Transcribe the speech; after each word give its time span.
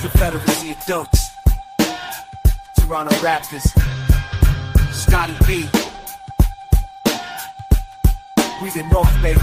Confederacy 0.00 0.70
of 0.70 0.76
Dunks. 0.78 1.18
Toronto 2.78 3.12
Raptors. 3.16 3.66
Scottie 4.92 5.34
B. 5.44 5.68
We 8.62 8.70
the 8.70 8.88
North, 8.92 9.22
baby. 9.22 9.40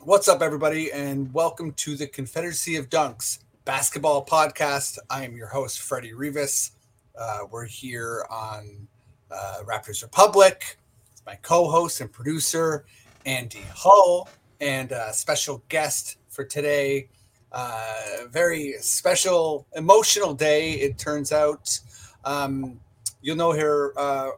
What's 0.00 0.28
up, 0.28 0.42
everybody, 0.42 0.92
and 0.92 1.32
welcome 1.32 1.72
to 1.72 1.96
the 1.96 2.06
Confederacy 2.06 2.76
of 2.76 2.90
Dunks 2.90 3.38
basketball 3.64 4.26
podcast. 4.26 4.98
I 5.08 5.24
am 5.24 5.34
your 5.34 5.48
host, 5.48 5.80
Freddie 5.80 6.12
Rivas. 6.12 6.72
Uh, 7.18 7.40
we're 7.50 7.64
here 7.64 8.26
on 8.30 8.86
uh, 9.30 9.60
Raptors 9.64 10.02
Republic. 10.02 10.76
It's 11.12 11.22
my 11.24 11.36
co 11.36 11.70
host 11.70 12.02
and 12.02 12.12
producer, 12.12 12.84
Andy 13.24 13.64
Hull, 13.74 14.28
and 14.60 14.92
a 14.92 15.12
special 15.12 15.62
guest 15.68 16.18
for 16.28 16.44
today. 16.44 17.08
Uh, 17.52 18.26
very 18.30 18.72
special, 18.80 19.66
emotional 19.74 20.34
day, 20.34 20.72
it 20.72 20.98
turns 20.98 21.32
out. 21.32 21.78
Um, 22.24 22.80
you'll 23.22 23.36
know 23.36 23.52
her 23.52 23.98
uh, 23.98 24.30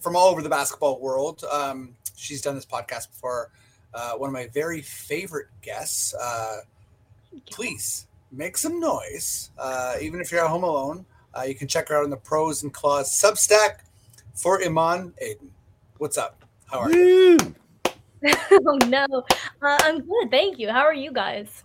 from 0.00 0.16
all 0.16 0.28
over 0.28 0.42
the 0.42 0.48
basketball 0.48 1.00
world. 1.00 1.44
Um, 1.50 1.94
she's 2.16 2.42
done 2.42 2.54
this 2.54 2.66
podcast 2.66 3.10
before. 3.10 3.50
Uh, 3.94 4.12
one 4.12 4.28
of 4.28 4.34
my 4.34 4.48
very 4.48 4.82
favorite 4.82 5.48
guests. 5.62 6.14
Uh, 6.14 6.58
please 7.46 8.06
make 8.32 8.56
some 8.56 8.80
noise, 8.80 9.50
uh, 9.58 9.94
even 10.00 10.20
if 10.20 10.30
you're 10.30 10.44
at 10.44 10.50
home 10.50 10.64
alone. 10.64 11.06
Uh, 11.34 11.42
you 11.42 11.54
can 11.54 11.68
check 11.68 11.88
her 11.88 11.96
out 11.96 12.04
on 12.04 12.10
the 12.10 12.16
Pros 12.16 12.62
and 12.62 12.72
Claws 12.72 13.10
Substack 13.10 13.80
for 14.34 14.60
Imman 14.60 15.12
Adan. 15.20 15.50
What's 15.98 16.18
up? 16.18 16.44
How 16.70 16.80
are 16.80 16.92
you? 16.92 17.38
oh 18.50 18.78
no, 18.86 19.06
uh, 19.62 19.78
I'm 19.82 20.00
good. 20.00 20.30
Thank 20.30 20.58
you. 20.58 20.70
How 20.70 20.82
are 20.82 20.94
you 20.94 21.12
guys? 21.12 21.64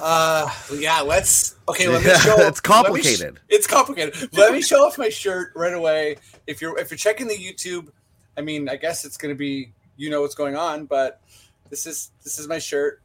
Uh, 0.00 0.50
yeah, 0.74 1.00
let's. 1.00 1.56
Okay, 1.68 1.88
let 1.88 2.04
me 2.04 2.10
show. 2.20 2.36
it's 2.46 2.60
complicated. 2.60 3.38
Sh- 3.38 3.54
it's 3.54 3.66
complicated. 3.66 4.36
let 4.36 4.52
me 4.52 4.62
show 4.62 4.84
off 4.86 4.98
my 4.98 5.08
shirt 5.08 5.52
right 5.54 5.74
away. 5.74 6.16
If 6.46 6.60
you're 6.60 6.78
if 6.78 6.90
you're 6.90 6.98
checking 6.98 7.28
the 7.28 7.36
YouTube, 7.36 7.88
I 8.36 8.40
mean, 8.40 8.68
I 8.68 8.76
guess 8.76 9.04
it's 9.04 9.16
gonna 9.16 9.34
be 9.34 9.72
you 9.96 10.10
know 10.10 10.22
what's 10.22 10.34
going 10.34 10.56
on, 10.56 10.86
but 10.86 11.20
this 11.68 11.86
is 11.86 12.10
this 12.24 12.38
is 12.38 12.48
my 12.48 12.58
shirt. 12.58 13.02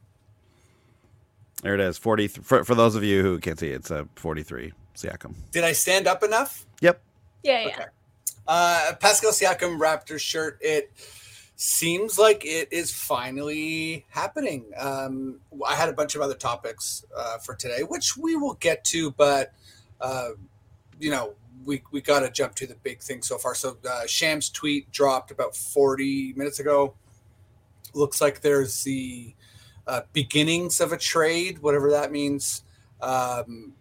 There 1.61 1.73
it 1.73 1.79
is. 1.79 1.97
Forty 1.97 2.27
for, 2.27 2.63
for 2.63 2.75
those 2.75 2.95
of 2.95 3.03
you 3.03 3.21
who 3.21 3.39
can't 3.39 3.59
see, 3.59 3.69
it's 3.69 3.91
a 3.91 4.07
forty-three 4.15 4.73
Siakam. 4.95 5.33
Did 5.51 5.63
I 5.63 5.73
stand 5.73 6.07
up 6.07 6.23
enough? 6.23 6.65
Yep. 6.81 7.01
Yeah, 7.43 7.61
yeah. 7.61 7.67
Okay. 7.67 7.85
Uh, 8.47 8.93
Pascal 8.99 9.31
Siakam 9.31 9.79
Raptors 9.79 10.19
shirt. 10.19 10.57
It 10.61 10.91
seems 11.55 12.19
like 12.19 12.45
it 12.45 12.67
is 12.71 12.91
finally 12.91 14.05
happening. 14.09 14.65
Um, 14.77 15.39
I 15.65 15.75
had 15.75 15.89
a 15.89 15.93
bunch 15.93 16.15
of 16.15 16.21
other 16.21 16.33
topics 16.33 17.05
uh, 17.15 17.37
for 17.37 17.55
today, 17.55 17.83
which 17.83 18.17
we 18.17 18.35
will 18.35 18.55
get 18.55 18.83
to, 18.85 19.11
but 19.11 19.53
uh, 20.01 20.29
you 20.99 21.09
know, 21.09 21.33
we 21.65 21.81
we 21.91 22.01
got 22.01 22.19
to 22.19 22.29
jump 22.29 22.55
to 22.55 22.67
the 22.67 22.75
big 22.75 23.01
thing 23.01 23.21
so 23.21 23.37
far. 23.37 23.55
So 23.55 23.77
uh, 23.89 24.05
Shams 24.05 24.49
tweet 24.49 24.91
dropped 24.91 25.31
about 25.31 25.55
forty 25.55 26.33
minutes 26.33 26.59
ago. 26.59 26.93
Looks 27.93 28.19
like 28.19 28.41
there's 28.41 28.83
the 28.83 29.33
uh, 29.87 30.01
beginnings 30.11 30.81
of 30.81 30.91
a 30.91 30.97
trade, 30.97 31.59
whatever 31.59 31.91
that 31.91 32.11
means, 32.11 32.63
um, 33.01 33.73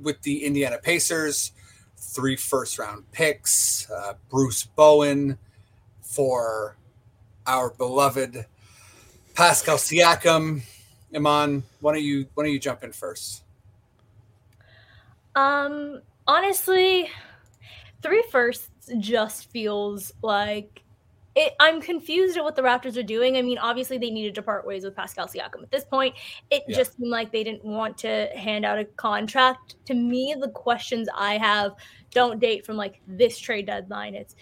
with 0.00 0.20
the 0.22 0.44
Indiana 0.44 0.78
Pacers. 0.82 1.52
Three 1.96 2.34
first 2.34 2.80
round 2.80 3.10
picks, 3.12 3.88
uh, 3.88 4.14
Bruce 4.28 4.64
Brown 4.64 5.38
for 6.00 6.76
our 7.46 7.70
beloved 7.70 8.46
Pascal 9.34 9.76
Siakam. 9.76 10.62
Imman, 11.14 11.62
why 11.80 11.92
don't 11.92 12.02
you 12.02 12.26
why 12.34 12.44
don't 12.44 12.52
you 12.52 12.58
jump 12.58 12.84
in 12.84 12.92
first? 12.92 13.42
Um, 15.34 16.00
honestly, 16.26 17.08
three 18.02 18.24
firsts 18.30 18.68
just 18.98 19.50
feels 19.50 20.12
like 20.22 20.82
it, 21.34 21.54
I'm 21.58 21.80
confused 21.80 22.36
at 22.36 22.44
what 22.44 22.56
the 22.56 22.62
Raptors 22.62 22.96
are 22.98 23.02
doing. 23.02 23.36
I 23.36 23.42
mean, 23.42 23.56
obviously 23.58 23.96
they 23.96 24.10
needed 24.10 24.34
to 24.34 24.42
part 24.42 24.66
ways 24.66 24.84
with 24.84 24.94
Pascal 24.94 25.26
Siakam. 25.26 25.62
At 25.62 25.70
this 25.70 25.84
point, 25.84 26.14
it 26.50 26.62
yeah. 26.68 26.76
just 26.76 26.96
seemed 26.96 27.10
like 27.10 27.32
they 27.32 27.42
didn't 27.42 27.64
want 27.64 27.96
to 27.98 28.28
hand 28.36 28.66
out 28.66 28.78
a 28.78 28.84
contract. 28.84 29.76
To 29.86 29.94
me, 29.94 30.34
the 30.38 30.50
questions 30.50 31.08
I 31.16 31.38
have 31.38 31.72
don't 32.10 32.38
date 32.38 32.66
from 32.66 32.76
like 32.76 33.00
this 33.06 33.38
trade 33.38 33.66
deadline. 33.66 34.14
It's 34.14 34.36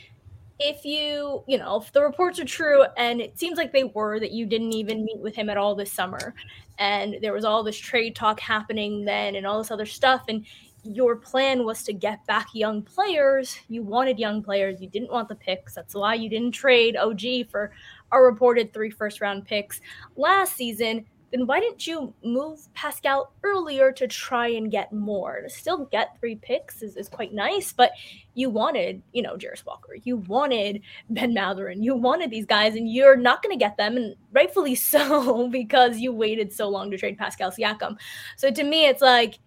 if 0.61 0.85
you, 0.85 1.43
you 1.49 1.59
know, 1.59 1.81
if 1.81 1.91
the 1.93 2.03
reports 2.03 2.39
are 2.39 2.45
true, 2.45 2.85
and 2.97 3.21
it 3.21 3.39
seems 3.39 3.57
like 3.57 3.73
they 3.73 3.85
were, 3.85 4.21
that 4.21 4.31
you 4.31 4.45
didn't 4.45 4.75
even 4.75 5.05
meet 5.05 5.19
with 5.19 5.35
him 5.35 5.49
at 5.49 5.57
all 5.57 5.75
this 5.75 5.91
summer, 5.91 6.35
and 6.79 7.17
there 7.23 7.33
was 7.33 7.45
all 7.45 7.65
this 7.65 7.79
trade 7.79 8.15
talk 8.15 8.39
happening 8.39 9.05
then 9.05 9.37
and 9.37 9.47
all 9.47 9.59
this 9.59 9.71
other 9.71 9.87
stuff, 9.87 10.25
and 10.29 10.45
your 10.83 11.17
plan 11.17 11.65
was 11.65 11.83
to 11.85 11.93
get 11.93 12.25
back 12.27 12.47
young 12.55 12.83
players. 12.83 13.59
You 13.69 13.83
wanted 13.83 14.19
young 14.19 14.43
players. 14.43 14.81
You 14.81 14.89
didn't 14.89 15.11
want 15.11 15.29
the 15.29 15.35
picks. 15.35 15.75
That's 15.75 15.95
why 15.95 16.15
you 16.15 16.31
didn't 16.31 16.53
trade 16.53 16.97
OG 16.97 17.51
for 17.51 17.73
our 18.13 18.25
reported 18.25 18.73
three 18.73 18.91
first 18.91 19.21
round 19.21 19.45
picks 19.45 19.81
last 20.17 20.57
season 20.57 21.05
then 21.31 21.47
why 21.47 21.61
didn't 21.61 21.87
you 21.87 22.13
move 22.25 22.73
Pascal 22.75 23.33
earlier 23.45 23.93
to 23.93 24.09
try 24.09 24.49
and 24.49 24.71
get 24.71 24.93
more? 24.93 25.43
To 25.43 25.49
still 25.49 25.87
get 25.87 26.19
three 26.19 26.37
picks 26.37 26.83
is, 26.83 26.97
is 26.97 27.09
quite 27.09 27.33
nice, 27.33 27.73
but 27.73 27.93
you 28.35 28.51
wanted, 28.51 29.03
you 29.13 29.23
know, 29.23 29.37
Jarace 29.37 29.65
Walker, 29.65 29.95
you 30.03 30.17
wanted 30.17 30.83
Ben 31.09 31.33
Mathurin, 31.33 31.83
you 31.83 31.95
wanted 31.95 32.31
these 32.31 32.47
guys, 32.47 32.75
and 32.75 32.91
you're 32.91 33.17
not 33.17 33.43
going 33.43 33.57
to 33.57 33.63
get 33.63 33.77
them, 33.77 33.97
and 33.97 34.17
rightfully 34.33 34.75
so, 34.75 35.49
because 35.49 35.99
you 35.99 36.13
waited 36.13 36.53
so 36.53 36.69
long 36.69 36.91
to 36.91 36.99
trade 36.99 37.19
Pascal 37.19 37.53
Siakam. 37.53 37.97
So 38.37 38.51
to 38.51 38.65
me, 38.65 38.87
it's 38.87 39.03
like, 39.03 39.39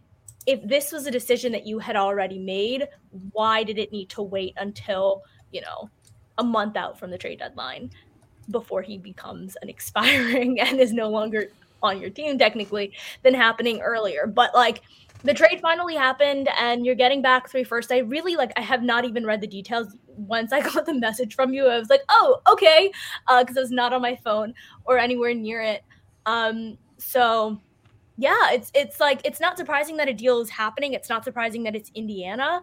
if 0.45 0.65
this 0.67 0.91
was 0.91 1.05
a 1.05 1.11
decision 1.11 1.51
that 1.53 1.65
you 1.65 1.79
had 1.79 1.95
already 1.95 2.38
made, 2.39 2.88
why 3.31 3.63
did 3.63 3.77
it 3.77 3.91
need 3.91 4.09
to 4.09 4.21
wait 4.21 4.53
until, 4.57 5.23
you 5.51 5.61
know, 5.61 5.89
a 6.38 6.44
month 6.44 6.75
out 6.75 6.97
from 6.97 7.11
the 7.11 7.17
trade 7.17 7.39
deadline? 7.39 7.91
before 8.50 8.81
he 8.81 8.97
becomes 8.97 9.55
an 9.61 9.69
expiring 9.69 10.59
and 10.59 10.79
is 10.79 10.94
no 10.94 11.09
longer 11.09 11.50
on 11.83 12.01
your 12.01 12.09
team 12.09 12.39
technically 12.39 12.94
than 13.21 13.33
happening 13.33 13.81
earlier. 13.81 14.25
But 14.25 14.55
like 14.55 14.81
the 15.23 15.33
trade 15.33 15.61
finally 15.61 15.95
happened 15.95 16.49
and 16.59 16.85
you're 16.85 16.95
getting 16.95 17.21
back 17.21 17.49
three 17.49 17.63
first. 17.63 17.91
I 17.91 17.99
really 17.99 18.35
like 18.35 18.51
I 18.57 18.61
have 18.61 18.83
not 18.83 19.05
even 19.05 19.25
read 19.25 19.41
the 19.41 19.47
details. 19.47 19.95
Once 20.07 20.51
I 20.51 20.61
got 20.73 20.85
the 20.85 20.94
message 20.94 21.35
from 21.35 21.53
you, 21.53 21.67
I 21.67 21.79
was 21.79 21.89
like, 21.89 22.01
oh, 22.09 22.41
okay. 22.51 22.91
Uh, 23.27 23.44
because 23.44 23.57
I 23.57 23.61
was 23.61 23.71
not 23.71 23.94
on 23.94 24.01
my 24.01 24.16
phone 24.16 24.53
or 24.85 24.97
anywhere 24.97 25.33
near 25.33 25.61
it. 25.61 25.83
Um, 26.25 26.77
so 26.97 27.59
yeah, 28.17 28.51
it's 28.51 28.71
it's 28.75 29.00
like 29.00 29.21
it's 29.23 29.39
not 29.39 29.57
surprising 29.57 29.97
that 29.97 30.07
a 30.07 30.13
deal 30.13 30.39
is 30.41 30.50
happening. 30.50 30.94
It's 30.94 31.09
not 31.09 31.23
surprising 31.23 31.63
that 31.63 31.75
it's 31.75 31.91
Indiana. 31.95 32.61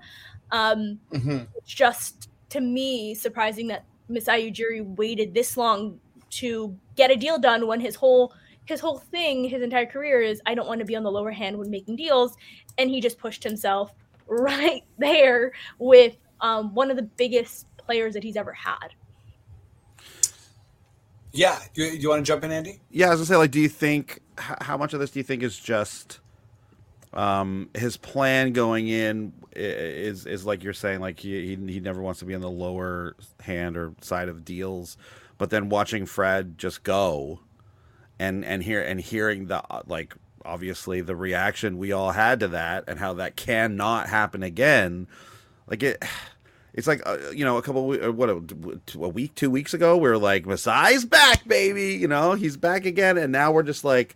Um, 0.53 1.01
mm-hmm. 1.13 1.39
it's 1.57 1.73
just 1.73 2.29
to 2.51 2.61
me 2.61 3.15
surprising 3.15 3.69
that 3.69 3.85
Masai 4.09 4.51
Ujiri 4.51 4.85
waited 4.97 5.35
this 5.35 5.57
long 5.57 5.99
to 6.31 6.77
get 6.97 7.11
a 7.11 7.17
deal 7.17 7.39
done 7.39 7.67
when 7.67 7.81
his 7.81 7.95
whole 7.95 8.33
his 8.71 8.81
whole 8.81 8.99
thing, 8.99 9.45
his 9.45 9.63
entire 9.63 9.87
career 9.87 10.23
is 10.23 10.41
I 10.47 10.55
don't 10.55 10.67
want 10.67 10.79
to 10.79 10.87
be 10.87 10.97
on 10.97 11.03
the 11.03 11.11
lower 11.11 11.31
hand 11.31 11.59
when 11.59 11.71
making 11.71 11.97
deals, 11.97 12.37
and 12.79 12.89
he 12.89 13.01
just 13.01 13.19
pushed 13.19 13.45
himself 13.45 13.93
right 14.27 14.85
there 14.99 15.53
with 15.79 16.17
um, 16.41 16.75
one 16.75 16.91
of 16.91 16.97
the 16.97 17.03
biggest 17.03 17.67
players 17.77 18.15
that 18.15 18.23
he's 18.23 18.37
ever 18.37 18.53
had. 18.53 18.89
Yeah, 21.33 21.61
you, 21.75 21.85
you 21.85 22.09
want 22.09 22.25
to 22.25 22.29
jump 22.29 22.43
in, 22.45 22.51
Andy? 22.51 22.81
Yeah, 22.91 23.09
I 23.09 23.11
was 23.11 23.21
gonna 23.21 23.27
say, 23.27 23.37
like, 23.37 23.51
do 23.51 23.61
you 23.61 23.69
think 23.69 24.21
how 24.39 24.77
much 24.77 24.95
of 24.95 25.01
this 25.01 25.11
do 25.11 25.21
you 25.21 25.25
think 25.25 25.43
is 25.43 25.59
just 25.59 26.21
um, 27.13 27.69
his 27.75 27.97
plan 27.97 28.53
going 28.53 28.89
in 28.89 29.33
is 29.55 30.27
is 30.27 30.47
like 30.47 30.65
you're 30.65 30.73
saying, 30.73 31.01
like 31.01 31.21
he, 31.21 31.57
he 31.57 31.73
he 31.73 31.81
never 31.81 32.01
wants 32.01 32.21
to 32.21 32.27
be 32.27 32.35
on 32.35 32.41
the 32.41 32.51
lower 32.51 33.15
hand 33.41 33.77
or 33.77 33.95
side 34.01 34.29
of 34.29 34.45
deals, 34.45 34.97
but 35.39 35.51
then 35.51 35.69
watching 35.69 36.07
Fred 36.07 36.59
just 36.59 36.83
go 36.83 37.41
and 38.21 38.45
and 38.45 38.63
hear 38.63 38.83
and 38.83 39.01
hearing 39.01 39.47
the 39.47 39.65
uh, 39.71 39.83
like 39.87 40.15
obviously 40.45 41.01
the 41.01 41.17
reaction 41.17 41.79
we 41.79 41.91
all 41.91 42.13
had 42.13 42.39
to 42.41 42.49
that 42.49 42.85
and 42.87 42.99
how 42.99 43.15
that 43.15 43.35
cannot 43.35 44.09
happen 44.09 44.43
again 44.43 45.09
like 45.67 45.83
it 45.83 46.05
it's 46.75 46.87
like 46.87 47.03
uh, 47.07 47.17
you 47.35 47.45
know 47.45 47.57
a 47.57 47.63
couple 47.63 47.91
uh, 47.91 48.13
what 48.13 48.29
a, 48.31 48.43
a, 48.95 49.09
week 49.09 49.35
two 49.35 49.51
weeks 49.51 49.75
ago 49.75 49.97
we 49.97 50.09
are 50.09 50.19
like 50.19 50.45
Masai's 50.45 51.05
back 51.05 51.49
baby 51.49 51.95
you 51.95 52.07
know 52.07 52.35
he's 52.35 52.57
back 52.57 52.85
again 52.85 53.17
and 53.19 53.33
now 53.33 53.51
we're 53.51 53.63
just 53.63 53.85
like 53.85 54.15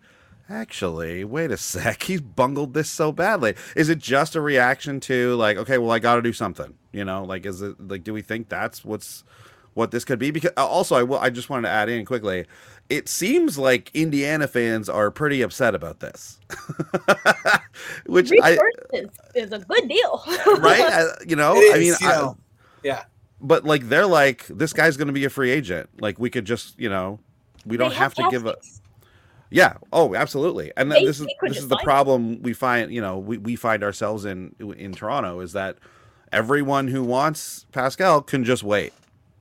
actually 0.49 1.25
wait 1.25 1.51
a 1.51 1.56
sec 1.56 2.03
he's 2.05 2.21
bungled 2.21 2.75
this 2.75 2.91
so 2.91 3.11
badly. 3.11 3.55
Is 3.75 3.89
it 3.89 3.99
just 3.99 4.37
a 4.37 4.41
reaction 4.41 5.01
to 5.01 5.35
like 5.37 5.56
okay 5.56 5.79
well 5.79 5.91
i 5.91 5.99
gotta 5.99 6.23
do 6.23 6.33
something 6.33 6.75
you 6.93 7.05
know? 7.05 7.25
Like 7.25 7.47
is 7.47 7.62
it 7.62 7.89
like 7.89 8.05
do 8.05 8.12
we 8.12 8.23
think 8.23 8.51
that's 8.51 8.85
what's 8.85 9.25
what 9.73 9.91
this 9.91 10.05
could 10.05 10.19
be? 10.21 10.31
Because 10.31 10.53
also 10.56 10.95
i 10.95 11.03
will 11.03 11.19
i 11.19 11.31
just 11.31 11.51
wanted 11.51 11.69
to 11.69 11.75
add 11.75 11.89
in 11.89 12.05
quickly 12.05 12.47
it 12.89 13.09
seems 13.09 13.59
like 13.59 13.91
Indiana 13.95 14.47
fans 14.47 14.89
are 14.89 15.11
pretty 15.11 15.43
upset 15.43 15.75
about 15.75 16.01
this, 16.01 16.39
which 18.07 18.31
I, 18.43 18.59
is, 18.93 19.09
is, 19.35 19.53
a 19.53 19.59
good 19.59 19.89
deal, 19.89 20.23
right? 20.59 20.81
I, 20.81 21.07
you 21.27 21.37
know, 21.37 21.57
is, 21.57 21.75
I 21.75 21.79
mean, 21.79 21.95
you 22.01 22.09
know, 22.09 22.37
yeah. 22.83 23.05
But 23.41 23.65
like, 23.65 23.89
they're 23.89 24.07
like, 24.07 24.47
this 24.47 24.73
guy's 24.73 24.97
going 24.97 25.09
to 25.09 25.13
be 25.13 25.25
a 25.25 25.31
free 25.31 25.51
agent. 25.51 25.89
Like, 26.01 26.19
we 26.19 26.31
could 26.31 26.45
just, 26.45 26.79
you 26.79 26.89
know, 26.89 27.21
we 27.67 27.77
don't 27.77 27.93
have, 27.93 28.15
have 28.17 28.27
to 28.27 28.31
give 28.31 28.47
a. 28.47 28.57
Yeah. 29.51 29.75
Oh, 29.93 30.15
absolutely. 30.15 30.73
And 30.77 30.91
They- 30.91 31.05
this 31.05 31.21
is 31.21 31.29
this 31.43 31.59
is 31.59 31.69
the 31.69 31.77
sign 31.77 31.81
him. 31.81 31.85
problem 31.85 32.43
we 32.43 32.53
find. 32.53 32.93
You 32.93 33.01
know, 33.01 33.19
we, 33.19 33.39
we 33.39 33.57
find 33.57 33.85
ourselves 33.85 34.25
in 34.25 34.55
in 34.59 34.93
Toronto 34.93 35.41
is 35.41 35.53
that 35.53 35.79
everyone 36.33 36.89
who 36.89 37.05
wants 37.05 37.67
Pascal 37.73 38.21
can 38.23 38.45
just 38.45 38.63
wait. 38.63 38.93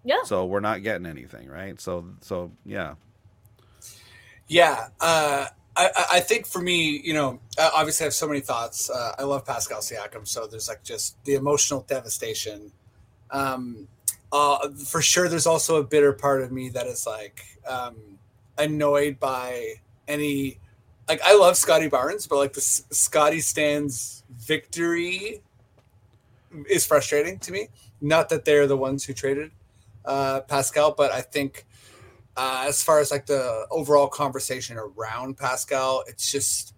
Yeah. 0.03 0.23
So 0.25 0.45
we're 0.45 0.59
not 0.59 0.83
getting 0.83 1.05
anything, 1.05 1.49
right? 1.49 1.79
So 1.79 2.05
so 2.21 2.51
yeah. 2.65 2.95
Yeah, 4.47 4.87
uh, 4.99 5.47
I, 5.75 5.89
I- 6.13 6.19
think 6.19 6.45
for 6.45 6.61
me, 6.61 7.01
you 7.03 7.13
know, 7.13 7.39
obviously 7.59 8.03
I 8.03 8.07
have 8.07 8.13
so 8.13 8.27
many 8.27 8.41
thoughts. 8.41 8.89
Uh, 8.89 9.13
I 9.17 9.23
love 9.23 9.45
Pascal 9.45 9.79
Siakam, 9.79 10.27
so 10.27 10.45
there's 10.47 10.67
like 10.67 10.83
just 10.83 11.23
the 11.25 11.35
emotional 11.35 11.81
devastation. 11.87 12.71
Um, 13.31 13.87
uh, 14.31 14.69
for 14.71 15.01
sure, 15.01 15.29
there's 15.29 15.47
also 15.47 15.77
a 15.77 15.83
bitter 15.83 16.13
part 16.13 16.41
of 16.43 16.51
me 16.51 16.69
that 16.69 16.87
is 16.87 17.07
like 17.07 17.43
um, 17.67 17.95
annoyed 18.57 19.19
by 19.19 19.75
any. 20.07 20.59
Like 21.07 21.21
I 21.23 21.35
love 21.35 21.57
Scottie 21.57 21.89
Barnes, 21.89 22.27
but 22.27 22.37
like 22.37 22.53
the 22.53 22.61
S- 22.61 22.83
Scottie 22.91 23.41
stands 23.41 24.23
victory 24.31 25.41
is 26.69 26.85
frustrating 26.85 27.39
to 27.39 27.51
me. 27.51 27.69
Not 28.01 28.29
that 28.29 28.45
they're 28.45 28.67
the 28.67 28.77
ones 28.77 29.05
who 29.05 29.13
traded 29.13 29.51
uh, 30.05 30.41
Pascal, 30.41 30.93
but 30.95 31.11
I 31.11 31.21
think 31.21 31.65
uh, 32.35 32.65
as 32.67 32.81
far 32.81 32.99
as 32.99 33.11
like 33.11 33.25
the 33.25 33.65
overall 33.69 34.07
conversation 34.07 34.77
around 34.77 35.37
Pascal, 35.37 36.03
it's 36.07 36.31
just 36.31 36.73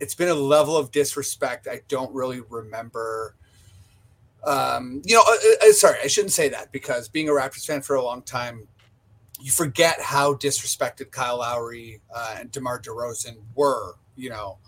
it's 0.00 0.14
been 0.14 0.28
a 0.28 0.34
level 0.34 0.76
of 0.76 0.90
disrespect 0.90 1.68
I 1.68 1.80
don't 1.88 2.12
really 2.12 2.40
remember. 2.40 3.36
Um, 4.44 5.02
you 5.04 5.14
know, 5.14 5.22
uh, 5.26 5.68
uh, 5.68 5.72
sorry, 5.72 5.98
I 6.02 6.08
shouldn't 6.08 6.32
say 6.32 6.48
that 6.48 6.72
because 6.72 7.08
being 7.08 7.28
a 7.28 7.32
Raptors 7.32 7.64
fan 7.64 7.82
for 7.82 7.94
a 7.94 8.02
long 8.02 8.22
time, 8.22 8.66
you 9.40 9.52
forget 9.52 10.00
how 10.00 10.34
disrespected 10.34 11.10
Kyle 11.10 11.38
Lowry 11.38 12.00
uh, 12.14 12.36
and 12.38 12.50
DeMar 12.50 12.80
DeRozan 12.80 13.36
were. 13.54 13.94
You 14.16 14.30
know, 14.30 14.58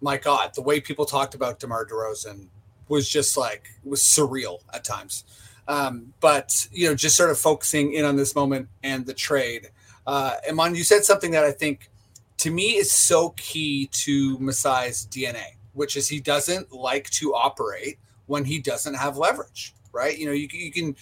my 0.00 0.16
God, 0.16 0.54
the 0.54 0.62
way 0.62 0.80
people 0.80 1.04
talked 1.04 1.34
about 1.34 1.60
DeMar 1.60 1.86
DeRozan 1.86 2.48
was 2.88 3.08
just 3.08 3.36
like 3.36 3.68
was 3.84 4.02
surreal 4.02 4.60
at 4.72 4.84
times. 4.84 5.24
Um, 5.66 6.12
but 6.20 6.68
you 6.72 6.88
know, 6.88 6.94
just 6.94 7.16
sort 7.16 7.30
of 7.30 7.38
focusing 7.38 7.94
in 7.94 8.04
on 8.04 8.16
this 8.16 8.34
moment 8.34 8.68
and 8.82 9.06
the 9.06 9.14
trade. 9.14 9.70
Uh, 10.06 10.34
Imman, 10.48 10.76
you 10.76 10.84
said 10.84 11.04
something 11.04 11.30
that 11.32 11.44
I 11.44 11.50
think 11.52 11.90
to 12.38 12.50
me 12.50 12.76
is 12.76 12.92
so 12.92 13.30
key 13.30 13.88
to 13.92 14.38
Masai's 14.38 15.06
DNA, 15.10 15.56
which 15.72 15.96
is 15.96 16.08
he 16.08 16.20
doesn't 16.20 16.72
like 16.72 17.08
to 17.10 17.34
operate 17.34 17.98
when 18.26 18.44
he 18.44 18.58
doesn't 18.58 18.94
have 18.94 19.16
leverage, 19.16 19.74
right? 19.92 20.16
You 20.18 20.26
know, 20.26 20.32
you, 20.32 20.48
can- 20.48 20.60
you 20.60 20.72
can 20.72 20.96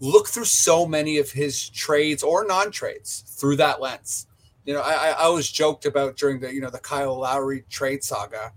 look 0.00 0.28
through 0.28 0.44
so 0.44 0.86
many 0.86 1.18
of 1.18 1.30
his 1.30 1.68
trades 1.70 2.22
or 2.22 2.44
non-trades 2.44 3.24
through 3.26 3.56
that 3.56 3.80
lens. 3.80 4.26
You 4.66 4.74
know, 4.74 4.80
I, 4.80 4.92
I 4.92 5.08
I 5.10 5.22
always 5.24 5.48
joked 5.50 5.84
about 5.84 6.16
during 6.16 6.40
the 6.40 6.52
you 6.52 6.60
know 6.60 6.70
the 6.70 6.78
Kyle 6.78 7.18
Lowry 7.18 7.64
trade 7.68 8.02
saga 8.02 8.52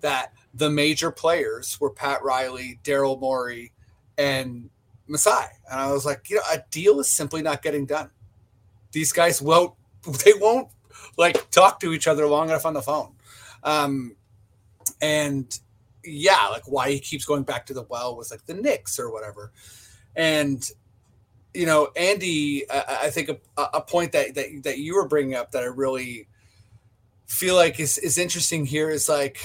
that 0.00 0.32
the 0.54 0.68
major 0.70 1.10
players 1.10 1.78
were 1.80 1.90
Pat 1.90 2.22
Riley, 2.22 2.78
Daryl 2.84 3.18
Morey, 3.18 3.72
and 4.18 4.68
Masai, 5.06 5.46
and 5.70 5.80
I 5.80 5.90
was 5.92 6.04
like, 6.04 6.28
you 6.28 6.36
know, 6.36 6.42
a 6.52 6.58
deal 6.70 7.00
is 7.00 7.10
simply 7.10 7.40
not 7.42 7.62
getting 7.62 7.86
done. 7.86 8.10
These 8.96 9.12
guys 9.12 9.42
won't, 9.42 9.74
they 10.24 10.32
won't 10.40 10.68
like 11.18 11.50
talk 11.50 11.80
to 11.80 11.92
each 11.92 12.08
other 12.08 12.26
long 12.26 12.48
enough 12.48 12.64
on 12.64 12.72
the 12.72 12.80
phone. 12.80 13.12
Um, 13.62 14.16
and 15.02 15.46
yeah, 16.02 16.48
like 16.50 16.62
why 16.66 16.92
he 16.92 16.98
keeps 16.98 17.26
going 17.26 17.42
back 17.42 17.66
to 17.66 17.74
the 17.74 17.82
well 17.82 18.16
was 18.16 18.30
like 18.30 18.46
the 18.46 18.54
Knicks 18.54 18.98
or 18.98 19.12
whatever. 19.12 19.52
And 20.14 20.66
you 21.52 21.66
know, 21.66 21.90
Andy, 21.94 22.64
I, 22.70 23.00
I 23.02 23.10
think 23.10 23.28
a, 23.28 23.38
a 23.74 23.82
point 23.82 24.12
that, 24.12 24.34
that 24.34 24.62
that 24.64 24.78
you 24.78 24.94
were 24.94 25.06
bringing 25.06 25.34
up 25.34 25.52
that 25.52 25.62
I 25.62 25.66
really 25.66 26.26
feel 27.26 27.54
like 27.54 27.78
is 27.78 27.98
is 27.98 28.16
interesting 28.16 28.64
here 28.64 28.88
is 28.88 29.10
like 29.10 29.38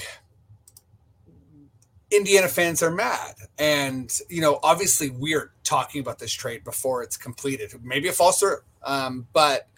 Indiana 2.10 2.48
fans 2.48 2.82
are 2.82 2.90
mad, 2.90 3.34
and 3.58 4.10
you 4.30 4.40
know, 4.40 4.60
obviously 4.62 5.10
we're 5.10 5.52
talking 5.62 6.00
about 6.00 6.18
this 6.18 6.32
trade 6.32 6.64
before 6.64 7.02
it's 7.02 7.18
completed. 7.18 7.74
Maybe 7.82 8.08
it 8.08 8.14
falls 8.14 8.40
through, 8.40 8.58
um, 8.84 9.26
but 9.32 9.68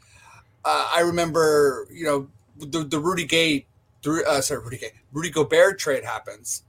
uh, 0.65 0.91
I 0.95 1.01
remember, 1.01 1.87
you 1.93 2.05
know, 2.05 2.29
the, 2.59 2.85
the 2.85 2.99
Rudy 2.99 3.25
Gay, 3.25 3.67
uh, 4.07 4.41
sorry, 4.41 4.63
Rudy 4.63 4.79
Gay, 4.79 4.93
Rudy 5.13 5.31
Gobert 5.31 5.79
trade 5.79 6.05
happens, 6.05 6.63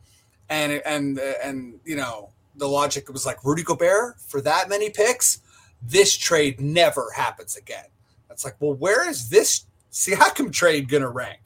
and 0.49 0.81
and 0.85 1.19
and 1.19 1.79
you 1.85 1.95
know, 1.95 2.29
the 2.55 2.67
logic 2.67 3.11
was 3.11 3.25
like 3.25 3.43
Rudy 3.43 3.63
Gobert 3.63 4.19
for 4.19 4.41
that 4.41 4.69
many 4.69 4.89
picks, 4.89 5.41
this 5.81 6.17
trade 6.17 6.59
never 6.59 7.11
happens 7.15 7.55
again. 7.55 7.85
It's 8.29 8.43
like, 8.43 8.55
well, 8.59 8.73
where 8.73 9.07
is 9.07 9.29
this 9.29 9.65
Siakam 9.91 10.51
trade 10.51 10.89
gonna 10.89 11.09
rank? 11.09 11.39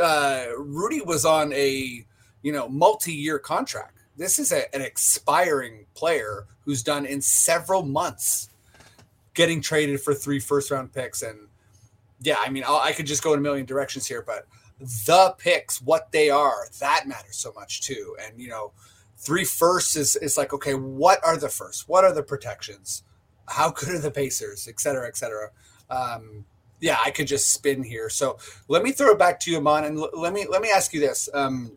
Uh, 0.00 0.46
Rudy 0.58 1.00
was 1.00 1.24
on 1.24 1.52
a 1.52 2.04
you 2.42 2.52
know 2.52 2.68
multi-year 2.68 3.38
contract. 3.38 3.98
This 4.16 4.38
is 4.38 4.52
a, 4.52 4.72
an 4.74 4.82
expiring 4.82 5.86
player 5.94 6.46
who's 6.64 6.82
done 6.82 7.06
in 7.06 7.20
several 7.20 7.82
months 7.82 8.50
getting 9.34 9.60
traded 9.60 10.00
for 10.00 10.14
three 10.14 10.40
first 10.40 10.70
round 10.70 10.92
picks 10.92 11.22
and 11.22 11.48
yeah, 12.20 12.36
I 12.44 12.48
mean, 12.50 12.64
I'll, 12.66 12.76
I 12.76 12.92
could 12.92 13.06
just 13.06 13.22
go 13.22 13.32
in 13.32 13.38
a 13.38 13.42
million 13.42 13.66
directions 13.66 14.06
here, 14.06 14.22
but 14.22 14.46
the 14.80 15.34
picks, 15.38 15.80
what 15.82 16.10
they 16.12 16.30
are, 16.30 16.68
that 16.80 17.06
matters 17.06 17.36
so 17.36 17.52
much 17.52 17.82
too. 17.82 18.16
And 18.24 18.40
you 18.40 18.48
know, 18.48 18.72
three 19.18 19.44
firsts 19.44 19.96
is 19.96 20.16
is 20.16 20.38
like, 20.38 20.52
okay, 20.52 20.74
what 20.74 21.24
are 21.24 21.36
the 21.36 21.48
firsts? 21.48 21.86
What 21.86 22.04
are 22.04 22.12
the 22.12 22.22
protections? 22.22 23.02
How 23.46 23.70
good 23.70 23.90
are 23.90 23.98
the 23.98 24.10
Pacers, 24.10 24.68
et 24.68 24.80
cetera, 24.80 25.06
et 25.06 25.16
cetera. 25.16 25.50
Um, 25.90 26.44
yeah, 26.80 26.98
I 27.04 27.10
could 27.10 27.26
just 27.26 27.50
spin 27.50 27.82
here. 27.82 28.08
So 28.08 28.38
let 28.68 28.82
me 28.82 28.92
throw 28.92 29.10
it 29.10 29.18
back 29.18 29.38
to 29.40 29.50
you, 29.50 29.60
Imman, 29.60 29.84
and 29.86 29.98
l- 29.98 30.10
let 30.14 30.32
me 30.32 30.46
let 30.48 30.62
me 30.62 30.70
ask 30.70 30.92
you 30.92 31.00
this: 31.00 31.28
um, 31.34 31.76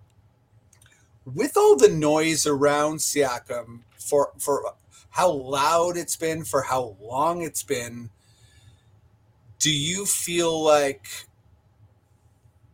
with 1.26 1.58
all 1.58 1.76
the 1.76 1.90
noise 1.90 2.48
around 2.48 2.98
Siakam 2.98 3.82
for 3.98 4.32
for 4.40 4.76
how 5.18 5.32
loud 5.32 5.98
it's 5.98 6.16
been, 6.16 6.44
for 6.44 6.62
how 6.62 6.96
long 7.02 7.42
it's 7.42 7.64
been, 7.64 8.12
do 9.58 9.74
you 9.74 10.06
feel 10.06 10.64
like 10.64 11.08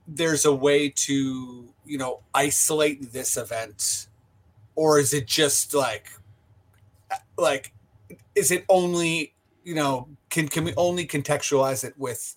there's 0.05 0.43
a 0.43 0.53
way 0.53 0.89
to 0.89 1.73
you 1.85 1.97
know 1.97 2.19
isolate 2.33 3.13
this 3.13 3.37
event 3.37 4.07
or 4.75 4.99
is 4.99 5.13
it 5.13 5.25
just 5.25 5.73
like 5.73 6.09
like 7.37 7.71
is 8.35 8.51
it 8.51 8.65
only 8.67 9.33
you 9.63 9.73
know 9.73 10.09
can 10.29 10.49
can 10.49 10.65
we 10.65 10.73
only 10.75 11.07
contextualize 11.07 11.85
it 11.85 11.93
with 11.97 12.35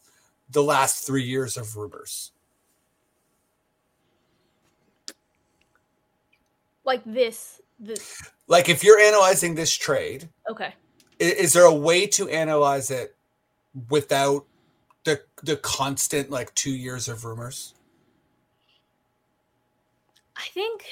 the 0.51 0.63
last 0.63 1.05
three 1.05 1.25
years 1.25 1.57
of 1.57 1.77
rumors 1.77 2.31
Like 6.87 7.03
this. 7.05 7.61
This. 7.79 8.23
like 8.49 8.69
if 8.69 8.83
you're 8.83 8.99
analyzing 8.99 9.55
this 9.55 9.73
trade 9.73 10.29
Okay. 10.51 10.75
i- 11.21 11.25
is 11.25 11.53
there 11.53 11.65
a 11.67 11.75
way 11.75 12.07
to 12.09 12.29
analyze 12.29 12.91
it 12.91 13.15
without 13.91 14.47
the 15.05 15.21
the 15.43 15.57
constant 15.59 16.31
like 16.31 16.55
two 16.55 16.71
years 16.71 17.09
of 17.09 17.25
rumors 17.25 17.75
I 20.37 20.47
think 20.53 20.85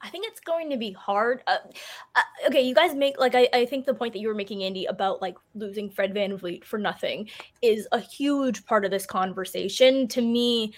I 0.00 0.10
think 0.10 0.26
it's 0.26 0.40
going 0.40 0.68
to 0.68 0.76
be 0.76 0.92
hard. 0.92 1.42
Uh, 1.46 1.56
uh, 2.14 2.20
okay, 2.48 2.60
you 2.60 2.74
guys 2.74 2.94
make 2.94 3.18
like 3.18 3.34
I, 3.34 3.48
I 3.54 3.64
think 3.64 3.86
the 3.86 3.94
point 3.94 4.12
that 4.12 4.18
you 4.18 4.28
were 4.28 4.34
making, 4.34 4.62
Andy, 4.62 4.84
about 4.84 5.22
like 5.22 5.34
losing 5.54 5.88
Fred 5.88 6.12
VanVleet 6.14 6.62
for 6.64 6.78
nothing 6.78 7.30
is 7.62 7.88
a 7.90 7.98
huge 8.00 8.66
part 8.66 8.84
of 8.84 8.90
this 8.90 9.06
conversation. 9.06 10.06
To 10.08 10.20
me, 10.20 10.74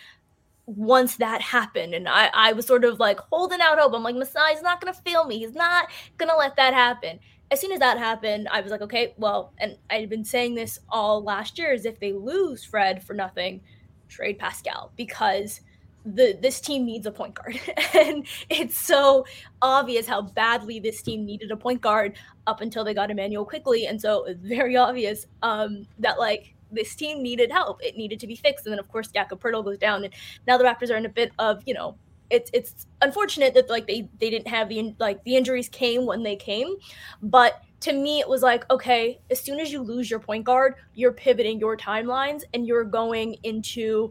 once 0.66 1.16
that 1.16 1.40
happened, 1.40 1.94
and 1.94 2.08
I, 2.08 2.30
I 2.34 2.52
was 2.52 2.66
sort 2.66 2.84
of 2.84 2.98
like 2.98 3.18
holding 3.30 3.60
out 3.60 3.78
hope. 3.78 3.94
I'm 3.94 4.02
like, 4.02 4.16
Masai's 4.16 4.62
not 4.62 4.80
gonna 4.80 4.94
fail 4.94 5.24
me. 5.24 5.38
He's 5.38 5.54
not 5.54 5.88
gonna 6.18 6.36
let 6.36 6.56
that 6.56 6.74
happen. 6.74 7.18
As 7.50 7.60
soon 7.60 7.72
as 7.72 7.78
that 7.78 7.98
happened, 7.98 8.48
I 8.50 8.60
was 8.60 8.72
like, 8.72 8.80
okay, 8.82 9.14
well, 9.16 9.52
and 9.58 9.76
I'd 9.88 10.10
been 10.10 10.24
saying 10.24 10.56
this 10.56 10.80
all 10.88 11.22
last 11.22 11.58
year 11.58 11.72
is 11.72 11.84
if 11.84 12.00
they 12.00 12.12
lose 12.12 12.64
Fred 12.64 13.04
for 13.04 13.14
nothing, 13.14 13.60
trade 14.08 14.38
Pascal 14.38 14.92
because 14.96 15.60
the 16.04 16.38
this 16.40 16.60
team 16.60 16.84
needs 16.86 17.04
a 17.06 17.10
point 17.10 17.34
guard 17.34 17.60
and 17.94 18.26
it's 18.48 18.78
so 18.78 19.26
obvious 19.60 20.06
how 20.06 20.22
badly 20.22 20.78
this 20.78 21.02
team 21.02 21.24
needed 21.24 21.50
a 21.50 21.56
point 21.56 21.80
guard 21.80 22.16
up 22.46 22.60
until 22.60 22.84
they 22.84 22.94
got 22.94 23.10
Immanuel 23.10 23.44
Quickley 23.44 23.86
and 23.86 24.00
so 24.00 24.24
it's 24.24 24.40
very 24.40 24.76
obvious 24.76 25.26
um 25.42 25.84
that 25.98 26.18
like 26.18 26.54
this 26.70 26.94
team 26.94 27.22
needed 27.22 27.50
help. 27.50 27.82
It 27.82 27.96
needed 27.96 28.20
to 28.20 28.26
be 28.26 28.36
fixed. 28.36 28.66
And 28.66 28.72
then 28.72 28.78
of 28.78 28.88
course 28.88 29.08
Jakob 29.08 29.40
Poeltl 29.40 29.64
goes 29.64 29.78
down. 29.78 30.04
And 30.04 30.12
now 30.46 30.58
the 30.58 30.64
Raptors 30.64 30.90
are 30.90 30.96
in 30.96 31.06
a 31.06 31.10
bit 31.10 31.32
of 31.38 31.62
you 31.66 31.74
know 31.74 31.96
it's 32.30 32.50
it's 32.52 32.86
unfortunate 33.02 33.54
that 33.54 33.70
like 33.70 33.86
they 33.86 34.08
they 34.20 34.30
didn't 34.30 34.48
have 34.48 34.68
the 34.68 34.94
like 34.98 35.22
the 35.24 35.36
injuries 35.36 35.68
came 35.68 36.06
when 36.06 36.22
they 36.22 36.36
came. 36.36 36.74
But 37.22 37.62
to 37.80 37.92
me 37.92 38.20
it 38.20 38.28
was 38.28 38.42
like 38.42 38.68
okay 38.70 39.20
as 39.30 39.40
soon 39.40 39.60
as 39.60 39.70
you 39.72 39.82
lose 39.82 40.10
your 40.10 40.18
point 40.18 40.44
guard 40.44 40.76
you're 40.94 41.12
pivoting 41.12 41.60
your 41.60 41.76
timelines 41.76 42.42
and 42.54 42.66
you're 42.66 42.84
going 42.84 43.36
into 43.42 44.10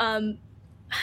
um 0.00 0.38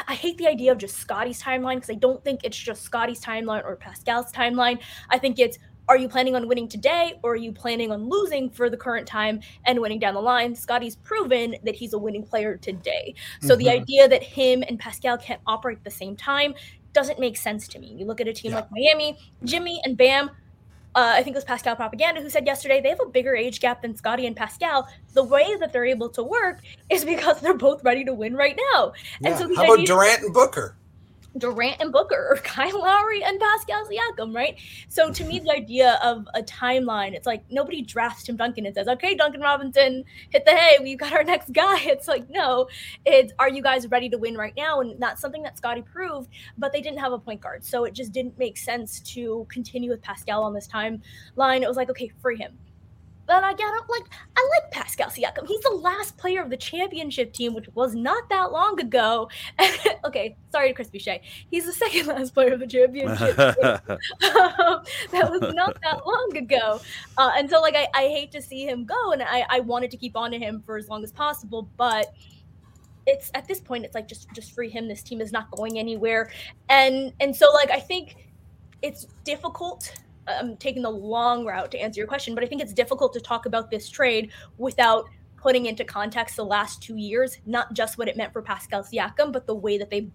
I 0.07 0.13
hate 0.13 0.37
the 0.37 0.47
idea 0.47 0.71
of 0.71 0.77
just 0.77 0.97
Scottie's 0.97 1.41
timeline 1.41 1.75
because 1.75 1.89
I 1.89 1.95
don't 1.95 2.23
think 2.23 2.41
it's 2.43 2.57
just 2.57 2.83
Scottie's 2.83 3.19
timeline 3.19 3.65
or 3.65 3.75
Pascal's 3.75 4.31
timeline. 4.31 4.79
I 5.09 5.17
think 5.17 5.39
it's 5.39 5.57
are 5.89 5.97
you 5.97 6.07
planning 6.07 6.35
on 6.35 6.47
winning 6.47 6.67
today 6.67 7.13
or 7.23 7.33
are 7.33 7.37
you 7.37 7.51
planning 7.51 7.91
on 7.91 8.09
losing 8.09 8.49
for 8.49 8.69
the 8.69 8.77
current 8.77 9.07
time 9.07 9.41
and 9.65 9.79
winning 9.79 9.99
down 9.99 10.13
the 10.13 10.21
line? 10.21 10.55
Scottie's 10.55 10.95
proven 10.95 11.55
that 11.63 11.75
he's 11.75 11.93
a 11.93 11.97
winning 11.97 12.23
player 12.23 12.57
today. 12.57 13.15
So 13.41 13.49
mm-hmm. 13.49 13.59
the 13.59 13.69
idea 13.69 14.07
that 14.07 14.23
him 14.23 14.63
and 14.67 14.79
Pascal 14.79 15.17
can't 15.17 15.41
operate 15.45 15.79
at 15.79 15.83
the 15.83 15.91
same 15.91 16.15
time 16.15 16.53
doesn't 16.93 17.19
make 17.19 17.37
sense 17.37 17.67
to 17.69 17.79
me. 17.79 17.93
You 17.97 18.05
look 18.05 18.21
at 18.21 18.27
a 18.27 18.33
team 18.33 18.51
yeah. 18.51 18.57
like 18.57 18.71
Miami, 18.71 19.17
Jimmy 19.43 19.81
and 19.83 19.97
Bam. 19.97 20.29
Uh, 20.95 21.13
I 21.15 21.23
think 21.23 21.35
it 21.35 21.37
was 21.37 21.43
Pascal 21.43 21.75
Propaganda 21.75 22.21
who 22.21 22.29
said 22.29 22.45
yesterday 22.45 22.79
they 22.79 22.89
have 22.89 22.99
a 23.01 23.09
bigger 23.09 23.35
age 23.35 23.59
gap 23.59 23.81
than 23.81 23.95
Scottie 23.95 24.27
and 24.27 24.35
Pascal. 24.35 24.87
The 25.13 25.23
way 25.23 25.55
that 25.59 25.73
they're 25.73 25.85
able 25.85 26.09
to 26.09 26.23
work 26.23 26.59
is 26.89 27.03
because 27.13 27.41
they're 27.41 27.57
both 27.57 27.83
ready 27.83 28.05
to 28.05 28.13
win 28.13 28.35
right 28.35 28.57
now. 28.73 28.93
Yeah. 29.19 29.29
And 29.29 29.39
so 29.39 29.55
how 29.55 29.73
about 29.73 29.85
Durant 29.85 30.21
and 30.21 30.33
Booker? 30.33 30.77
Durant 31.37 31.77
and 31.79 31.91
Booker 31.91 32.27
or 32.29 32.35
Kyle 32.43 32.81
Lowry 32.81 33.23
and 33.23 33.39
Pascal 33.39 33.87
Siakam, 33.87 34.35
right? 34.35 34.57
So 34.89 35.11
to 35.11 35.23
me, 35.23 35.39
the 35.39 35.51
idea 35.51 35.99
of 36.03 36.27
a 36.33 36.41
timeline, 36.41 37.13
it's 37.13 37.25
like 37.25 37.43
nobody 37.49 37.81
drafts 37.81 38.23
Tim 38.23 38.35
Duncan 38.35 38.65
and 38.65 38.75
says, 38.75 38.87
okay, 38.87 39.15
Duncan 39.15 39.41
Robinson, 39.41 40.03
hit 40.29 40.45
the 40.45 40.51
hay, 40.51 40.77
we've 40.81 40.97
got 40.97 41.13
our 41.13 41.23
next 41.23 41.51
guy. 41.51 41.81
It's 41.93 42.07
like, 42.07 42.27
no, 42.29 42.67
it's 43.05 43.33
are 43.37 43.49
you 43.49 43.61
guys 43.61 43.87
ready 43.87 44.09
to 44.09 44.17
win 44.17 44.35
right 44.35 44.53
now? 44.57 44.81
And 44.81 44.99
that's 44.99 45.21
something 45.21 45.43
that 45.43 45.57
Scottie 45.57 45.83
proved, 45.83 46.29
but 46.57 46.73
they 46.73 46.81
didn't 46.81 46.99
have 46.99 47.13
a 47.13 47.19
point 47.19 47.39
guard. 47.39 47.63
So 47.63 47.83
it 47.83 47.93
just 47.93 48.11
didn't 48.11 48.37
make 48.39 48.57
sense 48.57 48.99
to 49.13 49.45
continue 49.49 49.91
with 49.91 50.01
Pascal 50.01 50.43
on 50.43 50.53
this 50.53 50.67
timeline. 50.67 51.61
It 51.61 51.67
was 51.67 51.77
like, 51.77 51.89
okay, 51.91 52.11
free 52.21 52.37
him 52.37 52.57
but 53.25 53.43
I 53.43 53.53
got 53.53 53.89
like 53.89 54.03
I 54.35 54.49
like 54.55 54.71
Pascal 54.71 55.09
Siakam. 55.09 55.47
He's 55.47 55.61
the 55.61 55.69
last 55.69 56.17
player 56.17 56.41
of 56.41 56.49
the 56.49 56.57
championship 56.57 57.33
team, 57.33 57.53
which 57.53 57.67
was 57.73 57.95
not 57.95 58.27
that 58.29 58.51
long 58.51 58.79
ago. 58.79 59.29
okay, 60.05 60.35
sorry 60.51 60.69
to 60.69 60.73
Chris 60.73 60.89
Boucher. 60.89 61.17
He's 61.49 61.65
the 61.65 61.71
second 61.73 62.07
last 62.07 62.33
player 62.33 62.53
of 62.53 62.59
the 62.59 62.67
championship. 62.67 63.39
um, 63.39 63.57
that 65.11 65.29
was 65.29 65.53
not 65.53 65.77
that 65.81 66.05
long 66.05 66.37
ago, 66.37 66.81
uh, 67.17 67.31
and 67.35 67.49
so 67.49 67.61
like 67.61 67.75
I, 67.75 67.87
I 67.93 68.07
hate 68.07 68.31
to 68.33 68.41
see 68.41 68.65
him 68.65 68.85
go, 68.85 69.11
and 69.11 69.23
I 69.23 69.45
I 69.49 69.59
wanted 69.61 69.91
to 69.91 69.97
keep 69.97 70.17
on 70.17 70.31
to 70.31 70.39
him 70.39 70.61
for 70.65 70.77
as 70.77 70.89
long 70.89 71.03
as 71.03 71.11
possible, 71.11 71.69
but 71.77 72.13
it's 73.05 73.31
at 73.33 73.47
this 73.47 73.59
point 73.59 73.85
it's 73.85 73.95
like 73.95 74.07
just 74.07 74.31
just 74.33 74.53
free 74.53 74.69
him. 74.69 74.87
This 74.87 75.03
team 75.03 75.21
is 75.21 75.31
not 75.31 75.49
going 75.51 75.79
anywhere, 75.79 76.31
and 76.69 77.13
and 77.19 77.35
so 77.35 77.51
like 77.53 77.71
I 77.71 77.79
think 77.79 78.17
it's 78.81 79.07
difficult 79.23 79.93
I'm 80.27 80.57
taking 80.57 80.81
the 80.81 80.89
long 80.89 81.45
route 81.45 81.71
to 81.71 81.77
answer 81.77 81.99
your 81.99 82.07
question, 82.07 82.35
but 82.35 82.43
I 82.43 82.47
think 82.47 82.61
it's 82.61 82.73
difficult 82.73 83.13
to 83.13 83.19
talk 83.19 83.45
about 83.45 83.69
this 83.69 83.89
trade 83.89 84.31
without 84.57 85.05
putting 85.37 85.65
into 85.65 85.83
context 85.83 86.37
the 86.37 86.45
last 86.45 86.81
two 86.81 86.95
years, 86.95 87.37
not 87.45 87.73
just 87.73 87.97
what 87.97 88.07
it 88.07 88.15
meant 88.15 88.31
for 88.31 88.41
Pascal 88.41 88.83
Siakam, 88.83 89.33
but 89.33 89.45
the 89.45 89.55
way 89.55 89.77
that 89.77 89.89
they 89.89 90.09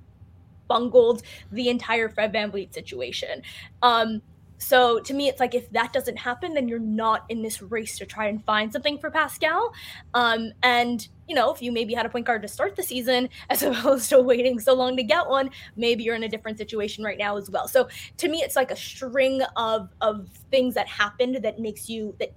bungled 0.68 1.22
the 1.52 1.68
entire 1.68 2.08
Fred 2.08 2.32
VanVleet 2.32 2.72
situation. 2.72 3.42
Um, 3.82 4.22
so 4.58 4.98
to 5.00 5.14
me, 5.14 5.28
it's 5.28 5.40
like 5.40 5.54
if 5.54 5.70
that 5.70 5.92
doesn't 5.92 6.16
happen, 6.16 6.54
then 6.54 6.68
you're 6.68 6.78
not 6.78 7.24
in 7.28 7.42
this 7.42 7.62
race 7.62 7.96
to 7.98 8.06
try 8.06 8.26
and 8.26 8.44
find 8.44 8.72
something 8.72 8.98
for 8.98 9.10
Pascal. 9.10 9.72
Um, 10.14 10.52
and 10.62 11.06
you 11.28 11.34
know, 11.34 11.52
if 11.52 11.62
you 11.62 11.70
maybe 11.70 11.94
had 11.94 12.06
a 12.06 12.08
point 12.08 12.26
guard 12.26 12.42
to 12.42 12.48
start 12.48 12.74
the 12.74 12.82
season 12.82 13.28
as 13.50 13.62
opposed 13.62 14.08
to 14.10 14.20
waiting 14.20 14.58
so 14.58 14.74
long 14.74 14.96
to 14.96 15.02
get 15.02 15.28
one, 15.28 15.50
maybe 15.76 16.02
you're 16.02 16.16
in 16.16 16.24
a 16.24 16.28
different 16.28 16.58
situation 16.58 17.04
right 17.04 17.18
now 17.18 17.36
as 17.36 17.48
well. 17.48 17.68
So 17.68 17.88
to 18.18 18.28
me, 18.28 18.38
it's 18.38 18.56
like 18.56 18.70
a 18.70 18.76
string 18.76 19.42
of 19.56 19.88
of 20.00 20.28
things 20.50 20.74
that 20.74 20.88
happened 20.88 21.36
that 21.42 21.58
makes 21.58 21.88
you 21.88 22.14
that 22.18 22.32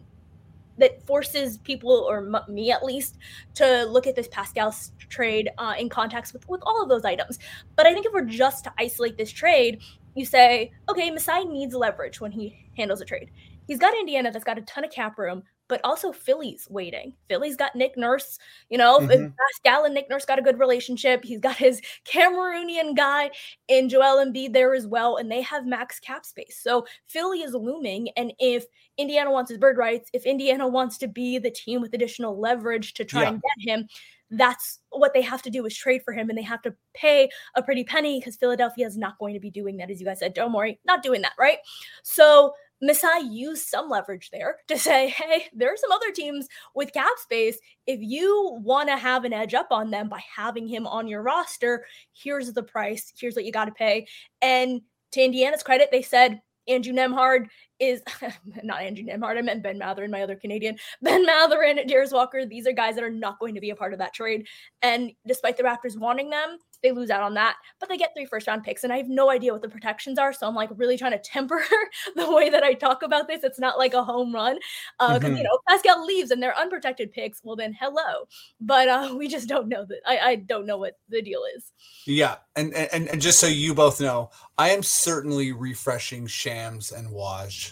that 0.77 1.05
forces 1.05 1.57
people 1.59 1.91
or 1.91 2.21
me 2.47 2.71
at 2.71 2.83
least 2.83 3.17
to 3.53 3.85
look 3.85 4.07
at 4.07 4.15
this 4.15 4.27
Pascal 4.29 4.73
trade 5.09 5.49
uh, 5.57 5.75
in 5.77 5.89
context 5.89 6.33
with, 6.33 6.47
with 6.49 6.61
all 6.63 6.81
of 6.81 6.89
those 6.89 7.05
items. 7.05 7.37
But 7.75 7.85
I 7.85 7.93
think 7.93 8.05
if 8.05 8.13
we're 8.13 8.25
just 8.25 8.63
to 8.63 8.73
isolate 8.77 9.17
this 9.17 9.31
trade, 9.31 9.81
you 10.15 10.25
say, 10.25 10.71
okay, 10.89 11.09
Masai 11.09 11.45
needs 11.45 11.73
leverage 11.73 12.19
when 12.19 12.31
he 12.31 12.67
handles 12.77 13.01
a 13.01 13.05
trade. 13.05 13.31
He's 13.67 13.79
got 13.79 13.93
Indiana 13.93 14.31
that's 14.31 14.43
got 14.43 14.57
a 14.57 14.61
ton 14.63 14.83
of 14.83 14.91
cap 14.91 15.17
room, 15.17 15.43
but 15.69 15.79
also 15.85 16.11
Philly's 16.11 16.67
waiting. 16.69 17.13
Philly's 17.29 17.55
got 17.55 17.75
Nick 17.75 17.95
Nurse, 17.95 18.37
you 18.69 18.77
know, 18.77 18.99
mm-hmm. 18.99 19.27
Pascal 19.39 19.85
and 19.85 19.93
Nick 19.93 20.09
Nurse 20.09 20.25
got 20.25 20.39
a 20.39 20.41
good 20.41 20.59
relationship. 20.59 21.23
He's 21.23 21.39
got 21.39 21.55
his 21.55 21.81
Cameroonian 22.05 22.97
guy 22.97 23.31
in 23.69 23.87
Joel 23.87 24.25
Embiid 24.25 24.51
there 24.51 24.73
as 24.73 24.85
well, 24.85 25.15
and 25.15 25.31
they 25.31 25.41
have 25.43 25.65
max 25.65 25.99
cap 25.99 26.25
space. 26.25 26.59
So 26.61 26.85
Philly 27.07 27.39
is 27.39 27.53
looming, 27.53 28.09
and 28.17 28.33
if 28.39 28.65
Indiana 28.97 29.31
wants 29.31 29.49
his 29.49 29.57
bird 29.57 29.77
rights, 29.77 30.09
if 30.11 30.25
Indiana 30.25 30.67
wants 30.67 30.97
to 30.97 31.07
be 31.07 31.37
the 31.37 31.51
team 31.51 31.79
with 31.79 31.93
additional 31.93 32.37
leverage 32.37 32.93
to 32.95 33.05
try 33.05 33.21
yeah. 33.21 33.29
and 33.29 33.41
get 33.41 33.73
him, 33.73 33.87
that's 34.31 34.79
what 34.89 35.13
they 35.13 35.21
have 35.21 35.41
to 35.43 35.49
do 35.49 35.65
is 35.65 35.75
trade 35.75 36.01
for 36.03 36.13
him 36.13 36.29
and 36.29 36.37
they 36.37 36.43
have 36.43 36.61
to 36.61 36.73
pay 36.93 37.29
a 37.55 37.61
pretty 37.61 37.83
penny 37.83 38.19
because 38.19 38.37
Philadelphia 38.37 38.87
is 38.87 38.97
not 38.97 39.19
going 39.19 39.33
to 39.33 39.39
be 39.39 39.51
doing 39.51 39.77
that, 39.77 39.91
as 39.91 39.99
you 39.99 40.05
guys 40.05 40.19
said. 40.19 40.33
Don't 40.33 40.53
worry, 40.53 40.79
not 40.85 41.03
doing 41.03 41.21
that, 41.21 41.33
right? 41.37 41.57
So 42.03 42.53
Masai 42.81 43.21
used 43.29 43.67
some 43.67 43.89
leverage 43.89 44.29
there 44.31 44.57
to 44.67 44.77
say, 44.77 45.09
hey, 45.17 45.45
there 45.53 45.71
are 45.71 45.77
some 45.77 45.91
other 45.91 46.11
teams 46.11 46.47
with 46.73 46.93
cap 46.93 47.07
space. 47.17 47.57
If 47.85 47.99
you 48.01 48.57
want 48.63 48.89
to 48.89 48.97
have 48.97 49.25
an 49.25 49.33
edge 49.33 49.53
up 49.53 49.67
on 49.69 49.91
them 49.91 50.09
by 50.09 50.21
having 50.35 50.67
him 50.67 50.87
on 50.87 51.07
your 51.07 51.21
roster, 51.21 51.85
here's 52.13 52.51
the 52.53 52.63
price. 52.63 53.13
Here's 53.19 53.35
what 53.35 53.45
you 53.45 53.51
got 53.51 53.65
to 53.65 53.71
pay. 53.71 54.07
And 54.41 54.81
to 55.11 55.21
Indiana's 55.21 55.63
credit, 55.63 55.89
they 55.91 56.01
said, 56.01 56.41
Andrew 56.67 56.93
Nembhard 56.93 57.47
is 57.81 58.01
not 58.63 58.81
Andrew 58.81 59.03
Nembhard. 59.03 59.37
I 59.37 59.41
meant 59.41 59.63
Ben 59.63 59.79
Mathurin, 59.79 60.11
my 60.11 60.21
other 60.21 60.35
Canadian. 60.35 60.77
Ben 61.01 61.25
Mathurin, 61.25 61.79
Darius 61.87 62.11
Walker. 62.11 62.45
These 62.45 62.67
are 62.67 62.71
guys 62.71 62.95
that 62.95 63.03
are 63.03 63.09
not 63.09 63.39
going 63.39 63.55
to 63.55 63.61
be 63.61 63.71
a 63.71 63.75
part 63.75 63.91
of 63.91 63.99
that 63.99 64.13
trade. 64.13 64.47
And 64.81 65.11
despite 65.27 65.57
the 65.57 65.63
Raptors 65.63 65.97
wanting 65.97 66.29
them, 66.29 66.59
they 66.83 66.91
lose 66.91 67.09
out 67.09 67.21
on 67.21 67.33
that. 67.35 67.57
But 67.79 67.89
they 67.89 67.97
get 67.97 68.13
three 68.15 68.25
first 68.25 68.47
round 68.47 68.63
picks, 68.63 68.83
and 68.83 68.93
I 68.93 68.97
have 68.97 69.09
no 69.09 69.29
idea 69.29 69.51
what 69.51 69.61
the 69.61 69.69
protections 69.69 70.17
are. 70.17 70.33
So 70.33 70.47
I'm 70.47 70.55
like 70.55 70.69
really 70.75 70.97
trying 70.97 71.11
to 71.11 71.19
temper 71.19 71.63
the 72.15 72.31
way 72.31 72.49
that 72.49 72.63
I 72.63 72.73
talk 72.73 73.03
about 73.03 73.27
this. 73.27 73.43
It's 73.43 73.59
not 73.59 73.77
like 73.77 73.93
a 73.93 74.03
home 74.03 74.33
run 74.33 74.57
because 74.99 75.15
uh, 75.15 75.19
mm-hmm. 75.19 75.37
you 75.37 75.43
know 75.43 75.59
Pascal 75.67 76.05
leaves 76.05 76.31
and 76.31 76.41
they're 76.41 76.57
unprotected 76.57 77.11
picks. 77.11 77.41
Well, 77.43 77.55
then 77.55 77.75
hello. 77.79 78.27
But 78.59 78.87
uh, 78.87 79.15
we 79.17 79.27
just 79.27 79.47
don't 79.47 79.67
know 79.67 79.85
that. 79.85 79.99
I, 80.07 80.19
I 80.19 80.35
don't 80.35 80.65
know 80.65 80.77
what 80.77 80.97
the 81.09 81.21
deal 81.21 81.41
is. 81.55 81.71
Yeah, 82.05 82.37
and 82.55 82.73
and 82.73 83.07
and 83.09 83.21
just 83.21 83.39
so 83.39 83.47
you 83.47 83.73
both 83.73 84.01
know, 84.01 84.29
I 84.57 84.69
am 84.69 84.83
certainly 84.83 85.51
refreshing 85.51 86.27
Shams 86.27 86.91
and 86.91 87.09
Waj 87.09 87.70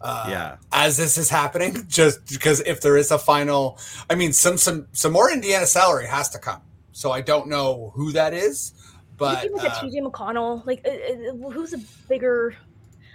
uh, 0.00 0.26
yeah 0.28 0.56
as 0.72 0.96
this 0.96 1.18
is 1.18 1.28
happening 1.28 1.84
just 1.88 2.26
because 2.28 2.60
if 2.60 2.80
there 2.80 2.96
is 2.96 3.10
a 3.10 3.18
final 3.18 3.78
i 4.08 4.14
mean 4.14 4.32
some 4.32 4.56
some 4.56 4.86
some 4.92 5.12
more 5.12 5.30
indiana 5.30 5.66
salary 5.66 6.06
has 6.06 6.28
to 6.28 6.38
come 6.38 6.60
so 6.92 7.10
i 7.12 7.20
don't 7.20 7.48
know 7.48 7.92
who 7.94 8.12
that 8.12 8.32
is 8.32 8.72
but 9.20 9.52
like 9.52 9.70
uh, 9.70 9.80
TJ 9.82 10.00
McConnell, 10.00 10.66
like 10.66 10.80
uh, 10.86 10.90
uh, 10.90 11.50
who's 11.50 11.74
a 11.74 11.78
bigger? 12.08 12.56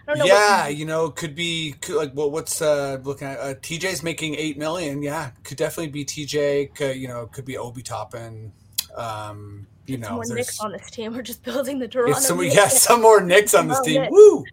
I 0.08 0.12
don't 0.12 0.20
know. 0.20 0.26
Yeah, 0.26 0.68
you 0.68 0.86
know, 0.86 1.10
could 1.10 1.34
be 1.34 1.74
could, 1.82 1.96
like 1.96 2.12
well, 2.14 2.30
what's 2.30 2.62
uh 2.62 3.00
looking 3.04 3.28
at? 3.28 3.40
Uh, 3.40 3.56
TJ's 3.56 4.04
making 4.04 4.36
eight 4.36 4.56
million. 4.56 5.02
Yeah, 5.02 5.32
could 5.44 5.58
definitely 5.58 5.88
be 5.88 6.06
TJ. 6.06 6.76
Could, 6.76 6.98
you 6.98 7.08
know, 7.08 7.26
could 7.26 7.44
be 7.44 7.58
Obi 7.58 7.82
Toppin. 7.82 8.54
Um, 8.96 9.66
you 9.88 9.98
know, 9.98 10.12
more 10.12 10.26
Knicks 10.28 10.60
on 10.60 10.74
this 10.74 10.92
team. 10.92 11.12
We're 11.16 11.24
just 11.24 11.42
building 11.44 11.80
the 11.80 11.88
Toronto. 11.88 12.20
Some, 12.20 12.44
yeah, 12.44 12.68
some 12.68 13.02
more 13.02 13.20
Knicks 13.20 13.56
on 13.56 13.68
this 13.70 13.82
team. 13.82 14.06
Woo! 14.12 14.46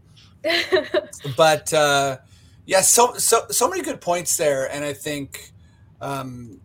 But 1.37 1.73
uh, 1.73 2.19
yeah, 2.65 2.81
so 2.81 3.15
so 3.15 3.47
so 3.51 3.69
many 3.69 3.83
good 3.83 4.01
points 4.01 4.37
there, 4.37 4.71
and 4.71 4.85
I 4.85 4.93
think, 4.93 5.53
um, 6.01 6.61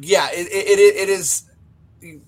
yeah, 0.00 0.28
it 0.32 0.46
it, 0.46 0.78
it, 0.78 0.96
it 0.96 1.08
is. 1.08 1.44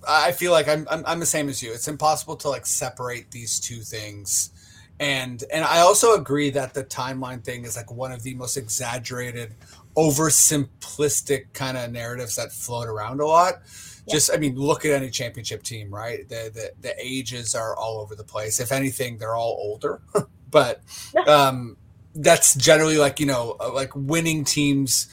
I 0.07 0.33
feel 0.33 0.53
like 0.53 0.69
I'm, 0.69 0.87
I'm 0.91 1.03
I'm 1.07 1.21
the 1.21 1.27
same 1.27 1.49
as 1.49 1.63
you. 1.63 1.73
It's 1.73 1.89
impossible 1.89 2.37
to 2.37 2.49
like 2.49 2.67
separate 2.67 3.31
these 3.31 3.61
two 3.61 3.81
things, 3.81 4.51
and 5.01 5.43
and 5.53 5.65
I 5.65 5.79
also 5.79 6.15
agree 6.15 6.51
that 6.51 6.75
the 6.75 6.85
timeline 6.85 7.45
thing 7.45 7.65
is 7.65 7.77
like 7.77 7.91
one 7.91 8.13
of 8.13 8.23
the 8.23 8.35
most 8.35 8.57
exaggerated, 8.57 9.55
oversimplistic 9.97 11.53
kind 11.53 11.77
of 11.77 11.91
narratives 11.93 12.37
that 12.37 12.53
float 12.53 12.89
around 12.89 13.21
a 13.21 13.27
lot. 13.27 13.55
Yeah. 14.07 14.15
Just 14.15 14.33
I 14.33 14.39
mean, 14.39 14.57
look 14.57 14.85
at 14.85 14.93
any 14.93 15.11
championship 15.11 15.63
team, 15.63 15.93
right? 15.95 16.29
The 16.29 16.51
the 16.53 16.73
the 16.81 16.95
ages 16.99 17.55
are 17.55 17.77
all 17.77 18.01
over 18.01 18.15
the 18.15 18.25
place. 18.25 18.61
If 18.61 18.73
anything, 18.73 19.19
they're 19.19 19.37
all 19.37 19.57
older. 19.61 20.01
but 20.53 20.81
um, 21.27 21.77
that's 22.15 22.55
generally 22.55 22.99
like 22.99 23.19
you 23.19 23.27
know 23.27 23.57
uh, 23.59 23.73
like 23.73 23.91
winning 23.97 24.45
teams. 24.45 25.09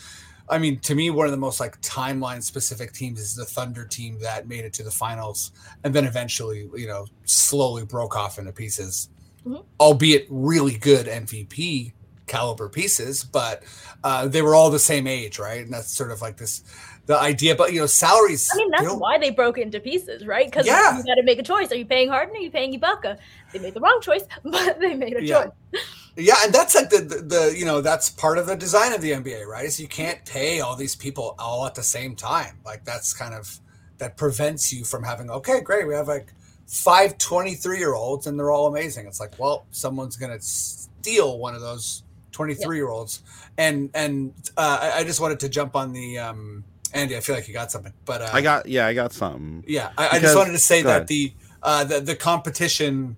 I 0.51 0.57
mean, 0.57 0.79
to 0.79 0.95
me, 0.95 1.11
one 1.11 1.25
of 1.25 1.31
the 1.31 1.37
most 1.37 1.59
like 1.59 1.79
timeline 1.81 2.41
specific 2.41 2.91
teams 2.91 3.19
is 3.19 3.35
the 3.35 3.45
Thunder 3.45 3.85
team 3.85 4.19
that 4.21 4.47
made 4.47 4.65
it 4.65 4.73
to 4.73 4.83
the 4.83 4.91
finals 4.91 5.51
and 5.83 5.93
then 5.93 6.05
eventually, 6.05 6.67
you 6.73 6.87
know, 6.87 7.05
slowly 7.25 7.85
broke 7.85 8.15
off 8.15 8.39
into 8.39 8.51
pieces, 8.51 9.09
mm-hmm. 9.45 9.61
albeit 9.79 10.25
really 10.27 10.75
good 10.75 11.05
MVP 11.05 11.93
caliber 12.29 12.69
pieces, 12.69 13.25
but 13.25 13.63
uh, 14.03 14.27
they 14.27 14.41
were 14.41 14.55
all 14.55 14.69
the 14.69 14.79
same 14.79 15.07
age, 15.07 15.37
right? 15.39 15.61
And 15.61 15.73
that's 15.73 15.91
sort 15.91 16.11
of 16.11 16.21
like 16.21 16.37
this 16.37 16.63
the 17.09 17.19
idea. 17.19 17.55
But 17.55 17.73
you 17.73 17.79
know, 17.79 17.87
salaries. 17.87 18.49
I 18.53 18.57
mean, 18.57 18.69
that's 18.69 18.93
why 18.93 19.17
they 19.17 19.31
broke 19.31 19.57
into 19.57 19.79
pieces, 19.79 20.27
right? 20.27 20.45
Because 20.45 20.67
yeah. 20.67 20.95
you 20.95 21.03
got 21.03 21.15
to 21.15 21.23
make 21.23 21.39
a 21.39 21.43
choice. 21.43 21.71
Are 21.71 21.75
you 21.75 21.85
paying 21.85 22.07
Harden? 22.07 22.35
Or 22.35 22.37
are 22.37 22.41
you 22.41 22.51
paying 22.51 22.79
Ibaka? 22.79 23.17
They 23.51 23.57
made 23.57 23.73
the 23.73 23.81
wrong 23.81 23.99
choice, 23.99 24.23
but 24.43 24.79
they 24.79 24.93
made 24.93 25.17
a 25.17 25.23
yeah. 25.23 25.43
choice. 25.43 25.83
Yeah, 26.15 26.35
and 26.43 26.53
that's 26.53 26.75
like 26.75 26.89
the, 26.89 26.99
the, 26.99 27.15
the 27.15 27.55
you 27.57 27.65
know 27.65 27.81
that's 27.81 28.09
part 28.11 28.37
of 28.37 28.45
the 28.45 28.55
design 28.55 28.93
of 28.93 29.01
the 29.01 29.11
NBA, 29.11 29.47
right? 29.47 29.65
Is 29.65 29.79
you 29.79 29.87
can't 29.87 30.23
pay 30.25 30.59
all 30.59 30.75
these 30.75 30.95
people 30.95 31.35
all 31.39 31.65
at 31.65 31.73
the 31.73 31.83
same 31.83 32.15
time. 32.15 32.59
Like 32.63 32.85
that's 32.85 33.11
kind 33.11 33.33
of 33.33 33.59
that 33.97 34.15
prevents 34.15 34.71
you 34.71 34.85
from 34.85 35.03
having 35.03 35.31
okay, 35.31 35.61
great, 35.61 35.87
we 35.87 35.95
have 35.95 36.07
like 36.07 36.33
five 36.67 37.17
23 37.17 37.79
year 37.79 37.95
olds 37.95 38.27
and 38.27 38.37
they're 38.37 38.51
all 38.51 38.67
amazing. 38.67 39.07
It's 39.07 39.19
like, 39.19 39.33
well, 39.39 39.65
someone's 39.71 40.15
gonna 40.15 40.39
steal 40.41 41.39
one 41.39 41.55
of 41.55 41.61
those 41.61 42.03
23 42.33 42.77
year 42.77 42.89
olds. 42.89 43.23
And 43.57 43.89
and 43.95 44.33
uh, 44.55 44.91
I, 44.93 44.99
I 44.99 45.03
just 45.03 45.19
wanted 45.19 45.39
to 45.39 45.49
jump 45.49 45.75
on 45.75 45.91
the 45.91 46.19
um, 46.19 46.63
Andy. 46.93 47.15
I 47.15 47.19
feel 47.19 47.35
like 47.35 47.47
you 47.47 47.53
got 47.53 47.71
something, 47.71 47.93
but 48.05 48.21
uh, 48.21 48.29
I 48.33 48.41
got 48.41 48.67
yeah, 48.67 48.87
I 48.87 48.93
got 48.93 49.13
something. 49.13 49.63
yeah, 49.67 49.91
I, 49.97 50.17
I 50.17 50.19
just 50.19 50.35
wanted 50.35 50.53
to 50.53 50.59
say 50.59 50.81
that 50.83 51.07
the 51.07 51.33
uh, 51.61 51.83
the 51.83 51.99
the 51.99 52.15
competition, 52.15 53.17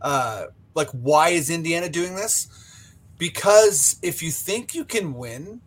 uh, 0.00 0.46
like, 0.74 0.90
why 0.90 1.30
is 1.30 1.50
Indiana 1.50 1.88
doing 1.88 2.14
this? 2.14 2.48
Because 3.18 3.96
if 4.02 4.22
you 4.22 4.30
think 4.30 4.74
you 4.74 4.84
can 4.84 5.14
win, 5.14 5.60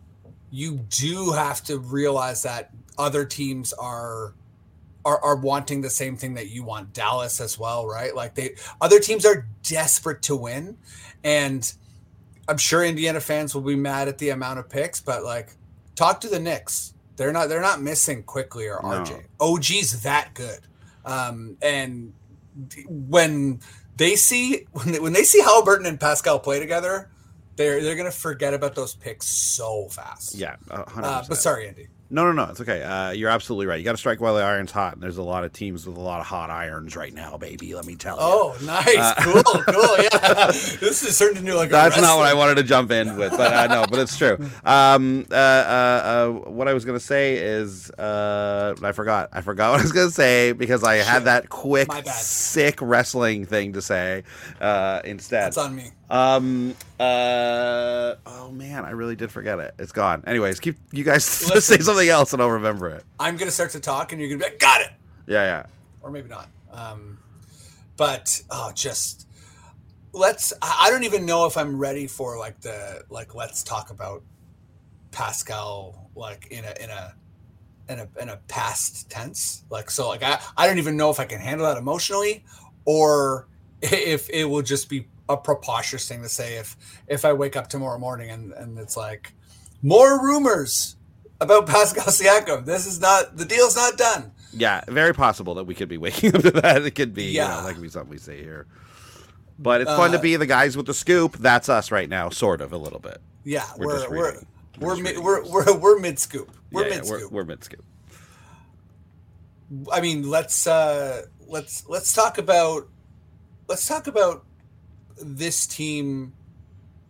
you 0.50 0.76
do 0.90 1.32
have 1.32 1.62
to 1.64 1.78
realize 1.78 2.42
that 2.42 2.70
other 2.98 3.24
teams 3.24 3.72
are 3.72 4.34
are, 5.04 5.22
are 5.22 5.36
wanting 5.36 5.82
the 5.82 5.90
same 5.90 6.16
thing 6.16 6.34
that 6.34 6.48
you 6.48 6.64
want. 6.64 6.92
Dallas 6.92 7.40
as 7.40 7.58
well, 7.58 7.86
right? 7.86 8.14
Like 8.14 8.34
they 8.34 8.56
other 8.80 8.98
teams 8.98 9.24
are 9.24 9.46
desperate 9.62 10.22
to 10.22 10.36
win, 10.36 10.76
and 11.22 11.72
I'm 12.48 12.58
sure 12.58 12.84
Indiana 12.84 13.20
fans 13.20 13.54
will 13.54 13.62
be 13.62 13.76
mad 13.76 14.08
at 14.08 14.18
the 14.18 14.30
amount 14.30 14.58
of 14.58 14.68
picks, 14.68 15.00
but 15.00 15.22
like 15.24 15.54
talk 15.94 16.20
to 16.22 16.28
the 16.28 16.40
Knicks. 16.40 16.92
They're 17.16 17.32
not 17.32 17.48
they're 17.48 17.60
not 17.60 17.80
missing 17.82 18.22
Quickley 18.22 18.68
or 18.68 18.80
No. 18.82 18.88
RJ. 18.88 19.24
OG's 19.40 20.02
that 20.02 20.34
good. 20.34 20.60
Um, 21.04 21.56
and 21.62 22.12
when 22.86 23.60
they 23.96 24.16
see 24.16 24.66
when 24.72 24.92
they, 24.92 25.00
when 25.00 25.12
they 25.12 25.22
see 25.24 25.40
Halliburton 25.40 25.86
and 25.86 25.98
Pascal 26.00 26.38
play 26.38 26.58
together, 26.60 27.10
they're 27.56 27.82
they're 27.82 27.96
gonna 27.96 28.10
forget 28.10 28.54
about 28.54 28.74
those 28.74 28.94
picks 28.94 29.26
so 29.26 29.88
fast. 29.88 30.34
Yeah, 30.34 30.56
Uh, 30.70 31.24
but 31.28 31.38
sorry, 31.38 31.68
Andy. 31.68 31.88
No, 32.08 32.24
no, 32.24 32.32
no. 32.32 32.50
It's 32.50 32.60
okay. 32.60 32.82
Uh, 32.82 33.10
you're 33.10 33.30
absolutely 33.30 33.66
right. 33.66 33.78
You 33.78 33.84
got 33.84 33.92
to 33.92 33.98
strike 33.98 34.20
while 34.20 34.34
the 34.36 34.42
iron's 34.42 34.70
hot. 34.70 34.94
And 34.94 35.02
there's 35.02 35.16
a 35.16 35.22
lot 35.22 35.42
of 35.44 35.52
teams 35.52 35.86
with 35.86 35.96
a 35.96 36.00
lot 36.00 36.20
of 36.20 36.26
hot 36.26 36.50
irons 36.50 36.94
right 36.94 37.12
now, 37.12 37.36
baby. 37.36 37.74
Let 37.74 37.84
me 37.84 37.96
tell 37.96 38.14
you. 38.16 38.22
Oh, 38.22 38.56
nice, 38.62 38.96
Uh, 38.96 39.14
cool, 39.18 39.42
cool. 39.42 39.96
Yeah, 40.12 40.46
this 40.46 41.02
is 41.02 41.18
turned 41.18 41.38
into 41.38 41.54
like 41.56 41.70
a 41.70 41.72
That's 41.72 42.00
not 42.00 42.16
what 42.16 42.26
I 42.26 42.34
wanted 42.34 42.56
to 42.56 42.62
jump 42.62 42.90
in 42.92 43.16
with, 43.16 43.32
but 43.36 43.52
I 43.52 43.66
know, 43.66 43.86
but 43.90 43.98
it's 43.98 44.16
true. 44.16 44.38
Um, 44.64 45.26
uh, 45.30 45.34
uh, 45.34 45.38
uh, 45.38 46.28
what 46.50 46.68
I 46.68 46.74
was 46.74 46.84
gonna 46.84 47.00
say 47.00 47.36
is, 47.36 47.90
uh, 47.90 48.74
I 48.82 48.92
forgot. 48.92 49.30
I 49.32 49.40
forgot 49.40 49.70
what 49.72 49.80
I 49.80 49.82
was 49.82 49.92
gonna 49.92 50.10
say 50.10 50.52
because 50.52 50.84
I 50.84 50.96
had 50.96 51.24
that 51.24 51.48
quick, 51.48 51.88
sick 52.06 52.78
wrestling 52.80 53.46
thing 53.46 53.72
to 53.72 53.82
say 53.82 54.22
uh, 54.60 55.00
instead. 55.04 55.46
That's 55.46 55.58
on 55.58 55.74
me. 55.74 55.90
Um. 56.08 56.74
Uh. 57.00 58.14
Oh 58.26 58.50
man, 58.52 58.84
I 58.84 58.90
really 58.90 59.16
did 59.16 59.30
forget 59.30 59.58
it. 59.58 59.74
It's 59.78 59.92
gone. 59.92 60.22
Anyways, 60.26 60.60
keep 60.60 60.76
you 60.92 61.04
guys 61.04 61.24
say 61.64 61.78
something 61.78 62.08
else 62.08 62.32
and 62.32 62.40
I'll 62.40 62.50
remember 62.50 62.88
it. 62.88 63.04
I'm 63.18 63.36
gonna 63.36 63.50
start 63.50 63.70
to 63.70 63.80
talk, 63.80 64.12
and 64.12 64.20
you're 64.20 64.30
gonna 64.30 64.38
be 64.38 64.44
like, 64.44 64.58
"Got 64.60 64.82
it," 64.82 64.90
Yeah, 65.26 65.42
yeah. 65.44 65.66
or 66.02 66.10
maybe 66.10 66.28
not. 66.28 66.48
Um, 66.72 67.18
but 67.96 68.40
oh, 68.50 68.70
just 68.74 69.26
let's. 70.12 70.52
I 70.62 70.86
I 70.86 70.90
don't 70.90 71.04
even 71.04 71.26
know 71.26 71.46
if 71.46 71.56
I'm 71.56 71.78
ready 71.78 72.06
for 72.06 72.38
like 72.38 72.60
the 72.60 73.02
like. 73.10 73.34
Let's 73.34 73.64
talk 73.64 73.90
about 73.90 74.22
Pascal 75.10 76.10
like 76.14 76.46
in 76.50 76.64
a 76.64 76.74
in 76.82 76.90
a 76.90 77.14
in 77.88 77.98
a 78.00 78.08
in 78.20 78.28
a 78.28 78.36
past 78.48 79.10
tense. 79.10 79.64
Like 79.70 79.90
so, 79.90 80.08
like 80.08 80.22
I 80.22 80.40
I 80.56 80.66
don't 80.68 80.78
even 80.78 80.96
know 80.96 81.10
if 81.10 81.18
I 81.18 81.24
can 81.24 81.40
handle 81.40 81.66
that 81.66 81.78
emotionally, 81.78 82.44
or 82.84 83.48
if 83.82 84.30
it 84.30 84.44
will 84.44 84.62
just 84.62 84.88
be 84.88 85.08
a 85.28 85.36
preposterous 85.36 86.08
thing 86.08 86.22
to 86.22 86.28
say 86.28 86.56
if 86.56 86.76
if 87.08 87.24
I 87.24 87.32
wake 87.32 87.56
up 87.56 87.68
tomorrow 87.68 87.98
morning 87.98 88.30
and 88.30 88.52
and 88.52 88.78
it's 88.78 88.96
like 88.96 89.32
more 89.82 90.22
rumors 90.22 90.96
about 91.40 91.66
Pascal 91.66 92.04
Siakam. 92.04 92.64
This 92.64 92.86
is 92.86 93.00
not 93.00 93.36
the 93.36 93.44
deal's 93.44 93.76
not 93.76 93.96
done. 93.98 94.32
Yeah, 94.52 94.82
very 94.88 95.12
possible 95.12 95.54
that 95.54 95.64
we 95.64 95.74
could 95.74 95.88
be 95.88 95.98
waking 96.06 96.34
up 96.34 96.42
to 96.42 96.50
that. 96.52 96.82
It 96.84 96.92
could 96.92 97.12
be, 97.14 97.24
yeah, 97.24 97.56
you 97.56 97.60
know, 97.62 97.66
that 97.66 97.72
could 97.74 97.82
be 97.82 97.88
something 97.88 98.10
we 98.10 98.18
say 98.18 98.42
here. 98.42 98.66
But 99.58 99.80
it's 99.80 99.90
fun 99.90 100.12
to 100.12 100.18
Uh, 100.18 100.22
be 100.22 100.36
the 100.36 100.46
guys 100.46 100.76
with 100.76 100.86
the 100.86 100.94
scoop. 100.94 101.36
That's 101.38 101.68
us 101.68 101.90
right 101.90 102.08
now, 102.08 102.28
sort 102.30 102.60
of, 102.60 102.72
a 102.72 102.78
little 102.78 102.98
bit. 103.00 103.20
Yeah, 103.44 103.64
We're 103.76 104.08
we're 104.10 104.42
we're 104.80 104.96
we're 105.02 105.20
we're, 105.20 105.44
we're 105.44 105.76
we're 105.76 105.98
mid 105.98 106.18
scoop. 106.18 106.50
We're 106.72 106.84
yeah, 106.84 106.88
yeah, 106.88 107.00
mid 107.00 107.10
we're, 107.10 107.18
scoop. 107.18 107.32
we're 107.32 107.44
mid 107.44 107.64
scoop. 107.64 107.84
I 109.92 110.00
mean, 110.00 110.28
let's 110.28 110.66
uh 110.66 111.22
let's 111.46 111.86
let's 111.88 112.12
talk 112.12 112.38
about 112.38 112.88
let's 113.68 113.86
talk 113.86 114.06
about 114.06 114.44
this 115.16 115.66
team. 115.66 116.32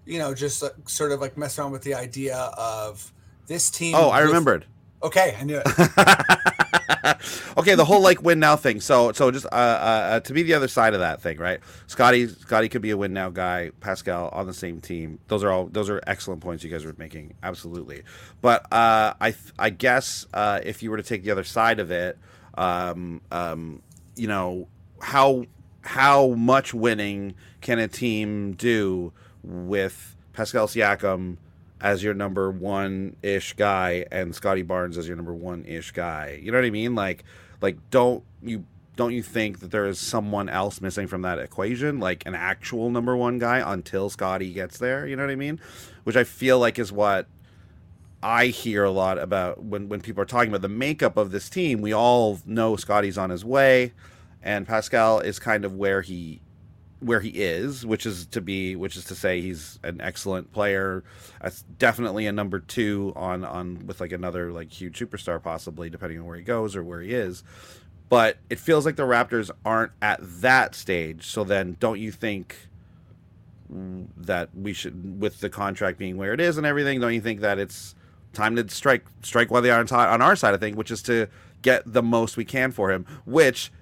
You 0.05 0.19
know, 0.21 0.35
just 0.35 0.63
like, 0.63 0.89
sort 0.89 1.11
of 1.13 1.21
like 1.21 1.37
mess 1.37 1.59
around 1.59 1.73
with 1.73 1.83
the 1.83 1.95
idea 1.95 2.37
of 2.37 3.13
this 3.49 3.71
team. 3.71 3.95
Oh, 3.97 4.09
I 4.09 4.21
with- 4.21 4.29
remembered. 4.29 4.67
Okay, 5.03 5.37
I 5.39 5.45
knew 5.45 5.61
it. 5.65 5.67
okay, 7.59 7.75
the 7.75 7.85
whole 7.85 8.01
like 8.01 8.23
win 8.23 8.41
now 8.41 8.57
thing. 8.57 8.81
So, 8.81 9.13
so 9.13 9.31
just 9.31 9.47
uh, 9.47 9.49
uh, 9.51 9.51
uh, 9.53 10.21
to 10.21 10.33
be 10.33 10.43
the 10.43 10.55
other 10.55 10.69
side 10.69 10.95
of 10.95 11.01
that 11.01 11.21
thing, 11.21 11.39
right? 11.39 11.61
Scottie, 11.87 12.29
Scottie 12.29 12.69
could 12.69 12.83
be 12.83 12.91
a 12.91 12.97
win 12.97 13.13
now 13.13 13.29
guy. 13.31 13.71
Pascal 13.81 14.29
on 14.33 14.47
the 14.47 14.55
same 14.55 14.81
team. 14.81 15.19
Those 15.29 15.45
are 15.45 15.51
all 15.51 15.67
those 15.67 15.91
are 15.91 16.01
excellent 16.07 16.41
points 16.41 16.65
you 16.65 16.71
guys 16.71 16.85
are 16.85 16.95
making. 16.99 17.35
Absolutely. 17.43 18.03
But 18.41 18.63
uh, 18.73 19.15
I 19.21 19.35
I 19.59 19.71
guess 19.71 20.27
uh, 20.33 20.61
if 20.65 20.83
you 20.83 20.91
were 20.91 20.97
to 20.97 21.03
take 21.03 21.23
the 21.23 21.31
other 21.31 21.45
side 21.45 21.79
of 21.79 21.91
it, 21.91 22.19
um, 22.57 23.21
um, 23.31 23.83
you 24.17 24.29
know 24.29 24.69
how 25.01 25.45
how 25.87 26.29
much 26.29 26.75
winning 26.75 27.35
can 27.61 27.79
a 27.79 27.89
team 27.89 28.53
do 28.53 29.13
with 29.43 30.17
Pascal 30.33 30.67
Siakam? 30.67 31.39
as 31.79 32.03
your 32.03 32.15
number 32.15 32.51
one 32.51 33.15
ish 33.23 33.53
guy 33.53 34.07
and 34.11 34.35
Scottie 34.35 34.63
Barnes 34.63 34.97
as 34.97 35.07
your 35.07 35.17
number 35.17 35.35
one 35.35 35.63
ish 35.67 35.93
guy. 35.93 36.41
You 36.43 36.51
know 36.51 36.57
what 36.59 36.65
I 36.65 36.71
mean? 36.71 36.95
Like 36.95 37.23
like 37.61 37.77
don't 37.91 38.25
you 38.43 38.65
don't 38.97 39.13
you 39.13 39.23
think 39.23 39.61
that 39.61 39.71
there 39.71 39.87
is 39.87 39.99
someone 39.99 40.49
else 40.49 40.81
missing 40.81 41.07
from 41.07 41.23
that 41.23 41.39
equation, 41.39 42.01
like 42.01 42.25
an 42.27 42.35
actual 42.35 42.91
number 42.91 43.15
one 43.15 43.39
guy 43.39 43.63
until 43.73 44.09
Scottie 44.09 44.53
gets 44.53 44.79
there? 44.79 45.07
You 45.07 45.17
know 45.17 45.23
what 45.23 45.31
I 45.31 45.37
mean? 45.37 45.61
Which 46.05 46.17
I 46.17 46.25
feel 46.25 46.59
like 46.59 46.79
is 46.79 46.93
what 46.93 47.27
I 48.23 48.47
hear 48.47 48.85
a 48.85 48.91
lot 48.91 49.19
about 49.19 49.63
when, 49.63 49.91
when 49.91 50.01
people 50.01 50.23
are 50.23 50.27
talking 50.27 50.49
about 50.49 50.63
the 50.63 50.69
makeup 50.69 51.19
of 51.19 51.31
this 51.31 51.51
team. 51.51 51.83
We 51.83 51.93
all 51.93 52.41
know 52.47 52.77
Scottie's 52.77 53.19
on 53.19 53.29
his 53.29 53.45
way, 53.45 53.93
and 54.47 54.67
Pascal 54.67 55.19
is 55.19 55.41
kind 55.41 55.65
of 55.65 55.75
where 55.75 56.01
he 56.01 56.41
where 57.01 57.21
he 57.21 57.29
is, 57.31 57.85
which 57.85 58.07
is 58.07 58.27
to 58.27 58.41
be, 58.41 58.75
which 58.75 58.97
is 58.97 59.05
to 59.05 59.15
say, 59.15 59.43
he's 59.43 59.79
an 59.83 60.01
excellent 60.01 60.51
player. 60.53 61.05
That's 61.43 61.63
definitely 61.79 62.27
a 62.27 62.33
number 62.33 62.61
two 62.61 63.13
on 63.17 63.45
on 63.45 63.87
with 63.87 64.01
like 64.01 64.13
another 64.13 64.53
like 64.53 64.73
huge 64.73 64.99
superstar, 64.99 65.43
possibly 65.43 65.91
depending 65.91 66.21
on 66.21 66.27
where 66.27 66.37
he 66.37 66.43
goes 66.43 66.77
or 66.77 66.85
where 66.85 67.01
he 67.01 67.13
is. 67.13 67.43
But 68.09 68.39
it 68.49 68.61
feels 68.61 68.87
like 68.87 68.95
the 68.95 69.03
Raptors 69.03 69.51
aren't 69.65 69.91
at 70.01 70.21
that 70.23 70.77
stage. 70.77 71.27
So 71.27 71.43
then, 71.43 71.77
don't 71.81 71.99
you 71.99 72.13
think 72.13 72.69
that 73.69 74.51
we 74.55 74.73
should, 74.73 75.21
with 75.21 75.41
the 75.41 75.51
contract 75.51 75.99
being 75.99 76.17
where 76.17 76.33
it 76.33 76.41
is 76.41 76.57
and 76.57 76.65
everything, 76.65 77.01
don't 77.01 77.15
you 77.15 77.21
think 77.21 77.41
that 77.41 77.59
it's 77.59 77.97
time 78.33 78.55
to 78.55 78.69
strike 78.69 79.05
strike 79.23 79.51
while 79.51 79.61
the 79.61 79.73
iron's 79.73 79.91
hot 79.91 80.09
on 80.09 80.23
our 80.23 80.37
side 80.37 80.55
of 80.55 80.61
things, 80.61 80.77
which 80.77 80.93
is 80.93 81.03
to 81.03 81.27
get 81.63 81.83
the 81.85 82.03
most 82.03 82.37
we 82.37 82.45
can 82.45 82.71
for 82.71 82.93
him, 82.93 83.05
which 83.25 83.73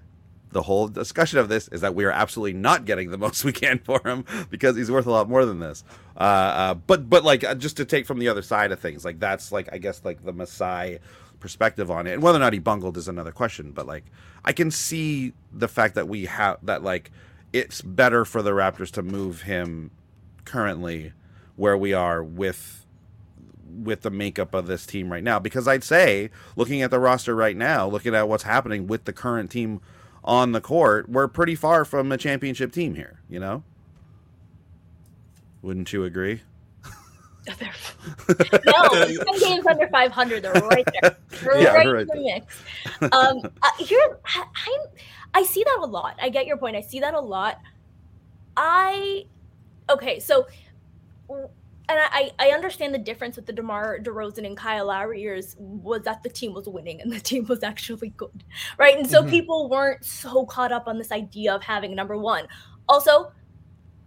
the 0.54 0.62
whole 0.62 0.88
discussion 0.88 1.38
of 1.38 1.48
this 1.48 1.68
is 1.68 1.82
that 1.82 1.94
we 1.94 2.04
are 2.04 2.10
absolutely 2.10 2.54
not 2.54 2.86
getting 2.86 3.10
the 3.10 3.18
most 3.18 3.44
we 3.44 3.52
can 3.52 3.78
for 3.80 4.00
him 4.06 4.24
because 4.48 4.76
he's 4.76 4.90
worth 4.90 5.06
a 5.06 5.10
lot 5.10 5.28
more 5.28 5.44
than 5.44 5.58
this. 5.58 5.84
Uh, 6.16 6.20
uh, 6.20 6.74
but 6.74 7.10
but 7.10 7.24
like 7.24 7.44
uh, 7.44 7.54
just 7.54 7.76
to 7.76 7.84
take 7.84 8.06
from 8.06 8.18
the 8.18 8.28
other 8.28 8.40
side 8.40 8.72
of 8.72 8.80
things, 8.80 9.04
like 9.04 9.20
that's 9.20 9.52
like 9.52 9.68
I 9.72 9.78
guess 9.78 10.00
like 10.04 10.24
the 10.24 10.32
Masai 10.32 11.00
perspective 11.40 11.90
on 11.90 12.06
it, 12.06 12.14
and 12.14 12.22
whether 12.22 12.38
or 12.38 12.40
not 12.40 12.54
he 12.54 12.58
bungled 12.58 12.96
is 12.96 13.08
another 13.08 13.32
question. 13.32 13.72
But 13.72 13.86
like 13.86 14.04
I 14.44 14.52
can 14.52 14.70
see 14.70 15.34
the 15.52 15.68
fact 15.68 15.96
that 15.96 16.08
we 16.08 16.24
have 16.24 16.58
that 16.62 16.82
like 16.82 17.10
it's 17.52 17.82
better 17.82 18.24
for 18.24 18.40
the 18.40 18.52
Raptors 18.52 18.90
to 18.92 19.02
move 19.02 19.42
him 19.42 19.90
currently 20.44 21.12
where 21.56 21.76
we 21.76 21.92
are 21.92 22.22
with 22.22 22.86
with 23.68 24.02
the 24.02 24.10
makeup 24.10 24.54
of 24.54 24.68
this 24.68 24.86
team 24.86 25.10
right 25.10 25.24
now 25.24 25.40
because 25.40 25.66
I'd 25.66 25.82
say 25.82 26.30
looking 26.54 26.80
at 26.82 26.92
the 26.92 27.00
roster 27.00 27.34
right 27.34 27.56
now, 27.56 27.88
looking 27.88 28.14
at 28.14 28.28
what's 28.28 28.44
happening 28.44 28.86
with 28.86 29.04
the 29.04 29.12
current 29.12 29.50
team 29.50 29.80
on 30.24 30.52
the 30.52 30.60
court, 30.60 31.08
we're 31.08 31.28
pretty 31.28 31.54
far 31.54 31.84
from 31.84 32.10
a 32.10 32.16
championship 32.16 32.72
team 32.72 32.94
here, 32.94 33.20
you 33.28 33.38
know? 33.38 33.62
Wouldn't 35.62 35.92
you 35.92 36.04
agree? 36.04 36.42
no, 37.60 38.88
ten 38.90 39.38
games 39.38 39.66
under 39.66 39.86
500. 39.88 40.42
They're 40.42 40.52
right 40.52 40.88
there. 41.02 41.16
They're 41.42 41.58
Yeah, 41.60 41.74
right, 41.74 41.86
right 41.86 42.00
in 42.02 42.08
the 42.08 42.14
mix. 42.16 42.62
Um, 43.12 43.42
uh, 43.62 43.70
here, 43.78 44.18
I, 44.24 44.44
I'm, 44.44 44.80
I 45.34 45.42
see 45.42 45.62
that 45.62 45.78
a 45.80 45.86
lot. 45.86 46.16
I 46.20 46.30
get 46.30 46.46
your 46.46 46.56
point. 46.56 46.76
I 46.76 46.80
see 46.80 47.00
that 47.00 47.12
a 47.12 47.20
lot. 47.20 47.60
I, 48.56 49.24
okay, 49.90 50.20
so, 50.20 50.46
and 51.88 51.98
I, 52.00 52.30
I 52.38 52.48
understand 52.48 52.94
the 52.94 52.98
difference 52.98 53.36
with 53.36 53.46
the 53.46 53.52
DeMar 53.52 53.98
DeRozan 54.00 54.46
and 54.46 54.56
Kyle 54.56 54.86
Lowry 54.86 55.20
years 55.20 55.54
was 55.58 56.02
that 56.02 56.22
the 56.22 56.28
team 56.30 56.54
was 56.54 56.68
winning 56.68 57.00
and 57.00 57.12
the 57.12 57.20
team 57.30 57.44
was 57.46 57.62
actually 57.62 58.08
good, 58.16 58.44
right? 58.78 58.96
And 58.98 59.08
so 59.08 59.22
Mhm. 59.22 59.30
people 59.30 59.68
weren't 59.68 60.04
so 60.04 60.46
caught 60.46 60.72
up 60.72 60.88
on 60.88 60.98
this 60.98 61.12
idea 61.12 61.54
of 61.54 61.62
having 61.62 61.94
number 61.94 62.16
one. 62.16 62.46
Also, 62.88 63.32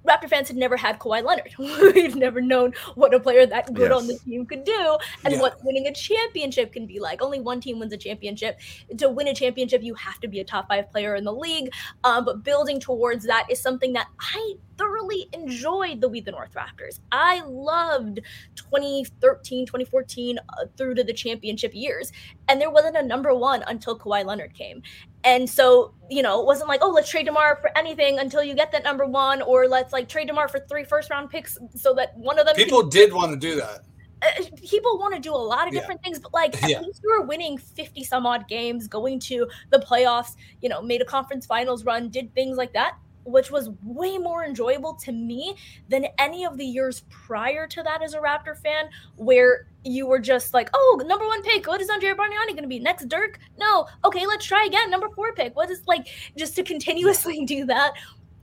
Raptor 0.08 0.30
fans 0.30 0.48
had 0.48 0.58
never 0.58 0.78
had 0.78 1.00
Kawhi 1.00 1.24
Leonard. 1.24 1.54
We've 1.94 2.16
never 2.16 2.42
known 2.42 2.74
what 2.96 3.14
a 3.14 3.20
player 3.20 3.46
that 3.46 3.74
good 3.74 3.92
Yes. 3.92 4.02
on 4.02 4.08
the 4.08 4.18
team 4.20 4.46
could 4.46 4.64
do 4.64 4.98
and 5.26 5.34
Yeah. 5.36 5.42
what 5.42 5.60
winning 5.64 5.88
a 5.88 5.94
championship 5.94 6.72
can 6.74 6.86
be 6.86 7.00
like. 7.00 7.22
Only 7.22 7.40
one 7.40 7.60
team 7.60 7.80
wins 7.80 7.94
a 7.94 7.98
championship. 7.98 8.60
To 8.98 9.10
win 9.10 9.28
a 9.28 9.34
championship, 9.34 9.84
you 9.84 9.94
have 9.96 10.20
to 10.22 10.28
be 10.28 10.40
a 10.40 10.44
top 10.46 10.68
five 10.70 10.90
player 10.92 11.16
in 11.16 11.24
the 11.24 11.34
league. 11.34 11.72
Um, 12.04 12.26
but 12.26 12.44
building 12.44 12.80
towards 12.80 13.26
that 13.26 13.46
is 13.50 13.62
something 13.62 13.94
that 13.94 14.08
I 14.20 14.54
thoroughly 14.78 15.28
enjoyed 15.34 16.02
the 16.02 16.08
We 16.08 16.22
the 16.22 16.32
North 16.32 16.54
Raptors. 16.54 17.00
I 17.12 17.42
loved 17.46 18.20
2013, 18.56 19.66
2014 19.66 20.38
uh, 20.38 20.66
through 20.78 20.94
to 20.96 21.04
the 21.04 21.14
championship 21.14 21.74
years. 21.74 22.12
And 22.48 22.62
there 22.62 22.70
wasn't 22.70 22.96
a 22.96 23.04
number 23.04 23.34
one 23.34 23.64
until 23.68 23.98
Kawhi 23.98 24.24
Leonard 24.24 24.54
came. 24.54 24.84
And 25.28 25.50
so, 25.50 25.94
you 26.10 26.24
know, 26.24 26.40
it 26.40 26.46
wasn't 26.46 26.70
like, 26.70 26.80
oh, 26.82 26.90
let's 26.92 27.10
trade 27.10 27.26
DeMar 27.26 27.58
for 27.62 27.70
anything 27.78 28.18
until 28.20 28.42
you 28.44 28.56
get 28.56 28.72
that 28.72 28.84
number 28.84 29.06
one, 29.06 29.42
or 29.42 29.68
let's 29.68 29.92
like 29.92 30.08
trade 30.08 30.28
DeMar 30.28 30.48
for 30.48 30.62
three 30.70 30.86
first 30.86 31.10
round 31.10 31.30
picks 31.30 31.58
so 31.76 31.94
that 31.96 32.10
one 32.16 32.40
of 32.40 32.46
them 32.46 32.56
can 32.56 32.64
People 32.64 32.84
did 32.84 33.12
want 33.14 33.32
to 33.34 33.38
do 33.38 33.56
that. 33.58 33.82
uh, 34.22 34.44
people 34.70 34.98
want 34.98 35.14
to 35.16 35.20
do 35.22 35.34
a 35.34 35.38
lot 35.38 35.68
of 35.68 35.74
Yeah. 35.74 35.82
different 35.82 36.02
things, 36.04 36.20
but 36.20 36.34
like 36.34 36.54
at 36.64 36.70
Yeah. 36.70 36.80
least 36.82 37.02
you 37.04 37.10
were 37.20 37.26
winning 37.28 37.58
50 37.58 38.04
some 38.04 38.26
odd 38.26 38.48
games, 38.48 38.88
going 38.88 39.20
to 39.22 39.48
the 39.72 39.80
playoffs, 39.80 40.32
you 40.62 40.70
know, 40.70 40.82
made 40.82 41.02
a 41.02 41.06
conference 41.06 41.46
finals 41.46 41.84
run, 41.86 42.10
did 42.10 42.34
things 42.34 42.58
like 42.58 42.74
that, 42.74 42.94
which 43.26 43.52
was 43.52 43.70
way 43.84 44.18
more 44.18 44.46
enjoyable 44.46 44.96
to 45.04 45.12
me 45.12 45.56
than 45.90 46.08
any 46.18 46.46
of 46.46 46.58
the 46.58 46.66
years 46.66 47.04
prior 47.10 47.68
to 47.68 47.84
that 47.84 48.02
as 48.02 48.14
a 48.14 48.20
Raptor 48.20 48.58
fan, 48.64 48.86
where 49.18 49.66
you 49.88 50.06
were 50.06 50.20
just 50.20 50.54
like, 50.54 50.70
oh, 50.74 51.02
number 51.06 51.26
one 51.26 51.42
pick, 51.44 51.68
what 51.68 51.82
is 51.82 51.90
Andrea 51.90 52.16
Bargnani 52.16 52.50
going 52.50 52.64
to 52.64 52.68
be? 52.68 52.80
Next 52.80 53.08
Dirk? 53.08 53.40
No. 53.58 53.88
Okay, 54.06 54.26
let's 54.26 54.46
try 54.46 54.66
again. 54.66 54.90
Number 54.90 55.10
four 55.10 55.34
pick. 55.34 55.56
What 55.56 55.70
is 55.72 55.82
like 55.88 56.08
just 56.36 56.56
to 56.56 56.64
continuously 56.64 57.46
do 57.46 57.66
that 57.66 57.94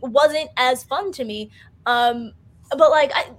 wasn't 0.01 0.51
as 0.57 0.85
fun 0.85 1.13
to 1.13 1.25
me. 1.25 1.51
Um, 1.87 2.33
but 2.71 2.91
like 2.91 3.13
I, 3.15 3.31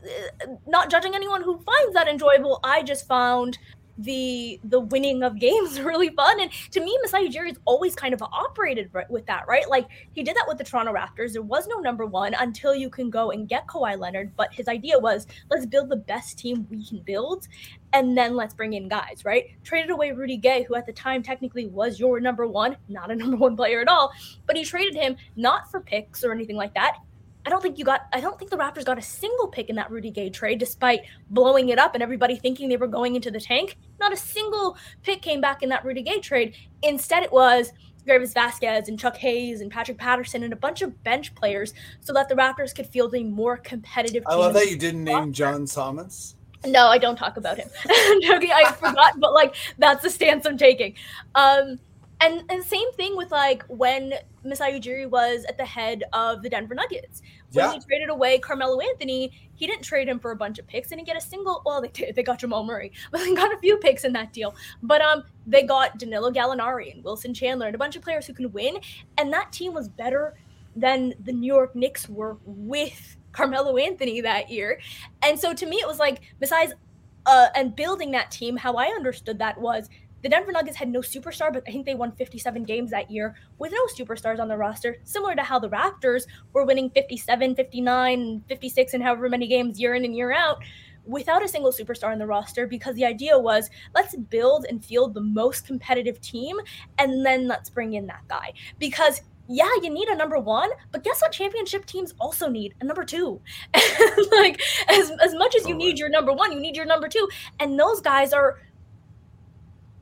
uh, 0.43 0.55
not 0.67 0.89
judging 0.89 1.15
anyone 1.15 1.41
who 1.41 1.57
finds 1.57 1.93
that 1.93 2.07
enjoyable, 2.07 2.59
I 2.63 2.83
just 2.83 3.07
found 3.07 3.57
the 3.97 4.59
the 4.65 4.79
winning 4.79 5.23
of 5.23 5.39
games 5.39 5.79
really 5.81 6.09
fun. 6.09 6.41
And 6.41 6.51
to 6.71 6.79
me, 6.79 6.97
Masai 7.01 7.29
Ujiri's 7.29 7.57
always 7.65 7.95
kind 7.95 8.13
of 8.13 8.21
operated 8.21 8.89
right 8.93 9.09
with 9.09 9.25
that, 9.27 9.47
right? 9.47 9.67
Like 9.69 9.87
he 10.13 10.23
did 10.23 10.35
that 10.35 10.45
with 10.47 10.57
the 10.57 10.63
Toronto 10.63 10.93
Raptors. 10.93 11.33
There 11.33 11.41
was 11.41 11.67
no 11.67 11.79
number 11.79 12.05
one 12.05 12.33
until 12.39 12.75
you 12.75 12.89
can 12.89 13.09
go 13.09 13.31
and 13.31 13.47
get 13.47 13.67
Kawhi 13.67 13.97
Leonard. 13.97 14.35
But 14.35 14.53
his 14.53 14.67
idea 14.67 14.99
was 14.99 15.27
let's 15.49 15.65
build 15.65 15.89
the 15.89 15.95
best 15.95 16.37
team 16.37 16.67
we 16.69 16.85
can 16.85 16.99
build, 16.99 17.47
and 17.93 18.17
then 18.17 18.35
let's 18.35 18.53
bring 18.53 18.73
in 18.73 18.87
guys, 18.87 19.23
right? 19.23 19.45
Traded 19.63 19.91
away 19.91 20.11
Rudy 20.11 20.37
Gay, 20.37 20.63
who 20.63 20.75
at 20.75 20.85
the 20.85 20.93
time 20.93 21.23
technically 21.23 21.67
was 21.67 21.99
your 21.99 22.19
number 22.19 22.47
one, 22.47 22.77
not 22.89 23.11
a 23.11 23.15
number 23.15 23.37
one 23.37 23.55
player 23.55 23.81
at 23.81 23.87
all, 23.87 24.11
but 24.45 24.55
he 24.55 24.63
traded 24.63 24.95
him 24.95 25.15
not 25.35 25.69
for 25.71 25.79
picks 25.79 26.23
or 26.23 26.31
anything 26.31 26.55
like 26.55 26.73
that. 26.73 26.97
I 27.45 27.49
don't 27.49 27.61
think 27.61 27.77
you 27.77 27.85
got 27.85 28.07
I 28.11 28.19
don't 28.19 28.37
think 28.39 28.49
the 28.49 28.57
Raptors 28.57 28.85
got 28.85 28.97
a 28.97 29.01
single 29.01 29.47
pick 29.47 29.69
in 29.69 29.75
that 29.75 29.91
Rudy 29.91 30.09
Gay 30.09 30.29
trade 30.29 30.59
despite 30.59 31.01
blowing 31.29 31.69
it 31.69 31.77
up 31.77 31.93
and 31.93 32.01
everybody 32.01 32.35
thinking 32.35 32.69
they 32.69 32.77
were 32.77 32.87
going 32.87 33.15
into 33.15 33.29
the 33.29 33.39
tank. 33.39 33.77
Not 33.99 34.11
a 34.11 34.17
single 34.17 34.77
pick 35.03 35.21
came 35.21 35.41
back 35.41 35.61
in 35.61 35.69
that 35.69 35.85
Rudy 35.85 36.01
Gay 36.01 36.19
trade. 36.19 36.55
Instead 36.81 37.23
it 37.23 37.31
was 37.31 37.71
Greivis 38.07 38.33
Vasquez 38.33 38.87
and 38.87 38.99
Chuck 38.99 39.17
Hayes 39.17 39.61
and 39.61 39.71
Patrick 39.71 39.97
Patterson 39.97 40.43
and 40.43 40.53
a 40.53 40.55
bunch 40.55 40.81
of 40.81 41.03
bench 41.03 41.33
players 41.35 41.73
so 42.01 42.13
that 42.13 42.29
the 42.29 42.35
Raptors 42.35 42.73
could 42.73 42.87
field 42.87 43.13
a 43.15 43.23
more 43.23 43.57
competitive 43.57 44.23
I 44.27 44.35
love 44.35 44.53
that 44.53 44.69
you 44.69 44.77
didn't 44.77 45.03
name 45.03 45.33
John 45.33 45.67
Salmons. 45.67 46.35
No, 46.65 46.87
I 46.87 46.97
don't 46.97 47.15
talk 47.15 47.37
about 47.37 47.57
him. 47.57 47.69
I'm 47.87 48.21
joking. 48.21 48.51
I 48.51 48.71
forgot, 48.71 49.19
but 49.19 49.33
like 49.33 49.55
that's 49.77 50.01
the 50.01 50.09
stance 50.09 50.45
I'm 50.45 50.57
taking. 50.57 50.95
Um, 51.35 51.79
and 52.25 52.43
and 52.49 52.63
same 52.63 52.91
thing 52.93 53.15
with 53.15 53.31
like 53.31 53.63
when 53.67 54.13
Masai 54.43 54.79
Ujiri 54.79 55.09
was 55.09 55.45
at 55.47 55.57
the 55.57 55.65
head 55.65 56.03
of 56.13 56.41
the 56.43 56.49
Denver 56.49 56.75
Nuggets. 56.75 57.21
When 57.51 57.65
Yeah. 57.65 57.73
he 57.73 57.79
traded 57.79 58.09
away 58.09 58.37
Carmelo 58.39 58.79
Anthony, 58.79 59.31
he 59.55 59.65
didn't 59.67 59.83
trade 59.83 60.07
him 60.07 60.19
for 60.19 60.31
a 60.31 60.35
bunch 60.35 60.59
of 60.59 60.67
picks 60.67 60.91
and 60.91 60.99
he 60.99 61.05
get 61.05 61.17
a 61.17 61.21
single. 61.21 61.61
Well, 61.65 61.81
they 61.83 61.87
did. 61.89 62.15
They 62.15 62.23
got 62.23 62.39
Jamal 62.39 62.63
Murray, 62.63 62.91
but 63.11 63.21
they 63.21 63.33
got 63.33 63.53
a 63.53 63.57
few 63.59 63.77
picks 63.77 64.03
in 64.03 64.13
that 64.13 64.33
deal. 64.33 64.55
But 64.83 65.01
um, 65.01 65.23
they 65.47 65.63
got 65.63 65.97
Danilo 65.97 66.31
Gallinari 66.31 66.93
and 66.93 67.03
Wilson 67.03 67.33
Chandler 67.33 67.67
and 67.67 67.75
a 67.75 67.79
bunch 67.79 67.95
of 67.95 68.01
players 68.01 68.25
who 68.27 68.33
can 68.33 68.51
win. 68.51 68.77
And 69.17 69.31
that 69.33 69.51
team 69.51 69.73
was 69.73 69.87
better 69.89 70.35
than 70.75 71.13
the 71.23 71.31
New 71.31 71.53
York 71.53 71.75
Knicks 71.75 72.09
were 72.09 72.37
with 72.45 73.17
Carmelo 73.31 73.77
Anthony 73.77 74.21
that 74.21 74.49
year. 74.49 74.79
And 75.23 75.39
so 75.39 75.53
to 75.53 75.65
me, 75.65 75.77
it 75.77 75.87
was 75.87 75.99
like 75.99 76.21
besides 76.39 76.73
uh, 77.25 77.47
and 77.55 77.75
building 77.75 78.11
that 78.11 78.29
team, 78.29 78.55
how 78.55 78.73
I 78.75 78.85
understood 78.87 79.39
that 79.39 79.59
was 79.59 79.89
the 80.25 80.29
Denver 80.29 80.51
Nuggets 80.51 80.75
had 80.75 80.89
no 80.89 81.01
superstar, 81.01 81.53
but 81.53 81.61
I 81.67 81.71
think 81.71 81.85
they 81.85 81.93
won 81.93 82.11
57 82.13 82.63
games 82.63 82.89
that 82.89 83.11
year 83.11 83.35
with 83.59 83.71
no 83.71 83.85
superstars 83.85 84.39
on 84.39 84.47
the 84.47 84.57
roster, 84.57 84.97
similar 85.03 85.35
to 85.35 85.43
how 85.43 85.59
the 85.59 85.69
Raptors 85.69 86.23
were 86.51 86.65
winning 86.65 86.89
57, 86.89 87.53
59, 87.53 88.43
56, 88.47 88.93
and 88.95 89.03
however 89.03 89.29
many 89.29 89.45
games 89.45 89.79
year 89.79 89.93
in 89.93 90.03
and 90.03 90.15
year 90.15 90.33
out 90.33 90.63
without 91.05 91.43
a 91.43 91.47
single 91.47 91.71
superstar 91.71 92.11
on 92.11 92.17
the 92.17 92.25
roster 92.25 92.65
because 92.65 92.95
the 92.95 93.05
idea 93.05 93.37
was 93.37 93.69
let's 93.93 94.15
build 94.15 94.65
and 94.67 94.83
field 94.83 95.13
the 95.13 95.21
most 95.21 95.67
competitive 95.67 96.19
team 96.21 96.57
and 96.97 97.23
then 97.23 97.47
let's 97.47 97.69
bring 97.69 97.93
in 97.93 98.07
that 98.07 98.27
guy 98.27 98.51
because 98.79 99.21
yeah, 99.47 99.69
you 99.83 99.91
need 99.91 100.07
a 100.07 100.15
number 100.15 100.39
one, 100.39 100.71
but 100.91 101.03
guess 101.03 101.21
what? 101.21 101.31
Championship 101.31 101.85
teams 101.85 102.15
also 102.19 102.49
need 102.49 102.73
a 102.81 102.83
number 102.83 103.05
two. 103.05 103.39
like 104.31 104.59
as 104.87 105.11
as 105.23 105.35
much 105.35 105.55
as 105.55 105.67
you 105.67 105.75
need 105.75 105.99
your 105.99 106.09
number 106.09 106.33
one, 106.33 106.51
you 106.51 106.59
need 106.59 106.75
your 106.75 106.87
number 106.87 107.07
two, 107.07 107.29
and 107.59 107.79
those 107.79 108.01
guys 108.01 108.33
are 108.33 108.57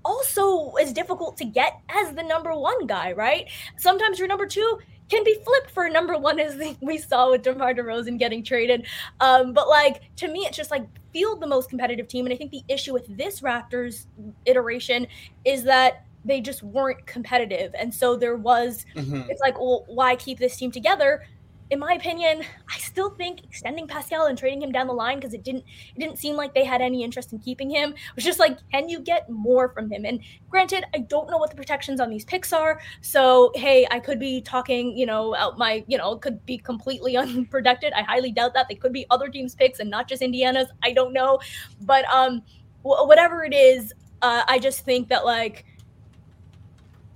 also 0.05 0.71
as 0.73 0.93
difficult 0.93 1.37
to 1.37 1.45
get 1.45 1.79
as 1.89 2.13
the 2.15 2.23
number 2.23 2.53
one 2.55 2.85
guy, 2.87 3.11
right? 3.13 3.49
Sometimes 3.77 4.19
your 4.19 4.27
number 4.27 4.45
two 4.45 4.79
can 5.09 5.23
be 5.23 5.35
flipped 5.43 5.71
for 5.71 5.89
number 5.89 6.17
one, 6.17 6.39
as 6.39 6.59
we 6.81 6.97
saw 6.97 7.29
with 7.31 7.43
DeMar 7.43 7.73
DeRozan 7.73 8.17
getting 8.17 8.43
traded. 8.43 8.85
Um, 9.19 9.53
but 9.53 9.67
like 9.67 10.01
to 10.17 10.27
me, 10.27 10.41
it's 10.41 10.57
just 10.57 10.71
like 10.71 10.85
field 11.11 11.41
the 11.41 11.47
most 11.47 11.69
competitive 11.69 12.07
team, 12.07 12.25
and 12.25 12.33
I 12.33 12.37
think 12.37 12.51
the 12.51 12.63
issue 12.67 12.93
with 12.93 13.15
this 13.17 13.41
Raptors 13.41 14.05
iteration 14.45 15.07
is 15.45 15.63
that 15.63 16.05
they 16.25 16.39
just 16.41 16.63
weren't 16.63 17.05
competitive, 17.05 17.75
and 17.77 17.93
so 17.93 18.15
there 18.15 18.37
was 18.37 18.85
Mhm. 18.95 19.29
it's 19.29 19.41
like, 19.41 19.59
well, 19.59 19.83
why 19.87 20.15
keep 20.15 20.39
this 20.39 20.55
team 20.57 20.71
together? 20.71 21.25
In 21.69 21.79
my 21.79 21.93
opinion, 21.93 22.43
I 22.69 22.77
still 22.77 23.09
think 23.09 23.43
extending 23.43 23.87
Pascal 23.87 24.27
and 24.27 24.37
trading 24.37 24.61
him 24.61 24.71
down 24.71 24.85
the 24.85 24.93
line 24.93 25.17
because 25.17 25.33
it 25.33 25.43
didn't 25.43 25.63
it 25.95 25.99
didn't 25.99 26.19
seem 26.19 26.35
like 26.35 26.53
they 26.53 26.63
had 26.63 26.81
any 26.81 27.03
interest 27.03 27.33
in 27.33 27.39
keeping 27.39 27.69
him. 27.69 27.91
It 27.91 28.15
was 28.15 28.23
just 28.23 28.37
like, 28.37 28.57
can 28.71 28.89
you 28.89 28.99
get 28.99 29.29
more 29.29 29.69
from 29.69 29.89
him? 29.89 30.05
And 30.05 30.19
granted, 30.49 30.83
I 30.93 30.99
don't 30.99 31.29
know 31.31 31.37
what 31.37 31.49
the 31.49 31.55
protections 31.55 31.99
on 31.99 32.09
these 32.09 32.25
picks 32.25 32.53
are. 32.53 32.79
So 33.01 33.51
hey, 33.55 33.87
I 33.89 33.99
could 33.99 34.19
be 34.19 34.41
talking, 34.41 34.95
you 34.95 35.05
know, 35.05 35.35
out 35.35 35.57
my, 35.57 35.83
you 35.87 35.97
know, 35.97 36.15
could 36.17 36.45
be 36.45 36.57
completely 36.57 37.17
unprotected. 37.23 37.93
I 37.93 38.03
highly 38.03 38.31
doubt 38.31 38.53
that. 38.53 38.67
They 38.69 38.75
could 38.75 38.93
be 38.93 39.05
other 39.09 39.29
teams' 39.29 39.55
picks 39.55 39.79
and 39.79 39.89
not 39.89 40.07
just 40.07 40.21
Indiana's. 40.21 40.67
I 40.83 40.93
don't 40.93 41.13
know, 41.13 41.39
but 41.81 42.05
um, 42.05 42.41
wh- 42.81 43.07
whatever 43.07 43.43
it 43.43 43.53
is, 43.53 43.93
uh, 44.21 44.43
I 44.47 44.59
just 44.59 44.85
think 44.85 45.09
that 45.09 45.25
like 45.25 45.65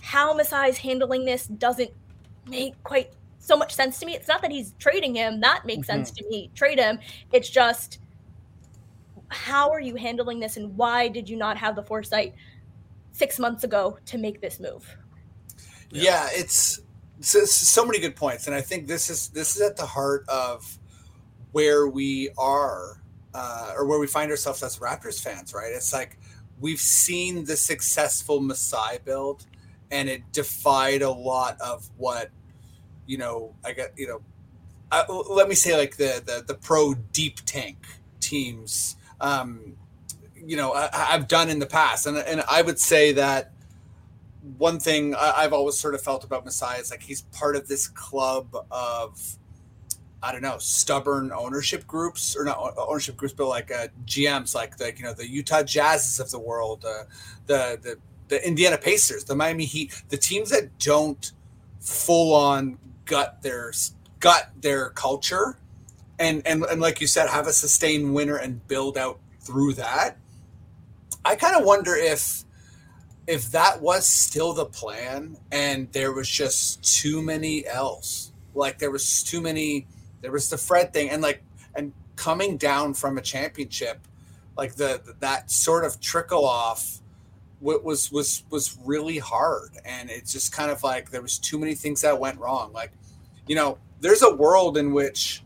how 0.01 0.37
Masai's 0.37 0.77
handling 0.77 1.25
this 1.25 1.47
doesn't 1.47 1.91
make 2.47 2.81
quite 2.83 3.11
so 3.47 3.55
much 3.55 3.73
sense 3.73 3.99
to 3.99 4.05
me. 4.05 4.13
It's 4.13 4.27
not 4.27 4.41
that 4.41 4.51
he's 4.51 4.73
trading 4.77 5.15
him, 5.15 5.39
that 5.39 5.65
makes 5.65 5.87
sense 5.87 6.11
to 6.11 6.27
me. 6.27 6.51
Trade 6.53 6.79
him. 6.79 6.99
It's 7.31 7.49
just 7.49 7.99
how 9.29 9.69
are 9.69 9.79
you 9.79 9.95
handling 9.95 10.39
this 10.39 10.57
and 10.57 10.75
why 10.77 11.07
did 11.07 11.29
you 11.29 11.37
not 11.37 11.57
have 11.57 11.75
the 11.75 11.83
foresight 11.83 12.35
six 13.11 13.39
months 13.39 13.63
ago 13.63 13.97
to 14.05 14.17
make 14.17 14.41
this 14.41 14.59
move? 14.59 14.97
Yeah, 15.89 16.27
it's 16.31 16.81
so, 17.21 17.45
so 17.45 17.85
many 17.85 17.99
good 17.99 18.15
points, 18.15 18.47
and 18.47 18.55
I 18.55 18.61
think 18.61 18.87
this 18.87 19.09
is 19.09 19.29
this 19.29 19.55
is 19.55 19.61
at 19.61 19.77
the 19.77 19.85
heart 19.85 20.25
of 20.27 20.77
where 21.51 21.87
we 21.87 22.29
are, 22.37 23.01
uh, 23.33 23.73
or 23.75 23.85
where 23.85 23.97
we 23.97 24.07
find 24.07 24.29
ourselves 24.29 24.61
as 24.63 24.79
Raptors 24.79 25.21
fans. 25.21 25.53
Right? 25.53 25.71
It's 25.73 25.93
like 25.93 26.19
we've 26.59 26.79
seen 26.79 27.45
the 27.45 27.55
successful 27.55 28.41
Masai 28.41 28.99
build, 29.03 29.45
and 29.89 30.09
it 30.09 30.31
defied 30.33 31.01
a 31.01 31.09
lot 31.09 31.59
of 31.61 31.89
what 31.97 32.29
you 33.07 33.17
know. 33.17 33.55
I 33.65 33.73
got 33.73 33.97
you 33.97 34.07
know. 34.07 34.21
Let 35.29 35.49
me 35.49 35.55
say 35.55 35.75
like 35.75 35.97
the 35.97 36.21
the 36.25 36.43
the 36.45 36.53
pro 36.53 36.93
deep 36.93 37.39
tank 37.45 37.77
teams. 38.19 38.95
Um, 39.19 39.75
you 40.35 40.55
know, 40.55 40.73
I, 40.73 40.89
I've 40.93 41.27
done 41.27 41.49
in 41.49 41.59
the 41.59 41.65
past, 41.65 42.05
and 42.05 42.17
and 42.17 42.43
I 42.49 42.61
would 42.61 42.79
say 42.79 43.11
that 43.13 43.51
one 44.57 44.79
thing 44.79 45.15
I've 45.15 45.53
always 45.53 45.77
sort 45.77 45.95
of 45.95 46.01
felt 46.01 46.23
about 46.23 46.45
Masai 46.45 46.79
is 46.79 46.91
like 46.91 47.03
he's 47.03 47.21
part 47.21 47.55
of 47.55 47.67
this 47.67 47.87
club 47.87 48.55
of 48.71 49.37
I 50.21 50.31
don't 50.31 50.41
know 50.41 50.57
stubborn 50.57 51.31
ownership 51.31 51.85
groups 51.85 52.35
or 52.35 52.43
not 52.43 52.73
ownership 52.77 53.17
groups, 53.17 53.33
but 53.33 53.47
like 53.47 53.71
uh, 53.71 53.87
GMs 54.05 54.55
like 54.55 54.77
the 54.77 54.93
you 54.95 55.03
know 55.03 55.13
the 55.13 55.27
Utah 55.27 55.63
Jazzes 55.63 56.19
of 56.19 56.31
the 56.31 56.39
world, 56.39 56.85
uh, 56.85 57.03
the 57.45 57.77
the 57.81 57.97
the 58.29 58.45
Indiana 58.47 58.77
Pacers, 58.77 59.23
the 59.23 59.35
Miami 59.35 59.65
Heat, 59.65 60.01
the 60.09 60.17
teams 60.17 60.49
that 60.49 60.77
don't 60.79 61.31
full 61.79 62.33
on 62.33 62.77
gut 63.07 63.41
their 63.41 63.73
gut 64.19 64.51
their 64.61 64.89
culture 64.91 65.57
and 66.19 66.45
and 66.45 66.63
and 66.65 66.81
like 66.81 67.01
you 67.01 67.07
said 67.07 67.29
have 67.29 67.47
a 67.47 67.53
sustained 67.53 68.13
winner 68.13 68.35
and 68.35 68.67
build 68.67 68.97
out 68.97 69.19
through 69.41 69.73
that. 69.73 70.17
I 71.25 71.35
kind 71.35 71.55
of 71.55 71.65
wonder 71.65 71.95
if 71.95 72.43
if 73.25 73.51
that 73.51 73.81
was 73.81 74.07
still 74.07 74.53
the 74.53 74.65
plan 74.65 75.37
and 75.51 75.91
there 75.93 76.13
was 76.13 76.29
just 76.29 76.83
too 76.83 77.21
many 77.21 77.65
else 77.67 78.31
like 78.57 78.79
there 78.79 78.91
was 78.91 79.23
too 79.23 79.41
many 79.41 79.87
There 80.21 80.31
was 80.31 80.49
the 80.49 80.57
Fred 80.57 80.93
thing, 80.93 81.09
and 81.09 81.21
like 81.21 81.43
and 81.75 81.93
coming 82.15 82.57
down 82.57 82.95
from 82.95 83.17
a 83.17 83.21
championship, 83.21 83.99
like 84.57 84.75
the 84.75 85.15
that 85.19 85.51
sort 85.51 85.85
of 85.85 86.01
trickle 86.01 86.45
off 86.45 86.99
was 87.61 88.11
was 88.11 88.43
was 88.49 88.77
really 88.83 89.17
hard, 89.17 89.71
and 89.83 90.09
it's 90.09 90.31
just 90.31 90.51
kind 90.51 90.71
of 90.71 90.83
like 90.83 91.09
there 91.09 91.21
was 91.21 91.39
too 91.39 91.57
many 91.57 91.75
things 91.75 92.01
that 92.01 92.19
went 92.19 92.39
wrong. 92.39 92.71
Like, 92.71 92.91
you 93.47 93.55
know, 93.55 93.77
there's 93.99 94.21
a 94.21 94.33
world 94.33 94.77
in 94.77 94.93
which 94.93 95.43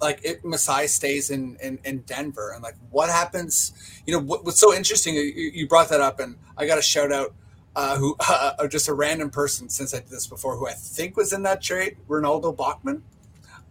like 0.00 0.20
it 0.24 0.44
Masai 0.44 0.86
stays 0.86 1.30
in, 1.30 1.56
in 1.62 1.78
in 1.84 2.00
Denver. 2.00 2.52
And 2.52 2.62
like 2.62 2.76
what 2.90 3.08
happens 3.08 3.72
you 4.06 4.12
know 4.12 4.20
what, 4.20 4.44
what's 4.44 4.60
so 4.60 4.74
interesting 4.74 5.14
you, 5.14 5.22
you 5.22 5.68
brought 5.68 5.88
that 5.88 6.00
up 6.00 6.20
and 6.20 6.36
I 6.56 6.66
got 6.66 6.78
a 6.78 6.82
shout 6.82 7.12
out 7.12 7.34
uh, 7.76 7.96
who 7.96 8.16
uh, 8.28 8.66
just 8.68 8.88
a 8.88 8.94
random 8.94 9.30
person 9.30 9.68
since 9.68 9.94
I 9.94 9.98
did 9.98 10.10
this 10.10 10.26
before 10.26 10.56
who 10.56 10.68
I 10.68 10.72
think 10.72 11.16
was 11.16 11.32
in 11.32 11.42
that 11.42 11.62
trade 11.62 11.96
Ronaldo 12.08 12.56
Bachman 12.56 13.02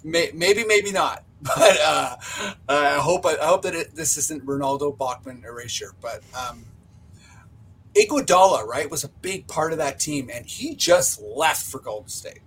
May, 0.04 0.32
maybe 0.34 0.66
maybe 0.66 0.92
not 0.92 1.24
but 1.42 1.78
uh, 1.82 2.16
I 2.70 2.98
hope 3.00 3.26
I 3.26 3.36
hope 3.42 3.64
that 3.64 3.76
it, 3.76 3.96
this 3.96 4.18
isn't 4.18 4.46
Ronaldo 4.46 4.98
Bachman 4.98 5.44
erasure 5.46 5.94
but 6.02 6.24
um, 6.38 6.66
Iguodala 7.96 8.66
right 8.66 8.90
was 8.90 9.04
a 9.04 9.10
big 9.10 9.48
part 9.48 9.72
of 9.72 9.78
that 9.78 10.00
team 10.00 10.30
and 10.34 10.46
he 10.46 10.76
just 10.76 11.22
left 11.22 11.66
for 11.66 11.80
Golden 11.80 12.10
State 12.10 12.40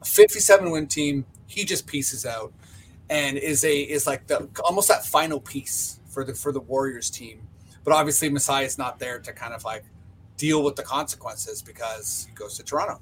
a 0.00 0.04
57 0.04 0.70
win 0.70 0.86
team 0.86 1.26
he 1.46 1.64
just 1.64 1.86
pieces 1.86 2.24
out 2.24 2.52
and 3.12 3.36
is 3.36 3.64
a 3.64 3.80
is 3.80 4.06
like 4.06 4.26
the 4.26 4.48
almost 4.64 4.88
that 4.88 5.04
final 5.04 5.38
piece 5.38 6.00
for 6.08 6.24
the 6.24 6.34
for 6.34 6.52
the 6.52 6.60
Warriors 6.60 7.10
team. 7.10 7.46
But 7.84 7.94
obviously, 7.94 8.30
Masai 8.30 8.64
is 8.64 8.78
not 8.78 8.98
there 8.98 9.18
to 9.18 9.32
kind 9.32 9.52
of 9.52 9.64
like 9.64 9.84
deal 10.36 10.62
with 10.62 10.76
the 10.76 10.82
consequences 10.82 11.62
because 11.62 12.26
he 12.28 12.34
goes 12.34 12.56
to 12.56 12.62
Toronto. 12.62 13.00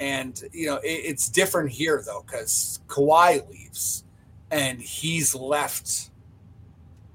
And 0.00 0.42
you 0.52 0.66
know, 0.66 0.76
it, 0.76 0.88
it's 0.88 1.28
different 1.28 1.70
here 1.70 2.02
though 2.04 2.24
because 2.26 2.80
Kawhi 2.88 3.48
leaves, 3.50 4.04
and 4.50 4.80
he's 4.80 5.34
left 5.34 6.10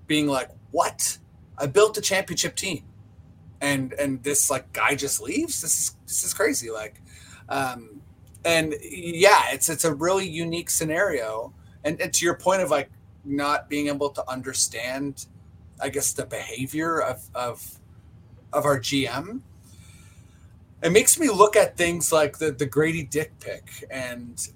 being 0.06 0.28
like, 0.28 0.50
"What? 0.72 1.18
I 1.58 1.66
built 1.66 1.98
a 1.98 2.02
championship 2.02 2.56
team, 2.56 2.84
and 3.62 3.94
and 3.94 4.24
this 4.24 4.50
like 4.50 4.72
guy 4.74 4.96
just 4.96 5.22
leaves. 5.22 5.62
This 5.62 5.80
is 5.80 5.96
this 6.06 6.24
is 6.24 6.34
crazy." 6.34 6.70
Like, 6.70 7.02
um, 7.50 8.02
and 8.46 8.76
yeah, 8.82 9.46
it's 9.52 9.70
it's 9.70 9.86
a 9.86 9.94
really 9.94 10.28
unique 10.28 10.70
scenario 10.70 11.54
and, 11.88 12.02
and 12.02 12.14
to 12.14 12.26
your 12.26 12.36
point 12.36 12.62
of 12.62 12.70
like 12.70 12.90
not 13.24 13.70
being 13.70 13.88
able 13.88 14.10
to 14.10 14.30
understand 14.30 15.26
i 15.80 15.90
guess 15.90 16.14
the 16.14 16.26
behavior 16.26 17.02
of 17.02 17.28
of 17.34 17.80
of 18.54 18.66
our 18.66 18.80
gm 18.80 19.42
it 20.84 20.92
makes 20.92 21.20
me 21.20 21.30
look 21.30 21.56
at 21.56 21.76
things 21.78 22.12
like 22.12 22.38
the 22.38 22.52
the 22.52 22.66
grady 22.66 23.04
dick 23.04 23.32
pick 23.40 23.86
and 23.90 24.50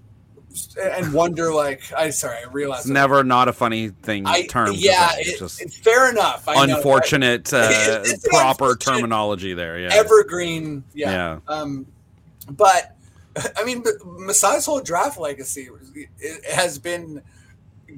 and 0.81 1.13
wonder 1.13 1.53
like 1.53 1.91
i 1.93 2.09
sorry 2.09 2.37
i 2.37 2.49
realize 2.51 2.81
it's 2.81 2.89
never 2.89 3.23
not 3.23 3.47
a 3.47 3.53
funny 3.53 3.89
thing 3.89 4.25
I, 4.27 4.47
term 4.47 4.73
yeah 4.75 5.09
it, 5.17 5.39
just 5.39 5.61
it's 5.61 5.77
fair 5.77 6.09
enough 6.09 6.47
I 6.47 6.63
unfortunate 6.63 7.51
know, 7.51 7.59
uh, 7.59 8.03
it's 8.05 8.27
proper 8.27 8.71
unfortunate 8.71 8.79
terminology 8.79 9.53
there 9.53 9.79
yeah 9.79 9.89
evergreen 9.93 10.83
yeah, 10.93 11.11
yeah. 11.11 11.39
um 11.47 11.85
but 12.49 12.95
I 13.57 13.63
mean, 13.63 13.83
Masai's 13.83 14.65
whole 14.65 14.81
draft 14.81 15.19
legacy 15.19 15.69
has 16.51 16.77
been 16.77 17.21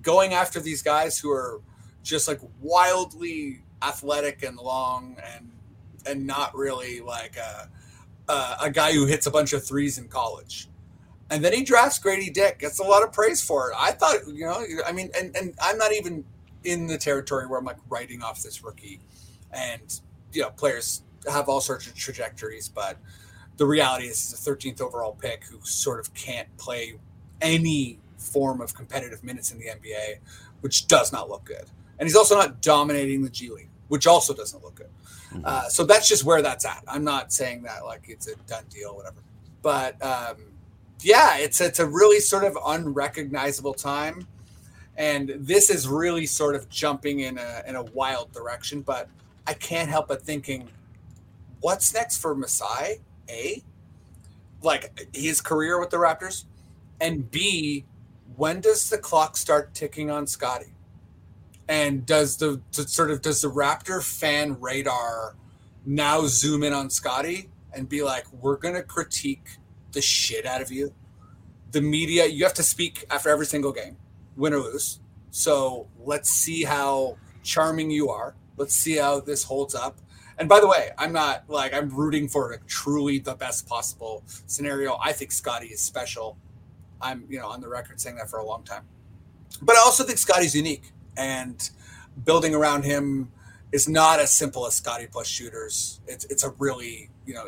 going 0.01 0.33
after 0.33 0.59
these 0.59 0.81
guys 0.81 1.17
who 1.17 1.31
are 1.31 1.61
just 2.03 2.27
like 2.27 2.39
wildly 2.61 3.61
athletic 3.81 4.43
and 4.43 4.57
long 4.57 5.17
and 5.35 5.51
and 6.05 6.27
not 6.27 6.53
really 6.55 6.99
like 6.99 7.37
a, 7.37 7.69
a, 8.29 8.55
a 8.63 8.69
guy 8.69 8.91
who 8.91 9.05
hits 9.05 9.25
a 9.25 9.31
bunch 9.31 9.53
of 9.53 9.65
threes 9.65 9.97
in 9.97 10.07
college. 10.09 10.67
And 11.29 11.43
then 11.43 11.53
he 11.53 11.63
drafts 11.63 11.99
Grady 11.99 12.29
Dick, 12.29 12.59
gets 12.59 12.79
a 12.79 12.83
lot 12.83 13.03
of 13.03 13.11
praise 13.11 13.41
for 13.41 13.71
it. 13.71 13.75
I 13.77 13.91
thought, 13.91 14.27
you 14.27 14.45
know, 14.45 14.63
I 14.85 14.91
mean, 14.91 15.09
and, 15.17 15.35
and 15.35 15.55
I'm 15.61 15.77
not 15.77 15.93
even 15.93 16.25
in 16.63 16.87
the 16.87 16.97
territory 16.97 17.47
where 17.47 17.59
I'm 17.59 17.65
like 17.65 17.77
writing 17.89 18.21
off 18.21 18.43
this 18.43 18.63
rookie. 18.63 18.99
And, 19.51 19.99
you 20.31 20.41
know, 20.41 20.49
players 20.51 21.01
have 21.31 21.47
all 21.49 21.61
sorts 21.61 21.87
of 21.87 21.95
trajectories, 21.95 22.69
but 22.69 22.97
the 23.57 23.65
reality 23.65 24.05
is 24.05 24.31
he's 24.31 24.47
a 24.47 24.51
13th 24.51 24.81
overall 24.81 25.13
pick 25.13 25.43
who 25.45 25.59
sort 25.63 25.99
of 25.99 26.13
can't 26.13 26.55
play 26.57 26.95
any 27.41 27.99
form 28.17 28.61
of 28.61 28.73
competitive 28.73 29.23
minutes 29.23 29.51
in 29.51 29.59
the 29.59 29.65
NBA, 29.65 30.17
which 30.61 30.87
does 30.87 31.11
not 31.11 31.29
look 31.29 31.45
good. 31.45 31.65
And 31.99 32.07
he's 32.07 32.15
also 32.15 32.35
not 32.35 32.61
dominating 32.61 33.21
the 33.21 33.29
G 33.29 33.49
League, 33.49 33.69
which 33.87 34.07
also 34.07 34.33
doesn't 34.33 34.63
look 34.63 34.75
good. 34.75 34.89
Mm-hmm. 35.31 35.41
Uh, 35.45 35.69
so 35.69 35.85
that's 35.85 36.07
just 36.07 36.23
where 36.23 36.41
that's 36.41 36.65
at. 36.65 36.83
I'm 36.87 37.03
not 37.03 37.31
saying 37.31 37.63
that 37.63 37.85
like 37.85 38.03
it's 38.07 38.27
a 38.27 38.35
done 38.47 38.65
deal, 38.69 38.95
whatever. 38.95 39.17
But 39.61 40.03
um, 40.03 40.37
yeah, 41.01 41.37
it's 41.37 41.61
it's 41.61 41.79
a 41.79 41.85
really 41.85 42.19
sort 42.19 42.43
of 42.43 42.57
unrecognizable 42.65 43.73
time, 43.73 44.27
and 44.97 45.33
this 45.37 45.69
is 45.69 45.87
really 45.87 46.25
sort 46.25 46.55
of 46.55 46.69
jumping 46.69 47.21
in 47.21 47.37
a 47.37 47.63
in 47.67 47.75
a 47.75 47.83
wild 47.83 48.31
direction. 48.31 48.81
But 48.81 49.09
I 49.47 49.53
can't 49.53 49.89
help 49.89 50.07
but 50.07 50.21
thinking, 50.21 50.69
what's 51.61 51.93
next 51.93 52.17
for 52.17 52.35
Masai? 52.35 53.01
A, 53.29 53.63
like 54.61 55.09
his 55.13 55.41
career 55.41 55.79
with 55.79 55.89
the 55.89 55.97
Raptors, 55.97 56.45
and 56.99 57.29
B, 57.31 57.85
when 58.35 58.61
does 58.61 58.89
the 58.89 58.97
clock 58.97 59.37
start 59.37 59.73
ticking 59.73 60.09
on 60.09 60.27
Scottie? 60.27 60.73
And 61.69 62.05
does 62.05 62.37
the, 62.37 62.61
sort 62.71 63.09
of 63.09 63.21
does 63.21 63.41
the 63.41 63.49
Raptor 63.49 64.03
fan 64.03 64.59
radar 64.59 65.35
now 65.85 66.25
zoom 66.27 66.63
in 66.63 66.73
on 66.73 66.89
Scottie 66.89 67.49
and 67.73 67.87
be 67.87 68.03
like, 68.03 68.25
we're 68.33 68.57
gonna 68.57 68.83
critique 68.83 69.57
the 69.93 70.01
shit 70.01 70.45
out 70.45 70.61
of 70.61 70.71
you? 70.71 70.93
The 71.71 71.81
media, 71.81 72.25
you 72.25 72.43
have 72.43 72.53
to 72.55 72.63
speak 72.63 73.05
after 73.09 73.29
every 73.29 73.45
single 73.45 73.71
game, 73.71 73.97
win 74.35 74.53
or 74.53 74.59
lose. 74.59 74.99
So 75.31 75.87
let's 75.99 76.29
see 76.29 76.63
how 76.63 77.17
charming 77.41 77.89
you 77.89 78.09
are. 78.09 78.35
Let's 78.57 78.75
see 78.75 78.97
how 78.97 79.19
this 79.19 79.43
holds 79.43 79.73
up. 79.73 79.97
And 80.37 80.49
by 80.49 80.59
the 80.59 80.67
way, 80.67 80.91
I'm 80.97 81.13
not 81.13 81.43
like 81.47 81.73
I'm 81.73 81.89
rooting 81.89 82.27
for 82.27 82.59
truly 82.67 83.19
the 83.19 83.35
best 83.35 83.67
possible 83.67 84.23
scenario. 84.47 84.97
I 85.03 85.13
think 85.13 85.31
Scottie 85.31 85.67
is 85.67 85.81
special. 85.81 86.37
I'm, 87.01 87.25
you 87.29 87.39
know, 87.39 87.47
on 87.47 87.61
the 87.61 87.67
record 87.67 87.99
saying 87.99 88.15
that 88.17 88.29
for 88.29 88.39
a 88.39 88.45
long 88.45 88.63
time. 88.63 88.83
But 89.61 89.75
I 89.75 89.79
also 89.79 90.03
think 90.03 90.17
Scottie's 90.17 90.55
unique 90.55 90.91
and 91.17 91.69
building 92.25 92.55
around 92.55 92.83
him 92.83 93.31
is 93.71 93.89
not 93.89 94.19
as 94.19 94.31
simple 94.31 94.65
as 94.65 94.75
Scottie 94.75 95.07
plus 95.11 95.27
shooters. 95.27 95.99
It's 96.07 96.25
it's 96.25 96.43
a 96.43 96.51
really, 96.59 97.09
you 97.25 97.33
know, 97.33 97.45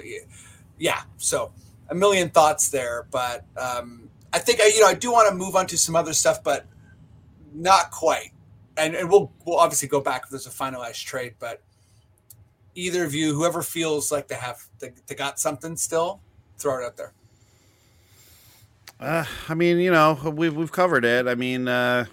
yeah. 0.78 1.02
So 1.18 1.52
a 1.90 1.96
million 1.96 2.30
thoughts 2.30 2.70
there, 2.70 3.08
but 3.12 3.46
um, 3.58 4.10
I 4.34 4.40
think 4.40 4.60
I, 4.62 4.68
you 4.68 4.82
know, 4.82 4.88
I 4.88 4.94
do 4.94 5.12
want 5.12 5.30
to 5.30 5.36
move 5.36 5.56
on 5.56 5.68
to 5.68 5.78
some 5.78 5.96
other 5.96 6.14
stuff, 6.14 6.44
but 6.44 6.66
not 7.54 7.92
quite. 7.92 8.32
And, 8.78 8.96
and 8.96 9.10
we'll 9.10 9.32
we'll 9.46 9.58
obviously 9.58 9.88
go 9.88 10.02
back 10.02 10.24
if 10.26 10.30
there's 10.30 10.48
a 10.48 10.50
finalized 10.50 11.06
trade, 11.06 11.36
but 11.40 11.62
either 12.76 13.06
of 13.06 13.14
you, 13.14 13.34
whoever 13.34 13.62
feels 13.62 14.12
like 14.12 14.28
they 14.28 14.36
have 14.36 14.64
they, 14.80 14.92
they 15.08 15.16
got 15.16 15.40
something 15.40 15.78
still, 15.78 16.20
throw 16.58 16.80
it 16.80 16.86
out 16.86 16.98
there. 16.98 17.14
Uh, 19.00 19.26
I 19.50 19.54
mean, 19.54 19.80
you 19.80 19.92
know, 19.92 20.20
we've 20.36 20.56
we've 20.56 20.72
covered 20.72 21.06
it. 21.06 21.28
I 21.28 21.36
mean, 21.36 21.68
uh, 21.68 22.06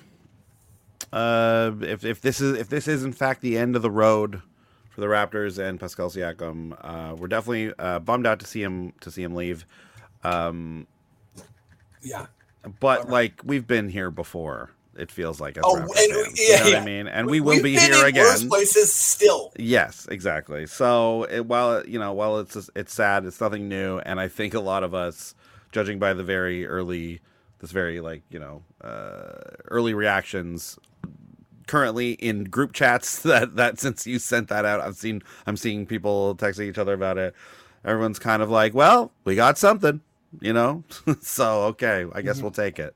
uh, 1.12 1.72
if 1.80 2.04
if 2.04 2.20
this 2.20 2.40
is 2.40 2.58
if 2.58 2.68
this 2.68 2.86
is 2.86 3.04
in 3.04 3.12
fact 3.12 3.40
the 3.40 3.58
end 3.58 3.74
of 3.74 3.82
the 3.82 3.90
road 3.90 4.42
for 4.92 5.00
the 5.00 5.06
Raptors 5.06 5.58
and 5.58 5.80
Pascal 5.80 6.10
Siakam, 6.10 6.76
uh, 6.80 7.14
we're 7.16 7.28
definitely 7.28 7.72
uh, 7.78 7.98
bummed 7.98 8.26
out 8.26 8.40
to 8.40 8.46
see 8.46 8.62
him 8.62 8.92
to 9.00 9.10
see 9.10 9.22
him 9.22 9.34
leave. 9.34 9.64
Um, 10.22 10.86
yeah, 12.02 12.26
but 12.78 13.08
like 13.08 13.40
we've 13.44 13.66
been 13.66 13.88
here 13.88 14.10
before. 14.10 14.70
It 14.94 15.10
feels 15.10 15.40
like 15.40 15.56
as 15.56 15.62
oh, 15.64 15.76
and, 15.76 15.90
fans, 15.90 16.38
yeah, 16.38 16.56
you 16.56 16.64
know 16.64 16.68
yeah. 16.68 16.82
I 16.82 16.84
mean, 16.84 17.08
and 17.08 17.26
we 17.26 17.40
will 17.40 17.54
We've 17.54 17.62
be 17.62 17.78
here 17.78 18.04
again. 18.04 18.46
Places 18.46 18.92
still. 18.92 19.50
Yes, 19.56 20.06
exactly. 20.10 20.66
So 20.66 21.22
it, 21.30 21.46
while 21.46 21.82
you 21.86 21.98
know, 21.98 22.12
while 22.12 22.38
it's 22.40 22.68
it's 22.76 22.92
sad, 22.92 23.24
it's 23.24 23.40
nothing 23.40 23.70
new, 23.70 24.00
and 24.00 24.20
I 24.20 24.28
think 24.28 24.52
a 24.52 24.60
lot 24.60 24.84
of 24.84 24.92
us 24.94 25.34
judging 25.70 25.98
by 25.98 26.12
the 26.12 26.22
very 26.22 26.66
early, 26.66 27.20
this 27.60 27.70
very 27.70 28.00
like 28.02 28.22
you 28.28 28.38
know 28.38 28.62
uh, 28.82 29.56
early 29.70 29.94
reactions 29.94 30.78
currently 31.66 32.12
in 32.12 32.44
group 32.44 32.72
chats 32.72 33.18
that 33.22 33.56
that 33.56 33.78
since 33.78 34.06
you 34.06 34.18
sent 34.18 34.48
that 34.48 34.64
out 34.64 34.80
i've 34.80 34.96
seen 34.96 35.22
i'm 35.46 35.56
seeing 35.56 35.86
people 35.86 36.34
texting 36.36 36.68
each 36.68 36.78
other 36.78 36.92
about 36.94 37.18
it 37.18 37.34
everyone's 37.84 38.18
kind 38.18 38.42
of 38.42 38.50
like 38.50 38.74
well 38.74 39.12
we 39.24 39.34
got 39.34 39.58
something 39.58 40.00
you 40.40 40.52
know 40.52 40.82
so 41.20 41.62
okay 41.64 42.06
i 42.14 42.22
guess 42.22 42.36
mm-hmm. 42.36 42.44
we'll 42.44 42.52
take 42.52 42.78
it 42.78 42.94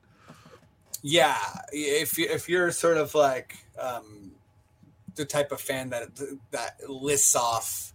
yeah 1.02 1.38
if 1.72 2.18
you 2.18 2.26
if 2.30 2.48
you're 2.48 2.70
sort 2.70 2.96
of 2.96 3.14
like 3.14 3.56
um 3.78 4.32
the 5.14 5.24
type 5.24 5.52
of 5.52 5.60
fan 5.60 5.90
that 5.90 6.08
that 6.50 6.78
lists 6.88 7.34
off 7.34 7.92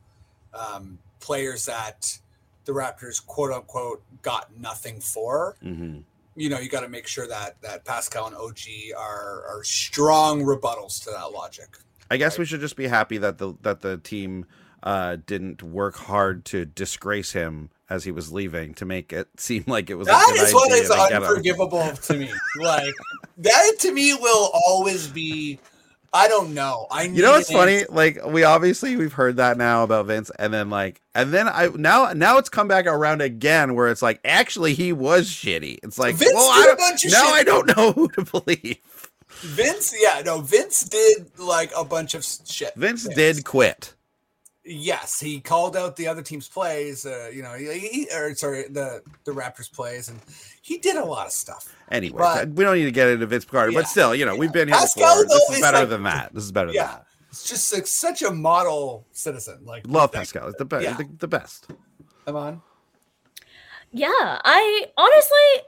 um 0.53 0.97
players 1.19 1.65
that 1.65 2.17
the 2.65 2.71
Raptors, 2.71 3.25
quote 3.25 3.51
unquote, 3.51 4.03
got 4.21 4.55
nothing 4.60 4.99
for. 4.99 5.55
Mm-hmm. 5.63 5.99
You 6.35 6.49
know, 6.49 6.59
you 6.59 6.69
got 6.69 6.81
to 6.81 6.89
make 6.89 7.07
sure 7.07 7.27
that 7.27 7.61
that 7.61 7.85
Pascal 7.85 8.27
and 8.27 8.35
OG 8.35 8.59
are 8.97 9.45
are 9.47 9.63
strong 9.63 10.41
rebuttals 10.43 11.03
to 11.03 11.11
that 11.11 11.31
logic. 11.31 11.77
I 12.09 12.17
guess 12.17 12.33
right? 12.33 12.39
we 12.39 12.45
should 12.45 12.61
just 12.61 12.75
be 12.75 12.87
happy 12.87 13.17
that 13.17 13.37
the 13.37 13.53
that 13.61 13.81
the 13.81 13.97
team 13.97 14.45
uh, 14.83 15.17
didn't 15.25 15.61
work 15.61 15.95
hard 15.95 16.45
to 16.45 16.65
disgrace 16.65 17.33
him 17.33 17.69
as 17.89 18.03
he 18.05 18.11
was 18.11 18.31
leaving 18.31 18.73
to 18.73 18.85
make 18.85 19.11
it 19.13 19.27
seem 19.37 19.63
like 19.67 19.89
it 19.89 19.95
was 19.95 20.07
that 20.07 20.33
is 20.37 20.53
what 20.53 20.71
is 20.71 20.89
unforgivable 20.89 21.91
to 21.93 22.13
me. 22.17 22.31
Like 22.57 22.93
that 23.37 23.73
to 23.79 23.93
me 23.93 24.13
will 24.13 24.51
always 24.53 25.07
be. 25.07 25.59
I 26.13 26.28
don't 26.28 26.54
know. 26.54 26.88
I 26.91 27.04
You 27.04 27.21
know 27.21 27.32
what's 27.32 27.52
funny? 27.52 27.80
answer. 27.80 27.91
Like 27.91 28.26
we 28.26 28.43
obviously 28.43 28.97
we've 28.97 29.13
heard 29.13 29.38
that 29.38 29.58
now 29.58 29.84
about 29.84 30.08
Vince, 30.08 30.30
and 30.38 30.54
then 30.54 30.69
like, 30.69 31.02
and 31.15 31.34
then 31.34 31.47
I 31.47 31.69
now 31.74 32.12
now 32.13 32.38
it's 32.38 32.50
come 32.50 32.67
back 32.67 32.86
around 32.86 33.21
again 33.21 33.76
where 33.76 33.88
it's 33.88 34.02
like 34.02 34.19
actually 34.26 34.74
he 34.74 34.91
was 34.91 35.30
shitty. 35.30 35.80
It's 35.84 35.97
like 35.97 36.15
Vince 36.15 36.34
well, 36.34 36.50
I 36.52 36.63
a 36.63 36.65
don't, 36.65 36.78
bunch 36.80 37.06
of 37.06 37.12
now 37.12 37.24
shit. 37.28 37.34
I 37.36 37.43
don't 37.43 37.78
know 37.78 37.91
who 37.93 38.08
to 38.10 38.26
believe. 38.26 38.78
Vince, 39.30 39.95
yeah, 39.97 40.21
no, 40.26 40.41
Vince 40.41 40.84
did 40.84 41.39
like 41.39 41.71
a 41.76 41.86
bunch 41.86 42.13
of 42.13 42.26
shit. 42.45 42.76
Vince 42.76 43.04
things. 43.06 43.15
did 43.15 43.45
quit. 43.45 43.95
Yes, 44.73 45.19
he 45.19 45.39
called 45.41 45.75
out 45.75 45.95
the 45.97 46.07
other 46.07 46.21
team's 46.21 46.47
plays. 46.47 47.05
Uh, 47.05 47.29
you 47.34 47.41
know, 47.43 47.53
he, 47.55 47.77
he- 47.79 48.07
or 48.15 48.34
sorry, 48.36 48.67
the 48.69 49.01
the 49.25 49.31
Raptors 49.31 49.71
plays, 49.71 50.07
and 50.10 50.19
he 50.62 50.77
did 50.77 50.95
a 50.95 51.03
lot 51.03 51.25
of 51.27 51.34
stuff. 51.34 51.73
Anyway, 51.91 52.17
But- 52.19 52.49
we 52.49 52.63
don't 52.63 52.75
need 52.77 52.86
to 52.86 52.91
get 52.91 53.10
into 53.10 53.25
Vince 53.25 53.43
Carter, 53.45 53.71
Yeah, 53.71 53.79
but 53.79 53.88
still, 53.88 54.15
you 54.15 54.25
know, 54.25 54.36
we've 54.36 54.53
been 54.53 54.69
here 54.69 54.77
Pascal, 54.77 55.15
before. 55.15 55.23
though, 55.27 55.34
This 55.36 55.49
is 55.49 55.55
is 55.57 55.62
better 55.62 55.79
like- 55.79 55.89
than 55.89 56.03
that. 56.03 56.34
This 56.34 56.43
is 56.45 56.51
better 56.53 56.71
Yeah, 56.71 56.84
than 56.88 56.95
that. 56.95 57.05
it's 57.31 57.43
just 57.49 57.73
like 57.73 57.86
such 57.88 58.21
a 58.21 58.31
model 58.31 59.05
citizen. 59.12 59.60
Like 59.65 59.84
Love 59.88 60.12
that- 60.12 60.19
Pascal. 60.19 60.47
It's 60.47 60.57
the 60.57 60.65
best. 60.65 60.84
Yeah. 60.86 60.93
The, 60.97 61.10
the 61.17 61.27
best. 61.27 61.67
Come 62.25 62.36
on. 62.38 62.62
Yeah, 63.91 64.07
I 64.13 64.86
honestly, 64.95 65.67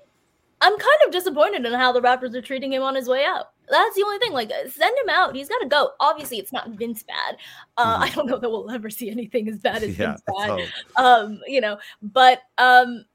I'm 0.62 0.78
kind 0.78 1.00
of 1.06 1.12
disappointed 1.12 1.66
in 1.66 1.74
how 1.74 1.92
the 1.92 2.02
Raptors 2.02 2.34
are 2.36 2.42
treating 2.42 2.72
him 2.72 2.84
on 2.84 2.96
his 2.96 3.08
way 3.10 3.26
out. 3.26 3.48
That's 3.70 3.96
the 3.96 4.04
only 4.04 4.18
thing. 4.20 4.32
Like, 4.34 4.50
send 4.70 4.98
him 4.98 5.10
out. 5.10 5.36
He's 5.36 5.50
got 5.50 5.60
to 5.60 5.68
go. 5.68 5.92
Obviously, 6.00 6.38
it's 6.38 6.54
not 6.54 6.70
Vince 6.72 7.04
bad. 7.04 7.36
Uh, 7.78 7.98
I 8.00 8.10
don't 8.12 8.28
know 8.28 8.38
that 8.38 8.50
we'll 8.50 8.70
ever 8.72 8.90
see 8.90 9.10
anything 9.10 9.48
as 9.50 9.58
bad 9.60 9.84
as 9.84 9.96
Mm-hmm. 9.96 10.02
Yeah. 10.02 10.16
Vince 10.56 10.72
bad. 10.96 11.04
um 11.04 11.42
you 11.48 11.60
know 11.62 11.78
but 12.02 12.44
um 12.58 13.06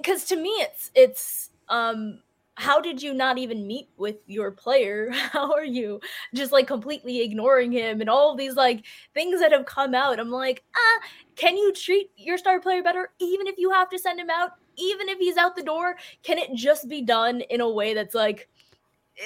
because 0.00 0.24
to 0.26 0.36
me 0.36 0.48
it's 0.50 0.90
it's 0.94 1.50
um 1.68 2.20
how 2.56 2.80
did 2.80 3.02
you 3.02 3.12
not 3.12 3.36
even 3.38 3.66
meet 3.66 3.88
with 3.96 4.16
your 4.26 4.50
player 4.50 5.10
how 5.12 5.52
are 5.52 5.64
you 5.64 6.00
just 6.34 6.52
like 6.52 6.66
completely 6.66 7.20
ignoring 7.22 7.72
him 7.72 8.00
and 8.00 8.08
all 8.08 8.36
these 8.36 8.54
like 8.54 8.84
things 9.12 9.40
that 9.40 9.50
have 9.52 9.66
come 9.66 9.94
out 9.94 10.20
i'm 10.20 10.30
like 10.30 10.62
ah 10.76 11.00
can 11.36 11.56
you 11.56 11.72
treat 11.72 12.10
your 12.16 12.38
star 12.38 12.60
player 12.60 12.82
better 12.82 13.10
even 13.20 13.46
if 13.46 13.56
you 13.58 13.70
have 13.70 13.88
to 13.88 13.98
send 13.98 14.18
him 14.18 14.30
out 14.30 14.52
even 14.76 15.08
if 15.08 15.18
he's 15.18 15.36
out 15.36 15.56
the 15.56 15.62
door 15.62 15.96
can 16.22 16.38
it 16.38 16.54
just 16.54 16.88
be 16.88 17.02
done 17.02 17.40
in 17.42 17.60
a 17.60 17.68
way 17.68 17.94
that's 17.94 18.14
like 18.14 18.48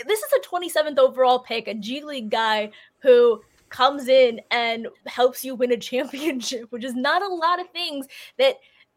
this 0.06 0.18
is 0.18 0.32
a 0.32 0.48
27th 0.48 0.98
overall 0.98 1.38
pick 1.38 1.68
a 1.68 1.74
g 1.74 2.02
league 2.02 2.30
guy 2.30 2.70
who 3.00 3.40
comes 3.68 4.08
in 4.08 4.40
and 4.50 4.88
helps 5.06 5.44
you 5.44 5.54
win 5.54 5.72
a 5.72 5.76
championship, 5.78 6.70
which 6.70 6.84
is 6.84 6.94
not 6.94 7.22
a 7.22 7.28
lot 7.28 7.60
of 7.60 7.68
things 7.70 8.06
that 8.38 8.56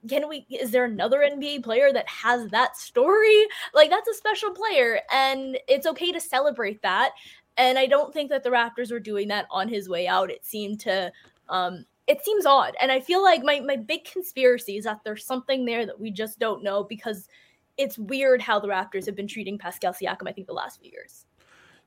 can 0.10 0.28
we 0.28 0.48
is 0.50 0.72
there 0.72 0.86
another 0.86 1.20
NBA 1.20 1.64
player 1.64 1.94
that 1.94 2.08
has 2.08 2.50
that 2.50 2.76
story? 2.76 3.46
Like 3.74 3.92
that's 3.92 4.10
a 4.10 4.16
special 4.16 4.50
player 4.50 5.00
and 5.14 5.60
it's 5.68 5.86
okay 5.86 6.12
to 6.12 6.20
celebrate 6.20 6.82
that. 6.82 7.12
And 7.58 7.78
I 7.78 7.86
don't 7.86 8.12
think 8.12 8.30
that 8.32 8.44
the 8.44 8.50
Raptors 8.50 8.92
were 8.92 9.00
doing 9.00 9.28
that 9.28 9.46
on 9.52 9.68
his 9.68 9.88
way 9.88 10.08
out. 10.08 10.32
It 10.32 10.44
seemed 10.44 10.80
to 10.82 11.12
um 11.50 11.86
it 12.12 12.26
seems 12.26 12.46
odd. 12.46 12.76
And 12.82 12.92
I 12.92 13.00
feel 13.00 13.24
like 13.24 13.42
my 13.42 13.62
my 13.62 13.78
big 13.78 14.04
conspiracy 14.04 14.76
is 14.76 14.84
that 14.84 15.00
there's 15.06 15.26
something 15.26 15.64
there 15.64 15.86
that 15.86 16.00
we 16.00 16.12
just 16.12 16.40
don't 16.40 16.62
know 16.62 16.84
because 16.84 17.30
it's 17.78 17.98
weird 17.98 18.42
how 18.42 18.60
the 18.60 18.68
Raptors 18.68 19.06
have 19.06 19.16
been 19.16 19.28
treating 19.28 19.58
Pascal 19.58 19.94
Siakam, 19.94 20.28
I 20.28 20.34
think, 20.34 20.48
the 20.48 20.54
last 20.54 20.82
few 20.82 20.92
years. 20.92 21.26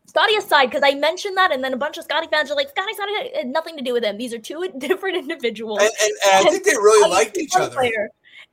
Scottie 0.06 0.36
aside, 0.36 0.66
because 0.66 0.82
I 0.82 0.94
mentioned 0.94 1.36
that, 1.36 1.52
and 1.52 1.62
then 1.62 1.72
a 1.72 1.76
bunch 1.76 1.98
of 1.98 2.04
Scottie 2.04 2.28
fans 2.30 2.50
are 2.50 2.54
like, 2.54 2.68
Scottie, 2.68 2.92
Scottie, 2.94 3.36
had 3.36 3.46
nothing 3.46 3.76
to 3.76 3.82
do 3.82 3.92
with 3.92 4.04
him. 4.04 4.18
These 4.18 4.34
are 4.34 4.38
two 4.38 4.70
different 4.78 5.16
individuals. 5.16 5.80
And, 5.80 5.90
and, 6.02 6.12
and 6.32 6.48
I 6.48 6.50
think 6.50 6.64
they 6.64 6.72
really 6.72 7.10
liked 7.10 7.36
each 7.36 7.54
other. 7.54 7.74
player. 7.74 8.10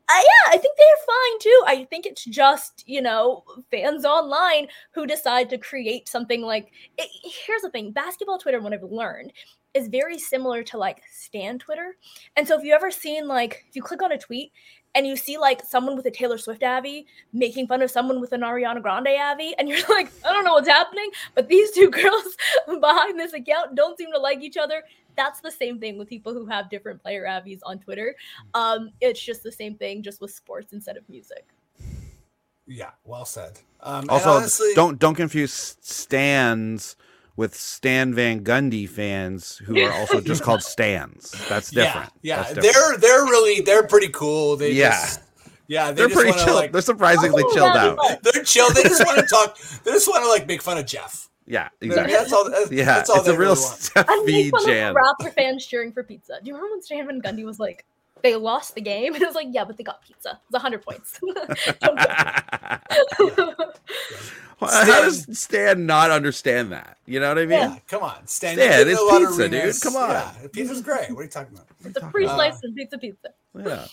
Uh, 0.10 0.20
yeah, 0.20 0.54
I 0.54 0.58
think 0.58 0.78
they're 0.78 1.06
fine 1.08 1.40
too. 1.40 1.64
I 1.68 1.88
think 1.90 2.06
it's 2.06 2.26
just 2.26 2.84
you 2.86 3.02
know 3.02 3.44
fans 3.70 4.04
online 4.04 4.68
who 4.94 5.06
decide 5.06 5.50
to 5.52 5.58
create 5.58 6.10
something 6.10 6.42
like. 6.42 6.72
It, 6.98 7.10
here's 7.46 7.62
the 7.62 7.70
thing: 7.70 7.92
basketball 7.92 8.38
Twitter, 8.38 8.60
what 8.60 8.74
I've 8.74 8.84
learned, 8.84 9.32
is 9.74 9.88
very 9.88 10.20
similar 10.20 10.64
to 10.64 10.78
like 10.78 11.02
Stan 11.12 11.60
Twitter. 11.60 11.96
And 12.36 12.48
so 12.48 12.58
if 12.58 12.64
you 12.64 12.74
ever 12.74 12.92
seen 12.92 13.28
like 13.28 13.66
if 13.70 13.76
you 13.76 13.82
click 13.82 14.02
on 14.02 14.12
a 14.12 14.18
tweet 14.18 14.52
and 14.96 15.08
you 15.08 15.16
see 15.16 15.38
like 15.38 15.64
someone 15.64 15.96
with 15.96 16.06
a 16.06 16.12
Taylor 16.12 16.38
Swift 16.38 16.64
Avi 16.64 17.06
making 17.34 17.68
fun 17.68 17.82
of 17.82 17.92
someone 17.92 18.20
with 18.20 18.34
an 18.34 18.42
Ariana 18.42 18.82
Grande 18.82 19.08
Avi, 19.08 19.54
and 19.58 19.70
you're 19.70 19.80
like, 19.90 20.12
I 20.26 20.34
don't 20.34 20.44
know 20.44 20.54
what's 20.54 20.68
happening, 20.68 21.10
but 21.36 21.48
these 21.48 21.72
two 21.72 21.90
girls 21.92 22.38
behind 22.80 23.20
this 23.20 23.34
account 23.34 23.76
don't 23.76 23.98
seem 23.98 24.12
to 24.12 24.20
like 24.20 24.42
each 24.42 24.58
other. 24.58 24.84
That's 25.18 25.42
the 25.42 25.52
same 25.52 25.80
thing 25.80 25.98
with 25.98 26.08
people 26.08 26.34
who 26.34 26.46
have 26.46 26.70
different 26.70 27.02
player 27.02 27.26
Avies 27.26 27.62
on 27.64 27.80
Twitter. 27.80 28.16
Um, 28.54 28.92
it's 29.02 29.22
just 29.22 29.44
the 29.44 29.52
same 29.52 29.76
thing, 29.76 30.04
just 30.04 30.22
with 30.22 30.32
sports 30.32 30.74
instead 30.74 30.98
of 30.98 31.08
music. 31.10 31.46
Yeah, 32.66 32.92
well 33.04 33.26
said. 33.26 33.60
Um, 33.82 34.06
Also, 34.10 34.30
honestly, 34.30 34.72
don't 34.76 35.00
don't 35.00 35.16
confuse 35.16 35.76
stands 35.82 36.96
with 37.36 37.56
Stan 37.56 38.14
Van 38.14 38.44
Gundy 38.44 38.88
fans 38.88 39.58
who 39.58 39.80
are 39.82 39.92
also 39.94 40.20
just 40.22 40.44
called 40.44 40.62
stands. 40.64 41.32
That's 41.50 41.72
different. 41.72 42.12
Yeah, 42.22 42.38
That's 42.44 42.54
different. 42.54 42.74
they're 42.74 42.98
they're 42.98 43.24
really 43.26 43.62
they're 43.62 43.88
pretty 43.88 44.10
cool. 44.10 44.58
They 44.58 44.72
Yeah. 44.74 44.90
just, 44.92 45.22
yeah, 45.68 45.88
they 45.92 45.94
they're 45.96 46.08
just 46.10 46.20
pretty 46.22 46.38
chill. 46.44 46.56
Like, 46.56 46.72
they're 46.72 46.82
surprisingly 46.82 47.44
Oh, 47.46 47.54
chilled 47.54 47.74
yeah, 47.76 47.96
out. 47.98 48.24
they're 48.24 48.44
chill. 48.44 48.70
They 48.74 48.84
just 48.84 49.06
want 49.06 49.20
to 49.20 49.26
talk. 49.26 49.58
They 49.84 49.92
just 49.92 50.08
want 50.08 50.24
to 50.24 50.30
like 50.30 50.46
make 50.48 50.62
fun 50.62 50.78
of 50.78 50.86
Jeff. 50.86 51.30
Yeah, 51.48 51.70
exactly. 51.82 52.14
That's 52.14 52.32
all. 52.32 52.50
That's, 52.50 52.72
Yeah, 52.72 52.86
that's 52.86 53.10
all 53.10 53.18
it's 53.18 53.26
they 53.28 53.34
a 53.34 53.38
real 53.38 53.56
really 53.56 53.62
want. 53.62 53.92
I 53.96 54.24
make 54.26 54.46
Steffi 54.46 54.52
fun 54.52 54.66
jam. 54.68 54.96
of 54.96 55.02
Raptor 55.02 55.34
fans 55.34 55.66
cheering 55.66 55.92
for 55.92 56.04
pizza. 56.04 56.34
Do 56.42 56.48
you 56.48 56.54
remember 56.56 56.76
when 56.76 56.82
Stan 56.82 57.08
Van 57.08 57.22
Gundy 57.22 57.44
was 57.46 57.60
like, 57.60 57.86
they 58.22 58.36
lost 58.36 58.76
the 58.76 58.82
game? 58.82 59.14
And 59.22 59.24
it 59.24 59.26
was 59.26 59.36
like, 59.36 59.48
yeah, 59.52 59.66
but 59.66 59.78
they 59.78 59.84
got 59.84 60.02
pizza. 60.04 60.30
It 60.30 60.52
was 60.52 60.64
100 60.64 60.82
points. 60.84 61.20
Don't. 61.82 62.00
How 64.60 65.02
does 65.02 65.26
Stan 65.38 65.86
not 65.86 66.12
understand 66.12 66.72
that? 66.72 66.98
You 67.06 67.20
know 67.20 67.30
what 67.30 67.40
I 67.40 67.46
mean? 67.46 67.50
Yeah, 67.52 67.78
come 67.88 68.04
on, 68.04 68.28
Stan. 68.28 68.56
Stan, 68.56 68.88
it's 68.88 69.00
to 69.00 69.06
a 69.06 69.20
pizza, 69.20 69.50
dude. 69.50 69.82
Come 69.82 69.96
on. 69.96 70.10
Yeah, 70.10 70.32
pizza's 70.52 70.82
great. 70.82 71.10
What 71.12 71.20
are 71.20 71.24
you 71.24 71.30
talking 71.30 71.54
about? 71.54 71.68
it's 71.84 71.98
a 71.98 72.10
free 72.12 72.28
slice 72.28 72.62
and 72.64 72.76
pizza 72.76 72.98
pizza. 72.98 73.30
Yeah. 73.58 73.86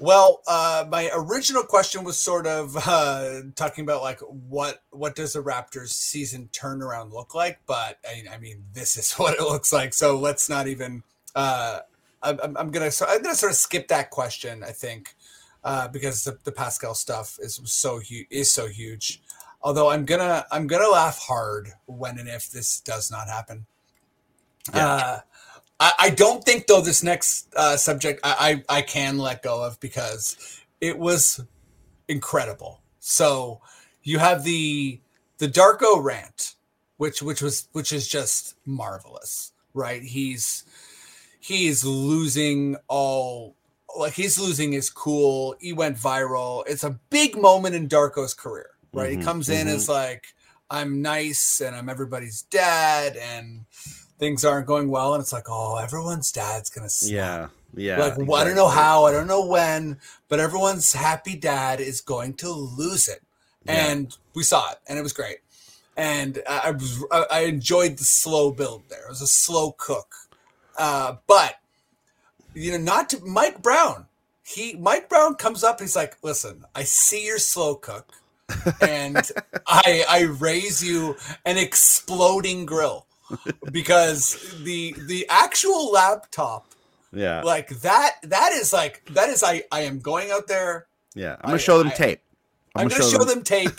Well, 0.00 0.42
uh, 0.46 0.84
my 0.88 1.10
original 1.14 1.62
question 1.62 2.04
was 2.04 2.18
sort 2.18 2.46
of 2.46 2.76
uh, 2.86 3.42
talking 3.56 3.84
about 3.84 4.02
like 4.02 4.20
what 4.20 4.82
what 4.90 5.14
does 5.14 5.32
the 5.32 5.42
Raptors 5.42 5.88
season 5.88 6.48
turnaround 6.52 7.12
look 7.12 7.34
like? 7.34 7.60
But 7.66 7.98
I, 8.06 8.24
I 8.32 8.38
mean, 8.38 8.64
this 8.72 8.96
is 8.96 9.12
what 9.14 9.34
it 9.34 9.42
looks 9.42 9.72
like. 9.72 9.94
So 9.94 10.18
let's 10.18 10.48
not 10.48 10.66
even. 10.68 11.02
Uh, 11.34 11.80
I'm, 12.42 12.56
I'm- 12.56 12.70
gonna 12.70 12.90
so 12.90 13.06
I'm 13.08 13.22
gonna 13.22 13.34
sort 13.34 13.52
of 13.52 13.58
skip 13.58 13.88
that 13.88 14.10
question. 14.10 14.62
I 14.62 14.72
think 14.72 15.14
uh, 15.64 15.88
because 15.88 16.24
the, 16.24 16.38
the 16.44 16.52
Pascal 16.52 16.94
stuff 16.94 17.38
is 17.40 17.60
so 17.64 17.98
huge 17.98 18.26
is 18.30 18.52
so 18.52 18.66
huge. 18.68 19.22
Although 19.62 19.88
I'm 19.90 20.04
gonna 20.04 20.44
I'm 20.52 20.66
gonna 20.66 20.88
laugh 20.88 21.18
hard 21.18 21.70
when 21.86 22.18
and 22.18 22.28
if 22.28 22.50
this 22.50 22.80
does 22.80 23.10
not 23.10 23.28
happen. 23.28 23.66
Yeah. 24.74 24.86
Uh, 24.86 25.20
I, 25.80 25.92
I 26.00 26.10
don't 26.10 26.44
think 26.44 26.66
though 26.66 26.80
this 26.80 27.02
next 27.02 27.48
uh, 27.56 27.76
subject 27.76 28.20
I, 28.24 28.62
I 28.68 28.78
I 28.78 28.82
can 28.82 29.18
let 29.18 29.42
go 29.42 29.62
of 29.64 29.78
because 29.80 30.36
it 30.80 30.98
was 30.98 31.40
incredible. 32.08 32.82
So 33.00 33.60
you 34.02 34.18
have 34.18 34.44
the 34.44 35.00
the 35.38 35.48
Darko 35.48 36.02
rant, 36.02 36.54
which 36.96 37.22
which 37.22 37.42
was 37.42 37.68
which 37.72 37.92
is 37.92 38.08
just 38.08 38.54
marvelous, 38.64 39.52
right? 39.74 40.02
He's 40.02 40.64
he's 41.48 41.82
losing 41.82 42.76
all 42.88 43.56
like 43.96 44.12
he's 44.12 44.38
losing 44.38 44.72
his 44.72 44.90
cool. 44.90 45.56
He 45.60 45.72
went 45.72 45.96
viral. 45.96 46.62
It's 46.66 46.84
a 46.84 46.98
big 47.08 47.40
moment 47.40 47.74
in 47.74 47.88
Darko's 47.88 48.34
career, 48.34 48.70
right? 48.92 49.16
Mhm, 49.16 49.18
he 49.18 49.24
comes 49.24 49.48
in 49.48 49.66
mhm. 49.66 49.74
as 49.74 49.88
like 49.88 50.34
I'm 50.70 51.00
nice 51.00 51.62
and 51.62 51.74
I'm 51.74 51.88
everybody's 51.88 52.42
dad 52.42 53.16
and 53.16 53.64
things 54.18 54.44
aren't 54.44 54.66
going 54.66 54.90
well 54.90 55.14
and 55.14 55.22
it's 55.22 55.32
like 55.32 55.46
oh 55.48 55.76
everyone's 55.76 56.30
dad's 56.30 56.68
gonna 56.68 56.90
snap. 56.90 57.12
Yeah. 57.12 57.48
Yeah. 57.74 57.98
like 57.98 58.28
well, 58.28 58.40
I 58.40 58.44
don't 58.44 58.56
know 58.56 58.68
how 58.68 59.04
I 59.04 59.12
don't 59.12 59.26
know 59.26 59.46
when 59.46 59.98
but 60.28 60.40
everyone's 60.40 60.92
happy 60.92 61.36
dad 61.36 61.80
is 61.80 62.00
going 62.00 62.34
to 62.34 62.50
lose 62.50 63.08
it 63.08 63.20
Yeah. 63.64 63.86
and 63.86 64.16
we 64.34 64.42
saw 64.42 64.70
it 64.70 64.78
and 64.86 64.98
it 64.98 65.02
was 65.02 65.12
great 65.12 65.38
and 65.96 66.42
I, 66.48 66.70
was 66.72 67.04
I 67.30 67.40
enjoyed 67.40 67.98
the 67.98 68.04
slow 68.04 68.50
build 68.50 68.82
there 68.88 69.04
it 69.06 69.08
was 69.08 69.22
a 69.22 69.26
slow 69.26 69.72
cook 69.72 70.14
uh, 70.78 71.16
but 71.26 71.56
you 72.54 72.72
know 72.72 72.78
not 72.78 73.10
to 73.10 73.20
Mike 73.24 73.62
Brown 73.62 74.06
he 74.42 74.74
Mike 74.74 75.08
Brown 75.08 75.34
comes 75.34 75.62
up 75.62 75.80
he's 75.80 75.94
like 75.96 76.16
listen 76.22 76.64
I 76.74 76.84
see 76.84 77.26
your 77.26 77.38
slow 77.38 77.74
cook 77.74 78.10
and 78.80 79.16
I 79.66 80.04
I 80.08 80.20
raise 80.22 80.82
you 80.82 81.16
an 81.44 81.58
exploding 81.58 82.64
grill 82.66 83.06
because 83.70 84.54
the 84.62 84.94
the 85.06 85.26
actual 85.28 85.92
laptop 85.92 86.66
Yeah. 87.12 87.42
like 87.42 87.68
that 87.80 88.16
that 88.22 88.52
is 88.52 88.72
like 88.72 89.04
that 89.12 89.28
is 89.28 89.42
I 89.44 89.64
I 89.70 89.82
am 89.82 89.98
going 89.98 90.30
out 90.30 90.46
there 90.48 90.86
Yeah. 91.14 91.34
I'm 91.40 91.48
gonna 91.50 91.54
I- 91.54 91.58
show 91.58 91.78
them 91.78 91.88
I- 91.88 91.94
tape. 91.94 92.20
I'm, 92.78 92.88
gonna, 92.88 93.02
show 93.10 93.24
them, 93.24 93.42
tape 93.42 93.70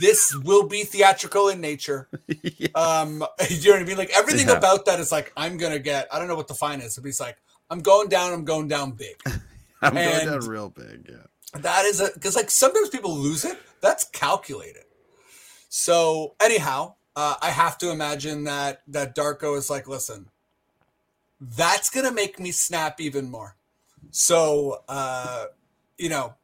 this 0.00 0.34
will 0.44 0.66
be 0.66 0.84
theatrical 0.84 1.48
in 1.48 1.60
nature 1.60 2.08
Yeah. 2.26 2.68
um 2.74 3.24
you 3.50 3.68
know 3.70 3.76
what 3.76 3.82
I 3.82 3.84
mean 3.84 3.96
like 3.96 4.10
everything 4.16 4.48
Yeah. 4.48 4.56
about 4.58 4.84
that 4.86 5.00
is 5.00 5.10
like 5.12 5.32
I'm 5.36 5.56
gonna 5.56 5.78
get 5.78 6.08
I 6.12 6.18
don't 6.18 6.28
know 6.28 6.36
what 6.36 6.48
the 6.48 6.54
fine 6.54 6.80
is 6.80 6.96
but 6.96 7.04
he's 7.06 7.20
like 7.20 7.36
I'm 7.70 7.80
going 7.80 8.08
down 8.08 8.32
I'm 8.32 8.44
going 8.44 8.68
down 8.68 8.92
big 8.92 9.16
I'm 9.82 9.94
going 9.94 10.26
down 10.26 10.40
real 10.40 10.68
big. 10.70 11.08
Yeah. 11.08 11.60
that 11.60 11.84
is 11.86 12.00
a 12.00 12.10
because 12.14 12.36
like 12.36 12.50
sometimes 12.50 12.88
people 12.90 13.14
lose 13.16 13.44
it 13.44 13.58
that's 13.80 14.04
calculated 14.04 14.84
So 15.68 16.34
anyhow, 16.42 16.96
uh, 17.16 17.36
I 17.40 17.50
have 17.50 17.78
to 17.78 17.90
imagine 17.90 18.44
that 18.44 18.82
that 18.88 19.14
Darko 19.16 19.56
is 19.56 19.70
like, 19.70 19.86
listen, 19.88 20.26
that's 21.40 21.90
gonna 21.90 22.12
make 22.12 22.38
me 22.40 22.50
snap 22.52 23.00
even 23.00 23.30
more. 23.30 23.56
So 24.10 24.82
uh, 24.88 25.46
you 25.98 26.08
know, 26.08 26.34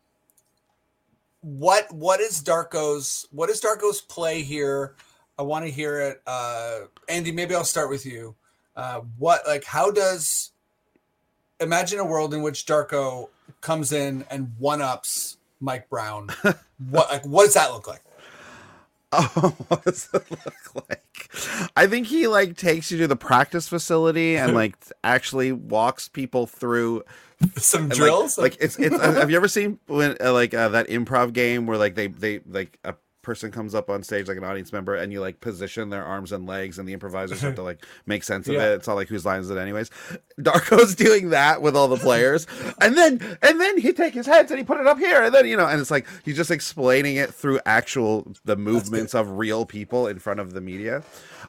what 1.47 1.92
what 1.94 2.18
is 2.18 2.42
Darko's 2.42 3.28
what 3.30 3.51
is 3.51 3.61
Darko's 3.61 4.01
play 4.01 4.42
here? 4.42 4.97
I 5.38 5.42
want 5.42 5.64
to 5.64 5.70
hear 5.70 6.01
it. 6.01 6.20
Uh, 6.26 6.80
Andy, 7.09 7.30
maybe 7.30 7.55
I'll 7.55 7.62
start 7.62 7.88
with 7.88 8.05
you. 8.05 8.34
Uh, 8.74 9.03
what 9.16 9.47
like 9.47 9.62
how 9.64 9.92
does 9.92 10.51
imagine 11.61 12.01
a 12.01 12.05
world 12.05 12.34
in 12.34 12.42
which 12.42 12.66
Darko 12.66 13.28
comes 13.61 13.92
in 13.92 14.24
and 14.28 14.55
one 14.59 14.82
ups 14.82 15.36
Mike 15.61 15.88
Brown? 15.88 16.30
what 16.90 17.09
like 17.11 17.24
what 17.24 17.44
does 17.44 17.55
that 17.55 17.70
look 17.70 17.86
like? 17.86 18.03
Oh, 19.12 19.54
what 19.68 19.84
does 19.84 20.09
it 20.12 20.30
look 20.30 20.88
like? 20.88 21.30
I 21.76 21.86
think 21.86 22.07
he 22.07 22.26
like 22.26 22.57
takes 22.57 22.90
you 22.90 22.98
to 22.98 23.07
the 23.07 23.16
practice 23.16 23.68
facility 23.68 24.36
and 24.36 24.54
like 24.54 24.76
actually 25.04 25.52
walks 25.52 26.09
people 26.09 26.46
through 26.46 27.02
Some 27.57 27.82
and, 27.82 27.90
like- 27.90 27.96
drills? 27.98 28.38
Like, 28.38 28.57
it's 28.61 28.78
it's. 28.78 28.96
have 29.00 29.30
you 29.30 29.36
ever 29.36 29.48
seen 29.48 29.78
when 29.86 30.16
uh, 30.20 30.32
like 30.32 30.54
uh, 30.54 30.68
that 30.70 30.88
improv 30.88 31.32
game 31.32 31.66
where 31.66 31.78
like 31.78 31.94
they 31.94 32.09
they 32.09 32.40
like 32.46 32.78
a 32.84 32.94
person 33.26 33.50
comes 33.50 33.74
up 33.74 33.90
on 33.90 34.02
stage 34.04 34.28
like 34.28 34.36
an 34.38 34.44
audience 34.44 34.72
member 34.72 34.94
and 34.94 35.12
you 35.12 35.20
like 35.20 35.40
position 35.40 35.90
their 35.90 36.04
arms 36.04 36.30
and 36.30 36.46
legs 36.46 36.78
and 36.78 36.88
the 36.88 36.92
improvisers 36.92 37.40
have 37.40 37.56
to 37.56 37.62
like 37.62 37.84
make 38.06 38.22
sense 38.22 38.46
of 38.46 38.54
Yeah. 38.54 38.70
it. 38.70 38.74
It's 38.76 38.88
all 38.88 38.94
like 38.94 39.08
whose 39.08 39.26
line 39.26 39.40
is 39.40 39.50
it 39.50 39.58
anyways? 39.58 39.90
Darko's 40.40 40.94
doing 41.06 41.30
that 41.30 41.60
with 41.60 41.76
all 41.76 41.88
the 41.88 41.96
players, 41.96 42.46
and 42.80 42.96
then 42.96 43.20
and 43.42 43.60
then 43.60 43.78
he 43.78 43.92
take 43.92 44.14
his 44.14 44.26
heads 44.26 44.50
and 44.50 44.58
he 44.58 44.64
put 44.64 44.78
it 44.80 44.86
up 44.86 44.98
here, 44.98 45.24
and 45.24 45.34
then 45.34 45.46
you 45.46 45.56
know, 45.56 45.66
and 45.66 45.80
it's 45.80 45.90
like 45.90 46.06
he's 46.24 46.36
just 46.36 46.50
explaining 46.52 47.16
it 47.16 47.34
through 47.34 47.58
actual 47.66 48.32
the 48.44 48.56
movements 48.56 49.12
of 49.14 49.36
real 49.36 49.66
people 49.66 50.06
in 50.06 50.18
front 50.20 50.38
of 50.40 50.52
the 50.54 50.60
media. 50.60 51.02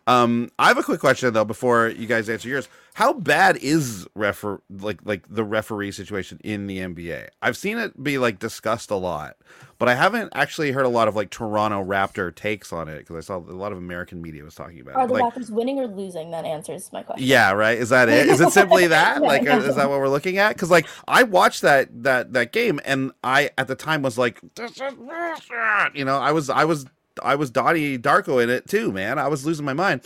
Um, 0.07 0.49
I 0.57 0.67
have 0.69 0.77
a 0.77 0.83
quick 0.83 0.99
question 0.99 1.31
though 1.33 1.45
before 1.45 1.89
you 1.89 2.07
guys 2.07 2.27
answer 2.29 2.49
yours. 2.49 2.67
How 2.97 3.13
bad 3.13 3.57
is 3.57 4.07
refer 4.15 4.59
like 4.71 5.01
like 5.05 5.23
the 5.29 5.43
referee 5.43 5.91
situation 5.91 6.39
in 6.43 6.65
the 6.65 6.79
NBA? 6.79 7.27
I've 7.43 7.55
seen 7.55 7.77
it 7.77 8.01
be 8.03 8.17
like 8.17 8.39
discussed 8.39 8.89
a 8.89 8.95
lot, 8.95 9.37
but 9.77 9.87
I 9.87 9.93
haven't 9.93 10.31
actually 10.33 10.71
heard 10.71 10.87
a 10.87 10.89
lot 10.89 11.07
of 11.07 11.15
like 11.15 11.29
Toronto 11.29 11.83
Raptor 11.85 12.33
takes 12.33 12.73
on 12.73 12.87
it 12.87 12.97
because 12.97 13.15
I 13.15 13.19
saw 13.19 13.37
a 13.37 13.53
lot 13.53 13.71
of 13.71 13.77
American 13.77 14.19
media 14.19 14.43
was 14.43 14.55
talking 14.55 14.79
about 14.79 14.95
Are 14.95 15.03
it. 15.05 15.09
the 15.09 15.13
Like, 15.13 15.31
Raptors 15.35 15.51
winning 15.51 15.77
or 15.77 15.85
losing? 15.85 16.31
That 16.31 16.43
answers 16.45 16.89
my 16.91 17.03
question. 17.03 17.27
yeah, 17.27 17.51
right. 17.51 17.77
Is 17.77 17.89
that 17.89 18.09
it? 18.09 18.25
Is 18.29 18.41
it 18.41 18.49
simply 18.51 18.87
that? 18.97 19.21
Like, 19.21 19.43
is 19.43 19.75
that 19.75 19.87
what 19.91 19.99
we're 19.99 20.09
looking 20.09 20.39
at? 20.39 20.55
Because 20.55 20.71
like 20.71 20.87
I 21.07 21.21
watched 21.21 21.61
that 21.61 22.01
that 22.01 22.33
that 22.33 22.51
game, 22.51 22.79
and 22.83 23.11
I 23.23 23.51
at 23.59 23.67
the 23.67 23.75
time 23.75 24.01
was 24.01 24.17
like, 24.17 24.41
this 24.55 24.71
is 24.71 24.93
bullshit. 24.95 25.95
you 25.95 26.03
know, 26.03 26.17
I 26.17 26.31
was 26.31 26.49
I 26.49 26.65
was 26.65 26.87
I 27.21 27.35
was 27.35 27.51
Dottie 27.51 27.99
Darko 27.99 28.41
in 28.41 28.49
it 28.49 28.67
too, 28.67 28.91
man. 28.91 29.19
I 29.19 29.27
was 29.27 29.45
losing 29.45 29.65
my 29.65 29.73
mind, 29.73 30.01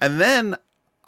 and 0.00 0.20
then 0.20 0.54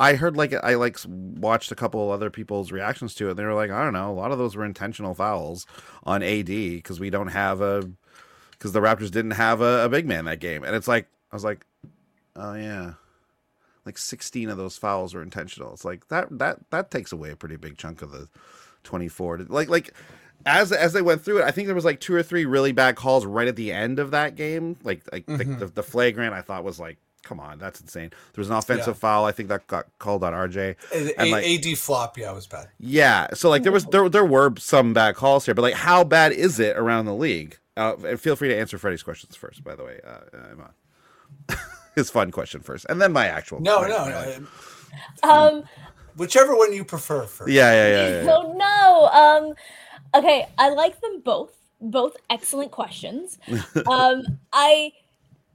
I 0.00 0.14
heard 0.14 0.36
like 0.36 0.52
I 0.54 0.74
like 0.74 0.98
watched 1.06 1.70
a 1.70 1.76
couple 1.76 2.10
other 2.10 2.30
people's 2.30 2.72
reactions 2.72 3.14
to 3.16 3.26
it. 3.26 3.30
And 3.30 3.38
they 3.38 3.44
were 3.44 3.54
like, 3.54 3.70
I 3.70 3.84
don't 3.84 3.92
know, 3.92 4.10
a 4.10 4.14
lot 4.14 4.32
of 4.32 4.38
those 4.38 4.56
were 4.56 4.64
intentional 4.64 5.14
fouls 5.14 5.66
on 6.04 6.22
AD 6.22 6.46
because 6.46 6.98
we 6.98 7.10
don't 7.10 7.28
have 7.28 7.60
a 7.60 7.88
because 8.52 8.72
the 8.72 8.80
Raptors 8.80 9.10
didn't 9.10 9.32
have 9.32 9.60
a, 9.60 9.84
a 9.84 9.88
big 9.88 10.06
man 10.06 10.24
that 10.24 10.40
game, 10.40 10.64
and 10.64 10.74
it's 10.74 10.88
like 10.88 11.06
I 11.30 11.36
was 11.36 11.44
like, 11.44 11.64
oh 12.34 12.54
yeah 12.54 12.94
like 13.86 13.96
16 13.96 14.50
of 14.50 14.58
those 14.58 14.76
fouls 14.76 15.14
were 15.14 15.22
intentional. 15.22 15.72
It's 15.72 15.84
like 15.86 16.08
that 16.08 16.26
that 16.38 16.58
that 16.70 16.90
takes 16.90 17.12
away 17.12 17.30
a 17.30 17.36
pretty 17.36 17.56
big 17.56 17.78
chunk 17.78 18.02
of 18.02 18.10
the 18.12 18.28
24. 18.84 19.38
to- 19.38 19.44
Like 19.52 19.68
like 19.68 19.92
as 20.46 20.70
as 20.72 20.92
they 20.92 21.02
went 21.02 21.22
through 21.22 21.38
it, 21.38 21.44
I 21.44 21.50
think 21.50 21.66
there 21.66 21.74
was 21.74 21.84
like 21.84 22.00
two 22.00 22.14
or 22.14 22.22
three 22.22 22.44
really 22.44 22.72
bad 22.72 22.96
calls 22.96 23.24
right 23.26 23.48
at 23.48 23.56
the 23.56 23.72
end 23.72 23.98
of 23.98 24.10
that 24.12 24.36
game. 24.36 24.76
Like 24.82 25.02
like 25.12 25.24
the- 25.26 25.32
Mhm. 25.44 25.58
the, 25.60 25.66
the 25.66 25.82
flagrant 25.82 26.34
I 26.34 26.42
thought 26.42 26.62
was 26.64 26.78
like 26.78 26.98
come 27.22 27.38
on, 27.40 27.58
that's 27.58 27.80
insane. 27.80 28.10
There 28.10 28.40
was 28.42 28.48
an 28.50 28.56
offensive 28.56 28.98
foul 28.98 29.24
I 29.24 29.32
think 29.32 29.48
that 29.50 29.66
got 29.66 29.86
called 29.98 30.24
on 30.24 30.32
RJ. 30.32 30.76
A- 30.92 30.96
and, 31.20 31.28
A- 31.28 31.32
like- 31.32 31.66
AD 31.66 31.78
flop, 31.78 32.16
yeah, 32.18 32.30
it 32.30 32.34
was 32.34 32.46
bad. 32.46 32.68
Yeah, 32.78 33.28
so 33.34 33.48
like 33.50 33.62
there 33.62 33.72
was 33.72 33.84
there 33.86 34.08
there 34.08 34.24
were 34.24 34.52
some 34.58 34.92
bad 34.92 35.14
calls 35.16 35.44
here, 35.46 35.54
but 35.54 35.62
like 35.62 35.74
how 35.74 36.04
bad 36.04 36.32
is 36.32 36.58
it 36.60 36.76
around 36.76 37.04
the 37.06 37.14
league? 37.14 37.58
Uh, 37.76 37.94
and 38.06 38.20
feel 38.20 38.36
free 38.36 38.48
to 38.48 38.56
answer 38.58 38.76
Freddie's 38.78 39.02
questions 39.02 39.36
first, 39.36 39.62
by 39.64 39.74
the 39.74 39.84
way. 39.84 40.00
Uh, 40.04 40.36
uh, 40.36 40.54
Imman. 40.54 41.58
His 41.94 42.10
fun 42.10 42.30
question 42.30 42.60
first, 42.60 42.86
and 42.88 43.00
then 43.00 43.12
my 43.12 43.26
actual. 43.26 43.60
No, 43.60 43.82
my- 43.82 43.88
no, 43.88 44.08
no. 44.08 45.28
Um. 45.28 45.64
Whichever 46.16 46.56
one 46.56 46.72
you 46.72 46.84
prefer 46.84 47.24
first. 47.26 47.50
Yeah, 47.50 47.72
yeah, 47.72 47.88
yeah, 47.88 48.08
yeah. 48.08 48.16
yeah. 48.22 48.24
So 48.24 48.52
no. 48.56 49.06
Um. 49.08 49.54
Okay, 50.14 50.46
I 50.58 50.70
like 50.70 51.00
them 51.00 51.20
both. 51.24 51.52
Both 51.80 52.16
excellent 52.28 52.70
questions. 52.72 53.38
um. 53.86 54.22
I. 54.52 54.92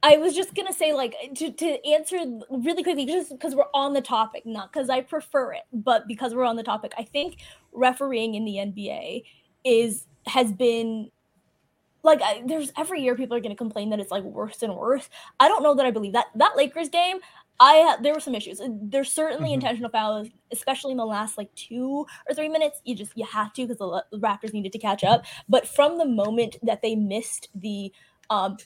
I 0.07 0.17
was 0.17 0.35
just 0.35 0.53
gonna 0.53 0.71
say, 0.73 0.93
like, 0.93 1.15
to, 1.37 1.51
to 1.51 1.85
answer 1.87 2.17
really 2.49 2.83
quickly, 2.83 3.05
just 3.07 3.31
because 3.31 3.55
we're 3.55 3.63
on 3.73 3.93
the 3.93 4.01
topic, 4.01 4.45
not 4.45 4.71
because 4.71 4.87
I 4.89 5.01
prefer 5.01 5.53
it, 5.53 5.63
but 5.73 6.07
because 6.07 6.35
we're 6.35 6.45
on 6.45 6.55
the 6.57 6.63
topic. 6.63 6.93
I 6.97 7.03
think 7.03 7.37
refereeing 7.73 8.35
in 8.35 8.45
the 8.45 8.57
NBA 8.57 9.23
is 9.63 10.05
has 10.27 10.51
been 10.53 11.09
like 12.03 12.21
I, 12.21 12.43
there's 12.45 12.71
every 12.77 13.01
year 13.01 13.15
people 13.15 13.35
are 13.35 13.39
going 13.39 13.49
to 13.55 13.57
complain 13.57 13.89
that 13.89 13.99
it's 13.99 14.11
like 14.11 14.23
worse 14.23 14.61
and 14.61 14.75
worse. 14.75 15.09
I 15.39 15.47
don't 15.47 15.63
know 15.63 15.73
that 15.73 15.85
I 15.87 15.91
believe 15.91 16.13
that 16.13 16.27
that 16.35 16.55
Lakers 16.55 16.89
game. 16.89 17.17
I 17.59 17.97
there 18.01 18.13
were 18.13 18.19
some 18.19 18.35
issues. 18.35 18.59
Uh, 18.61 18.67
There's 18.81 19.11
certainly 19.11 19.49
Mhm. 19.51 19.53
intentional 19.55 19.89
fouls, 19.89 20.27
especially 20.51 20.91
in 20.91 20.97
the 20.97 21.05
last 21.05 21.37
like 21.37 21.53
two 21.55 22.05
or 22.29 22.35
three 22.35 22.49
minutes. 22.49 22.81
You 22.83 22.95
just 22.95 23.13
you 23.15 23.25
have 23.25 23.53
to 23.53 23.63
because 23.63 23.77
the, 23.79 24.05
the 24.11 24.19
Raptors 24.19 24.53
needed 24.53 24.73
to 24.73 24.77
catch 24.77 25.03
up. 25.03 25.25
But 25.49 25.67
from 25.67 25.97
the 25.97 26.05
moment 26.05 26.57
that 26.63 26.81
they 26.83 26.95
missed 26.95 27.49
the 27.55 27.91
um 28.29 28.57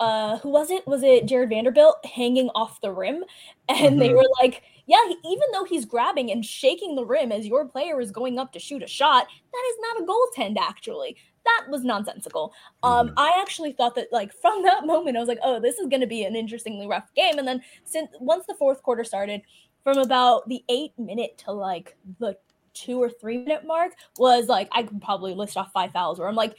uh 0.00 0.38
who 0.38 0.50
was 0.50 0.70
it? 0.70 0.86
Was 0.86 1.02
it 1.02 1.26
Jarred 1.26 1.48
Vanderbilt 1.50 2.04
hanging 2.04 2.48
off 2.54 2.80
the 2.80 2.92
rim? 2.92 3.24
And 3.68 4.00
they 4.00 4.10
Mhm. 4.10 4.16
were 4.16 4.28
like 4.40 4.62
yeah 4.86 4.98
he, 5.08 5.16
even 5.24 5.46
though 5.52 5.64
he's 5.64 5.84
grabbing 5.84 6.30
and 6.30 6.44
shaking 6.44 6.94
the 6.94 7.04
rim 7.04 7.32
as 7.32 7.46
your 7.46 7.66
player 7.66 8.00
is 8.00 8.12
going 8.12 8.38
up 8.38 8.52
to 8.52 8.60
shoot 8.60 8.82
a 8.82 8.86
shot 8.86 9.26
that 9.52 9.64
is 9.70 9.76
not 9.80 10.02
a 10.02 10.06
goaltend 10.06 10.56
actually. 10.58 11.16
That 11.44 11.66
was 11.70 11.82
nonsensical. 11.84 12.52
Um 12.82 13.08
Mhm. 13.08 13.14
i 13.16 13.32
actually 13.40 13.72
thought 13.72 13.94
that 13.96 14.08
like 14.12 14.32
from 14.42 14.62
that 14.62 14.86
moment 14.86 15.16
i 15.16 15.20
was 15.20 15.28
like 15.28 15.40
oh 15.42 15.58
this 15.60 15.78
is 15.78 15.88
going 15.88 16.00
to 16.02 16.06
be 16.06 16.24
an 16.24 16.36
interestingly 16.36 16.86
rough 16.86 17.12
game. 17.14 17.38
And 17.38 17.48
then 17.48 17.62
since 17.84 18.10
once 18.20 18.44
the 18.46 18.54
fourth 18.54 18.82
quarter 18.82 19.04
started 19.04 19.42
from 19.82 19.98
about 19.98 20.48
the 20.48 20.62
eight 20.68 20.92
minute 20.98 21.38
to 21.38 21.52
like 21.52 21.96
the 22.20 22.36
two 22.74 23.00
or 23.02 23.08
three 23.08 23.38
minute 23.38 23.64
mark 23.66 23.92
was 24.18 24.48
like 24.48 24.68
i 24.72 24.82
could 24.82 25.00
probably 25.00 25.32
list 25.34 25.56
off 25.56 25.70
five 25.72 25.90
fouls 25.92 26.18
where 26.18 26.28
i'm 26.28 26.34
like 26.34 26.54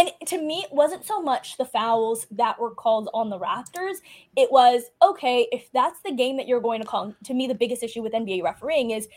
and 0.00 0.10
to 0.26 0.38
me 0.40 0.64
it 0.64 0.72
wasn't 0.72 1.04
so 1.04 1.20
much 1.20 1.56
the 1.58 1.64
fouls 1.66 2.26
that 2.30 2.58
were 2.58 2.74
called 2.74 3.10
on 3.12 3.28
the 3.30 3.38
raptors. 3.38 3.96
It 4.36 4.50
was 4.50 4.84
okay 5.02 5.46
if 5.52 5.70
that's 5.72 6.00
the 6.02 6.12
game 6.12 6.36
that 6.38 6.48
you're 6.48 6.60
going 6.68 6.80
to 6.80 6.86
call 6.86 7.14
to 7.24 7.34
me 7.34 7.46
the 7.46 7.54
biggest 7.54 7.82
issue 7.82 8.02
with 8.02 8.12
nba 8.12 8.42
refereeing 8.42 8.90
is 8.92 9.08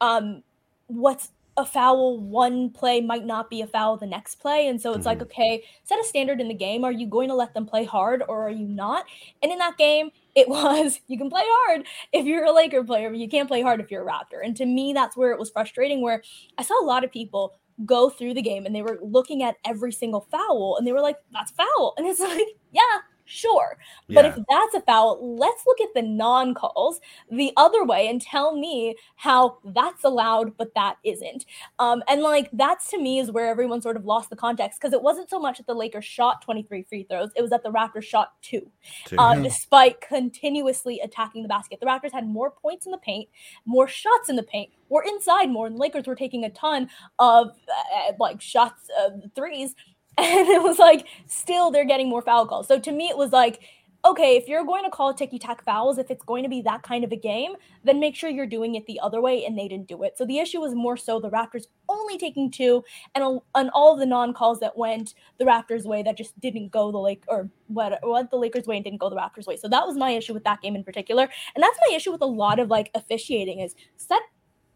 um 0.00 0.42
what's 0.86 1.30
a 1.56 1.64
foul 1.64 2.18
one 2.18 2.68
play 2.70 3.00
might 3.00 3.24
not 3.24 3.48
be 3.48 3.60
a 3.62 3.66
foul 3.66 3.96
the 3.96 4.06
next 4.06 4.40
play. 4.40 4.66
And 4.66 4.80
so 4.82 4.92
it's 4.94 5.06
like 5.06 5.20
Mhm. 5.20 5.28
okay 5.28 5.62
set 5.84 6.00
a 6.00 6.04
standard 6.04 6.40
in 6.40 6.48
the 6.48 6.54
game. 6.54 6.84
Are 6.84 6.90
you 6.90 7.06
going 7.06 7.28
to 7.28 7.34
let 7.36 7.54
them 7.54 7.64
play 7.64 7.84
hard 7.84 8.24
or 8.28 8.46
are 8.48 8.50
you 8.50 8.66
not? 8.66 9.04
And 9.40 9.52
in 9.52 9.58
that 9.58 9.78
game 9.78 10.10
it 10.34 10.48
was 10.56 11.00
you 11.06 11.16
can 11.16 11.30
play 11.30 11.44
hard 11.46 11.86
if 12.12 12.26
you're 12.26 12.44
a 12.44 12.52
laker 12.52 12.82
player 12.82 13.08
but 13.10 13.20
you 13.20 13.28
can't 13.28 13.48
play 13.48 13.62
hard 13.62 13.80
if 13.80 13.90
you're 13.90 14.06
a 14.08 14.12
raptor. 14.12 14.40
And 14.44 14.56
to 14.56 14.66
me 14.66 14.92
that's 14.92 15.16
where 15.16 15.30
it 15.32 15.38
was 15.38 15.50
frustrating 15.50 16.02
where 16.02 16.22
i 16.58 16.62
saw 16.64 16.74
a 16.82 16.90
lot 16.92 17.04
of 17.04 17.12
people 17.12 17.54
go 17.84 18.08
through 18.08 18.34
the 18.34 18.42
game 18.42 18.66
and 18.66 18.74
they 18.74 18.82
were 18.82 18.98
looking 19.02 19.42
at 19.42 19.56
every 19.64 19.92
single 19.92 20.20
foul 20.30 20.76
and 20.78 20.86
they 20.86 20.92
were 20.92 21.00
like 21.00 21.16
that's 21.32 21.52
foul. 21.52 21.94
And 21.96 22.06
it's 22.06 22.20
like 22.20 22.46
yeah 22.72 23.00
sure 23.26 23.78
but 24.08 24.24
if 24.26 24.34
that's 24.48 24.74
a 24.74 24.80
foul, 24.82 25.36
let's 25.38 25.64
look 25.66 25.80
at 25.80 25.88
the 25.94 26.02
non 26.02 26.54
calls 26.54 27.00
the 27.30 27.52
other 27.56 27.84
way 27.84 28.08
and 28.08 28.20
tell 28.20 28.54
me 28.56 28.96
how 29.16 29.58
that's 29.64 30.04
allowed, 30.04 30.56
but 30.56 30.74
that 30.74 30.96
isn't. 31.04 31.46
Um, 31.78 32.02
and 32.08 32.22
like 32.22 32.50
that's 32.52 32.90
to 32.90 32.98
me 32.98 33.18
is 33.18 33.30
where 33.30 33.48
everyone 33.48 33.80
sort 33.80 33.96
of 33.96 34.04
lost 34.04 34.30
the 34.30 34.36
context 34.36 34.78
because 34.80 34.92
it 34.92 35.02
wasn't 35.02 35.30
so 35.30 35.38
much 35.40 35.56
that 35.58 35.66
the 35.66 35.74
Lakers 35.74 36.04
shot 36.04 36.42
23 36.42 36.82
free 36.82 37.04
throws, 37.04 37.30
it 37.34 37.40
was 37.42 37.50
that 37.50 37.62
the 37.62 37.70
Raptors 37.70 38.04
shot 38.04 38.34
two, 38.42 38.70
Two. 39.06 39.16
uh, 39.18 39.34
Mhm. 39.34 39.42
despite 39.42 40.00
continuously 40.00 41.00
attacking 41.00 41.42
the 41.42 41.48
basket. 41.48 41.80
The 41.80 41.86
Raptors 41.86 42.12
had 42.12 42.26
more 42.26 42.50
points 42.50 42.86
in 42.86 42.92
the 42.92 42.98
paint, 42.98 43.28
more 43.64 43.88
shots 43.88 44.28
in 44.28 44.36
the 44.36 44.42
paint, 44.42 44.70
were 44.88 45.02
inside 45.02 45.50
more, 45.50 45.66
and 45.66 45.76
the 45.76 45.80
Lakers 45.80 46.06
were 46.06 46.14
taking 46.14 46.44
a 46.44 46.50
ton 46.50 46.88
of 47.18 47.48
uh, 47.68 48.12
like 48.20 48.40
shots, 48.40 48.88
uh, 49.00 49.10
threes 49.34 49.74
and 50.18 50.48
it 50.48 50.62
was 50.62 50.78
like 50.78 51.06
still 51.26 51.70
they're 51.70 51.84
getting 51.84 52.08
more 52.08 52.22
foul 52.22 52.46
calls. 52.46 52.68
So 52.68 52.78
to 52.78 52.92
me, 52.92 53.08
it 53.08 53.16
was 53.16 53.32
like, 53.32 53.60
okay, 54.04 54.36
if 54.36 54.46
you're 54.46 54.64
going 54.64 54.84
to 54.84 54.90
call 54.90 55.14
ticky 55.14 55.38
tack 55.38 55.64
fouls, 55.64 55.96
if 55.96 56.10
it's 56.10 56.24
going 56.24 56.42
to 56.42 56.48
be 56.48 56.60
that 56.60 56.82
kind 56.82 57.04
of 57.04 57.10
a 57.12 57.16
game, 57.16 57.54
then 57.84 57.98
make 57.98 58.14
sure 58.14 58.28
you're 58.28 58.46
doing 58.46 58.74
it 58.74 58.86
the 58.86 59.00
other 59.00 59.20
way, 59.20 59.44
and 59.44 59.58
they 59.58 59.66
didn't 59.66 59.88
do 59.88 60.02
it. 60.02 60.16
So 60.18 60.26
the 60.26 60.38
issue 60.38 60.60
was 60.60 60.74
more 60.74 60.96
so 60.96 61.18
the 61.18 61.30
Raptors 61.30 61.64
only 61.88 62.18
taking 62.18 62.50
two, 62.50 62.84
and 63.14 63.40
and 63.54 63.70
all 63.72 63.96
the 63.96 64.06
non 64.06 64.34
calls 64.34 64.60
that 64.60 64.76
went 64.76 65.14
the 65.38 65.44
Raptors' 65.44 65.84
way 65.84 66.02
that 66.02 66.16
just 66.16 66.38
didn't 66.38 66.70
go 66.70 66.92
the 66.92 66.98
Lake 66.98 67.24
or 67.28 67.48
what 67.68 67.98
what 68.02 68.30
the 68.30 68.36
Lakers' 68.36 68.66
way 68.66 68.76
and 68.76 68.84
didn't 68.84 69.00
go 69.00 69.10
the 69.10 69.16
Raptors' 69.16 69.46
way. 69.46 69.56
So 69.56 69.68
that 69.68 69.86
was 69.86 69.96
my 69.96 70.10
issue 70.10 70.34
with 70.34 70.44
that 70.44 70.60
game 70.60 70.76
in 70.76 70.84
particular, 70.84 71.28
and 71.54 71.62
that's 71.62 71.78
my 71.88 71.96
issue 71.96 72.12
with 72.12 72.22
a 72.22 72.26
lot 72.26 72.58
of 72.58 72.68
like 72.68 72.90
officiating 72.94 73.60
is 73.60 73.74
set 73.96 74.22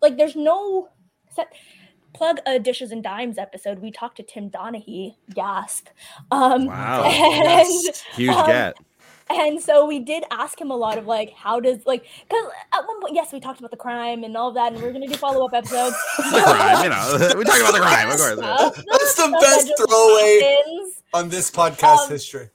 like 0.00 0.16
there's 0.16 0.36
no 0.36 0.88
set 1.30 1.52
plug 2.14 2.38
a 2.46 2.58
dishes 2.58 2.90
and 2.90 3.02
dimes 3.02 3.38
episode 3.38 3.78
we 3.80 3.90
talked 3.90 4.16
to 4.16 4.22
tim 4.22 4.50
donaghy 4.50 5.14
gasp 5.34 5.88
um 6.30 6.66
Wow. 6.66 7.04
and 7.06 7.44
Yes. 7.44 8.02
Huge 8.14 8.30
um, 8.30 8.46
get. 8.46 8.76
And 9.30 9.60
so 9.60 9.84
we 9.84 9.98
did 9.98 10.24
ask 10.30 10.58
him 10.58 10.70
a 10.70 10.76
lot 10.76 10.96
of 10.96 11.06
like, 11.06 11.34
how 11.34 11.60
does 11.60 11.84
like, 11.84 12.06
because 12.26 12.46
at 12.72 12.80
one 12.86 12.98
point, 13.02 13.14
yes, 13.14 13.30
we 13.30 13.40
talked 13.40 13.58
about 13.58 13.70
the 13.70 13.76
crime 13.76 14.24
and 14.24 14.34
all 14.38 14.48
of 14.48 14.54
that, 14.54 14.72
and 14.72 14.80
we're 14.80 14.90
gonna 14.90 15.06
do 15.06 15.12
follow 15.16 15.44
up 15.44 15.52
episodes. 15.52 15.94
the 16.16 16.40
crime, 16.42 16.82
you 16.84 16.88
know. 16.88 17.34
we 17.36 17.44
talk 17.44 17.60
about 17.60 17.74
the 17.74 17.78
crime, 17.80 18.08
of 18.10 18.16
course. 18.16 18.38
yeah. 18.40 18.70
That's 18.72 18.84
the 18.86 19.06
stuff 19.06 19.30
that 19.32 19.40
best 19.42 19.72
throwaway 19.76 20.40
happens. 20.40 21.02
on 21.12 21.28
this 21.28 21.50
podcast 21.50 22.04
Um, 22.04 22.08
history. 22.10 22.48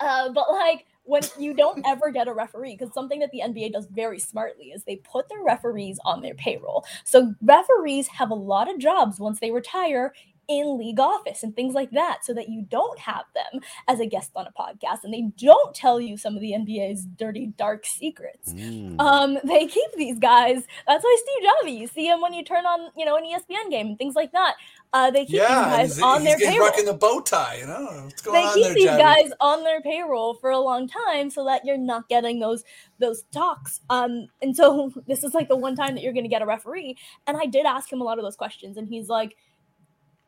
Uh, 0.00 0.28
but 0.32 0.50
like 0.52 0.84
when 1.12 1.22
you 1.38 1.52
don't 1.52 1.86
ever 1.86 2.10
get 2.10 2.26
a 2.26 2.32
referee, 2.32 2.74
because 2.78 2.94
something 2.94 3.20
that 3.20 3.30
the 3.30 3.42
NBA 3.44 3.72
does 3.72 3.86
very 3.86 4.18
smartly 4.18 4.68
is 4.68 4.82
they 4.82 4.96
put 4.96 5.28
their 5.28 5.42
referees 5.44 6.00
on 6.06 6.22
their 6.22 6.34
payroll. 6.34 6.86
So 7.04 7.34
referees 7.42 8.08
have 8.08 8.30
a 8.30 8.34
lot 8.34 8.70
of 8.70 8.78
jobs 8.78 9.20
once 9.20 9.38
they 9.38 9.50
retire 9.50 10.14
in 10.48 10.78
league 10.78 10.98
office 10.98 11.42
and 11.42 11.54
things 11.54 11.74
like 11.74 11.90
that, 11.92 12.24
so 12.24 12.34
that 12.34 12.48
you 12.48 12.62
don't 12.62 12.98
have 12.98 13.24
them 13.34 13.60
as 13.88 14.00
a 14.00 14.06
guest 14.06 14.30
on 14.34 14.46
a 14.46 14.52
podcast 14.52 15.04
and 15.04 15.12
they 15.12 15.30
don't 15.36 15.74
tell 15.74 16.00
you 16.00 16.16
some 16.16 16.34
of 16.34 16.40
the 16.40 16.52
NBA's 16.52 17.04
dirty, 17.04 17.52
dark 17.58 17.86
secrets. 17.86 18.52
Mm. 18.52 18.98
Um, 18.98 19.38
they 19.44 19.66
keep 19.66 19.92
these 19.96 20.18
guys. 20.18 20.64
That's 20.88 21.04
why 21.04 21.22
Steve 21.22 21.48
Javie, 21.48 21.78
you 21.78 21.86
see 21.86 22.06
him 22.06 22.20
when 22.20 22.32
you 22.32 22.42
turn 22.42 22.64
on, 22.66 22.90
you 22.96 23.04
know, 23.04 23.16
an 23.16 23.24
ESPN 23.24 23.70
game 23.70 23.88
and 23.88 23.98
things 23.98 24.14
like 24.14 24.32
that. 24.32 24.54
Uh, 24.92 25.10
they 25.10 25.24
keep 25.24 25.40
Yeah, 25.40 25.84
these 25.86 25.96
guys 25.96 25.98
on 26.02 26.20
he's, 26.20 26.28
their 26.28 26.36
he's 26.38 26.48
payroll 26.50 26.66
rocking 26.68 26.84
the 26.84 26.92
bow 26.92 27.20
tie. 27.20 27.56
You 27.60 27.66
know 27.66 28.02
what's 28.04 28.20
going 28.22 28.36
on? 28.36 28.42
they 28.42 28.48
on 28.48 28.54
keep 28.54 28.62
there, 28.64 28.74
these 28.74 28.90
Javie? 28.90 28.98
guys 28.98 29.30
on 29.40 29.62
their 29.64 29.80
payroll 29.80 30.34
for 30.34 30.50
a 30.50 30.58
long 30.58 30.88
time 30.88 31.30
so 31.30 31.44
that 31.44 31.64
you're 31.64 31.78
not 31.78 32.08
getting 32.08 32.38
those 32.40 32.64
those 32.98 33.24
talks 33.32 33.80
um 33.90 34.28
and 34.42 34.54
so 34.56 34.92
this 35.06 35.24
is 35.24 35.34
like 35.34 35.48
the 35.48 35.56
one 35.56 35.74
time 35.74 35.94
that 35.94 36.02
you're 36.02 36.12
going 36.12 36.24
to 36.24 36.28
get 36.28 36.42
a 36.42 36.46
referee 36.46 36.96
and 37.26 37.36
i 37.36 37.46
did 37.46 37.66
ask 37.66 37.92
him 37.92 38.00
a 38.00 38.04
lot 38.04 38.18
of 38.18 38.24
those 38.24 38.36
questions 38.36 38.76
and 38.76 38.88
he's 38.88 39.08
like 39.08 39.36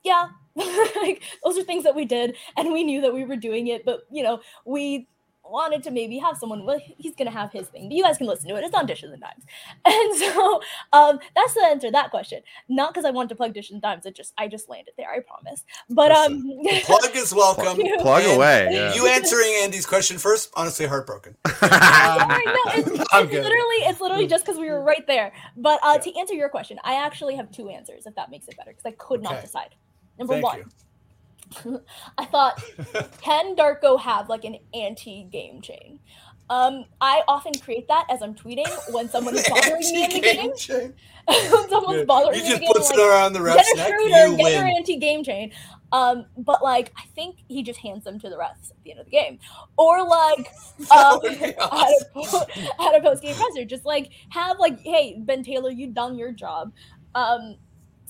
yeah 0.02 0.28
like 0.56 1.22
those 1.44 1.58
are 1.58 1.62
things 1.64 1.84
that 1.84 1.94
we 1.94 2.04
did 2.04 2.36
and 2.56 2.72
we 2.72 2.84
knew 2.84 3.00
that 3.00 3.12
we 3.14 3.24
were 3.24 3.36
doing 3.36 3.68
it 3.68 3.84
but 3.84 4.00
you 4.10 4.22
know 4.22 4.40
we 4.64 5.06
wanted 5.46 5.82
to 5.82 5.90
maybe 5.90 6.18
have 6.18 6.36
someone 6.36 6.64
well 6.64 6.80
he's 6.98 7.14
gonna 7.14 7.30
have 7.30 7.52
his 7.52 7.68
thing 7.68 7.88
but 7.88 7.96
you 7.96 8.02
guys 8.02 8.18
can 8.18 8.26
listen 8.26 8.48
to 8.48 8.56
it 8.56 8.64
it's 8.64 8.74
on 8.74 8.86
dishes 8.86 9.12
and 9.12 9.20
dimes 9.20 9.44
and 9.84 10.16
so 10.16 10.60
um 10.92 11.18
that's 11.36 11.54
the 11.54 11.64
answer 11.64 11.88
to 11.88 11.92
that 11.92 12.10
question 12.10 12.40
not 12.68 12.92
because 12.92 13.04
i 13.04 13.10
wanted 13.10 13.28
to 13.28 13.34
plug 13.34 13.52
dishes 13.52 13.72
and 13.72 13.82
dimes 13.82 14.06
it 14.06 14.14
just 14.14 14.32
i 14.38 14.48
just 14.48 14.68
landed 14.68 14.94
there 14.96 15.10
i 15.10 15.20
promise 15.20 15.64
but 15.90 16.10
um 16.10 16.42
The 16.64 16.80
plug 16.84 17.10
is 17.14 17.34
welcome. 17.34 17.76
Plug- 17.76 18.00
Plug 18.00 18.22
And 18.24 18.36
away. 18.36 18.68
Yeah. 18.70 18.94
You 18.94 19.06
answering 19.06 19.54
Andy's 19.62 19.86
question 19.86 20.18
first, 20.18 20.50
honestly 20.54 20.86
heartbroken. 20.86 21.36
Sorry, 21.46 22.44
no, 22.46 22.62
it's, 22.68 23.04
I'm 23.12 23.26
it's 23.26 23.32
literally 23.32 23.76
it's 23.86 24.00
literally 24.00 24.26
just 24.26 24.44
because 24.44 24.58
we 24.58 24.68
were 24.70 24.82
right 24.82 25.06
there. 25.06 25.32
But 25.56 25.80
uh, 25.82 25.98
to 25.98 26.18
answer 26.18 26.34
your 26.34 26.48
question, 26.48 26.78
I 26.84 26.94
actually 26.94 27.36
have 27.36 27.50
two 27.50 27.68
answers, 27.68 28.06
if 28.06 28.14
that 28.14 28.30
makes 28.30 28.48
it 28.48 28.56
better, 28.56 28.70
because 28.70 28.86
I 28.86 28.92
could 28.92 29.22
not 29.22 29.40
decide. 29.42 29.74
Number 30.18 30.34
Thank 30.34 30.44
one, 30.44 30.58
you. 30.58 30.64
I 32.18 32.24
thought, 32.26 32.62
can 33.22 33.56
Darko 33.56 33.98
have 34.00 34.28
like 34.28 34.44
an 34.44 34.56
anti-game 34.74 35.60
chain? 35.62 36.00
Um, 36.50 36.84
I 37.00 37.22
often 37.26 37.54
create 37.58 37.88
that 37.88 38.04
as 38.10 38.20
I'm 38.20 38.34
tweeting 38.34 38.68
when 38.92 39.08
someone 39.08 39.34
is 39.34 39.48
bothering 39.48 39.80
me 39.80 40.04
in 40.04 40.50
the 40.50 40.56
chain. 40.56 40.94
when 41.26 41.70
someone's 41.70 42.00
Yeah. 42.00 42.04
bothering 42.04 42.34
He 42.38 42.42
me 42.50 42.54
in 42.54 42.60
just 42.60 42.72
puts 42.74 42.90
it 42.90 42.98
like, 42.98 43.08
around 43.08 43.32
the 43.32 43.38
get 43.38 43.44
ref's 43.56 43.72
a 43.72 43.76
neck. 43.76 43.86
shooter, 43.88 44.26
You 44.26 44.36
get 44.36 44.52
your 44.52 44.64
win. 44.64 44.76
anti-game 44.76 45.24
chain. 45.24 45.52
Um, 45.90 46.26
but 46.36 46.62
like 46.62 46.92
I 46.98 47.04
think 47.14 47.38
he 47.48 47.62
just 47.62 47.78
hands 47.80 48.04
them 48.04 48.18
to 48.18 48.28
the 48.28 48.36
refs 48.36 48.70
at 48.70 48.76
the 48.84 48.90
end 48.90 49.00
of 49.00 49.06
the 49.06 49.12
game, 49.12 49.38
or 49.78 50.04
like 50.06 50.48
um, 50.90 51.20
be 51.22 51.28
at 51.28 51.56
a, 51.56 52.96
a 52.96 53.00
post 53.00 53.22
game 53.22 53.36
presser, 53.36 53.64
just 53.64 53.86
like 53.86 54.10
have 54.30 54.58
like, 54.58 54.80
hey 54.80 55.16
Ben 55.20 55.42
Taylor, 55.44 55.70
you 55.70 55.86
done 55.86 56.18
your 56.18 56.32
job. 56.32 56.72
Um, 57.14 57.56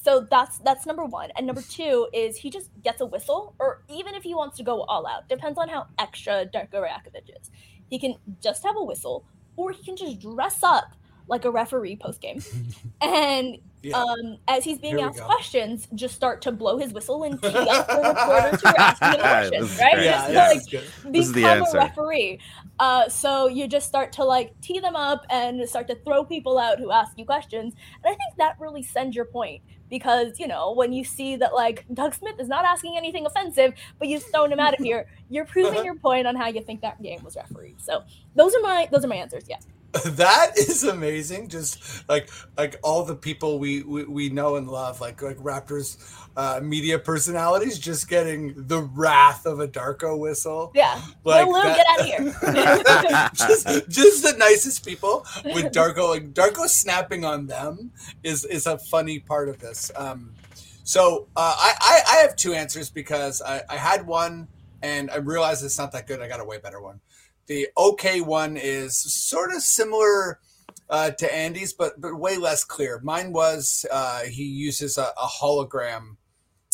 so 0.05 0.27
that's 0.31 0.59
that's 0.59 0.85
number 0.87 1.05
one, 1.05 1.31
and 1.37 1.47
number 1.47 1.63
two 1.69 2.09
is 2.13 2.37
he 2.37 2.51
just 2.51 2.71
gets 2.83 3.01
a 3.01 3.07
whistle, 3.07 3.55
or 3.59 3.83
even 3.91 4.15
if 4.15 4.23
he 4.23 4.35
wants 4.35 4.57
to 4.59 4.63
go 4.63 4.83
all 4.83 5.07
out, 5.07 5.29
depends 5.29 5.59
on 5.59 5.69
how 5.69 5.87
extra 5.99 6.45
Darko 6.47 6.75
Rajakovic 6.83 7.31
is. 7.41 7.51
He 7.89 7.99
can 7.99 8.15
just 8.43 8.63
have 8.65 8.77
a 8.77 8.83
whistle, 8.85 9.25
or 9.57 9.71
he 9.73 9.83
can 9.83 9.97
just 9.97 10.21
dress 10.21 10.63
up 10.63 10.95
like 11.27 11.47
a 11.47 11.51
referee 11.51 11.97
post 11.97 12.21
game, 12.21 12.43
and 13.01 13.57
Yeah. 13.83 13.97
um, 13.97 14.37
as 14.47 14.63
he's 14.65 14.79
being 14.79 14.99
Here 14.99 15.07
asked 15.07 15.23
questions, 15.23 15.89
just 15.95 16.15
start 16.15 16.43
to 16.43 16.53
blow 16.53 16.77
his 16.79 16.93
whistle 16.93 17.23
and 17.23 17.41
tee 17.41 17.49
up 17.49 17.87
the 17.87 17.95
reporters 18.15 18.61
who 18.61 18.69
are 18.69 18.79
asking 18.79 19.09
him 19.13 19.21
questions, 19.21 19.79
right? 19.81 19.93
great. 19.95 20.05
yeah, 20.05 20.29
yeah, 20.31 20.49
like 20.49 20.57
it's 20.59 20.67
good. 20.67 20.85
This 21.13 21.27
is 21.27 21.33
the 21.33 21.41
become 21.43 21.67
a 21.67 21.73
referee. 21.79 22.41
Uh, 22.79 23.09
so 23.09 23.47
you 23.49 23.67
just 23.69 23.87
start 23.89 24.13
to 24.13 24.25
like 24.25 24.59
tee 24.61 24.81
them 24.81 24.97
up 24.97 25.25
and 25.31 25.67
start 25.69 25.87
to 25.89 25.95
throw 25.95 26.25
people 26.25 26.59
out 26.59 26.79
who 26.79 26.91
ask 26.91 27.19
you 27.19 27.25
questions, 27.25 27.73
and 28.03 28.05
I 28.05 28.17
think 28.17 28.37
that 28.37 28.57
really 28.61 28.83
sends 28.83 29.17
your 29.17 29.27
point 29.27 29.63
because 29.97 30.41
you 30.41 30.49
know 30.49 30.73
when 30.73 30.93
you 30.93 31.05
see 31.05 31.37
that 31.37 31.55
like 31.55 31.85
Doug 31.95 32.15
Smith 32.15 32.41
is 32.41 32.49
not 32.49 32.65
asking 32.65 32.97
anything 32.97 33.27
offensive, 33.27 33.75
but 34.01 34.09
you've 34.09 34.25
thrown 34.25 34.51
him 34.51 34.59
out 34.59 34.75
of 34.77 34.85
here, 34.89 35.07
you're 35.31 35.45
proving 35.45 35.75
uh-huh. 35.75 35.85
your 35.85 35.95
point 35.95 36.27
on 36.27 36.35
how 36.35 36.49
you 36.49 36.63
think 36.63 36.81
that 36.81 37.01
game 37.01 37.23
was 37.23 37.37
refereed. 37.37 37.81
So 37.81 38.03
those 38.35 38.55
are 38.57 38.61
my 38.61 38.89
those 38.91 39.05
are 39.05 39.09
my 39.09 39.17
answers. 39.17 39.45
Yeah. 39.49 39.59
that 40.05 40.59
is 40.59 40.83
amazing 40.83 41.49
just 41.49 42.09
like 42.09 42.29
like 42.57 42.77
all 42.83 43.05
the 43.05 43.15
people 43.15 43.59
we 43.59 43.83
we, 43.83 44.05
we 44.05 44.29
know 44.29 44.57
and 44.57 44.69
love 44.69 45.01
like 45.01 45.23
like 45.23 45.37
raptors 45.37 45.99
uh 46.37 46.59
media 46.63 46.99
personalities 46.99 47.79
just 47.79 48.09
getting 48.09 48.55
the 48.67 48.83
wrath 48.83 49.47
of 49.47 49.61
a 49.61 49.69
darko 49.69 50.19
whistle 50.19 50.73
Yeah. 50.75 51.01
Like 51.23 51.47
Lou, 51.47 51.63
get 51.63 51.87
out 51.87 52.01
of 52.01 52.07
here. 52.07 52.19
just 53.35 53.89
just 53.89 54.23
the 54.25 54.35
nicest 54.37 54.85
people 54.85 55.25
with 55.45 55.67
darko 55.73 56.09
like 56.09 56.33
darko 56.33 56.67
snapping 56.67 57.25
on 57.25 57.47
them 57.47 57.93
is 58.23 58.45
is 58.45 58.67
a 58.67 58.79
funny 58.79 59.21
part 59.21 59.49
of 59.49 59.59
this 59.61 59.93
um 59.97 60.33
so 60.83 61.29
uh 61.37 61.55
i 61.57 61.75
i, 61.81 62.17
I 62.17 62.21
have 62.23 62.35
two 62.37 62.53
answers 62.53 62.91
because 62.91 63.41
i 63.43 63.63
i 63.71 63.77
had 63.77 64.07
one 64.07 64.49
and 64.83 65.11
i 65.11 65.17
realized 65.17 65.65
it's 65.65 65.79
not 65.79 65.93
that 65.93 66.07
good 66.07 66.21
i 66.21 66.27
got 66.29 66.41
a 66.41 66.45
way 66.45 66.59
better 66.59 66.81
one 66.81 67.01
the 67.47 67.69
okay 67.77 68.21
one 68.21 68.57
is 68.57 68.97
sort 68.97 69.53
of 69.53 69.63
similar 69.63 70.41
uh, 70.91 71.11
to 71.11 71.35
Andy's, 71.35 71.73
but 71.73 72.01
but 72.01 72.15
way 72.15 72.37
less 72.37 72.65
clear. 72.65 73.01
Mine 73.03 73.33
was 73.33 73.87
uh, 73.91 74.23
he 74.25 74.45
uses 74.45 74.99
a, 74.99 75.13
a 75.21 75.27
hologram, 75.27 76.17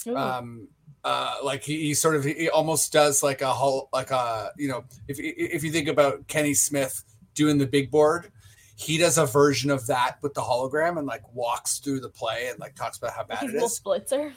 Ooh. 0.06 0.16
um, 0.16 0.68
uh, 1.04 1.36
like 1.42 1.62
he, 1.62 1.80
he 1.80 1.94
sort 1.94 2.16
of 2.16 2.24
he 2.24 2.48
almost 2.50 2.92
does 2.92 3.22
like 3.22 3.40
a 3.42 3.52
hol 3.52 3.88
like 3.92 4.10
a 4.10 4.52
you 4.56 4.68
know 4.68 4.84
if 5.08 5.18
if 5.20 5.62
you 5.62 5.70
think 5.70 5.88
about 5.88 6.26
Kenny 6.28 6.54
Smith 6.54 7.02
doing 7.34 7.58
the 7.58 7.66
big 7.66 7.90
board, 7.90 8.30
he 8.76 8.98
does 8.98 9.18
a 9.18 9.26
version 9.26 9.70
of 9.70 9.86
that 9.86 10.16
with 10.22 10.34
the 10.34 10.40
hologram 10.40 10.98
and 10.98 11.06
like 11.06 11.22
walks 11.34 11.78
through 11.78 12.00
the 12.00 12.08
play 12.08 12.48
and 12.48 12.58
like 12.58 12.74
talks 12.74 12.98
about 12.98 13.12
how 13.12 13.24
bad 13.24 13.38
He's 13.40 13.54
it 13.54 13.62
is. 13.62 13.80
Splitzer. 13.80 14.32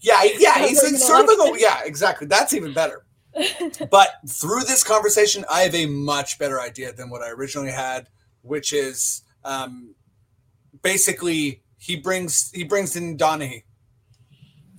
Yeah, 0.00 0.22
yeah, 0.38 0.58
he's 0.66 0.82
like 0.82 0.94
sort 0.94 1.22
of 1.22 1.38
like 1.38 1.56
a, 1.56 1.60
yeah, 1.60 1.80
exactly. 1.84 2.26
That's 2.26 2.52
even 2.52 2.72
better. 2.72 3.04
but 3.90 4.08
through 4.28 4.64
this 4.64 4.82
conversation, 4.82 5.44
I 5.50 5.60
have 5.60 5.74
a 5.74 5.86
much 5.86 6.38
better 6.38 6.60
idea 6.60 6.92
than 6.92 7.10
what 7.10 7.22
I 7.22 7.30
originally 7.30 7.70
had, 7.70 8.08
which 8.42 8.72
is 8.72 9.22
um, 9.44 9.94
basically 10.82 11.62
he 11.78 11.96
brings 11.96 12.50
he 12.52 12.64
brings 12.64 12.96
in 12.96 13.16
Donaghy. 13.16 13.64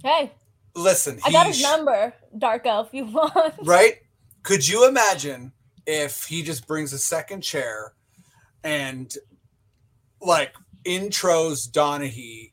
hey, 0.03 0.31
Listen, 0.75 1.19
I 1.25 1.31
got 1.31 1.47
his 1.47 1.61
number, 1.61 2.13
Darko, 2.37 2.85
if 2.85 2.93
you 2.93 3.05
want. 3.05 3.55
right? 3.63 3.95
Could 4.43 4.67
you 4.67 4.87
imagine 4.87 5.51
if 5.85 6.25
he 6.25 6.43
just 6.43 6.67
brings 6.67 6.93
a 6.93 6.99
second 6.99 7.41
chair 7.41 7.93
and 8.63 9.13
like 10.21 10.53
intros 10.85 11.69
Donaghy? 11.69 12.51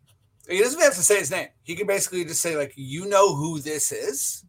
He 0.48 0.58
doesn't 0.58 0.80
have 0.80 0.94
to 0.94 1.02
say 1.02 1.18
his 1.18 1.30
name. 1.30 1.48
He 1.62 1.76
can 1.76 1.86
basically 1.86 2.24
just 2.24 2.40
say 2.40 2.56
like, 2.56 2.72
"You 2.76 3.06
know 3.06 3.34
who 3.34 3.60
this 3.60 3.92
is," 3.92 4.44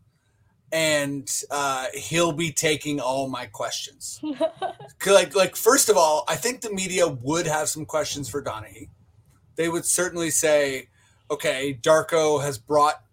and 0.71 1.43
uh, 1.49 1.85
he'll 1.93 2.33
be 2.33 2.51
taking 2.51 2.99
all 2.99 3.27
my 3.29 3.45
questions. 3.45 4.21
Like, 5.05 5.35
like 5.35 5.55
first 5.55 5.87
of 5.87 5.95
all, 5.95 6.25
I 6.27 6.35
think 6.35 6.59
the 6.59 6.71
media 6.71 7.07
would 7.07 7.47
have 7.47 7.69
some 7.69 7.85
questions 7.85 8.27
for 8.27 8.43
Donaghy. 8.43 8.89
They 9.55 9.69
would 9.69 9.85
certainly 9.85 10.31
say, 10.31 10.89
"Okay, 11.31 11.79
Darko 11.81 12.41
has 12.41 12.57
brought 12.57 13.03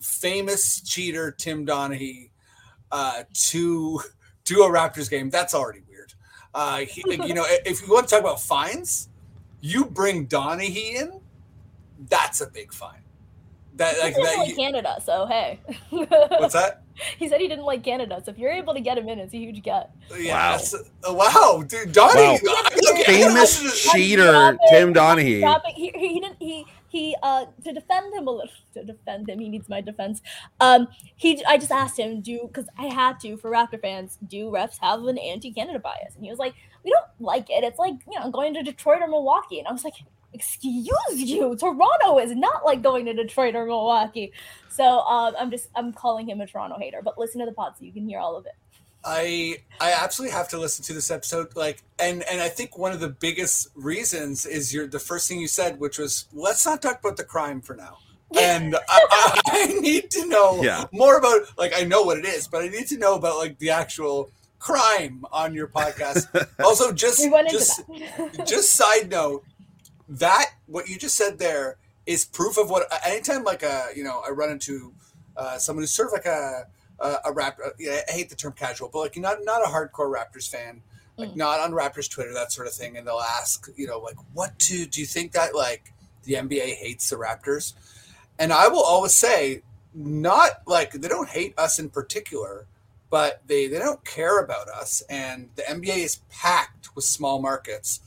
famous 0.00 0.80
cheater 0.82 1.30
Tim 1.30 1.64
Donaghy 1.64 2.30
uh, 2.90 3.24
to 3.32 4.00
to 4.44 4.62
a 4.62 4.70
Raptors 4.70 5.08
game. 5.08 5.30
That's 5.30 5.54
already 5.54 5.80
weird. 5.88 6.12
Uh, 6.54 6.78
he, 6.78 7.02
you 7.06 7.32
know, 7.32 7.46
if 7.48 7.80
you 7.80 7.92
want 7.92 8.08
to 8.08 8.14
talk 8.14 8.20
about 8.20 8.40
fines, 8.40 9.08
you 9.60 9.84
bring 9.84 10.26
Donaghy 10.26 10.94
in. 10.94 11.20
That's 12.08 12.40
a 12.40 12.50
big 12.50 12.72
fine. 12.72 13.01
That 13.76 13.98
like 13.98 14.14
he 14.14 14.20
didn't 14.22 14.24
that. 14.24 14.38
like 14.38 14.48
you- 14.50 14.56
Canada, 14.56 14.96
so 15.04 15.26
hey. 15.26 15.60
what's 15.90 16.54
that? 16.54 16.82
He 17.18 17.26
said 17.26 17.40
he 17.40 17.48
didn't 17.48 17.64
like 17.64 17.82
Canada, 17.82 18.20
so 18.22 18.30
if 18.32 18.38
you're 18.38 18.50
able 18.52 18.74
to 18.74 18.80
get 18.80 18.98
him 18.98 19.08
in, 19.08 19.18
it's 19.18 19.32
a 19.32 19.38
huge 19.38 19.62
get. 19.62 19.90
Yeah, 20.14 20.58
Wow. 20.58 21.08
uh, 21.08 21.14
wow, 21.14 21.64
dude, 21.66 21.88
Donaghy. 21.90 22.38
Wow. 22.44 22.54
I- 22.54 22.78
look, 22.82 22.96
I- 22.98 23.02
Famous 23.04 23.88
I- 23.88 23.92
cheater 23.96 24.58
Tim 24.70 24.92
Donaghy. 24.92 25.40
He, 25.74 25.88
he, 25.88 26.08
he 26.08 26.20
didn't 26.20 26.36
he 26.38 26.66
he 26.88 27.16
uh 27.22 27.46
to 27.64 27.72
defend 27.72 28.14
him 28.14 28.28
a 28.28 28.30
little 28.30 28.50
to 28.74 28.84
defend 28.84 29.26
him 29.30 29.38
he 29.38 29.48
needs 29.48 29.66
my 29.70 29.80
defense 29.80 30.20
um 30.60 30.86
he 31.16 31.42
i 31.48 31.56
just 31.56 31.72
asked 31.72 31.98
him 31.98 32.20
do 32.20 32.40
because 32.46 32.66
i 32.78 32.84
had 32.84 33.18
to 33.18 33.38
for 33.38 33.50
raptor 33.50 33.80
fans 33.80 34.18
do 34.28 34.50
refs 34.50 34.76
have 34.78 35.02
an 35.04 35.16
anti-canada 35.16 35.78
bias 35.78 36.14
and 36.14 36.22
he 36.22 36.28
was 36.30 36.38
like 36.38 36.52
we 36.84 36.90
don't 36.90 37.06
like 37.18 37.48
it 37.48 37.64
it's 37.64 37.78
like 37.78 37.94
you 38.06 38.20
know 38.20 38.30
going 38.30 38.52
to 38.52 38.62
detroit 38.62 39.00
or 39.00 39.08
milwaukee 39.08 39.58
and 39.58 39.66
i 39.66 39.72
was 39.72 39.84
like 39.84 39.94
excuse 40.34 41.14
you 41.14 41.56
toronto 41.60 42.18
is 42.18 42.34
not 42.34 42.64
like 42.64 42.82
going 42.82 43.04
to 43.04 43.12
detroit 43.12 43.54
or 43.54 43.66
milwaukee 43.66 44.32
so 44.68 45.00
um 45.00 45.34
i'm 45.38 45.50
just 45.50 45.68
i'm 45.76 45.92
calling 45.92 46.28
him 46.28 46.40
a 46.40 46.46
toronto 46.46 46.76
hater 46.78 47.00
but 47.04 47.18
listen 47.18 47.38
to 47.40 47.46
the 47.46 47.52
pod 47.52 47.74
so 47.78 47.84
you 47.84 47.92
can 47.92 48.06
hear 48.08 48.18
all 48.18 48.36
of 48.36 48.46
it 48.46 48.52
I 49.04 49.56
I 49.80 49.92
absolutely 49.92 50.32
have 50.36 50.48
to 50.50 50.58
listen 50.58 50.84
to 50.84 50.92
this 50.92 51.10
episode. 51.10 51.56
Like, 51.56 51.82
and 51.98 52.22
and 52.30 52.40
I 52.40 52.48
think 52.48 52.78
one 52.78 52.92
of 52.92 53.00
the 53.00 53.08
biggest 53.08 53.66
reasons 53.74 54.46
is 54.46 54.72
your 54.72 54.86
the 54.86 55.00
first 55.00 55.28
thing 55.28 55.40
you 55.40 55.48
said, 55.48 55.80
which 55.80 55.98
was 55.98 56.26
let's 56.32 56.64
not 56.64 56.80
talk 56.80 57.00
about 57.00 57.16
the 57.16 57.24
crime 57.24 57.60
for 57.60 57.74
now. 57.74 57.98
And 58.40 58.76
I, 58.88 59.40
I 59.48 59.66
need 59.80 60.08
to 60.12 60.26
know 60.28 60.62
Yeah. 60.62 60.84
more 60.92 61.16
about 61.18 61.42
like 61.58 61.72
I 61.76 61.82
know 61.82 62.02
what 62.02 62.16
it 62.16 62.24
is, 62.24 62.46
but 62.46 62.62
I 62.62 62.68
need 62.68 62.86
to 62.88 62.96
know 62.96 63.16
about 63.16 63.38
like 63.38 63.58
the 63.58 63.70
actual 63.70 64.30
crime 64.60 65.24
on 65.32 65.52
your 65.52 65.66
podcast. 65.66 66.28
also, 66.64 66.92
just 66.92 67.18
we 67.18 67.28
went 67.28 67.48
into 67.48 67.58
just 67.58 67.82
that. 67.88 68.46
just 68.46 68.70
side 68.70 69.10
note 69.10 69.44
that 70.08 70.46
what 70.66 70.88
you 70.88 70.96
just 70.98 71.16
said 71.16 71.38
there 71.38 71.76
is 72.06 72.24
proof 72.24 72.58
of 72.58 72.68
what 72.70 72.86
anytime 73.06 73.44
like 73.44 73.62
a 73.62 73.86
you 73.94 74.02
know 74.04 74.22
i 74.26 74.30
run 74.30 74.50
into 74.50 74.92
uh, 75.36 75.56
someone 75.58 75.82
who's 75.82 75.92
sort 75.92 76.08
of 76.08 76.12
like 76.12 76.26
a 76.26 76.66
a, 77.00 77.16
a 77.26 77.32
rap 77.32 77.58
uh, 77.64 77.70
yeah, 77.78 78.00
i 78.08 78.12
hate 78.12 78.28
the 78.28 78.36
term 78.36 78.52
casual 78.52 78.88
but 78.92 78.98
like 79.00 79.16
not 79.16 79.38
not 79.44 79.62
a 79.62 79.68
hardcore 79.68 80.12
raptors 80.12 80.48
fan 80.48 80.82
like 81.18 81.28
Mm. 81.28 81.36
not 81.36 81.60
on 81.60 81.72
raptors 81.72 82.10
twitter 82.10 82.32
that 82.32 82.50
sort 82.52 82.66
of 82.66 82.72
thing 82.72 82.96
and 82.96 83.06
they'll 83.06 83.20
ask 83.20 83.68
you 83.76 83.86
know 83.86 83.98
like 83.98 84.16
what 84.32 84.58
do 84.58 84.86
do 84.86 84.98
you 84.98 85.06
think 85.06 85.32
that 85.32 85.54
like 85.54 85.92
the 86.24 86.32
nba 86.34 86.74
hates 86.74 87.10
the 87.10 87.16
raptors 87.16 87.74
and 88.38 88.50
i 88.50 88.66
will 88.66 88.82
always 88.82 89.12
say 89.12 89.60
not 89.94 90.62
like 90.66 90.92
they 90.92 91.08
don't 91.08 91.28
hate 91.28 91.52
us 91.58 91.78
in 91.78 91.90
particular 91.90 92.64
but 93.10 93.42
they 93.46 93.66
they 93.66 93.78
don't 93.78 94.02
care 94.06 94.38
about 94.40 94.68
us 94.70 95.02
and 95.10 95.50
the 95.56 95.62
nba 95.64 95.98
is 95.98 96.20
packed 96.30 96.96
with 96.96 97.04
small 97.04 97.42
markets 97.42 98.00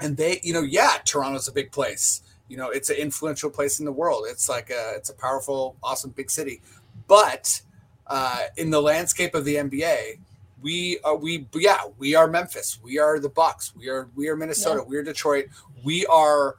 and 0.00 0.16
they 0.16 0.40
you 0.42 0.52
know 0.52 0.62
yeah 0.62 0.98
toronto's 1.04 1.48
a 1.48 1.52
big 1.52 1.70
place. 1.72 2.22
You 2.48 2.56
know 2.56 2.70
it's 2.70 2.90
an 2.90 2.96
influential 2.96 3.50
place 3.50 3.78
in 3.78 3.84
the 3.84 3.92
world. 3.92 4.24
It's 4.28 4.48
like 4.48 4.70
a 4.70 4.94
it's 4.96 5.10
a 5.10 5.14
powerful 5.14 5.76
awesome 5.82 6.10
big 6.10 6.30
city. 6.30 6.60
But 7.06 7.60
uh, 8.06 8.44
in 8.56 8.70
the 8.70 8.80
landscape 8.82 9.34
of 9.34 9.44
the 9.44 9.56
nba 9.56 10.18
we 10.60 10.98
are 11.04 11.16
we 11.16 11.46
yeah 11.54 11.82
we 11.98 12.14
are 12.14 12.26
memphis. 12.26 12.78
We 12.82 12.98
are 12.98 13.18
the 13.18 13.28
bucks. 13.28 13.74
We 13.74 13.88
are 13.88 14.08
we 14.14 14.28
are 14.28 14.36
minnesota. 14.36 14.82
We 14.82 14.96
are 14.96 15.02
detroit. 15.02 15.46
We 15.84 16.04
are 16.06 16.56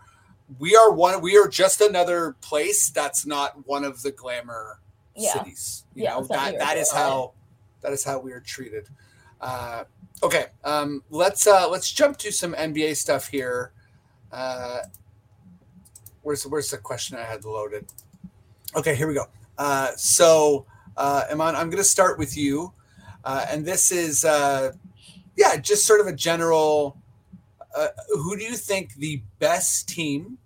we 0.60 0.76
are 0.76 0.92
one 0.92 1.22
we 1.22 1.38
are 1.38 1.48
just 1.48 1.82
another 1.82 2.36
place 2.42 2.89
that's 2.89 3.26
not 3.26 3.68
one 3.68 3.84
of 3.84 4.02
the 4.02 4.12
glamour 4.12 4.80
Yeah. 5.16 5.34
cities. 5.34 5.86
You 5.94 6.06
Yeah, 6.06 6.12
know 6.12 6.24
that 6.24 6.58
that 6.58 6.78
is 6.78 6.92
how 6.92 7.34
that 7.82 7.94
is 7.94 8.04
how 8.04 8.20
we 8.20 8.32
are 8.32 8.39
treated. 8.39 8.88
Uh, 9.39 9.84
okay 10.24 10.45
um, 10.63 11.03
let's 11.09 11.47
uh, 11.47 11.67
let's 11.69 11.91
jump 11.91 12.17
to 12.17 12.32
some 12.32 12.53
nba 12.53 12.95
stuff 12.95 13.28
here. 13.28 13.72
Uh, 14.32 14.80
where's 16.22 16.43
where's 16.43 16.69
the 16.69 16.78
question 16.78 17.17
i 17.17 17.24
had 17.24 17.43
loaded? 17.45 17.86
Okay 18.76 18.95
here 18.95 19.07
we 19.07 19.13
go. 19.13 19.26
Uh, 19.57 19.91
so 19.95 20.65
uh, 20.97 21.24
Imman, 21.32 21.55
i'm 21.55 21.69
going 21.69 21.78
to 21.78 21.84
start 21.84 22.17
with 22.17 22.38
you. 22.38 22.74
Uh, 23.24 23.45
and 23.49 23.65
this 23.65 23.91
is 23.91 24.26
uh, 24.26 24.72
yeah 25.36 25.57
just 25.57 25.86
sort 25.86 25.99
of 25.99 26.07
a 26.07 26.13
general 26.13 26.97
uh, 27.76 27.88
who 28.09 28.36
do 28.36 28.43
you 28.43 28.55
think 28.55 28.95
the 28.95 29.22
best 29.39 29.88
team 29.88 30.38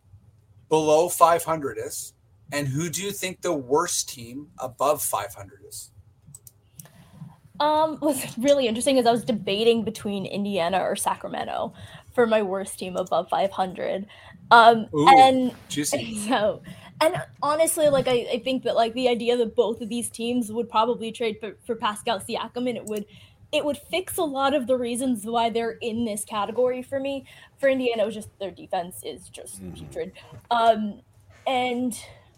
below 0.69 1.09
500 1.09 1.77
is? 1.77 2.13
And 2.51 2.67
who 2.67 2.89
do 2.89 3.03
you 3.03 3.11
think 3.11 3.41
the 3.41 3.53
worst 3.53 4.09
team 4.09 4.47
above 4.59 5.01
500 5.01 5.61
is 5.67 5.91
Um, 7.59 7.97
what's 7.99 8.37
really 8.37 8.67
interesting 8.67 8.97
is 8.97 9.05
I 9.05 9.11
was 9.11 9.23
debating 9.25 9.83
between 9.83 10.25
Indiana 10.25 10.79
or 10.81 10.95
Sacramento 10.95 11.73
for 12.13 12.27
my 12.27 12.41
worst 12.41 12.77
team 12.79 12.95
above 12.95 13.29
500. 13.29 14.05
Um, 14.51 14.87
Ooh. 14.95 15.07
and 15.17 15.55
juicy 15.69 16.15
so, 16.27 16.61
and 17.01 17.15
honestly, 17.41 17.89
like 17.89 18.07
I, 18.07 18.27
I 18.33 18.41
think 18.43 18.63
that 18.63 18.75
like 18.75 18.93
the 18.93 19.09
idea 19.09 19.37
that 19.37 19.55
both 19.55 19.81
of 19.81 19.89
these 19.89 20.09
teams 20.09 20.51
would 20.51 20.69
probably 20.69 21.11
trade 21.11 21.37
for, 21.39 21.57
for 21.65 21.75
Pascal 21.75 22.19
Siakam 22.19 22.67
and 22.69 22.77
it 22.77 22.85
would 22.85 23.05
it 23.51 23.63
would 23.63 23.77
fix 23.89 24.17
a 24.17 24.23
lot 24.23 24.53
of 24.53 24.67
the 24.67 24.77
reasons 24.77 25.21
why 25.23 25.49
they're 25.49 25.77
in 25.81 26.03
this 26.03 26.25
category 26.25 26.81
for 26.83 26.99
me. 26.99 27.25
For 27.57 27.69
Indiana, 27.69 28.03
it 28.03 28.05
was 28.05 28.15
just 28.15 28.29
their 28.39 28.51
defense 28.51 28.99
is 29.03 29.29
just 29.29 29.61
Mhm. 29.61 29.73
putrid. 29.73 30.11
Um, 30.51 31.01
and 31.45 31.97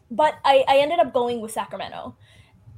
but 0.09 0.35
I, 0.45 0.63
I 0.67 0.77
ended 0.77 0.99
up 0.99 1.13
going 1.13 1.41
with 1.41 1.51
Sacramento. 1.51 2.17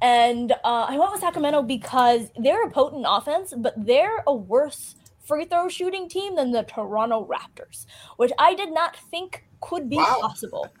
And 0.02 0.52
uh, 0.52 0.86
I 0.88 0.98
went 0.98 1.12
with 1.12 1.20
Sacramento 1.20 1.62
because 1.62 2.30
they're 2.38 2.64
a 2.66 2.70
potent 2.70 3.04
offense, 3.08 3.52
but 3.56 3.74
they're 3.76 4.22
a 4.26 4.34
worse 4.34 4.94
free 5.24 5.44
throw 5.44 5.68
shooting 5.68 6.08
team 6.08 6.36
than 6.36 6.50
the 6.52 6.62
Toronto 6.62 7.26
Raptors, 7.26 7.86
which 8.16 8.32
I 8.38 8.54
did 8.54 8.72
not 8.72 8.96
think 8.96 9.44
could 9.60 9.88
be 9.90 9.96
Wow. 9.96 10.18
possible. 10.22 10.68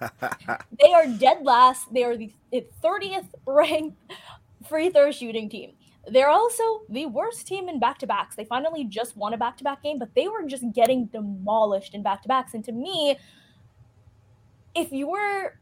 They 0.82 0.92
are 0.94 1.06
dead 1.06 1.44
last. 1.44 1.92
They 1.92 2.02
are 2.04 2.16
the 2.16 2.32
30th 2.52 3.26
ranked 3.46 3.98
free 4.66 4.88
throw 4.90 5.10
shooting 5.10 5.50
team. 5.50 5.72
They're 6.08 6.30
also 6.30 6.62
the 6.88 7.04
worst 7.06 7.46
team 7.46 7.68
in 7.68 7.78
back 7.78 7.98
to 7.98 8.06
backs. 8.06 8.34
They 8.34 8.46
finally 8.46 8.84
just 8.84 9.16
won 9.16 9.34
a 9.34 9.36
back 9.36 9.58
to 9.58 9.64
back 9.64 9.82
game, 9.82 9.98
but 9.98 10.14
they 10.14 10.28
were 10.28 10.46
just 10.46 10.64
getting 10.72 11.06
demolished 11.06 11.94
in 11.94 12.02
back 12.02 12.22
to 12.22 12.28
backs. 12.28 12.54
And 12.54 12.64
to 12.64 12.72
me, 12.72 13.18
if 14.74 14.90
you 14.92 15.08
were, 15.08 15.58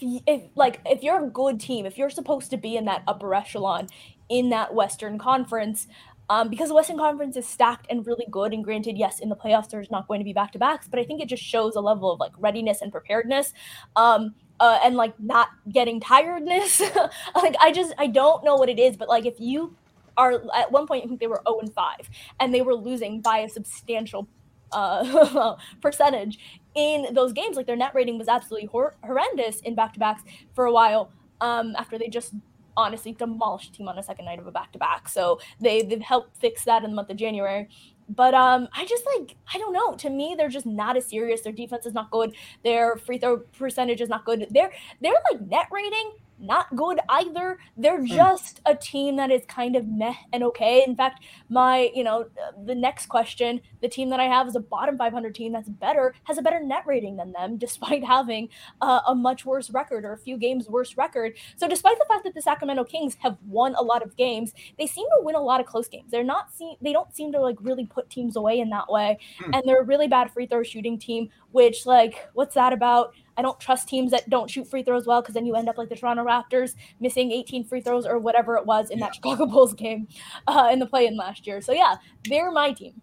if, 0.00 0.22
if 0.26 0.42
like, 0.54 0.80
if 0.86 1.02
you're 1.02 1.24
a 1.24 1.28
good 1.28 1.60
team, 1.60 1.86
if 1.86 1.98
you're 1.98 2.10
supposed 2.10 2.50
to 2.50 2.56
be 2.56 2.76
in 2.76 2.84
that 2.86 3.02
upper 3.06 3.34
echelon 3.34 3.88
in 4.28 4.50
that 4.50 4.74
Western 4.74 5.18
Conference, 5.18 5.86
um, 6.30 6.48
because 6.48 6.68
the 6.68 6.74
Western 6.74 6.96
Conference 6.98 7.36
is 7.36 7.46
stacked 7.46 7.86
and 7.90 8.06
really 8.06 8.26
good. 8.30 8.52
And 8.52 8.64
granted, 8.64 8.96
yes, 8.96 9.20
in 9.20 9.28
the 9.28 9.36
playoffs 9.36 9.70
there's 9.70 9.90
not 9.90 10.08
going 10.08 10.20
to 10.20 10.24
be 10.24 10.32
back 10.32 10.52
to 10.52 10.58
backs, 10.58 10.88
but 10.88 10.98
I 10.98 11.04
think 11.04 11.20
it 11.20 11.28
just 11.28 11.42
shows 11.42 11.76
a 11.76 11.80
level 11.80 12.10
of 12.10 12.20
like 12.20 12.32
readiness 12.38 12.80
and 12.80 12.90
preparedness. 12.90 13.52
Um, 13.96 14.34
uh, 14.60 14.78
and 14.84 14.94
like 14.94 15.18
not 15.18 15.48
getting 15.70 15.98
tiredness. 15.98 16.80
like 17.34 17.56
I 17.60 17.72
just 17.72 17.92
I 17.98 18.06
don't 18.06 18.44
know 18.44 18.54
what 18.54 18.68
it 18.68 18.78
is, 18.78 18.96
but 18.96 19.08
like 19.08 19.26
if 19.26 19.34
you 19.40 19.76
are 20.16 20.42
at 20.54 20.70
one 20.70 20.86
point 20.86 21.04
I 21.04 21.08
think 21.08 21.20
they 21.20 21.26
were 21.26 21.42
0 21.48 21.60
and 21.60 21.74
5 21.74 22.10
and 22.38 22.54
they 22.54 22.62
were 22.62 22.74
losing 22.74 23.20
by 23.20 23.38
a 23.38 23.48
substantial 23.48 24.28
uh, 24.70 25.56
percentage 25.82 26.38
in 26.74 27.14
those 27.14 27.32
games. 27.32 27.56
Like 27.56 27.66
their 27.66 27.76
net 27.76 27.94
rating 27.94 28.18
was 28.18 28.28
absolutely 28.28 28.68
hor- 28.68 28.96
horrendous 29.04 29.60
in 29.60 29.74
back 29.74 29.92
to 29.94 30.00
backs 30.00 30.22
for 30.54 30.64
a 30.64 30.72
while. 30.72 31.10
Um, 31.40 31.74
after 31.76 31.98
they 31.98 32.08
just 32.08 32.34
honestly 32.76 33.12
demolished 33.12 33.70
a 33.70 33.72
team 33.72 33.88
on 33.88 33.98
a 33.98 34.02
second 34.02 34.24
night 34.24 34.38
of 34.38 34.46
a 34.46 34.52
back 34.52 34.72
to 34.72 34.78
back, 34.78 35.08
so 35.08 35.40
they 35.60 35.82
they've 35.82 36.00
helped 36.00 36.36
fix 36.36 36.64
that 36.64 36.84
in 36.84 36.90
the 36.90 36.96
month 36.96 37.10
of 37.10 37.16
January. 37.16 37.68
But 38.08 38.34
um, 38.34 38.68
I 38.74 38.84
just 38.84 39.04
like 39.16 39.36
I 39.52 39.58
don't 39.58 39.72
know. 39.72 39.94
To 39.94 40.10
me, 40.10 40.34
they're 40.36 40.48
just 40.48 40.66
not 40.66 40.96
as 40.96 41.06
serious. 41.06 41.42
Their 41.42 41.52
defense 41.52 41.86
is 41.86 41.94
not 41.94 42.10
good. 42.10 42.34
Their 42.62 42.96
free 42.96 43.18
throw 43.18 43.38
percentage 43.38 44.00
is 44.00 44.08
not 44.08 44.24
good. 44.24 44.46
Their 44.50 44.70
their 45.00 45.14
like 45.30 45.40
net 45.42 45.66
rating 45.72 46.12
not 46.42 46.74
good 46.76 47.00
either. 47.08 47.58
They're 47.76 48.02
just 48.04 48.60
a 48.66 48.74
team 48.74 49.16
that 49.16 49.30
is 49.30 49.42
kind 49.46 49.76
of 49.76 49.86
meh 49.88 50.14
and 50.32 50.42
okay. 50.44 50.84
In 50.86 50.96
fact, 50.96 51.24
my 51.48 51.90
you 51.94 52.04
know 52.04 52.26
the 52.66 52.74
next 52.74 53.06
question, 53.06 53.60
the 53.80 53.88
team 53.88 54.10
that 54.10 54.20
I 54.20 54.24
have 54.24 54.46
is 54.48 54.56
a 54.56 54.60
bottom 54.60 54.98
500 54.98 55.34
team 55.34 55.52
that's 55.52 55.68
better, 55.68 56.14
has 56.24 56.38
a 56.38 56.42
better 56.42 56.60
net 56.62 56.84
rating 56.86 57.16
than 57.16 57.32
them, 57.32 57.56
despite 57.66 58.04
having 58.04 58.48
uh, 58.80 59.00
a 59.06 59.14
much 59.14 59.44
worse 59.46 59.70
record 59.70 60.04
or 60.04 60.12
a 60.12 60.18
few 60.18 60.36
games 60.36 60.68
worse 60.68 60.96
record. 60.96 61.34
So 61.56 61.68
despite 61.68 61.98
the 61.98 62.06
fact 62.08 62.24
that 62.24 62.34
the 62.34 62.42
Sacramento 62.42 62.84
Kings 62.84 63.16
have 63.20 63.38
won 63.46 63.74
a 63.76 63.82
lot 63.82 64.02
of 64.02 64.16
games, 64.16 64.52
they 64.78 64.86
seem 64.86 65.06
to 65.06 65.22
win 65.24 65.34
a 65.36 65.40
lot 65.42 65.60
of 65.60 65.66
close 65.66 65.88
games. 65.88 66.10
They're 66.10 66.24
not 66.24 66.52
seem 66.52 66.74
they 66.80 66.92
don't 66.92 67.14
seem 67.14 67.32
to 67.32 67.40
like 67.40 67.56
really 67.60 67.86
put 67.86 68.10
teams 68.10 68.36
away 68.36 68.60
in 68.60 68.70
that 68.70 68.90
way, 68.90 69.18
Hmm. 69.38 69.54
and 69.54 69.62
they're 69.64 69.80
a 69.80 69.84
really 69.84 70.08
bad 70.08 70.30
free 70.32 70.46
throw 70.46 70.62
shooting 70.62 70.98
team. 70.98 71.30
Which 71.52 71.86
like 71.86 72.28
what's 72.34 72.54
that 72.54 72.72
about? 72.72 73.14
I 73.36 73.42
don't 73.42 73.58
trust 73.58 73.88
teams 73.88 74.10
that 74.10 74.28
don't 74.28 74.50
shoot 74.50 74.68
free 74.68 74.82
throws 74.82 75.06
well 75.06 75.22
because 75.22 75.34
then 75.34 75.46
you 75.46 75.54
end 75.54 75.68
up 75.68 75.78
like 75.78 75.88
the 75.88 75.96
Toronto 75.96 76.24
Raptors 76.24 76.74
missing 77.00 77.32
18 77.32 77.64
free 77.64 77.80
throws 77.80 78.06
or 78.06 78.18
whatever 78.18 78.56
it 78.56 78.66
was 78.66 78.90
in 78.90 78.98
that 79.00 79.14
Chicago 79.14 79.46
Bulls 79.52 79.74
game 79.74 80.08
uh, 80.46 80.68
in 80.72 80.78
the 80.78 80.86
play-in 80.86 81.16
last 81.16 81.46
year. 81.46 81.60
So 81.60 81.72
yeah, 81.72 81.96
they're 82.28 82.50
my 82.50 82.72
team. 82.72 83.00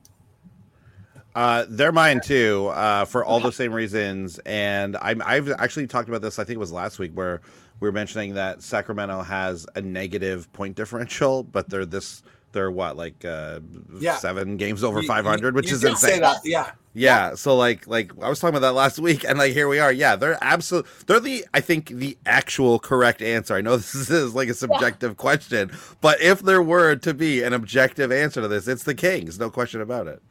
Uh, 1.35 1.65
they're 1.69 1.91
mine 1.91 2.19
too, 2.21 2.67
uh, 2.73 3.05
for 3.05 3.23
all 3.23 3.39
the 3.39 3.51
same 3.51 3.71
reasons. 3.71 4.39
And 4.45 4.97
I'm, 4.97 5.21
I've 5.25 5.49
actually 5.51 5.87
talked 5.87 6.09
about 6.09 6.21
this. 6.21 6.39
I 6.39 6.43
think 6.43 6.55
it 6.55 6.59
was 6.59 6.71
last 6.71 6.99
week 6.99 7.11
where 7.13 7.41
we 7.79 7.87
were 7.87 7.91
mentioning 7.91 8.33
that 8.33 8.61
Sacramento 8.61 9.21
has 9.21 9.65
a 9.75 9.81
negative 9.81 10.51
point 10.53 10.75
differential, 10.75 11.43
but 11.43 11.69
they're 11.69 11.85
this. 11.85 12.23
They're 12.51 12.71
what 12.71 12.97
like 12.97 13.23
uh, 13.25 13.59
Yeah. 13.99 14.15
seven 14.17 14.57
games 14.57 14.83
over 14.83 15.03
500, 15.03 15.55
which 15.55 15.69
you 15.69 15.75
is 15.75 15.83
insane. 15.83 16.23
yeah 16.43 16.71
Yeah, 16.93 17.35
so 17.35 17.55
like 17.55 17.85
like 17.87 18.11
I 18.21 18.29
was 18.29 18.39
talking 18.39 18.55
about 18.57 18.67
that 18.67 18.73
last 18.73 18.97
week, 18.99 19.23
and 19.23 19.37
like 19.37 19.53
here 19.53 19.67
we 19.67 19.79
are. 19.79 19.91
Yeah, 19.91 20.15
they're 20.15 20.37
absolute. 20.41 20.85
They're 21.05 21.19
the 21.19 21.45
I 21.53 21.61
think 21.61 21.89
the 21.89 22.17
actual 22.25 22.79
correct 22.79 23.21
answer. 23.21 23.55
I 23.55 23.61
know 23.61 23.77
this 23.77 24.09
is 24.09 24.33
like 24.33 24.49
a 24.49 24.53
subjective 24.55 25.15
question, 25.17 25.71
but 26.01 26.19
if 26.21 26.39
there 26.41 26.61
were 26.63 26.95
to 26.95 27.13
be 27.13 27.43
an 27.43 27.53
objective 27.53 28.11
answer 28.11 28.41
to 28.41 28.47
this, 28.47 28.67
it's 28.67 28.83
the 28.83 28.95
Kings, 28.95 29.37
no 29.39 29.49
question 29.51 29.81
about 29.81 30.07
it. 30.07 30.21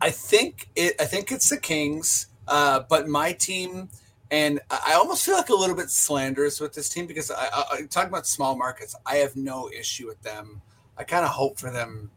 I 0.00 0.10
think 0.10 0.68
it. 0.74 0.94
I 1.00 1.04
think 1.04 1.30
it's 1.30 1.50
the 1.50 1.58
Kings. 1.58 2.26
Uh, 2.48 2.80
but 2.90 3.08
my 3.08 3.32
team, 3.32 3.88
and 4.30 4.60
I 4.70 4.80
I 4.88 4.94
almost 4.94 5.24
feel 5.24 5.34
like 5.36 5.48
a 5.50 5.54
little 5.54 5.76
bit 5.76 5.90
slanderous 5.90 6.60
with 6.60 6.72
this 6.74 6.88
team 6.88 7.06
because 7.06 7.30
I, 7.30 7.46
I, 7.46 7.64
I 7.72 7.82
talking 7.88 8.08
about 8.10 8.26
small 8.26 8.56
markets. 8.56 8.94
I 9.06 9.16
have 9.16 9.36
no 9.36 9.70
issue 9.70 10.06
with 10.06 10.20
them. 10.22 10.62
I 10.98 11.04
kind 11.04 11.24
of 11.24 11.30
hope 11.30 11.58
for 11.58 11.70
them 11.70 12.10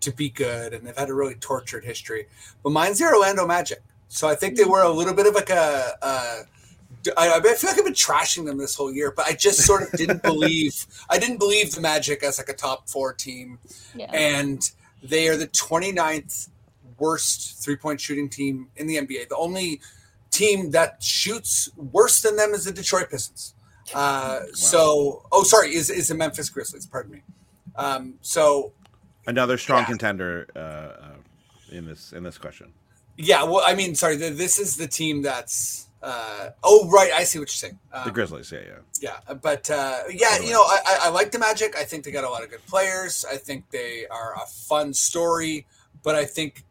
to 0.00 0.12
be 0.12 0.28
good, 0.30 0.74
and 0.74 0.86
they've 0.86 0.96
had 0.96 1.08
a 1.10 1.14
really 1.14 1.34
tortured 1.36 1.84
history. 1.84 2.26
But 2.62 2.70
mine's 2.70 2.98
the 2.98 3.06
Orlando 3.06 3.46
Magic. 3.46 3.82
So 4.08 4.28
I 4.28 4.34
think 4.34 4.56
they 4.56 4.64
were 4.64 4.82
a 4.82 4.90
little 4.90 5.14
bit 5.14 5.26
of 5.26 5.34
like 5.34 5.50
a, 5.50 5.92
a 6.02 6.42
I, 7.16 7.38
I 7.38 7.40
feel 7.40 7.70
like 7.70 7.78
I've 7.78 7.84
been 7.84 7.94
trashing 7.94 8.44
them 8.46 8.58
this 8.58 8.74
whole 8.74 8.92
year, 8.92 9.12
but 9.14 9.26
I 9.26 9.32
just 9.32 9.60
sort 9.64 9.82
of 9.82 9.92
didn't 9.92 10.22
believe 10.22 10.86
I 11.10 11.18
didn't 11.18 11.38
believe 11.38 11.74
the 11.74 11.80
Magic 11.80 12.22
as 12.22 12.38
like 12.38 12.48
a 12.48 12.54
top 12.54 12.88
four 12.88 13.12
team, 13.12 13.58
Yeah. 13.94 14.06
and 14.12 14.68
they 15.02 15.28
are 15.28 15.36
the 15.36 15.46
29th 15.48 16.48
worst 16.98 17.62
three 17.62 17.76
point 17.76 18.00
shooting 18.00 18.28
team 18.28 18.68
in 18.76 18.86
the 18.86 18.96
NBA. 18.96 19.28
The 19.28 19.36
only 19.36 19.80
team 20.30 20.70
that 20.72 21.02
shoots 21.02 21.70
worse 21.76 22.20
than 22.22 22.36
them 22.36 22.52
is 22.52 22.64
the 22.64 22.72
Detroit 22.72 23.10
Pistons. 23.10 23.54
Uh, 23.94 24.40
So, 24.52 25.22
oh, 25.32 25.42
sorry, 25.44 25.74
is 25.74 25.90
is 25.90 26.08
the 26.08 26.14
Memphis 26.14 26.48
Grizzlies? 26.50 26.86
Pardon 26.86 27.12
me. 27.12 27.22
Um, 27.78 28.14
so 28.20 28.72
Another 29.26 29.56
strong 29.58 29.80
Yeah. 29.80 29.86
contender 29.86 30.46
uh, 30.56 30.58
uh, 30.58 31.14
in 31.70 31.86
this 31.86 32.12
in 32.12 32.22
this 32.22 32.38
question. 32.38 32.72
yeah, 33.16 33.42
well, 33.42 33.62
I 33.66 33.74
mean, 33.74 33.94
sorry, 33.94 34.16
th- 34.16 34.36
this 34.36 34.58
is 34.58 34.76
the 34.76 34.86
team 34.88 35.22
that's. 35.22 35.86
Uh, 36.00 36.50
oh, 36.62 36.88
right, 36.90 37.10
I 37.12 37.24
see 37.24 37.38
what 37.40 37.48
you're 37.48 37.68
saying. 37.68 37.78
The 37.90 38.06
Um, 38.06 38.12
Grizzlies, 38.12 38.52
yeah, 38.52 38.60
yeah. 38.60 38.78
Yeah, 39.26 39.34
but 39.34 39.68
uh, 39.68 40.04
yeah, 40.10 40.38
you 40.38 40.52
know, 40.52 40.62
I, 40.62 40.98
I, 41.02 41.08
like 41.10 41.32
the 41.32 41.40
Magic. 41.40 41.76
I 41.76 41.82
think 41.84 42.04
they 42.04 42.12
got 42.12 42.22
a 42.24 42.30
lot 42.30 42.44
of 42.44 42.50
good 42.50 42.64
players. 42.66 43.24
I 43.30 43.36
think 43.36 43.70
they 43.70 44.06
are 44.06 44.34
a 44.36 44.46
fun 44.46 44.94
story, 44.94 45.66
but 46.04 46.14
I 46.14 46.24
think 46.24 46.62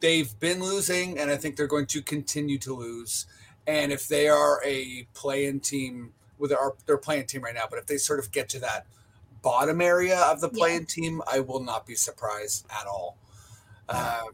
they've 0.00 0.38
been 0.38 0.60
losing, 0.62 1.18
and 1.18 1.28
I 1.30 1.36
think 1.36 1.56
they're 1.56 1.66
going 1.66 1.86
to 1.86 2.00
continue 2.02 2.56
to 2.58 2.72
lose. 2.72 3.26
And 3.66 3.90
if 3.92 4.06
they 4.06 4.28
are 4.28 4.62
a 4.64 5.06
play-in 5.12 5.58
team, 5.60 6.12
with 6.38 6.50
their 6.50 6.70
they're 6.86 6.96
playing 6.98 7.26
team 7.26 7.42
right 7.42 7.54
now, 7.54 7.64
but 7.68 7.80
if 7.80 7.86
they 7.86 7.98
sort 7.98 8.20
of 8.20 8.30
get 8.30 8.48
to 8.50 8.60
that 8.60 8.86
bottom 9.48 9.80
area 9.80 10.18
of 10.30 10.40
the 10.40 10.50
Yeah. 10.52 10.58
play-in 10.58 10.84
team, 10.86 11.22
I 11.30 11.40
will 11.40 11.60
not 11.60 11.86
be 11.86 11.94
surprised 11.94 12.66
at 12.80 12.86
all. 12.86 13.16
Uh, 13.88 14.24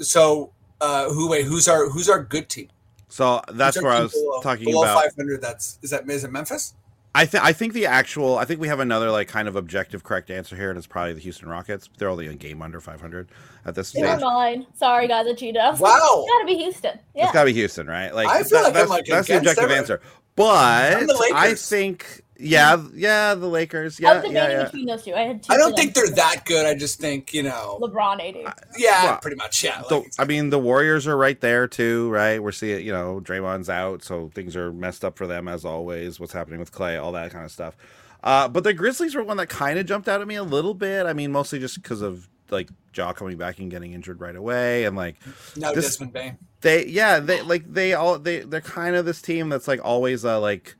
so, 0.00 0.52
uh, 0.80 1.08
who 1.10 1.28
wait? 1.28 1.44
Who's 1.44 1.68
our 1.68 1.88
who's 1.90 2.08
our 2.08 2.22
good 2.22 2.48
team? 2.48 2.68
So 3.08 3.40
that's 3.52 3.76
Who's 3.76 3.84
where 3.84 3.92
I 3.92 4.00
was 4.02 4.12
below- 4.12 4.40
talking 4.42 4.64
below 4.64 4.82
about. 4.82 5.02
500. 5.04 5.40
That's 5.40 5.78
is 5.82 5.90
that 5.90 6.08
is 6.10 6.24
it 6.24 6.32
Memphis? 6.32 6.74
I 7.14 7.24
think 7.24 7.44
I 7.44 7.52
think 7.54 7.72
the 7.72 7.86
actual 7.86 8.36
I 8.38 8.44
think 8.44 8.60
we 8.60 8.68
have 8.68 8.80
another 8.80 9.10
like 9.10 9.28
kind 9.28 9.48
of 9.48 9.56
objective 9.56 10.04
correct 10.04 10.30
answer 10.30 10.54
here, 10.56 10.68
and 10.70 10.76
it's 10.78 10.86
probably 10.86 11.14
the 11.14 11.20
Houston 11.20 11.48
Rockets. 11.48 11.88
They're 11.98 12.10
only 12.10 12.26
a 12.26 12.34
game 12.34 12.60
under 12.60 12.78
500 12.80 13.28
at 13.64 13.74
this 13.74 13.88
stage. 13.88 14.02
Never 14.02 14.20
mind. 14.20 14.66
Sorry, 14.74 15.08
guys, 15.08 15.26
I 15.26 15.32
cheated. 15.34 15.56
I 15.62 15.70
Wow. 15.70 16.24
it's 16.26 16.32
gotta 16.32 16.46
be 16.46 16.56
Houston. 16.56 16.98
Yeah. 17.14 17.24
It's 17.24 17.32
got 17.32 17.42
to 17.44 17.46
be 17.46 17.54
Houston, 17.54 17.86
right? 17.86 18.14
Like 18.14 18.28
I 18.28 18.42
feel 18.42 18.58
like 18.58 18.68
I'm, 18.68 18.74
that's, 18.74 18.90
like, 18.90 19.06
that's 19.06 19.28
the 19.28 19.36
objective 19.38 19.64
everyone. 19.64 19.78
answer. 19.78 20.00
But 20.34 20.96
I'm 20.98 21.06
the 21.06 21.30
I 21.34 21.44
Lakers. 21.46 21.66
think, 21.68 22.22
yeah, 22.38 22.82
yeah, 22.94 23.34
the 23.34 23.46
Lakers, 23.46 23.98
I 24.00 24.02
yeah, 24.02 24.12
was 24.14 24.22
debating 24.24 24.50
yeah. 24.56 24.64
between 24.64 24.86
those 24.86 25.02
two. 25.04 25.14
I 25.14 25.20
had 25.20 25.42
two. 25.42 25.52
I 25.52 25.56
don't 25.56 25.74
think 25.76 25.94
they're 25.94 26.10
that 26.10 26.44
good. 26.44 26.66
I 26.66 26.74
just 26.74 26.98
think 27.00 27.32
you 27.34 27.42
know. 27.42 27.78
LeBron 27.80 28.20
AD. 28.46 28.54
Yeah, 28.76 29.04
Well, 29.04 29.18
pretty 29.18 29.36
much. 29.36 29.62
Yeah. 29.64 29.82
The, 29.88 29.96
like- 29.98 30.12
I 30.18 30.24
mean, 30.24 30.50
the 30.50 30.58
Warriors 30.58 31.06
are 31.06 31.16
right 31.16 31.40
there 31.40 31.66
too, 31.66 32.10
right? 32.10 32.42
We're 32.42 32.52
seeing, 32.52 32.84
you 32.86 32.92
know, 32.92 33.20
Draymond's 33.22 33.70
out, 33.70 34.02
so 34.02 34.30
things 34.34 34.56
are 34.56 34.72
messed 34.72 35.04
up 35.04 35.16
for 35.16 35.26
them 35.26 35.48
as 35.48 35.64
always. 35.64 36.20
What's 36.20 36.32
happening 36.32 36.60
with 36.60 36.72
Clay, 36.72 36.96
all 36.96 37.12
that 37.12 37.30
kind 37.32 37.44
of 37.44 37.50
stuff. 37.50 37.76
Uh, 38.22 38.48
but 38.48 38.64
the 38.64 38.72
Grizzlies 38.72 39.14
were 39.14 39.22
one 39.24 39.36
that 39.36 39.48
kind 39.48 39.78
of 39.78 39.86
jumped 39.86 40.08
out 40.08 40.20
at 40.20 40.26
me 40.26 40.34
a 40.34 40.42
little 40.42 40.74
bit. 40.74 41.06
I 41.06 41.12
mean, 41.12 41.32
mostly 41.32 41.58
just 41.58 41.80
because 41.80 42.02
of 42.02 42.28
like 42.50 42.68
Ja 42.94 43.12
coming 43.12 43.36
back 43.36 43.58
and 43.58 43.70
getting 43.70 43.92
injured 43.92 44.20
right 44.20 44.36
away, 44.36 44.84
and 44.84 44.96
like 44.96 45.16
no, 45.56 45.74
this- 45.74 45.84
Desmond 45.86 46.12
Bane. 46.12 46.38
they, 46.60 46.86
yeah, 46.86 47.18
they 47.20 47.40
like 47.42 47.72
they 47.72 47.94
all 47.94 48.18
they 48.18 48.40
they're 48.40 48.60
kind 48.60 48.94
of 48.96 49.04
this 49.04 49.22
team 49.22 49.48
that's 49.48 49.66
like 49.68 49.80
always 49.84 50.24
uh 50.24 50.38
like. 50.40 50.76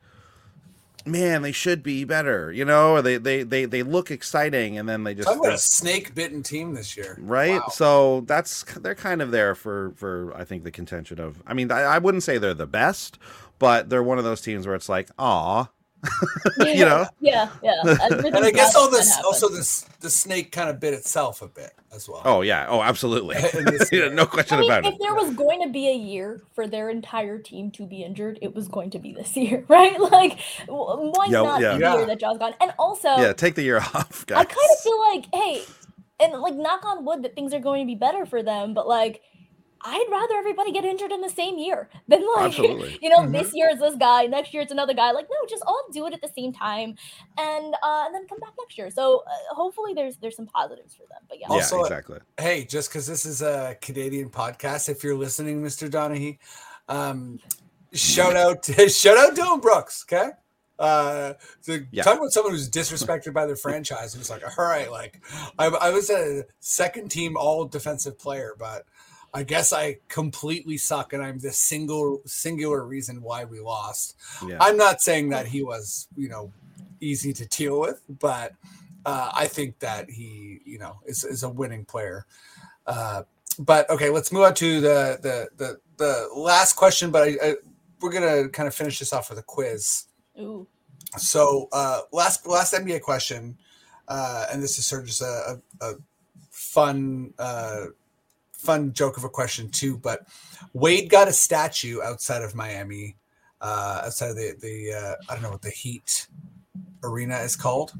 Man, 1.07 1.41
they 1.41 1.51
should 1.51 1.81
be 1.83 2.03
better, 2.03 2.51
you 2.51 2.65
know. 2.65 2.93
Or 2.93 3.01
they 3.01 3.17
they 3.17 3.43
they 3.43 3.65
they 3.65 3.83
look 3.83 4.11
exciting, 4.11 4.77
and 4.77 4.87
then 4.87 5.03
they 5.03 5.13
just 5.15 5.27
Talk 5.27 5.37
about 5.39 5.53
a 5.53 5.57
snake-bitten 5.57 6.43
team 6.43 6.73
this 6.73 6.95
year, 6.97 7.17
right 7.19 7.59
Wow. 7.61 7.67
so 7.71 8.21
that's 8.27 8.63
they're 8.79 8.95
kind 8.95 9.21
of 9.21 9.31
there 9.31 9.55
for 9.55 9.91
for 9.95 10.33
i 10.35 10.43
think 10.43 10.63
the 10.63 10.71
contention 10.71 11.19
of 11.19 11.41
i 11.47 11.53
mean 11.53 11.71
i, 11.71 11.81
I 11.81 11.97
wouldn't 11.97 12.23
say 12.23 12.37
they're 12.37 12.53
the 12.53 12.67
best 12.67 13.17
but 13.59 13.89
they're 13.89 14.03
one 14.03 14.17
of 14.17 14.23
those 14.23 14.41
teams 14.41 14.65
where 14.67 14.75
it's 14.75 14.89
like 14.89 15.09
aw 15.17 15.69
you 16.57 16.85
know 16.85 17.07
Yeah, 17.19 17.49
yeah. 17.61 17.73
And 18.09 18.45
I 18.45 18.51
guess 18.51 18.75
all 18.75 18.89
this 18.91 19.17
also 19.25 19.49
this 19.49 19.81
the 20.01 20.09
snake 20.09 20.51
kind 20.51 20.69
of 20.69 20.79
bit 20.79 20.93
itself 20.93 21.41
a 21.41 21.47
bit 21.47 21.71
as 21.93 22.07
well. 22.09 22.21
oh 22.25 22.41
yeah 22.41 22.67
oh 22.69 22.81
absolutely 22.81 23.35
In 23.53 23.65
this 23.65 23.91
no 23.91 24.25
question 24.25 24.57
I 24.57 24.61
mean, 24.61 24.71
about 24.71 24.85
if 24.85 24.87
it 24.87 24.93
If 24.93 24.99
there 24.99 25.15
was 25.15 25.35
going 25.35 25.61
to 25.63 25.69
be 25.69 25.89
a 25.89 25.95
year 25.95 26.43
for 26.55 26.67
their 26.67 26.89
entire 26.89 27.39
team 27.39 27.71
to 27.71 27.87
be 27.87 28.03
injured, 28.03 28.39
it 28.41 28.53
was 28.55 28.67
going 28.67 28.91
to 28.91 28.99
be 28.99 29.13
this 29.13 29.35
year, 29.37 29.65
right? 29.69 29.99
Like, 29.99 30.39
w- 30.67 31.11
why 31.13 31.27
Yeah, 31.31 31.41
not 31.43 31.61
yeah. 31.61 31.71
the 31.73 31.79
Yeah. 31.79 31.93
year 31.95 32.05
that 32.07 32.19
Ja's 32.19 32.37
gone? 32.37 32.53
And 32.61 32.71
also, 32.79 33.09
yeah 33.09 33.33
take 33.33 33.55
the 33.55 33.63
year 33.63 33.77
off 33.79 34.25
guys 34.27 34.37
I 34.39 34.45
kind 34.45 34.69
of 34.73 34.79
feel 34.83 34.99
like, 35.13 35.25
hey, 35.33 35.69
and 36.21 36.33
like, 36.41 36.55
knock 36.55 36.85
on 36.85 37.05
wood 37.05 37.23
that 37.23 37.35
things 37.35 37.53
are 37.53 37.59
going 37.59 37.85
to 37.85 37.87
be 37.87 37.95
better 37.95 38.25
for 38.25 38.43
them, 38.43 38.73
but 38.73 38.87
like, 38.87 39.21
I'd 39.89 40.07
rather 40.11 40.35
everybody 40.35 40.71
get 40.71 40.83
injured 40.85 41.11
in 41.11 41.21
the 41.21 41.29
same 41.29 41.57
year 41.57 41.89
than 42.07 42.21
like, 42.35 42.47
Absolutely. 42.47 42.99
you 43.01 43.09
know, 43.09 43.19
Mhm. 43.19 43.31
this 43.31 43.51
year 43.53 43.69
is 43.69 43.79
this 43.79 43.95
guy, 43.95 44.25
next 44.25 44.53
year 44.53 44.61
it's 44.63 44.71
another 44.71 44.93
guy. 44.93 45.11
Like, 45.11 45.27
no, 45.29 45.47
just 45.47 45.63
all 45.65 45.81
do 45.93 46.05
it 46.07 46.13
at 46.13 46.21
the 46.21 46.29
same 46.37 46.51
time, 46.51 46.95
and 47.37 47.73
uh, 47.81 48.03
and 48.05 48.13
then 48.13 48.27
come 48.27 48.39
back 48.39 48.51
next 48.59 48.77
year. 48.77 48.89
So 48.91 49.23
uh, 49.25 49.55
hopefully, 49.55 49.93
there's 49.93 50.17
there's 50.17 50.35
some 50.35 50.47
positives 50.47 50.93
for 50.93 51.03
them. 51.09 51.21
But 51.29 51.39
yeah, 51.39 51.47
yeah 51.49 51.79
exactly 51.81 52.19
Hey, 52.39 52.65
just 52.65 52.89
because 52.89 53.07
this 53.07 53.25
is 53.25 53.41
a 53.41 53.77
Canadian 53.81 54.29
podcast, 54.29 54.89
if 54.89 55.03
you're 55.03 55.15
listening, 55.15 55.63
Mr. 55.63 55.89
Donaghy, 55.89 56.37
um, 56.89 57.39
shout 57.93 58.35
out 58.35 58.65
shout 58.91 59.17
out 59.17 59.35
Dillon 59.35 59.59
Brooks. 59.61 60.05
Okay. 60.07 60.31
Uh, 60.79 61.33
to 61.63 61.87
Yeah. 61.91 62.03
talk 62.03 62.17
about 62.17 62.31
someone 62.31 62.53
who's 62.53 62.69
disrespected 62.69 63.33
by 63.33 63.47
their 63.47 63.55
franchise, 63.55 64.13
who's 64.13 64.29
like, 64.29 64.43
all 64.59 64.65
right, 64.65 64.91
like 64.91 65.19
I, 65.57 65.65
I 65.67 65.89
was 65.89 66.11
a 66.11 66.43
second 66.59 67.09
team 67.09 67.35
all 67.35 67.65
defensive 67.65 68.19
player, 68.19 68.53
but 68.59 68.85
I 69.37 69.43
guess 69.43 69.71
I 69.71 69.99
completely 70.07 70.77
suck, 70.77 71.13
and 71.13 71.21
I'm 71.21 71.37
the 71.37 71.51
single 71.51 72.23
singular 72.25 72.83
reason 72.83 73.21
why 73.21 73.45
we 73.45 73.59
lost. 73.59 74.15
yeah 74.43 74.57
I'm 74.59 74.77
not 74.77 74.99
saying 74.99 75.29
that 75.29 75.45
he 75.45 75.61
was, 75.61 76.07
you 76.17 76.27
know, 76.27 76.51
easy 77.01 77.33
to 77.33 77.45
deal 77.45 77.79
with, 77.79 78.01
but 78.09 78.53
uh, 79.05 79.29
I 79.31 79.45
think 79.45 79.77
that 79.77 80.09
he, 80.09 80.61
you 80.65 80.79
know, 80.79 81.01
is, 81.05 81.23
is 81.23 81.43
a 81.43 81.49
winning 81.49 81.85
player. 81.85 82.25
Uh, 82.87 83.23
but 83.59 83.87
okay, 83.91 84.09
let's 84.09 84.31
move 84.31 84.41
on 84.41 84.55
to 84.55 84.81
the 84.81 85.19
the 85.21 85.49
the, 85.57 85.79
the 85.97 86.29
last 86.35 86.73
question. 86.73 87.11
But 87.11 87.21
I, 87.21 87.37
I, 87.43 87.55
we're 88.01 88.11
gonna 88.11 88.49
kind 88.49 88.65
of 88.65 88.73
finish 88.73 88.97
this 88.97 89.13
off 89.13 89.29
with 89.29 89.37
a 89.37 89.43
quiz. 89.43 90.05
ooh, 90.39 90.65
So 91.15 91.69
uh, 91.71 92.01
last 92.11 92.47
last 92.47 92.73
NBA 92.73 93.01
question, 93.01 93.55
uh, 94.07 94.47
and 94.51 94.63
this 94.63 94.79
is 94.79 94.87
sort 94.87 95.01
of 95.01 95.07
just 95.07 95.21
a, 95.21 95.61
a, 95.79 95.91
a 95.91 95.93
fun 96.49 97.35
uh, 97.37 97.85
fun 98.57 98.91
joke 98.93 99.17
of 99.17 99.23
a 99.23 99.29
question 99.29 99.69
too. 99.69 99.97
But 99.97 100.27
Wade 100.73 101.09
got 101.09 101.27
a 101.27 101.33
statue 101.33 102.01
outside 102.01 102.41
of 102.41 102.55
Miami, 102.55 103.15
uh, 103.61 104.01
outside 104.05 104.31
of 104.31 104.35
the 104.35 104.55
the 104.59 104.93
uh, 104.93 105.15
I 105.29 105.33
don't 105.33 105.43
know 105.43 105.51
what 105.51 105.61
the 105.61 105.69
Heat 105.69 106.27
arena 107.03 107.37
is 107.39 107.55
called. 107.55 107.93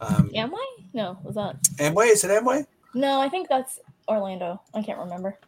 Um, 0.00 0.30
am 0.34 0.54
I? 0.54 0.66
No, 0.92 1.18
was 1.22 1.34
that? 1.34 1.62
Amway 1.76 2.10
is 2.12 2.24
it 2.24 2.30
Amway? 2.30 2.66
No, 2.94 3.20
I 3.20 3.28
think 3.28 3.48
that's 3.48 3.80
Orlando. 4.08 4.60
I 4.72 4.82
can't 4.82 4.98
remember. 4.98 5.38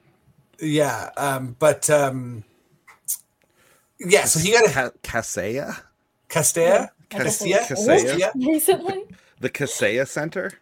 Yeah, 0.61 1.11
um, 1.17 1.57
but 1.59 1.89
um, 1.91 2.45
yeah. 4.01 4.25
So 4.25 4.41
he 4.41 4.53
got 4.53 4.67
a 4.67 4.73
Ca- 4.73 4.91
Kaseya 5.03 5.81
Castella. 6.29 6.91
I 7.13 7.19
guess 7.19 7.41
it 7.43 7.51
Castilla? 7.51 7.91
was 7.93 8.05
Kaseya? 8.05 8.19
Yeah. 8.19 8.33
recently. 8.35 9.05
the 9.41 9.51
Kaseya 9.51 10.09
Center 10.09 10.53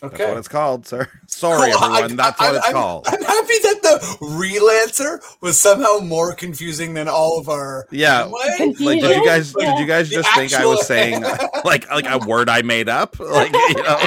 Mhm. 0.00 0.10
that's 0.10 0.14
Okay. 0.14 0.28
what 0.30 0.38
it's 0.38 0.48
called 0.48 0.86
sir 0.86 1.08
sorry 1.26 1.72
Cool. 1.72 1.82
I- 1.84 1.96
everyone 1.98 2.16
that's 2.16 2.40
I- 2.40 2.46
what 2.46 2.56
it's 2.56 2.66
I'm- 2.66 2.74
called 2.74 3.06
I'm 3.08 3.22
happy 3.22 3.58
that 3.62 3.78
the 3.82 4.16
real 4.26 4.68
answer 4.70 5.20
was 5.40 5.60
somehow 5.60 5.98
more 5.98 6.34
confusing 6.34 6.94
than 6.94 7.08
all 7.08 7.38
of 7.38 7.48
our. 7.48 7.86
Yeah. 7.90 8.24
Amway. 8.24 8.78
like 8.80 9.00
did 9.00 9.16
you 9.16 9.24
guys 9.24 9.54
Yeah. 9.58 9.70
did 9.72 9.80
you 9.80 9.86
guys 9.86 10.08
The 10.08 10.16
just 10.16 10.34
think 10.34 10.52
I 10.54 10.64
was 10.66 10.86
saying 10.86 11.22
like 11.64 11.88
like 11.90 12.06
a 12.08 12.18
word 12.26 12.48
I 12.48 12.62
made 12.62 12.88
up? 12.88 13.18
Like 13.18 13.52
you 13.52 13.82
know, 13.82 14.00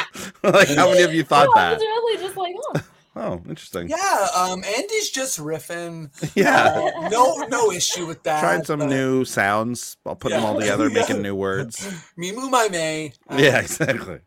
like 0.44 0.70
how 0.70 0.89
many 0.89 1.02
of 1.04 1.14
you 1.14 1.24
thought 1.24 1.48
no, 1.56 1.62
that? 1.62 1.80
really 1.80 2.22
just 2.24 2.38
like, 2.38 2.56
oh, 2.58 2.82
Oh, 3.14 3.34
interesting. 3.50 3.89
Yeah, 3.89 4.28
um, 4.34 4.64
Andy's 4.64 5.10
just 5.10 5.38
riffing. 5.38 6.10
Yeah. 6.34 6.92
Uh, 6.96 7.10
no, 7.10 7.36
no 7.50 7.70
issue 7.70 8.06
with 8.06 8.24
that. 8.24 8.39
Trying 8.39 8.64
some 8.64 8.80
but 8.80 8.88
new 8.88 9.26
sounds. 9.26 9.98
I'll 10.06 10.16
put 10.16 10.32
them 10.32 10.46
all 10.46 10.58
together, 10.58 10.88
Yeah. 10.88 10.94
making 11.02 11.22
new 11.22 11.36
words. 11.36 11.76
Mimu 12.18 12.50
my 12.50 12.70
may. 12.70 13.12
Uh, 13.30 13.36
Yeah, 13.38 13.60
exactly. 13.60 14.20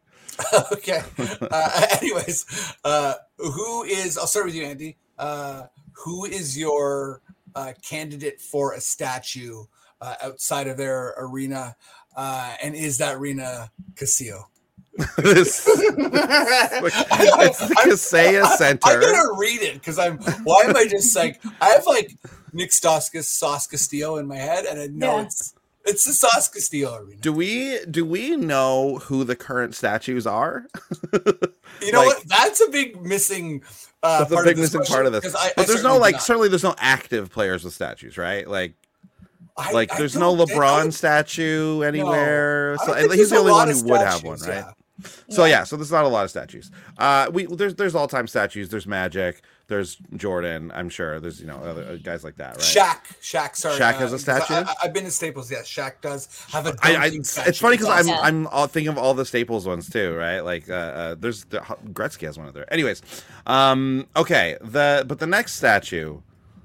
okay. 0.73 1.01
Uh, 1.41 1.87
anyways, 2.03 2.75
uh, 2.85 3.15
who 3.39 3.85
is? 3.85 4.17
I'll 4.19 4.27
start 4.27 4.47
with 4.47 4.55
you, 4.55 4.65
Andy. 4.65 4.97
Uh, 5.19 5.65
who 5.93 6.25
is 6.25 6.59
your 6.59 7.21
uh, 7.55 7.73
candidate 7.83 8.41
for 8.41 8.73
a 8.75 8.81
statue 8.81 9.65
uh, 10.01 10.15
outside 10.23 10.67
of 10.67 10.77
their 10.77 11.15
arena? 11.19 11.77
Uh, 12.17 12.55
and 12.63 12.75
is 12.75 12.99
that 12.99 13.17
arena 13.17 13.71
Casio? 13.95 14.45
this, 15.17 15.67
it's 15.69 17.59
the 17.59 17.75
Kaseya 17.85 18.47
Center. 18.57 18.81
I'm 18.85 19.01
Center. 19.03 19.13
gonna 19.13 19.39
read 19.39 19.61
it 19.63 19.75
because 19.75 19.99
I'm. 19.99 20.19
Why 20.45 20.63
am 20.63 20.77
I 20.77 20.87
just 20.87 21.17
like 21.17 21.41
I 21.61 21.71
have 21.71 21.87
like 21.87 22.17
Nick 22.53 22.71
Stauskas, 22.71 23.25
Sauce 23.25 23.67
Castillo 23.67 24.17
in 24.19 24.27
my 24.27 24.37
head, 24.37 24.67
and 24.67 24.81
I 24.81 24.87
know 24.87 25.17
Yeah. 25.17 25.23
it's 25.25 25.55
it's 25.85 26.05
the 26.05 26.13
Sauce 26.13 26.49
Castillo 26.49 26.97
arena. 26.97 27.21
Do 27.21 27.33
we 27.33 27.79
do 27.91 28.05
we 28.05 28.37
know 28.37 28.99
who 29.05 29.25
the 29.25 29.37
current 29.37 29.75
statues 29.75 30.27
are? 30.27 30.67
You 31.83 31.91
know 31.93 31.99
like- 32.05 32.19
what? 32.19 32.29
That's 32.29 32.61
a 32.61 32.71
big 32.71 33.03
missing. 33.03 33.63
Uh, 34.03 34.21
That's 34.21 34.31
a 34.31 34.35
part 34.35 34.47
big 34.47 34.57
of 34.57 34.61
this 34.63 34.75
missing 34.75 34.95
part 34.95 35.07
of 35.07 35.13
this. 35.13 35.21
question, 35.23 35.41
I- 35.43 35.49
I 35.49 35.53
but 35.57 35.67
there's 35.67 35.83
no 35.83 35.97
like 35.99 36.13
not. 36.15 36.23
certainly 36.23 36.49
there's 36.49 36.63
no 36.63 36.75
active 36.79 37.31
players 37.33 37.65
with 37.65 37.75
statues, 37.75 38.17
right? 38.17 38.49
Like 38.49 38.75
I- 39.57 39.73
Like, 39.73 39.93
I 39.93 39.99
there's 39.99 40.17
no 40.17 40.35
LeBron 40.35 40.85
would- 40.85 40.95
statue 40.95 41.83
anywhere. 41.83 42.77
I 42.81 42.87
so 42.87 43.11
he's 43.11 43.31
the 43.31 43.37
only 43.39 43.53
one 43.53 43.69
who 43.71 43.83
would 43.85 44.01
have 44.01 44.23
one, 44.23 44.39
right? 44.41 44.65
yeah. 45.03 45.09
So 45.29 45.45
yeah, 45.47 45.65
so 45.65 45.77
there's 45.77 45.91
not 45.91 46.05
a 46.05 46.09
lot 46.09 46.25
of 46.25 46.31
statues. 46.31 46.71
Uh, 46.97 47.29
we 47.33 47.47
there's 47.47 47.75
there's 47.75 47.95
all 47.97 48.07
time 48.07 48.29
statues. 48.29 48.69
There's 48.69 48.87
Magic. 48.87 49.43
There's 49.67 49.97
Jordan. 50.17 50.71
I'm 50.75 50.91
sure 50.91 51.21
there's 51.21 51.41
you 51.41 51.47
know 51.47 51.57
other 51.57 51.85
uh, 51.85 51.97
guys 51.97 52.23
like 52.23 52.37
that, 52.37 52.57
right? 52.57 52.59
Shaq, 52.59 52.99
Shaq, 53.23 53.57
sorry. 53.57 53.79
Shaq 53.79 53.95
has 53.95 54.13
a 54.13 54.17
'cause 54.17 54.29
I- 54.29 54.39
statue? 54.45 54.71
I, 54.71 54.75
have 54.83 54.93
been 54.93 55.05
to 55.05 55.11
Staples. 55.11 55.51
Yes, 55.51 55.67
Shaq 55.67 56.03
does 56.03 56.29
have 56.53 56.67
a. 56.67 56.77
I, 56.83 56.91
I, 56.91 56.93
dunking 57.09 57.21
it's 57.21 57.59
funny 57.59 57.79
because 57.79 58.07
I'm. 58.09 58.15
I'm 58.15 58.47
all 58.49 58.67
thinking 58.67 58.91
of 58.91 58.99
all 58.99 59.15
the 59.15 59.25
Staples 59.25 59.67
ones 59.67 59.89
too, 59.89 60.15
right? 60.15 60.41
Like 60.41 60.69
uh, 60.69 60.73
uh 60.75 61.15
there's 61.19 61.45
the 61.47 61.61
Gretzky 61.61 62.27
has 62.27 62.37
one 62.39 62.47
of 62.47 62.53
there. 62.53 62.71
Anyways, 62.71 63.01
um, 63.47 64.07
okay. 64.17 64.59
The 64.61 65.05
but 65.09 65.19
the 65.19 65.27
next 65.27 65.55
statue 65.55 66.21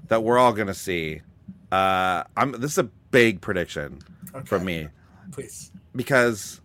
that 0.08 0.22
we're 0.22 0.36
all 0.38 0.52
gonna 0.52 0.74
see, 0.74 1.22
uh, 1.72 2.24
I'm 2.36 2.52
this 2.52 2.72
is 2.72 2.78
a 2.78 2.84
big 3.10 3.40
prediction 3.40 4.00
Okay, 4.34 4.44
from 4.44 4.64
me 4.66 4.88
please. 5.32 5.72
because 5.96 6.60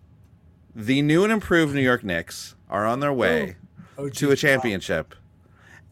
the 0.74 1.00
new 1.00 1.24
and 1.24 1.32
improved 1.32 1.74
New 1.74 1.80
York 1.80 2.04
Knicks 2.04 2.54
are 2.68 2.84
on 2.84 3.00
their 3.00 3.12
way 3.12 3.56
Oh, 3.98 4.10
to 4.10 4.30
a 4.32 4.36
championship. 4.36 5.14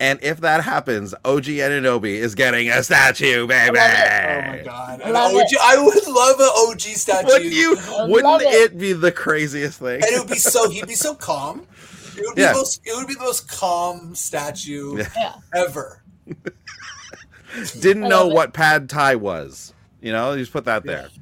And 0.01 0.19
if 0.23 0.41
that 0.41 0.65
happens, 0.65 1.15
OG 1.25 1.45
Anunoby 1.45 2.15
is 2.17 2.35
getting 2.35 2.69
a 2.69 2.83
statue, 2.83 3.47
baby. 3.47 3.79
Oh 3.79 4.51
my 4.51 4.63
god! 4.65 5.01
An 5.03 5.13
Love 5.13 5.33
OG, 5.35 5.43
it. 5.53 5.59
I 5.63 5.79
would 5.83 6.07
love 6.09 6.41
an 6.41 6.51
OG 6.73 6.81
statue. 6.81 7.27
Wouldn't 7.29 7.53
you? 7.53 7.77
Wouldn't 8.09 8.43
it. 8.43 8.73
it. 8.73 8.79
be 8.79 8.93
the 8.93 9.13
craziest 9.13 9.79
thing? 9.79 9.95
And 10.03 10.05
it 10.05 10.19
would 10.19 10.29
be 10.29 10.35
so. 10.39 10.69
He'd 10.69 10.89
be 10.89 10.95
so 10.95 11.15
calm. 11.15 11.67
It 12.17 12.25
would 12.27 12.35
be 12.35 12.43
Yeah. 12.43 12.53
the 12.53 12.59
most. 12.59 12.81
It 12.85 12.95
would 12.97 13.07
be 13.07 13.15
the 13.15 13.21
most 13.21 13.49
calm 13.49 14.15
statue 14.17 14.99
Yeah. 14.99 15.09
Yeah. 15.17 15.35
ever. 15.55 16.03
Didn't 17.81 18.03
know 18.03 18.23
love 18.25 18.33
it. 18.33 18.35
what 18.35 18.53
pad 18.53 18.89
thai 18.89 19.15
was. 19.15 19.73
You 20.01 20.13
know, 20.13 20.33
you 20.33 20.41
just 20.41 20.53
put 20.53 20.65
that 20.65 20.85
there. 20.85 21.09
Wait, 21.13 21.19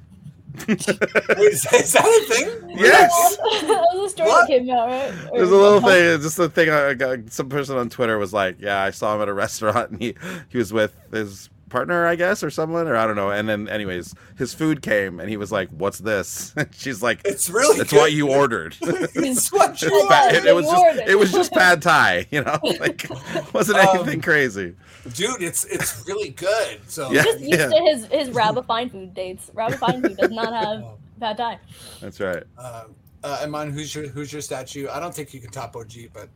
is, 0.69 0.85
that- 0.87 1.73
is 1.75 1.93
that 1.93 2.05
a 2.05 2.35
thing? 2.35 2.71
Yes. 2.79 3.37
that 3.63 3.87
was 3.95 4.07
a 4.07 4.09
story 4.11 4.29
What? 4.29 4.49
that 4.49 4.59
came 4.59 4.71
out, 4.71 4.87
right? 4.89 5.11
Or- 5.31 5.39
There's 5.39 5.51
a 5.51 5.57
little 5.57 5.81
thing, 5.81 6.21
just 6.21 6.39
a 6.39 6.49
thing. 6.49 6.71
I 6.71 6.95
got, 6.95 7.31
some 7.31 7.49
person 7.49 7.77
on 7.77 7.89
Twitter 7.89 8.19
was 8.19 8.33
like, 8.33 8.57
"Yeah, 8.61 8.83
I 8.83 8.91
saw 8.91 9.15
him 9.15 9.23
at 9.23 9.29
a 9.29 9.35
restaurant, 9.35 9.91
and 9.91 10.01
he 10.01 10.15
he 10.49 10.59
was 10.59 10.73
with 10.73 10.95
his 11.13 11.49
partner, 11.73 12.07
I 12.07 12.15
guess, 12.15 12.45
or 12.45 12.51
someone, 12.51 12.87
or 12.87 12.95
I 12.97 13.07
don't 13.07 13.17
know." 13.17 13.31
And 13.31 13.49
then, 13.49 13.67
anyways, 13.69 14.15
his 14.37 14.55
food 14.55 14.83
came, 14.83 15.19
and 15.19 15.29
he 15.29 15.37
was 15.37 15.51
like, 15.51 15.69
"What's 15.71 15.99
this?" 15.99 16.55
She's 16.73 17.03
like, 17.03 17.21
It's 17.25 17.49
really. 17.51 17.81
"It's 17.81 17.91
good. 17.91 17.99
what 17.99 18.13
you 18.13 18.31
ordered." 18.31 18.77
it's 18.83 19.51
what 19.51 19.81
you 19.83 19.91
ordered. 19.91 20.37
it, 20.37 20.45
it 20.47 20.55
was 20.55 20.67
just 20.67 21.09
it 21.09 21.19
was 21.19 21.33
just 21.33 21.51
pad 21.53 21.83
thai, 21.83 22.27
you 22.31 22.43
know, 22.45 22.59
like 22.79 23.07
wasn't 23.53 23.79
Um, 23.79 23.97
anything 23.97 24.21
crazy. 24.21 24.77
dude. 25.15 25.43
It's 25.43 25.65
it's 25.65 26.07
really 26.07 26.29
good. 26.29 26.79
So 26.87 27.11
Yeah. 27.11 27.23
Just 27.25 27.41
used 27.41 27.59
to 27.71 27.81
his 27.87 28.07
his 28.07 28.31
Rabba 28.31 28.63
Fine 28.63 28.91
Food 28.91 29.15
dates. 29.15 29.51
Rabba 29.55 29.79
Fine 29.79 30.03
Food 30.03 30.17
does 30.19 30.31
not 30.31 30.53
have 30.53 30.85
pad 31.19 31.37
thai. 31.39 31.59
That's 32.01 32.21
right. 32.21 32.43
Um, 32.59 32.95
uh, 33.25 33.39
Imman, 33.45 33.73
who's 33.73 33.95
your 33.95 34.09
who's 34.09 34.33
your 34.33 34.43
statue? 34.43 34.89
I 34.91 34.99
don't 35.01 35.15
think 35.15 35.33
you 35.33 35.41
can 35.41 35.51
top 35.51 35.75
OG, 35.77 35.93
but 36.13 36.29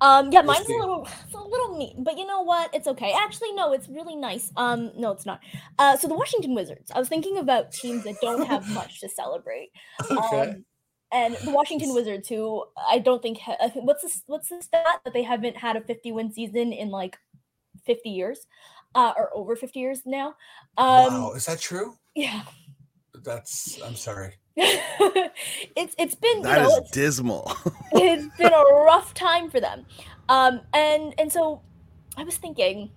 Um, 0.00 0.30
yeah, 0.30 0.42
mine's 0.42 0.68
a 0.68 0.72
little, 0.72 1.08
it's 1.24 1.34
a 1.34 1.38
little 1.38 1.76
mean, 1.76 2.02
but 2.02 2.18
you 2.18 2.26
know 2.26 2.42
what? 2.42 2.74
It's 2.74 2.86
okay. 2.86 3.12
Actually, 3.12 3.52
no, 3.52 3.72
it's 3.72 3.88
really 3.88 4.16
nice. 4.16 4.52
Um, 4.56 4.92
no, 4.96 5.10
it's 5.12 5.26
not. 5.26 5.40
Uh, 5.78 5.96
so 5.96 6.08
the 6.08 6.14
Washington 6.14 6.54
Wizards. 6.54 6.90
I 6.94 6.98
was 6.98 7.08
thinking 7.08 7.38
about 7.38 7.72
teams 7.72 8.04
that 8.04 8.16
don't 8.20 8.46
have 8.46 8.68
much 8.74 9.00
to 9.00 9.08
celebrate. 9.08 9.70
okay. 10.10 10.40
Um, 10.40 10.64
and 11.12 11.36
the 11.36 11.50
Washington 11.52 11.94
Wizards, 11.94 12.28
who 12.28 12.64
I 12.88 12.98
don't 12.98 13.22
think, 13.22 13.38
ha- 13.38 13.56
I 13.62 13.68
think 13.68 13.86
what's 13.86 14.02
the 14.02 14.22
what's 14.26 14.48
the 14.48 14.60
stat 14.60 15.00
that 15.04 15.14
they 15.14 15.22
haven't 15.22 15.56
had 15.56 15.76
a 15.76 15.80
50 15.80 16.12
win 16.12 16.32
season 16.32 16.72
in 16.72 16.90
like 16.90 17.16
50 17.86 18.10
years, 18.10 18.46
uh, 18.94 19.12
or 19.16 19.30
over 19.34 19.54
50 19.54 19.78
years 19.78 20.02
now. 20.04 20.28
Um, 20.76 21.14
wow, 21.14 21.32
is 21.36 21.46
that 21.46 21.60
true? 21.60 21.96
yeah. 22.14 22.42
That's. 23.26 23.80
I'm 23.82 23.96
sorry. 23.96 24.34
it's 24.56 25.94
it's 25.98 26.14
been 26.14 26.42
That 26.42 26.58
you 26.58 26.62
know 26.62 26.68
is 26.70 26.78
it's, 26.78 26.90
dismal. 26.92 27.52
it's 27.92 28.36
been 28.38 28.52
a 28.54 28.74
rough 28.84 29.12
time 29.12 29.50
for 29.50 29.60
them. 29.60 29.84
Um, 30.28 30.60
and 30.72 31.12
and 31.18 31.30
so 31.30 31.60
I 32.16 32.22
was 32.24 32.36
thinking, 32.36 32.90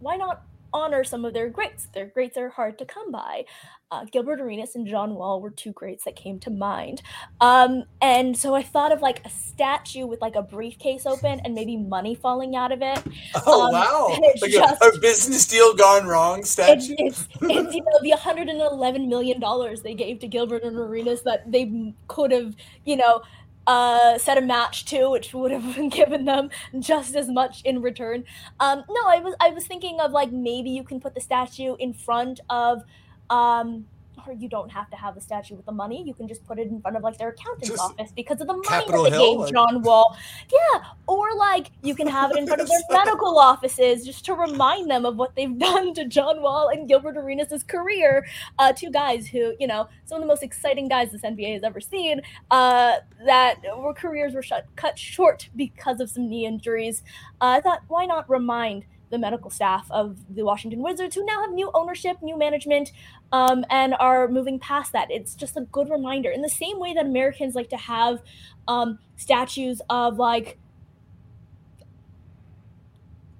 why 0.00 0.16
not 0.16 0.42
honor 0.72 1.04
some 1.04 1.24
of 1.24 1.32
their 1.32 1.48
greats? 1.48 1.86
Their 1.94 2.06
greats 2.06 2.36
are 2.36 2.50
hard 2.50 2.78
to 2.78 2.84
come 2.84 3.10
by. 3.10 3.44
Uh, 3.92 4.04
Gilbert 4.10 4.40
Arenas 4.40 4.74
and 4.74 4.84
John 4.84 5.14
Wall 5.14 5.40
were 5.40 5.50
two 5.50 5.70
greats 5.70 6.04
that 6.06 6.16
came 6.16 6.40
to 6.40 6.50
mind. 6.50 7.02
Um, 7.40 7.84
and 8.02 8.36
so 8.36 8.52
I 8.52 8.64
thought 8.64 8.90
of 8.90 9.00
like 9.00 9.24
a 9.24 9.30
statue 9.30 10.06
with 10.06 10.20
like 10.20 10.34
a 10.34 10.42
briefcase 10.42 11.06
open 11.06 11.40
and 11.44 11.54
maybe 11.54 11.76
money 11.76 12.16
falling 12.16 12.56
out 12.56 12.72
of 12.72 12.82
it. 12.82 13.00
Oh 13.46 13.66
Um, 13.66 13.72
wow! 13.72 14.18
Like 14.42 14.50
just- 14.50 14.82
a, 14.82 14.86
a 14.88 14.98
business 14.98 15.46
deal 15.46 15.72
gone 15.74 16.06
wrong 16.06 16.42
statue. 16.44 16.96
it's, 16.98 17.28
it's 17.42 17.74
you 17.74 17.80
know 17.82 17.98
the 18.02 18.10
111 18.10 19.08
million 19.08 19.38
dollars 19.38 19.82
they 19.82 19.94
gave 19.94 20.18
to 20.20 20.26
Gilbert 20.26 20.64
and 20.64 20.76
Arenas 20.76 21.22
that 21.22 21.50
they 21.50 21.92
could 22.08 22.32
have 22.32 22.56
you 22.84 22.96
know 22.96 23.22
uh, 23.68 24.16
set 24.18 24.36
a 24.38 24.40
match 24.40 24.84
to, 24.86 25.10
which 25.10 25.32
would 25.34 25.50
have 25.52 25.90
given 25.90 26.24
them 26.24 26.50
just 26.80 27.14
as 27.14 27.28
much 27.28 27.62
in 27.64 27.82
return. 27.82 28.24
Um, 28.58 28.82
no, 28.90 29.00
I 29.06 29.20
was 29.20 29.34
I 29.40 29.50
was 29.50 29.64
thinking 29.66 30.00
of 30.00 30.10
like 30.10 30.32
maybe 30.32 30.70
you 30.70 30.82
can 30.82 30.98
put 31.00 31.14
the 31.14 31.20
statue 31.20 31.76
in 31.78 31.92
front 31.92 32.40
of, 32.50 32.82
um, 33.30 33.86
or 34.26 34.32
you 34.32 34.48
don't 34.48 34.70
have 34.70 34.90
to 34.90 34.96
have 34.96 35.14
the 35.14 35.20
statue 35.20 35.54
with 35.54 35.66
the 35.66 35.72
money. 35.72 36.02
You 36.04 36.12
can 36.14 36.26
just 36.26 36.44
put 36.46 36.58
it 36.58 36.68
in 36.68 36.80
front 36.80 36.96
of 36.96 37.02
like 37.02 37.16
their 37.18 37.28
accountant's 37.28 37.68
Just 37.68 37.80
office 37.82 38.10
because 38.14 38.40
of 38.40 38.46
the 38.46 38.54
money 38.54 38.66
Capitol 38.66 39.04
that 39.04 39.10
they 39.10 39.16
Hill, 39.16 39.32
gave 39.32 39.38
like- 39.40 39.52
John 39.52 39.82
Wall. 39.82 40.16
Yeah, 40.52 40.82
or 41.06 41.34
like 41.36 41.70
you 41.82 41.94
can 41.94 42.06
have 42.08 42.30
it 42.32 42.38
in 42.38 42.46
front 42.46 42.60
of 42.62 42.68
their 42.68 42.80
medical 42.90 43.38
offices 43.38 44.04
just 44.04 44.24
to 44.24 44.34
remind 44.34 44.90
them 44.90 45.04
of 45.04 45.16
what 45.16 45.34
they've 45.36 45.56
done 45.70 45.94
to 45.94 46.04
John 46.06 46.42
Wall 46.42 46.68
and 46.68 46.88
Gilbert 46.88 47.16
Arenas' 47.16 47.62
career. 47.62 48.26
Uh, 48.58 48.72
two 48.72 48.90
guys 48.90 49.26
who, 49.28 49.54
you 49.60 49.66
know, 49.66 49.88
some 50.06 50.16
of 50.16 50.22
the 50.22 50.28
most 50.28 50.42
exciting 50.42 50.88
guys 50.88 51.12
this 51.12 51.22
NBA 51.22 51.54
has 51.54 51.62
ever 51.62 51.80
seen. 51.80 52.20
Uh, 52.50 52.96
that 53.24 53.56
were 53.76 53.94
careers 53.94 54.34
were 54.34 54.42
shut, 54.42 54.66
cut 54.76 54.98
short 54.98 55.48
because 55.56 56.00
of 56.00 56.10
some 56.10 56.28
knee 56.28 56.46
injuries. 56.46 57.02
Uh, 57.40 57.58
I 57.58 57.60
thought, 57.60 57.82
why 57.88 58.06
not 58.06 58.28
remind 58.28 58.84
the 59.10 59.18
medical 59.18 59.50
staff 59.50 59.86
of 59.90 60.16
the 60.34 60.44
Washington 60.44 60.82
Wizards, 60.82 61.14
who 61.14 61.24
now 61.24 61.40
have 61.40 61.52
new 61.52 61.70
ownership, 61.74 62.16
new 62.22 62.36
management, 62.36 62.92
um, 63.32 63.64
and 63.70 63.94
are 64.00 64.28
moving 64.28 64.58
past 64.58 64.92
that. 64.92 65.10
It's 65.10 65.34
just 65.34 65.56
a 65.56 65.62
good 65.62 65.90
reminder. 65.90 66.30
In 66.30 66.42
the 66.42 66.48
same 66.48 66.78
way 66.78 66.94
that 66.94 67.06
Americans 67.06 67.54
like 67.54 67.70
to 67.70 67.76
have 67.76 68.22
um, 68.68 68.98
statues 69.16 69.80
of 69.88 70.18
like 70.18 70.58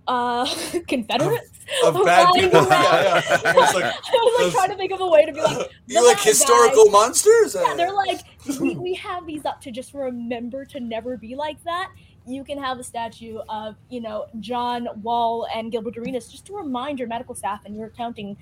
uh, 0.07 0.47
Confederates 0.89 1.51
of 1.85 1.95
bad 2.05 2.33
people. 2.35 2.67
Yeah, 2.67 3.03
yeah. 3.03 3.51
It 3.51 3.57
was 3.57 3.75
like, 3.75 3.85
I 3.85 4.11
was 4.13 4.45
like 4.45 4.53
trying 4.53 4.71
to 4.71 4.77
think 4.77 4.93
of 4.93 5.01
a 5.01 5.09
way 5.09 5.27
to 5.27 5.33
be 5.33 5.41
like, 5.41 5.71
you 5.87 6.07
like 6.07 6.21
historical 6.21 6.87
guy. 6.87 6.91
monsters? 6.93 7.55
yeah, 7.55 7.75
they're 7.75 7.93
like, 7.93 8.21
we, 8.61 8.77
we 8.77 8.95
have 8.95 9.27
these 9.27 9.45
up 9.45 9.61
to 9.63 9.71
just 9.71 9.95
remember 9.95 10.65
to 10.67 10.81
never 10.81 11.17
be 11.17 11.35
like 11.35 11.63
that. 11.65 11.91
You 12.27 12.43
can 12.45 12.59
have 12.59 12.79
a 12.79 12.85
statue 12.85 13.39
of, 13.49 13.77
you 13.89 14.01
know, 14.01 14.27
John 14.41 14.89
Wall 15.03 15.47
and 15.55 15.71
Gilbert 15.71 15.97
Arenas 15.97 16.29
just 16.29 16.47
to 16.47 16.57
remind 16.57 16.99
your 16.99 17.09
medical 17.09 17.35
staff 17.35 17.65
and 17.65 17.77
your 17.77 17.87
accounting 17.87 18.37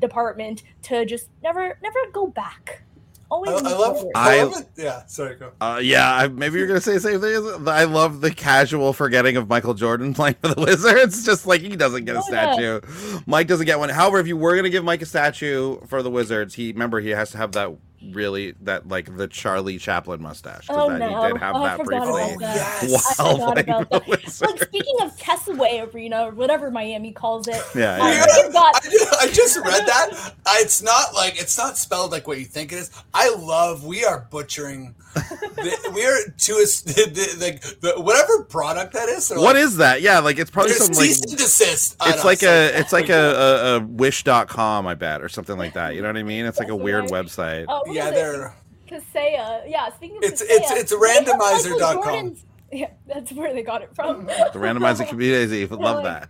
department 0.00 0.62
to 0.82 1.04
just 1.04 1.28
never, 1.42 1.78
never 1.82 1.98
go 2.12 2.26
back. 2.26 2.82
Always 3.30 3.50
I 3.50 3.54
move 3.62 3.78
love. 3.78 3.96
forward. 3.98 4.12
I, 4.16 4.38
I- 4.38 4.42
love 4.42 4.60
it. 4.62 4.68
Yeah. 4.76 5.04
Sorry. 5.06 5.34
Go. 5.36 5.52
Uh, 5.60 5.78
yeah, 5.82 6.10
I, 6.14 6.28
maybe 6.28 6.58
you're 6.58 6.66
gonna 6.66 6.80
say 6.80 6.94
the 6.94 7.00
same 7.00 7.20
thing. 7.20 7.34
As, 7.34 7.68
I 7.68 7.84
love 7.84 8.22
the 8.22 8.30
casual 8.30 8.94
forgetting 8.94 9.36
of 9.36 9.48
Michael 9.50 9.74
Jordan 9.74 10.14
playing 10.14 10.36
for 10.40 10.48
the 10.54 10.60
Wizards. 10.62 11.26
Just 11.26 11.46
like 11.46 11.60
he 11.60 11.76
doesn't 11.76 12.06
get 12.06 12.16
a 12.16 12.20
Oh, 12.20 12.24
yeah. 12.30 12.54
statue, 12.54 13.20
Mike 13.26 13.46
doesn't 13.46 13.66
get 13.66 13.78
one. 13.78 13.90
However, 13.90 14.18
if 14.18 14.26
you 14.26 14.36
were 14.38 14.56
gonna 14.56 14.70
give 14.70 14.82
Mike 14.82 15.02
a 15.02 15.06
statue 15.06 15.78
for 15.88 16.02
the 16.02 16.10
Wizards, 16.10 16.54
he 16.54 16.72
remember 16.72 17.00
he 17.00 17.10
has 17.10 17.30
to 17.32 17.36
have 17.36 17.52
that 17.52 17.70
really 18.12 18.52
that 18.62 18.86
like 18.88 19.16
the 19.16 19.26
Charlie 19.28 19.78
Chaplin 19.78 20.22
mustache 20.22 20.66
because 20.68 20.76
Oh, 20.78 20.90
that 20.90 20.98
no. 20.98 21.22
he 21.22 21.28
did 21.32 21.36
have 21.40 21.56
Oh, 21.56 21.62
that 21.64 21.78
forgot 21.78 22.04
briefly. 22.04 22.22
about 22.34 22.40
that. 22.40 22.82
yes. 22.88 23.20
I 23.20 23.22
While 23.22 23.52
playing 23.52 23.66
the 23.66 23.86
that. 23.90 24.06
Wizards. 24.08 24.40
Like 24.42 24.62
speaking 24.62 24.96
of 25.02 25.16
Tessaway 25.16 25.92
Arena, 25.94 26.24
or 26.26 26.30
whatever 26.32 26.70
Miami 26.70 27.12
calls 27.12 27.48
it, 27.48 27.62
Yeah, 27.74 27.94
uh, 28.00 28.06
yeah. 28.08 28.26
you've 28.36 28.52
got 28.52 28.76
I 28.76 28.80
just, 28.90 29.14
I 29.22 29.26
just 29.28 29.56
read 29.58 29.86
that. 29.86 30.34
It's 30.60 30.82
not 30.82 31.14
like 31.14 31.40
it's 31.40 31.58
not 31.58 31.76
spelled 31.76 32.12
like 32.12 32.26
what 32.28 32.38
you 32.38 32.44
think 32.44 32.72
it 32.72 32.76
is. 32.76 32.90
I 33.14 33.34
love. 33.34 33.84
We 33.84 34.04
are 34.04 34.26
butchering. 34.30 34.94
the, 35.14 35.92
we 35.94 36.04
are 36.06 36.18
to 36.36 36.52
us 36.62 36.80
the, 36.82 36.92
the, 37.10 37.44
like 37.44 37.62
the, 37.80 38.00
whatever 38.00 38.44
product 38.44 38.92
that 38.92 39.08
is. 39.08 39.30
What 39.34 39.56
is 39.56 39.78
that? 39.78 40.02
Yeah, 40.02 40.20
like 40.20 40.38
it's 40.38 40.50
probably 40.50 40.72
There's 40.72 40.84
some 40.84 40.94
like 40.94 41.06
cease 41.06 41.22
and 41.22 41.32
desist. 41.38 41.96
on 42.00 42.12
it's 42.12 42.24
like 42.24 42.42
a 42.42 42.78
it's 42.78 42.92
like 42.92 43.08
a, 43.08 43.14
a, 43.14 43.76
a 43.76 43.80
wish.com 43.80 44.86
i 44.86 44.94
bet 44.94 45.22
or 45.22 45.28
something 45.28 45.56
like 45.56 45.74
that 45.74 45.94
you 45.94 46.02
know 46.02 46.08
what 46.08 46.16
i 46.16 46.22
mean 46.22 46.44
it's 46.44 46.58
like 46.58 46.68
a 46.68 46.76
weird 46.76 47.06
website 47.06 47.64
oh, 47.68 47.82
what 47.88 47.96
yeah. 47.96 48.10
They're 48.10 48.54
Kaseya. 48.88 49.62
Yeah, 49.68 49.92
speaking 49.94 50.16
of 50.18 50.22
It's- 50.24 50.42
Kaseya, 50.42 50.50
it's- 50.50 50.70
it's 50.80 50.90
they 50.92 50.96
have 50.96 51.38
Michael 51.38 51.72
randomizer.com. 51.72 52.36
Yeah, 52.70 52.90
that's 53.06 53.32
where 53.32 53.54
they 53.54 53.62
got 53.62 53.80
it 53.80 53.94
from. 53.94 54.26
the 54.26 54.32
randomizing 54.58 55.08
community 55.12 55.64
would 55.64 55.80
love 55.80 56.04
that 56.04 56.28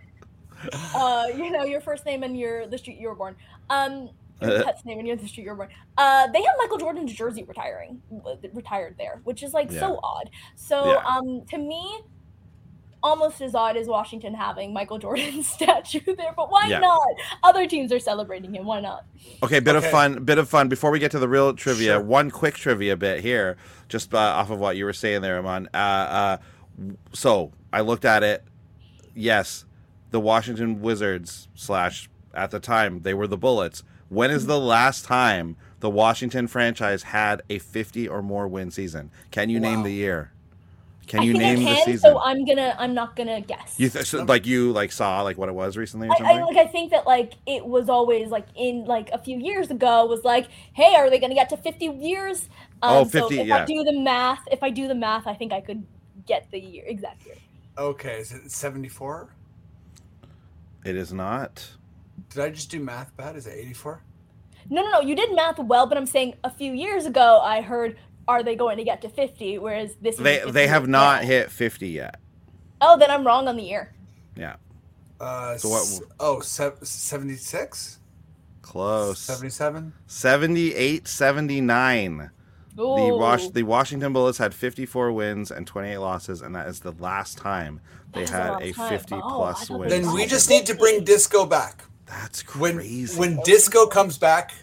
uh, 0.95 1.25
you 1.35 1.49
know, 1.51 1.63
your 1.63 1.81
first 1.81 2.05
name 2.05 2.23
and 2.23 2.37
your 2.37 2.65
the 2.67 2.77
street 2.77 2.97
you 2.97 3.07
were 3.09 3.15
born. 3.15 3.35
Um, 3.69 4.09
your 4.41 4.59
Uh. 4.59 4.63
pet's 4.63 4.85
name 4.85 4.99
and 4.99 5.07
your 5.07 5.17
the 5.17 5.27
street 5.27 5.43
you 5.43 5.49
were 5.49 5.55
born. 5.55 5.69
Uh, 5.97 6.27
they 6.27 6.41
have 6.41 6.55
Michael 6.57 6.77
Jordan's 6.77 7.11
jersey 7.13 7.43
retiring, 7.43 8.01
retired 8.53 8.95
there, 8.97 9.19
which 9.25 9.43
is 9.43 9.53
like 9.53 9.69
so 9.71 9.99
odd. 10.03 10.29
So, 10.55 10.93
Yeah. 10.93 11.03
um, 11.05 11.45
to 11.49 11.57
me, 11.57 11.99
almost 13.01 13.41
as 13.41 13.55
odd 13.55 13.77
as 13.77 13.87
Washington 13.87 14.33
having 14.33 14.73
Michael 14.73 14.97
Jordan's 14.99 15.47
statue 15.49 16.15
there, 16.15 16.33
but 16.35 16.51
why 16.51 16.65
Yeah. 16.67 16.79
not? 16.79 17.07
Other 17.43 17.65
teams 17.67 17.91
are 17.91 17.99
celebrating 17.99 18.53
him. 18.53 18.65
Why 18.65 18.81
not? 18.81 19.05
Okay, 19.43 19.59
bit 19.59 19.75
Okay. 19.75 19.85
of 19.85 19.91
fun, 19.91 20.23
bit 20.23 20.37
of 20.37 20.49
fun. 20.49 20.67
Before 20.69 20.91
we 20.91 20.99
get 20.99 21.11
to 21.11 21.19
the 21.19 21.27
real 21.29 21.53
trivia, 21.53 21.93
Sure. 21.93 22.01
one 22.01 22.29
quick 22.31 22.55
trivia 22.55 22.95
bit 22.97 23.21
here, 23.21 23.57
just 23.87 24.13
uh, 24.13 24.17
off 24.17 24.49
of 24.49 24.59
what 24.59 24.75
you 24.77 24.85
were 24.85 24.93
saying 24.93 25.21
there, 25.21 25.41
Imman. 25.41 25.67
Uh, 25.73 25.77
uh, 25.77 26.37
so 27.13 27.51
I 27.71 27.81
looked 27.81 28.05
at 28.05 28.23
it. 28.23 28.43
Yes, 29.15 29.65
the 30.11 30.19
Washington 30.19 30.81
Wizards 30.81 31.47
slash 31.55 32.09
at 32.33 32.51
the 32.51 32.59
time 32.59 33.01
they 33.01 33.13
were 33.13 33.27
the 33.27 33.37
Bullets. 33.37 33.83
When 34.09 34.31
is 34.31 34.45
the 34.47 34.59
last 34.59 35.05
time 35.05 35.55
the 35.81 35.89
Washington 35.89 36.47
franchise 36.47 37.03
had 37.03 37.41
a 37.49 37.59
fifty 37.59 38.07
or 38.07 38.21
more 38.21 38.47
win 38.47 38.71
season? 38.71 39.11
Can 39.31 39.49
you 39.49 39.59
name 39.59 39.83
the 39.83 39.91
year? 39.93 40.31
Can 41.09 41.21
I 41.21 41.25
you 41.25 41.33
think 41.33 41.43
name 41.43 41.65
I 41.67 41.71
the 41.71 41.77
season? 41.77 41.99
so 41.99 42.19
I'm 42.19 42.45
gonna 42.45 42.75
I'm 42.79 42.93
not 42.93 43.15
gonna 43.17 43.41
guess. 43.41 43.75
you 43.77 43.89
th- 43.89 44.05
so, 44.05 44.23
like 44.23 44.45
you 44.45 44.71
like 44.71 44.91
saw 44.91 45.21
like 45.23 45.37
what 45.37 45.49
it 45.49 45.55
was 45.55 45.77
recently 45.77 46.07
or 46.09 46.11
I, 46.11 46.15
something? 46.15 46.37
I 46.37 46.43
like 46.43 46.57
I 46.57 46.67
think 46.67 46.91
that 46.91 47.05
like 47.07 47.33
it 47.47 47.65
was 47.65 47.89
always 47.89 48.29
like 48.29 48.47
in 48.55 48.85
like 48.85 49.09
a 49.11 49.19
few 49.19 49.37
years 49.39 49.71
ago 49.71 50.05
was 50.05 50.23
like, 50.23 50.47
hey, 50.73 50.95
are 50.95 51.09
they 51.09 51.19
gonna 51.19 51.35
get 51.35 51.49
to 51.49 51.57
50 51.57 51.85
years? 51.85 52.49
Um, 52.81 53.05
Oh, 53.05 53.07
so 53.07 53.31
if 53.31 53.47
yeah. 53.47 53.63
I 53.63 53.65
do 53.65 53.83
the 53.83 53.93
math, 53.99 54.41
if 54.51 54.63
I 54.63 54.69
do 54.69 54.87
the 54.87 54.95
math, 54.95 55.27
I 55.27 55.33
think 55.35 55.51
I 55.53 55.61
could 55.61 55.85
get 56.27 56.49
the 56.51 56.59
year 56.59 56.85
exact 56.87 57.25
year. 57.25 57.37
Okay, 57.77 58.19
is 58.19 58.31
it 58.31 58.51
74? 58.51 59.33
it 60.85 60.95
is 60.95 61.13
not. 61.13 61.75
Did 62.29 62.43
I 62.43 62.49
just 62.49 62.69
do 62.71 62.79
math 62.79 63.15
bad? 63.17 63.35
Is 63.35 63.47
it 63.47 63.55
84? 63.57 64.03
No, 64.69 64.83
no, 64.83 64.91
no, 64.91 64.99
you 65.01 65.15
did 65.15 65.33
math 65.35 65.57
well, 65.59 65.87
but 65.87 65.97
I'm 65.97 66.05
saying 66.05 66.35
a 66.43 66.49
few 66.49 66.73
years 66.73 67.05
ago 67.05 67.39
I 67.41 67.61
heard, 67.61 67.97
are 68.29 68.43
they 68.43 68.55
going 68.55 68.77
to 68.77 68.83
get 68.83 69.01
to 69.01 69.09
50? 69.09 69.57
Whereas 69.57 69.95
this 70.01 70.15
They 70.17 70.37
50 70.37 70.51
they 70.51 70.67
have 70.67 70.87
not 70.87 71.21
now. 71.21 71.27
hit 71.27 71.51
fifty 71.51 71.89
yet. 71.89 72.19
Oh, 72.79 72.97
then 72.97 73.09
I'm 73.11 73.25
wrong 73.25 73.47
on 73.47 73.57
the 73.57 73.63
year. 73.63 73.93
Yeah, 74.35 74.55
Uh, 75.19 75.57
So 75.57 75.67
what- 75.69 75.81
s- 75.81 76.01
oh, 76.19 76.39
76? 76.39 77.99
close. 78.61 79.19
77? 79.19 79.93
78 80.07 81.07
79. 81.07 82.29
The, 82.75 82.83
Wash, 82.85 83.49
the 83.49 83.63
Washington 83.63 84.13
Bullets 84.13 84.37
had 84.37 84.53
54 84.53 85.11
wins 85.11 85.51
and 85.51 85.67
28 85.67 85.97
losses, 85.97 86.41
and 86.41 86.55
that 86.55 86.67
is 86.67 86.79
the 86.79 86.93
last 86.93 87.37
time 87.37 87.81
they 88.13 88.21
That 88.21 88.23
is 88.23 88.29
had 88.29 88.49
long 88.51 88.61
a 88.63 88.71
50 88.71 89.15
oh, 89.15 89.21
plus 89.35 89.69
win. 89.69 89.89
Then 89.89 90.13
we 90.13 90.25
just 90.25 90.49
need 90.49 90.65
to 90.67 90.75
bring 90.75 91.03
disco 91.03 91.45
back. 91.45 91.83
That's 92.05 92.41
When 92.55 92.75
crazy. 92.75 93.19
when 93.19 93.39
disco 93.43 93.85
comes 93.87 94.17
back, 94.17 94.53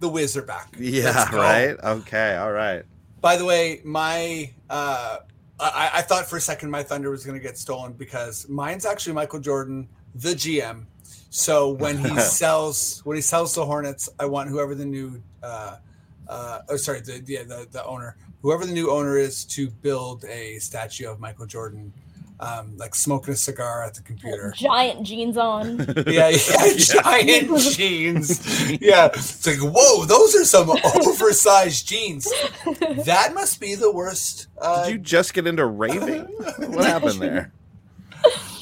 the 0.00 0.08
Wiz 0.08 0.36
are 0.36 0.42
back. 0.42 0.74
yeah, 0.78 1.34
right? 1.34 1.76
Okay, 1.82 2.36
all 2.36 2.52
right. 2.52 2.84
By 3.20 3.36
the 3.36 3.44
way, 3.44 3.80
my 3.84 4.50
uh, 4.70 5.18
I, 5.58 5.90
I 5.94 6.02
thought 6.02 6.26
for 6.26 6.36
a 6.36 6.40
second 6.40 6.70
my 6.70 6.82
thunder 6.82 7.10
was 7.10 7.24
going 7.24 7.38
to 7.38 7.42
get 7.42 7.58
stolen 7.58 7.92
because 7.92 8.48
mine's 8.48 8.84
actually 8.84 9.14
Michael 9.14 9.40
Jordan, 9.40 9.88
the 10.14 10.30
GM. 10.30 10.84
So 11.30 11.70
when 11.70 11.98
he 11.98 12.18
sells 12.20 13.00
when 13.04 13.16
he 13.16 13.22
sells 13.22 13.54
the 13.54 13.64
Hornets, 13.64 14.08
I 14.18 14.26
want 14.26 14.50
whoever 14.50 14.74
the 14.74 14.84
new 14.84 15.22
uh, 15.42 15.76
uh, 16.28 16.60
oh 16.68 16.76
sorry 16.76 17.00
the, 17.00 17.20
the 17.20 17.44
the 17.44 17.68
the 17.70 17.84
owner 17.84 18.16
whoever 18.42 18.64
the 18.64 18.72
new 18.72 18.90
owner 18.90 19.16
is 19.16 19.44
to 19.44 19.68
build 19.68 20.24
a 20.26 20.58
statue 20.60 21.10
of 21.10 21.18
Michael 21.18 21.46
Jordan, 21.46 21.92
um, 22.40 22.76
like 22.76 22.94
smoking 22.94 23.34
a 23.34 23.36
cigar 23.36 23.82
at 23.84 23.94
the 23.94 24.02
computer. 24.02 24.52
Giant 24.56 25.04
jeans 25.06 25.36
on. 25.36 25.86
Yeah, 26.06 26.28
yeah, 26.28 26.74
giant 26.76 27.58
jeans. 27.72 28.70
Yeah, 28.80 29.06
it's 29.06 29.46
like 29.46 29.58
whoa, 29.58 30.04
those 30.04 30.34
are 30.36 30.44
some 30.44 30.70
oversized 30.70 31.86
jeans. 31.86 32.30
That 33.04 33.34
must 33.34 33.60
be 33.60 33.74
the 33.74 33.90
worst. 33.90 34.48
Uh, 34.58 34.84
Did 34.84 34.92
you 34.92 34.98
just 34.98 35.34
get 35.34 35.46
into 35.46 35.66
raving? 35.66 36.22
what 36.58 36.84
happened 36.84 37.20
there? 37.20 37.52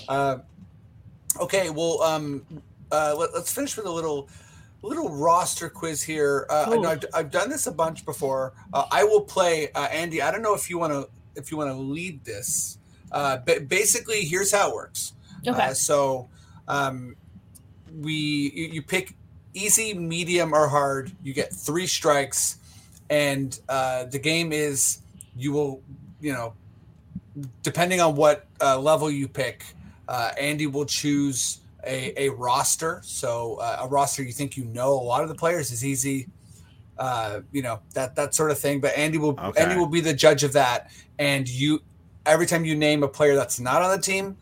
uh, 0.08 0.38
okay, 1.40 1.70
well, 1.70 2.02
um, 2.02 2.44
uh, 2.90 3.14
let, 3.18 3.30
us 3.30 3.52
finish 3.52 3.76
with 3.76 3.86
a 3.86 3.92
little, 3.92 4.28
little 4.82 5.10
roster 5.10 5.68
quiz 5.68 6.02
here. 6.02 6.46
Uh, 6.48 6.66
I 6.68 6.76
know 6.76 6.88
I've, 6.90 7.04
I've 7.12 7.30
done 7.30 7.50
this 7.50 7.66
a 7.66 7.72
bunch 7.72 8.04
before. 8.04 8.52
Uh, 8.72 8.86
I 8.90 9.04
will 9.04 9.22
play 9.22 9.70
uh, 9.72 9.84
Andy. 9.86 10.22
I 10.22 10.30
don't 10.30 10.42
know 10.42 10.54
if 10.54 10.70
you 10.70 10.78
want 10.78 10.92
to 10.92 11.08
if 11.36 11.50
you 11.50 11.56
want 11.56 11.70
to 11.70 11.76
lead 11.76 12.24
this. 12.24 12.78
Uh, 13.14 13.38
but 13.46 13.68
basically, 13.68 14.24
here's 14.24 14.52
how 14.52 14.70
it 14.70 14.74
works. 14.74 15.12
Okay. 15.46 15.68
Uh, 15.68 15.72
so 15.72 16.28
um, 16.66 17.14
we 18.00 18.12
you, 18.12 18.64
you 18.66 18.82
pick 18.82 19.14
easy, 19.54 19.94
medium, 19.94 20.52
or 20.52 20.66
hard. 20.68 21.12
You 21.22 21.32
get 21.32 21.52
three 21.52 21.86
strikes, 21.86 22.58
and 23.08 23.58
uh, 23.68 24.06
the 24.06 24.18
game 24.18 24.52
is 24.52 24.98
you 25.36 25.52
will 25.52 25.80
you 26.20 26.32
know 26.32 26.54
depending 27.62 28.00
on 28.00 28.16
what 28.16 28.46
uh, 28.60 28.78
level 28.78 29.10
you 29.10 29.28
pick, 29.28 29.64
uh, 30.08 30.32
Andy 30.38 30.66
will 30.66 30.84
choose 30.84 31.60
a, 31.86 32.24
a 32.24 32.28
roster. 32.30 33.00
So 33.04 33.56
uh, 33.56 33.78
a 33.82 33.88
roster 33.88 34.24
you 34.24 34.32
think 34.32 34.56
you 34.56 34.64
know 34.64 34.92
a 34.92 35.04
lot 35.04 35.22
of 35.22 35.28
the 35.28 35.36
players 35.36 35.70
is 35.70 35.84
easy. 35.84 36.26
Uh, 36.98 37.40
you 37.52 37.62
know 37.62 37.78
that 37.92 38.16
that 38.16 38.34
sort 38.34 38.50
of 38.50 38.58
thing. 38.58 38.80
But 38.80 38.96
Andy 38.96 39.18
will 39.18 39.38
Okay. 39.38 39.62
Andy 39.62 39.76
will 39.76 39.86
be 39.86 40.00
the 40.00 40.14
judge 40.14 40.42
of 40.42 40.52
that, 40.54 40.90
and 41.20 41.48
you 41.48 41.80
every 42.26 42.46
time 42.46 42.64
you 42.64 42.74
name 42.74 43.02
a 43.02 43.08
player 43.08 43.34
that's 43.34 43.60
not 43.60 43.82
on 43.82 43.90
the 43.96 44.02
team, 44.02 44.36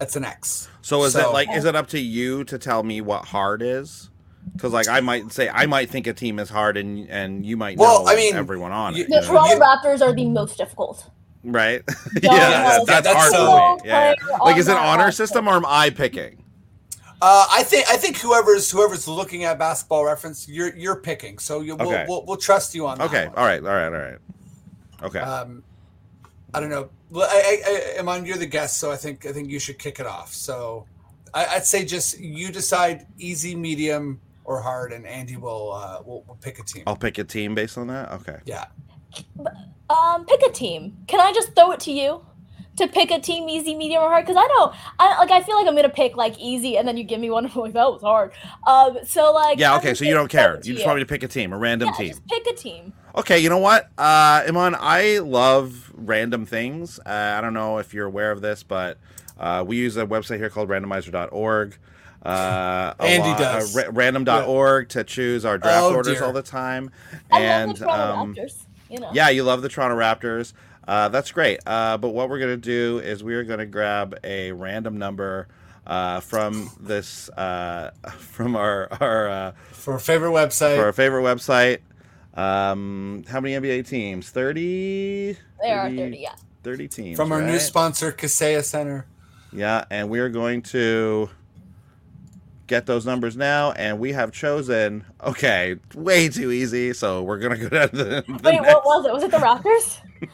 it's 0.00 0.16
an 0.16 0.24
X. 0.24 0.68
So 0.82 1.02
is 1.04 1.14
So- 1.14 1.30
it 1.30 1.32
like 1.32 1.48
is 1.50 1.64
it 1.64 1.74
up 1.76 1.88
to 1.88 1.98
you 1.98 2.44
to 2.44 2.58
tell 2.58 2.82
me 2.82 3.00
what 3.00 3.24
hard 3.26 3.62
is? 3.62 4.10
Because 4.54 4.72
like 4.72 4.88
I 4.88 5.00
might 5.00 5.32
say 5.32 5.48
I 5.48 5.66
might 5.66 5.90
think 5.90 6.06
a 6.06 6.12
team 6.12 6.38
is 6.38 6.48
hard 6.48 6.76
and 6.76 7.08
and 7.10 7.44
you 7.44 7.56
might 7.56 7.76
Well, 7.78 8.04
know 8.04 8.10
I 8.10 8.14
mean, 8.16 8.34
everyone 8.34 8.72
on 8.72 8.94
you- 8.94 9.04
it, 9.04 9.08
The 9.10 9.16
you? 9.16 9.22
Toronto 9.22 9.54
You- 9.54 9.60
Raptors 9.60 10.00
are 10.02 10.12
the 10.14 10.26
most 10.28 10.56
difficult. 10.56 11.10
right? 11.42 11.84
Don't 12.20 12.22
yeah, 12.34 12.50
that's, 12.62 12.86
that's 12.86 13.06
That's 13.06 13.16
hard 13.16 13.32
so- 13.32 13.46
for 13.78 13.84
me. 13.84 13.90
Yeah, 13.90 14.14
yeah. 14.30 14.36
Like 14.38 14.56
is 14.56 14.68
it 14.68 14.76
honor 14.76 15.10
system 15.10 15.48
or 15.48 15.54
am 15.54 15.66
I 15.66 15.90
picking? 15.90 16.42
Uh, 17.22 17.46
I 17.50 17.62
think 17.62 17.88
I 17.88 17.96
think 17.96 18.18
whoever's 18.18 18.70
whoever's 18.70 19.08
looking 19.08 19.44
at 19.44 19.58
basketball 19.58 20.04
reference, 20.04 20.46
you're 20.48 20.76
you're 20.76 20.96
picking. 20.96 21.38
So 21.38 21.60
you, 21.62 21.74
we'll, 21.74 21.88
Okay. 21.88 22.04
we'll 22.06 22.24
we'll 22.26 22.36
trust 22.36 22.74
you 22.74 22.86
on 22.86 22.98
that. 22.98 23.04
Okay, 23.04 23.26
one. 23.28 23.36
all 23.36 23.44
right, 23.46 23.60
all 23.62 23.68
right, 23.74 23.86
all 23.86 23.90
right. 23.92 24.18
Okay. 25.02 25.18
Um, 25.20 25.62
I 26.56 26.60
don't 26.60 26.70
know. 26.70 26.88
Well, 27.10 27.28
I, 27.30 27.60
I, 27.66 27.98
I, 27.98 28.02
Imman, 28.02 28.26
you're 28.26 28.38
the 28.38 28.46
guest, 28.46 28.78
so 28.78 28.90
I 28.90 28.96
think 28.96 29.26
I 29.26 29.32
think 29.32 29.50
you 29.50 29.58
should 29.58 29.78
kick 29.78 30.00
it 30.00 30.06
off. 30.06 30.32
So 30.32 30.86
I, 31.34 31.44
I'd 31.44 31.66
say 31.66 31.84
just 31.84 32.18
you 32.18 32.50
decide 32.50 33.06
easy, 33.18 33.54
medium, 33.54 34.18
or 34.46 34.62
hard, 34.62 34.90
and 34.94 35.06
Andy 35.06 35.36
will 35.36 35.72
uh, 35.72 36.00
will, 36.02 36.24
will 36.26 36.38
pick 36.40 36.58
a 36.58 36.62
team. 36.62 36.84
I'll 36.86 36.96
pick 36.96 37.18
a 37.18 37.24
team 37.24 37.54
based 37.54 37.76
on 37.76 37.88
that. 37.88 38.10
Okay. 38.12 38.38
Yeah. 38.46 38.64
Um, 39.90 40.24
pick 40.24 40.40
a 40.48 40.50
team. 40.50 40.96
Can 41.06 41.20
I 41.20 41.30
just 41.30 41.54
throw 41.54 41.72
it 41.72 41.80
to 41.80 41.92
you 41.92 42.24
to 42.76 42.88
pick 42.88 43.10
a 43.10 43.20
team, 43.20 43.50
easy, 43.50 43.74
medium, 43.74 44.02
or 44.02 44.08
hard? 44.08 44.24
Because 44.24 44.42
I 44.42 44.48
don't. 44.48 44.74
I 44.98 45.18
like. 45.18 45.30
I 45.30 45.42
feel 45.42 45.56
like 45.56 45.68
I'm 45.68 45.76
gonna 45.76 45.90
pick 45.90 46.16
like 46.16 46.38
easy, 46.38 46.78
and 46.78 46.88
then 46.88 46.96
you 46.96 47.04
give 47.04 47.20
me 47.20 47.28
one. 47.28 47.44
I'm 47.54 47.60
like 47.60 47.74
that 47.74 47.90
was 47.90 48.00
hard. 48.00 48.32
Um. 48.66 48.96
So 49.04 49.30
like. 49.34 49.58
Yeah. 49.58 49.76
Okay. 49.76 49.92
So 49.92 50.06
you 50.06 50.14
don't 50.14 50.30
care. 50.30 50.58
You 50.64 50.72
just 50.72 50.86
want 50.86 50.96
me 50.96 51.02
to 51.02 51.06
pick 51.06 51.22
a 51.22 51.28
team, 51.28 51.52
a 51.52 51.58
random 51.58 51.88
yeah, 51.88 51.98
team. 51.98 52.08
Just 52.08 52.26
pick 52.28 52.46
a 52.46 52.54
team. 52.54 52.94
Okay. 53.16 53.38
You 53.38 53.48
know 53.48 53.58
what, 53.58 53.88
uh, 53.98 54.42
Imman, 54.42 54.76
I 54.78 55.18
love 55.20 55.90
random 55.94 56.44
things. 56.46 56.98
Uh, 57.06 57.34
I 57.38 57.40
don't 57.40 57.54
know 57.54 57.78
if 57.78 57.94
you're 57.94 58.06
aware 58.06 58.30
of 58.30 58.40
this, 58.42 58.62
but 58.62 58.98
uh, 59.38 59.64
we 59.66 59.76
use 59.76 59.96
a 59.96 60.06
website 60.06 60.36
here 60.38 60.50
called 60.50 60.68
randomizer.org. 60.68 61.78
Uh, 62.22 62.94
Andy 63.00 63.28
lot- 63.28 63.38
does. 63.38 63.76
Uh, 63.76 63.80
ra- 63.84 63.90
random.org 63.92 64.88
to 64.90 65.04
choose 65.04 65.44
our 65.44 65.58
draft 65.58 65.84
Oh, 65.84 65.94
orders 65.94 66.14
dear. 66.18 66.24
all 66.24 66.32
the 66.32 66.42
time. 66.42 66.90
I 67.32 67.40
and 67.42 67.68
love 67.70 67.78
the 67.78 67.84
Toronto 67.86 68.14
um, 68.20 68.34
Raptors. 68.34 68.64
You 68.90 69.00
know. 69.00 69.10
Yeah, 69.12 69.28
you 69.30 69.42
love 69.44 69.62
the 69.62 69.68
Toronto 69.68 69.96
Raptors. 69.96 70.52
Uh, 70.86 71.08
that's 71.08 71.32
great. 71.32 71.58
Uh, 71.66 71.96
but 71.98 72.10
what 72.10 72.28
we're 72.28 72.38
going 72.38 72.50
to 72.52 72.56
do 72.56 72.98
is 73.00 73.24
we 73.24 73.34
are 73.34 73.42
going 73.44 73.58
to 73.58 73.66
grab 73.66 74.16
a 74.22 74.52
random 74.52 74.98
number 74.98 75.48
uh, 75.86 76.20
from 76.20 76.70
this 76.80 77.28
uh, 77.30 77.90
from 78.18 78.54
our 78.56 78.88
our 79.00 79.28
uh, 79.28 79.52
For 79.72 79.94
our 79.94 79.98
favorite 79.98 80.30
website. 80.30 80.76
for 80.76 80.84
our 80.84 80.92
favorite 80.92 81.22
website. 81.22 81.78
Um, 82.36 83.24
how 83.28 83.40
many 83.40 83.54
NBA 83.54 83.88
teams? 83.88 84.30
Thirty. 84.30 85.36
There 85.62 85.80
are 85.80 85.88
30. 85.90 86.18
Yeah. 86.18 86.34
30 86.62 86.88
teams. 86.88 87.16
from 87.16 87.32
our 87.32 87.40
new 87.42 87.58
sponsor, 87.58 88.12
Kaseya 88.12 88.62
Center. 88.64 89.06
Yeah, 89.52 89.84
and 89.90 90.10
we 90.10 90.18
are 90.18 90.28
going 90.28 90.62
to 90.62 91.30
get 92.66 92.84
those 92.86 93.06
numbers 93.06 93.36
now, 93.36 93.70
and 93.72 93.98
we 94.00 94.12
have 94.12 94.32
chosen. 94.32 95.04
Okay, 95.22 95.76
way 95.94 96.28
too 96.28 96.50
easy. 96.50 96.92
So 96.92 97.22
we're 97.22 97.38
gonna 97.38 97.56
go 97.56 97.68
down 97.68 97.88
to 97.90 97.96
the, 97.96 98.04
the 98.26 98.32
Wait, 98.44 98.60
next- 98.60 98.66
what 98.74 98.84
was 98.84 99.06
it? 99.06 99.12
Was 99.12 99.22
it 99.22 99.30
the 99.30 99.38
Raptors? 99.38 99.98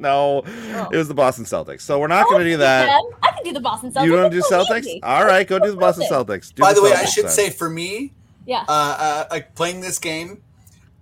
No, 0.00 0.44
Oh. 0.46 0.88
it 0.92 0.96
was 0.96 1.08
the 1.08 1.14
Boston 1.14 1.44
Celtics. 1.44 1.80
So 1.80 1.98
we're 1.98 2.06
not 2.06 2.26
going 2.28 2.44
to 2.44 2.48
do 2.48 2.56
that. 2.58 2.86
can. 2.86 3.02
I 3.20 3.32
can 3.32 3.42
do 3.42 3.52
the 3.52 3.58
Boston 3.58 3.90
Celtics. 3.90 4.04
You 4.04 4.12
want 4.12 4.30
to 4.30 4.38
do 4.38 4.42
so 4.42 4.62
Celtics? 4.62 4.82
easy. 4.82 5.02
All 5.02 5.24
right, 5.24 5.44
go 5.44 5.58
do 5.58 5.72
the 5.72 5.76
Boston 5.76 6.06
Celtics. 6.08 6.54
Do 6.54 6.62
By 6.62 6.72
the 6.72 6.80
way, 6.84 6.92
I 6.92 7.04
should 7.04 7.24
then. 7.24 7.32
say 7.32 7.50
for 7.50 7.68
me, 7.68 8.12
Yeah. 8.46 8.60
uh, 8.68 8.96
uh, 8.96 9.24
like 9.28 9.56
playing 9.56 9.80
this 9.80 9.98
game, 9.98 10.40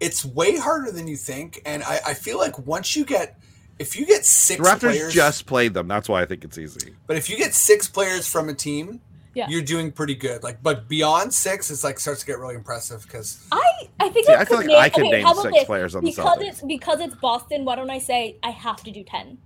it's 0.00 0.24
way 0.24 0.56
harder 0.58 0.92
than 0.92 1.08
you 1.08 1.16
think, 1.16 1.60
and 1.64 1.82
I, 1.82 2.00
I 2.08 2.14
feel 2.14 2.38
like 2.38 2.58
once 2.58 2.94
you 2.96 3.04
get, 3.04 3.38
if 3.78 3.96
you 3.96 4.06
get 4.06 4.18
the 4.18 4.24
six 4.24 4.60
Raptors 4.60 4.80
players, 4.80 5.14
just 5.14 5.46
played 5.46 5.74
them. 5.74 5.88
That's 5.88 6.08
why 6.08 6.22
I 6.22 6.26
think 6.26 6.44
it's 6.44 6.58
easy. 6.58 6.94
but 7.06 7.16
if 7.16 7.28
you 7.30 7.36
get 7.36 7.54
six 7.54 7.88
players 7.88 8.28
from 8.28 8.48
a 8.48 8.54
team, 8.54 9.00
Yeah. 9.34 9.46
you're 9.48 9.62
doing 9.62 9.92
pretty 9.92 10.14
good. 10.14 10.42
Like, 10.42 10.62
but 10.62 10.88
beyond 10.88 11.32
six, 11.34 11.70
it's 11.70 11.84
like 11.84 11.98
starts 12.00 12.20
to 12.20 12.26
get 12.26 12.38
really 12.38 12.54
impressive 12.54 13.02
because 13.02 13.38
I 13.52 13.62
I 14.00 14.08
think 14.10 14.26
See, 14.26 14.32
I 14.32 14.40
I 14.40 14.44
feel 14.44 14.58
could 14.58 14.66
like 14.68 14.78
I 14.78 14.88
could 14.90 15.02
okay, 15.04 15.10
name 15.10 15.26
six 15.34 15.52
this? 15.54 15.64
players 15.64 15.94
on 15.94 16.04
the 16.04 16.10
because 16.10 16.38
Celtics. 16.38 16.46
it's 16.48 16.62
because 16.62 17.00
it's 17.00 17.14
Boston. 17.16 17.64
Why 17.64 17.76
don't 17.76 17.90
I 17.90 17.98
say 17.98 18.38
I 18.42 18.50
have 18.50 18.82
to 18.84 18.90
do 18.90 19.04
ten? 19.04 19.38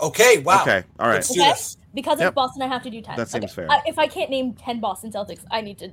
okay, 0.00 0.38
wow, 0.38 0.62
Okay, 0.62 0.84
all 0.98 1.08
right. 1.08 1.16
let's 1.16 1.32
do 1.32 1.40
Okay. 1.40 1.50
this. 1.50 1.76
Because 1.94 2.20
Yep. 2.20 2.28
it's 2.28 2.34
Boston, 2.34 2.62
I 2.62 2.66
have 2.68 2.82
to 2.82 2.90
do 2.90 3.00
10. 3.00 3.16
That 3.16 3.28
seems 3.28 3.44
Okay. 3.44 3.52
fair. 3.54 3.68
I, 3.70 3.80
if 3.86 3.98
I 3.98 4.06
can't 4.06 4.30
name 4.30 4.52
10 4.54 4.78
Boston 4.78 5.10
Celtics, 5.10 5.40
I 5.50 5.62
need 5.62 5.78
to. 5.78 5.90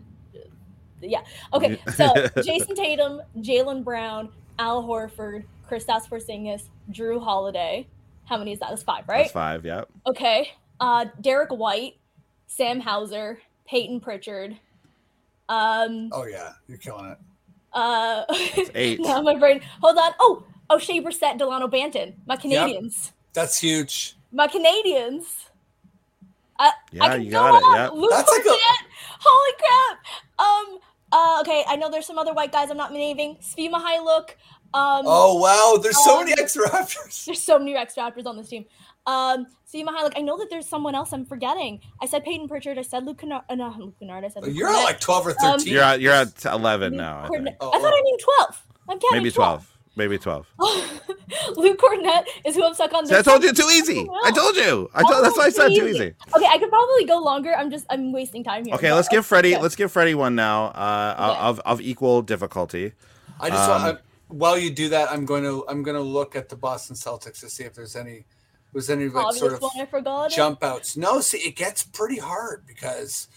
Yeah. 1.02 1.22
Okay. 1.54 1.80
So 1.96 2.06
Jayson 2.44 2.76
Tatum, 2.76 3.22
Jaylen 3.40 3.84
Brown, 3.84 4.30
Al 4.60 4.84
Horford, 4.84 5.44
Kristaps 5.70 6.08
Porzingis, 6.10 6.64
Jrue 6.92 7.22
Holiday. 7.24 7.88
How 8.26 8.38
many 8.38 8.54
is 8.54 8.60
that? 8.60 8.70
That's 8.70 8.84
five, 8.84 9.08
right? 9.08 9.24
That's 9.24 9.32
five. 9.34 9.66
Yep. 9.66 9.90
Okay. 10.08 10.50
Uh, 10.80 11.06
Derrick 11.22 11.52
White, 11.52 11.98
Sam 12.48 12.80
Hauser, 12.80 13.40
Payton 13.68 14.00
Pritchard. 14.00 14.58
Um. 15.48 16.10
Oh 16.12 16.26
yeah, 16.26 16.54
you're 16.68 16.78
killing 16.80 17.06
it. 17.12 17.18
Uh. 17.74 18.24
eight. 18.76 19.00
now 19.00 19.22
my 19.22 19.36
brain. 19.36 19.62
Hold 19.82 19.98
on. 19.98 20.12
Oh. 20.20 20.44
Oshae 20.68 21.00
Brissett, 21.04 21.38
Delano 21.38 21.68
Banton. 21.68 22.16
My 22.26 22.36
Canadians. 22.36 23.12
That's 23.34 23.60
huge. 23.60 24.16
My 24.32 24.48
Canadians. 24.48 25.46
I, 26.58 26.72
Yeah, 26.92 27.04
I 27.04 27.10
can 27.10 27.22
you 27.24 27.30
go 27.30 27.38
got 27.38 27.62
it, 27.62 27.64
on. 27.66 27.76
yep. 27.76 27.92
Luke 27.94 28.10
That's 28.10 28.32
like 28.32 28.46
a- 28.46 28.50
Kornet. 28.50 28.85
Holy 29.26 29.54
crap. 29.60 30.06
Um. 30.40 30.80
Uh. 31.12 31.38
Okay. 31.42 31.64
I 31.68 31.76
know 31.76 31.90
there's 31.90 32.06
some 32.06 32.18
other 32.18 32.34
white 32.34 32.52
guys 32.52 32.70
I'm 32.72 32.78
not 32.78 32.92
naming. 32.94 33.38
Svi 33.38 33.70
Mykhailiuk. 33.70 34.32
Um. 34.74 35.04
Oh 35.06 35.40
wow, 35.40 35.80
there's 35.82 36.04
so 36.04 36.20
Um, 36.20 36.26
many 36.26 36.40
X 36.42 36.58
Raptors. 36.58 37.26
There's 37.26 37.42
so 37.42 37.58
many 37.60 37.76
X 37.76 37.96
Raptors 37.96 38.26
on 38.26 38.36
this 38.38 38.50
team. 38.50 38.66
Um, 39.08 39.46
Svi 39.72 39.86
Mykhailiuk. 39.86 40.14
I 40.18 40.22
know 40.22 40.38
that 40.38 40.50
there's 40.50 40.68
someone 40.68 40.96
else 40.96 41.14
I'm 41.14 41.26
forgetting. 41.26 41.80
I 42.02 42.08
said 42.08 42.24
Payton 42.26 42.48
Pritchard. 42.48 42.78
I 42.78 42.82
said 42.82 43.06
Luke 43.06 43.20
Kennard. 43.20 43.44
Uh, 43.50 43.56
not 43.56 43.80
Luke 43.80 43.96
Kennard. 44.00 44.26
I 44.26 44.30
said 44.30 44.44
Luke 44.44 44.56
You're 44.56 44.70
at 44.70 44.84
like 44.84 45.00
12 45.00 45.28
or 45.28 45.30
Um, 45.32 45.60
13. 45.60 45.74
You're 45.74 45.84
at 45.84 46.02
you're 46.02 46.14
at 46.14 46.44
eleven 46.46 46.94
Luke 46.94 47.02
now. 47.02 47.24
I 47.24 47.28
think. 47.30 47.50
Oh, 47.62 47.70
I 47.72 47.80
thought 47.80 47.94
I 47.94 48.02
named 48.02 48.20
12. 48.20 48.64
I'm 48.90 49.00
counting 49.00 49.18
Maybe 49.24 49.32
twelve. 49.32 49.72
Maybe 49.96 50.18
twelve. 50.18 50.48
Luke 51.56 51.80
Kornet 51.80 52.26
is 52.46 52.56
who 52.56 52.64
I'm 52.66 52.74
stuck 52.74 52.94
on. 52.94 53.06
See, 53.08 53.16
I 53.16 53.22
told 53.22 53.42
you 53.44 53.50
one- 53.50 53.56
too 53.56 53.68
easy. 53.72 54.06
Oh, 54.10 54.22
I 54.26 54.32
told 54.32 54.56
you. 54.56 54.90
I 54.94 55.02
told. 55.04 55.24
That's 55.26 55.38
why 55.38 55.46
I 55.46 55.50
said 55.50 55.70
too 55.70 55.88
easy. 55.88 56.14
Okay, 56.36 56.46
I 56.46 56.58
could 56.58 56.70
probably 56.70 57.06
go 57.06 57.18
longer. 57.20 57.54
I'm 57.56 57.72
just 57.72 57.86
I'm 57.90 58.12
wasting 58.12 58.44
time 58.44 58.66
here. 58.66 58.76
Okay, 58.76 58.90
but- 58.90 58.96
let's 58.96 59.08
give 59.08 59.26
Freddie. 59.26 59.54
okay. 59.54 59.62
Let's 59.62 59.76
give 59.76 59.92
Freddie 59.92 60.16
one 60.16 60.36
now. 60.36 60.66
Uh, 60.68 61.16
Okay. 61.18 61.40
of 61.42 61.60
of 61.62 61.82
equal 61.82 62.22
difficulty. 62.22 62.94
I 63.40 63.50
just 63.50 63.70
Um, 63.70 63.82
want, 63.84 63.98
I, 63.98 64.02
while 64.28 64.58
you 64.58 64.70
do 64.70 64.90
that, 64.90 65.12
I'm 65.12 65.26
going 65.26 65.44
to 65.44 65.66
I'm 65.68 65.82
going 65.84 65.98
to 65.98 66.04
look 66.04 66.36
at 66.36 66.50
the 66.50 66.56
Boston 66.56 66.96
Celtics 66.96 67.40
to 67.42 67.50
see 67.50 67.64
if 67.64 67.74
there's 67.74 67.96
any 67.96 68.26
was 68.74 68.90
any 68.90 69.08
like 69.08 69.26
obvious 69.26 69.40
sort 69.40 69.54
of 69.54 69.62
one 69.62 69.72
I 69.80 69.86
forgot. 69.86 70.32
it. 70.32 70.36
jump 70.36 70.64
outs. 70.64 70.98
No, 70.98 71.22
see, 71.22 71.38
it 71.40 71.56
gets 71.56 71.84
pretty 71.84 72.18
hard 72.20 72.66
because 72.68 73.28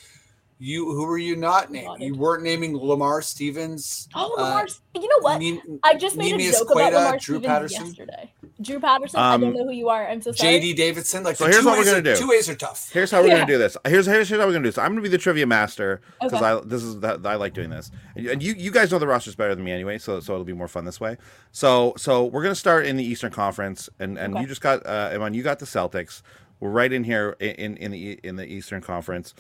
you 0.59 0.87
who 0.87 1.07
were 1.07 1.19
you 1.19 1.37
not 1.37 1.71
naming? 1.71 1.89
Got. 1.89 2.01
You 2.01 2.15
weren't 2.17 2.43
naming 2.43 2.77
Lamar 2.77 3.23
Stevens. 3.23 4.09
Oh, 4.15 4.35
uh, 4.39 4.43
Lamar. 4.43 4.67
you 4.95 5.03
know 5.09 5.19
what? 5.21 5.39
Ne- 5.39 5.61
I 5.85 5.95
just 5.95 6.17
made 6.17 6.35
Neemias 6.35 6.49
a 6.49 6.53
joke 6.59 6.71
about 6.73 6.75
Queta, 6.93 6.97
Lamar 6.97 7.13
Drew 7.13 7.21
Stevens 7.21 7.47
Patterson? 7.47 7.87
yesterday. 7.87 8.33
Drew 8.61 8.81
Peterson. 8.81 9.21
I 9.21 9.35
Um, 9.35 9.41
don't 9.41 9.55
know 9.55 9.65
who 9.65 9.71
you 9.73 9.89
are. 9.89 10.09
I'm 10.09 10.21
so 10.21 10.33
sorry. 10.33 10.55
JD 10.61 10.75
Davison. 10.77 11.23
Like 11.23 11.37
So 11.37 11.45
here's 11.45 11.61
two 11.61 11.67
what 11.67 11.79
we're 11.79 11.85
gonna 11.85 11.99
are- 11.99 12.03
do. 12.03 12.17
Two 12.17 12.29
ways 12.29 12.49
are 12.49 12.57
tough. 12.57 12.91
Here's 12.93 13.11
how 13.11 13.21
we're 13.23 13.29
Yeah. 13.29 13.35
gonna 13.35 13.47
do 13.47 13.59
this. 13.59 13.77
Here's 13.87 14.07
here's 14.07 14.29
how 14.31 14.37
we're 14.39 14.47
gonna 14.47 14.59
do 14.59 14.63
this. 14.65 14.79
I'm 14.79 14.91
gonna 14.91 15.01
be 15.03 15.09
the 15.09 15.19
trivia 15.19 15.47
master 15.47 16.01
because 16.21 16.43
Okay. 16.43 16.45
I 16.45 16.61
this 16.65 16.83
is 16.83 16.99
that 17.01 17.25
I 17.25 17.37
like 17.37 17.55
doing 17.55 17.71
this. 17.71 17.91
And 18.17 18.25
you- 18.25 18.31
and 18.33 18.43
you 18.43 18.55
you 18.59 18.71
guys 18.73 18.91
know 18.91 18.99
the 18.99 19.07
rosters 19.07 19.37
better 19.37 19.55
than 19.55 19.65
me 19.65 19.71
anyway, 19.71 19.99
so 19.99 20.19
so 20.19 20.33
it'll 20.33 20.45
be 20.45 20.53
more 20.55 20.67
fun 20.69 20.85
this 20.85 21.01
way. 21.01 21.17
So 21.53 21.95
so 21.97 22.25
we're 22.25 22.43
gonna 22.43 22.55
start 22.57 22.85
in 22.85 22.97
the 22.97 23.05
Eastern 23.05 23.31
Conference, 23.31 23.89
and 24.01 24.19
and 24.19 24.35
Okay. 24.35 24.43
you 24.43 24.49
just 24.49 24.61
got 24.61 24.85
uh, 24.85 25.11
Imman, 25.13 25.35
you 25.35 25.43
got 25.45 25.61
the 25.61 25.67
Celtics. 25.67 26.23
We're 26.59 26.71
right 26.71 26.93
in 26.93 27.05
here 27.05 27.37
in 27.39 27.55
in, 27.55 27.77
in 27.77 27.91
the 27.93 28.19
in 28.25 28.35
the 28.37 28.45
Eastern 28.45 28.81
Conference. 28.83 29.35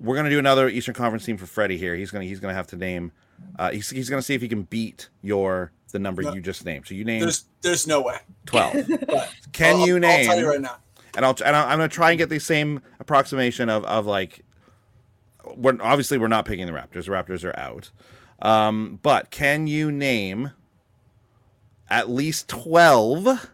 We're 0.00 0.16
gonna 0.16 0.30
do 0.30 0.38
another 0.38 0.68
Eastern 0.68 0.94
Conference 0.94 1.24
team 1.24 1.36
for 1.36 1.46
Freddie 1.46 1.76
here. 1.76 1.94
He's 1.94 2.10
gonna 2.10 2.24
he's 2.24 2.40
gonna 2.40 2.54
have 2.54 2.66
to 2.68 2.76
name. 2.76 3.12
Uh, 3.58 3.70
he's, 3.70 3.90
he's 3.90 4.08
gonna 4.10 4.22
see 4.22 4.34
if 4.34 4.40
he 4.42 4.48
can 4.48 4.62
beat 4.62 5.08
your 5.22 5.72
the 5.92 5.98
number 5.98 6.22
No. 6.22 6.32
you 6.34 6.40
just 6.40 6.64
named. 6.64 6.86
So 6.86 6.94
you 6.94 7.04
name. 7.04 7.20
There's 7.20 7.44
there's 7.60 7.86
no 7.86 8.00
way. 8.00 8.16
twelve. 8.46 8.74
Can 9.52 9.76
I'll- 9.76 9.86
you 9.86 9.98
name? 10.00 10.20
I'll 10.20 10.34
tell 10.34 10.38
you 10.42 10.48
right 10.48 10.60
now. 10.60 10.76
and 11.16 11.24
I'll 11.24 11.36
and 11.44 11.54
I'm 11.54 11.78
gonna 11.78 11.88
try 11.88 12.10
and 12.10 12.18
get 12.18 12.28
the 12.30 12.38
same 12.40 12.80
approximation 12.98 13.68
of 13.68 13.84
of 13.84 14.06
like. 14.06 14.44
We're, 15.56 15.76
obviously, 15.80 16.18
we're 16.18 16.28
not 16.28 16.44
picking 16.44 16.66
the 16.66 16.72
Raptors. 16.72 17.06
The 17.06 17.10
Raptors 17.12 17.44
are 17.44 17.58
out. 17.58 17.90
Um, 18.40 19.00
but 19.02 19.30
can 19.30 19.66
you 19.66 19.90
name 19.90 20.52
at 21.88 22.08
least 22.10 22.46
twelve? 22.48 23.50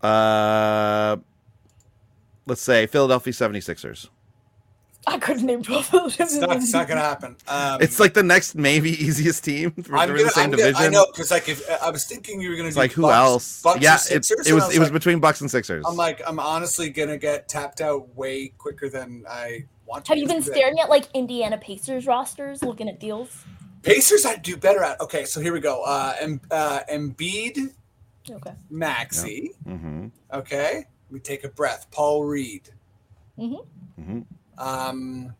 Uh, 0.00 1.16
let's 2.46 2.60
say 2.62 2.86
Philadelphia 2.86 3.32
76ers. 3.32 4.08
I 5.06 5.18
couldn't 5.18 5.46
name 5.46 5.62
twelve. 5.62 5.88
It's 5.92 6.34
not, 6.36 6.56
it's 6.56 6.72
not 6.72 6.88
gonna 6.88 7.00
happen. 7.00 7.36
Um, 7.48 7.80
It's 7.82 8.00
like 8.00 8.14
the 8.14 8.22
next 8.22 8.54
maybe 8.54 8.90
easiest 8.90 9.44
team. 9.44 9.72
We're 9.88 9.96
I'm 9.96 10.10
in 10.10 10.16
gonna, 10.16 10.24
the 10.24 10.30
same 10.30 10.44
I'm 10.44 10.50
gonna, 10.52 10.62
division. 10.62 10.84
I 10.86 10.88
know 10.88 11.06
because 11.12 11.30
like 11.30 11.48
if 11.48 11.68
I 11.82 11.90
was 11.90 12.04
thinking 12.04 12.40
you 12.40 12.50
were 12.50 12.56
gonna 12.56 12.68
It's 12.68 12.76
do 12.76 12.80
like 12.80 12.92
who 12.92 13.02
Bucks- 13.02 13.14
else? 13.14 13.62
Bucks 13.62 13.80
yeah, 13.82 13.94
it, 13.96 14.24
Sixers, 14.24 14.46
it 14.46 14.50
and 14.50 14.54
was 14.54 14.64
I 14.64 14.66
it 14.68 14.78
was 14.78 14.88
like- 14.88 14.92
between 14.94 15.20
Bucks 15.20 15.40
and 15.40 15.50
Sixers. 15.50 15.84
I'm 15.86 15.96
like 15.96 16.22
I'm 16.26 16.38
honestly 16.38 16.90
gonna 16.90 17.18
get 17.18 17.48
tapped 17.48 17.80
out 17.80 18.14
way 18.16 18.48
quicker 18.58 18.88
than 18.88 19.24
I 19.28 19.64
want 19.86 20.04
to. 20.06 20.12
Have 20.12 20.18
you 20.18 20.26
been 20.26 20.36
Let's 20.36 20.46
do 20.46 20.52
that. 20.52 20.56
staring 20.58 20.80
at 20.80 20.88
like 20.88 21.04
Indiana 21.14 21.58
Pacers 21.58 22.06
rosters, 22.06 22.62
looking 22.62 22.88
at 22.88 22.98
deals? 23.00 23.44
Pacers? 23.82 24.24
I'd 24.24 24.40
do 24.42 24.56
better 24.56 24.82
at. 24.82 24.98
Okay, 25.02 25.26
so 25.26 25.40
here 25.42 25.52
we 25.52 25.60
go. 25.60 25.82
Uh, 25.82 26.14
em, 26.18 26.40
uh, 26.50 26.80
Embiid, 26.90 27.74
Okay. 28.30 28.52
Maxey. 28.70 29.50
hmm 29.64 30.06
Okay, 30.32 30.86
we 31.10 31.20
take 31.20 31.44
a 31.44 31.48
breath. 31.50 31.86
Paul 31.90 32.24
Reed. 32.24 32.70
hmm 33.36 33.56
hmm 34.02 34.20
Um. 34.58 35.34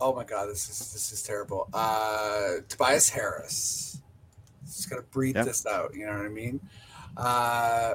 Oh 0.00 0.14
my 0.14 0.24
God, 0.24 0.46
this 0.48 0.68
is 0.68 0.92
this 0.92 1.12
is 1.12 1.22
terrible. 1.22 1.68
Uh, 1.72 2.56
Tobias 2.68 3.08
Harris. 3.08 4.02
Just 4.66 4.90
gotta 4.90 5.02
breathe 5.02 5.36
Yep. 5.36 5.46
this 5.46 5.66
out. 5.66 5.94
You 5.94 6.06
know 6.06 6.12
what 6.12 6.26
I 6.26 6.28
mean? 6.28 6.60
Uh, 7.16 7.94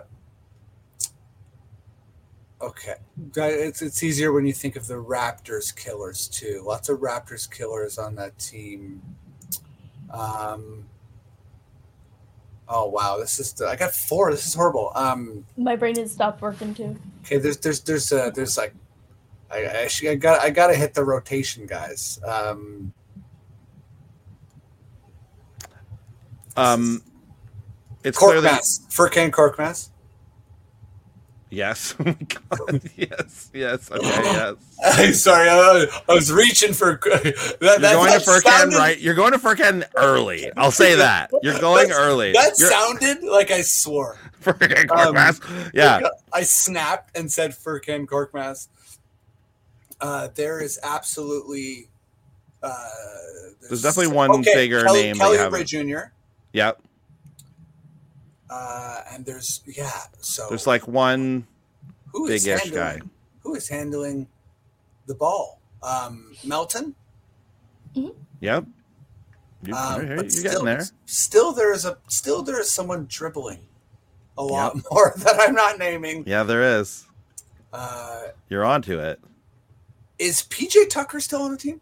okay, 2.62 2.96
it's 3.36 3.82
it's 3.82 4.02
easier 4.02 4.32
when 4.32 4.46
you 4.46 4.54
think 4.54 4.76
of 4.76 4.88
the 4.88 4.96
Raptors 4.96 5.76
killers 5.76 6.28
too. 6.28 6.64
Lots 6.66 6.90
of 6.90 7.00
Raptors 7.00 7.50
killers 7.52 7.98
on 7.98 8.16
that 8.16 8.40
team. 8.40 9.02
Um. 10.10 10.86
Oh 12.68 12.88
wow, 12.88 13.18
this 13.18 13.40
is 13.40 13.62
I 13.62 13.76
got 13.76 13.94
four. 13.94 14.32
This 14.32 14.48
is 14.48 14.54
horrible. 14.54 14.92
Um. 14.96 15.46
My 15.58 15.76
brain 15.76 15.96
has 15.98 16.12
stopped 16.12 16.42
working 16.42 16.74
too. 16.74 16.96
Okay, 17.22 17.38
there's 17.38 17.58
there's 17.58 17.82
there's 17.82 18.12
uh, 18.12 18.32
there's 18.32 18.58
like 18.58 18.74
I 19.52 19.60
I 19.60 19.84
actually 19.84 20.10
I 20.10 20.16
got 20.16 20.42
I 20.42 20.50
got 20.50 20.68
to 20.68 20.76
hit 20.76 20.94
the 20.94 21.04
rotation 21.04 21.66
guys. 21.66 22.20
Um, 22.26 22.94
Um, 26.60 27.04
it's 28.04 28.18
Korkmaz, 28.18 28.88
Furkan 28.90 29.32
Korkmaz. 29.32 29.92
Yes. 31.50 31.96
Oh 32.06 32.16
God. 32.28 32.82
yes, 32.96 33.50
yes. 33.54 33.92
Okay, 33.92 34.56
yes. 34.82 35.22
Sorry, 35.24 35.50
I, 35.50 35.86
I 36.08 36.14
was 36.14 36.32
reaching 36.32 36.74
for 36.74 37.00
that. 37.04 37.78
You're 37.82 37.92
going 37.92 38.12
to 38.12 38.20
Furkan, 38.20 38.42
sounded- 38.42 38.78
right? 38.78 39.00
You're 39.00 39.16
going 39.16 39.32
to 39.34 39.38
Furkan 39.40 39.84
early. 39.96 40.52
I'll 40.58 40.72
say 40.72 40.96
that. 40.96 41.32
You're 41.44 41.60
going 41.60 41.90
That's- 41.90 42.06
early. 42.06 42.32
That 42.34 42.54
You're, 42.58 42.70
sounded 42.72 43.24
like 43.24 43.52
I 43.52 43.62
swore. 43.62 44.18
Furkan 44.42 44.90
um, 44.92 45.70
yeah. 45.74 46.02
I 46.32 46.44
snapped 46.44 47.18
and 47.18 47.32
said 47.32 47.52
Furkan 47.52 48.06
Korkmaz. 48.06 48.68
Uh, 50.00 50.30
there 50.36 50.62
is 50.62 50.80
absolutely. 50.82 51.90
Uh, 52.64 52.88
There's 53.68 53.82
definitely 53.82 54.14
one 54.16 54.42
bigger 54.44 54.84
Kelly, 54.84 55.02
name 55.04 55.16
Kelly 55.18 55.38
haven't- 55.38 55.66
Jr. 55.66 56.12
Yep. 56.54 56.82
Uh, 58.50 59.02
and 59.12 59.26
there's 59.26 59.62
yeah. 59.66 59.92
So 60.22 60.48
There's 60.50 60.66
like 60.68 60.88
one 60.88 61.46
who 62.14 62.28
is 62.28 62.44
big-ish 62.44 62.64
handling- 62.64 63.00
guy. 63.00 63.02
Who 63.42 63.56
is 63.56 63.68
handling 63.70 64.28
the 65.08 65.16
ball? 65.16 65.60
Um, 65.84 66.34
Melton. 66.44 66.96
Yep. 68.42 68.66
You, 69.64 69.74
Um, 69.74 70.02
you're, 70.02 70.08
you're 70.08 70.16
but 70.18 70.26
getting 70.26 70.30
still, 70.30 70.64
there. 70.64 70.86
Still, 71.06 71.52
there 71.54 71.74
is 71.74 71.86
a 71.86 71.98
still 72.08 72.42
there 72.44 72.60
is 72.60 72.72
someone 72.72 73.06
dribbling 73.10 73.60
a 74.38 74.44
lot 74.44 74.76
more 74.92 75.14
that 75.18 75.36
I'm 75.40 75.54
not 75.56 75.78
naming. 75.80 76.24
Yeah, 76.26 76.44
there 76.44 76.80
is. 76.80 77.06
Uh, 77.74 78.30
You're 78.50 78.66
onto 78.66 78.98
it. 79.00 79.20
is 80.18 80.42
PJ 80.44 80.90
Tucker 80.90 81.20
still 81.20 81.42
on 81.44 81.52
the 81.52 81.58
team? 81.58 81.82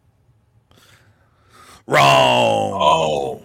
Wrong. 1.86 2.72
Oh. 2.74 3.42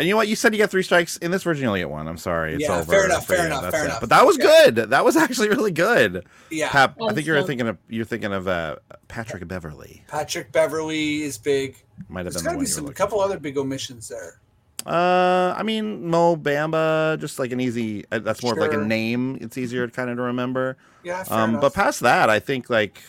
And 0.00 0.06
you 0.08 0.14
know 0.14 0.16
what? 0.16 0.28
You 0.28 0.34
said 0.34 0.54
you 0.54 0.56
get 0.56 0.70
three 0.70 0.82
strikes. 0.82 1.18
In 1.18 1.30
this 1.30 1.42
version, 1.42 1.62
you 1.64 1.68
only 1.68 1.80
get 1.80 1.90
one. 1.90 2.08
I'm 2.08 2.16
sorry. 2.16 2.54
It's 2.54 2.62
Yeah, 2.62 2.78
over. 2.78 2.90
fair 2.90 3.04
enough, 3.04 3.26
fair 3.26 3.40
you. 3.40 3.44
enough, 3.48 3.70
fair 3.70 3.82
it. 3.82 3.84
enough. 3.84 4.00
But 4.00 4.08
that 4.08 4.24
was 4.24 4.38
Yeah. 4.38 4.44
good. 4.70 4.74
That 4.88 5.04
was 5.04 5.14
actually 5.14 5.50
really 5.50 5.72
good. 5.72 6.24
Yeah, 6.50 6.70
Pap, 6.70 6.96
I 7.02 7.12
think 7.12 7.26
you're 7.26 7.36
was 7.36 7.44
thinking 7.44 7.68
of 7.68 7.76
you're 7.90 8.06
thinking 8.06 8.32
of 8.32 8.48
uh, 8.48 8.76
Patrick 9.08 9.46
Beverley. 9.46 10.02
Patrick 10.08 10.52
Beverley 10.52 11.20
is 11.22 11.36
big. 11.36 11.76
Might 12.08 12.24
have 12.24 12.32
There's 12.32 12.42
been 12.42 12.44
the 12.44 12.48
got 12.50 12.54
to 12.54 12.60
be 12.60 12.66
some 12.66 12.86
a 12.86 12.92
couple 12.94 13.18
for. 13.18 13.24
other 13.26 13.38
big 13.38 13.58
omissions 13.58 14.08
there. 14.08 14.40
Uh, 14.86 15.52
I 15.54 15.62
mean 15.64 16.06
Mo 16.08 16.34
Bamba, 16.34 17.20
just 17.20 17.38
like 17.38 17.52
an 17.52 17.60
easy. 17.60 18.06
Uh, 18.10 18.20
that's 18.20 18.42
more 18.42 18.54
of 18.54 18.58
like 18.58 18.72
a 18.72 18.78
name. 18.78 19.36
It's 19.42 19.58
easier 19.58 19.86
to 19.86 19.92
kind 19.92 20.08
of 20.08 20.16
to 20.16 20.22
remember. 20.22 20.78
Yeah, 21.04 21.22
fair 21.24 21.36
Um, 21.36 21.50
enough. 21.50 21.60
but 21.60 21.74
past 21.74 22.00
that, 22.00 22.30
I 22.30 22.38
think 22.38 22.70
like, 22.70 23.02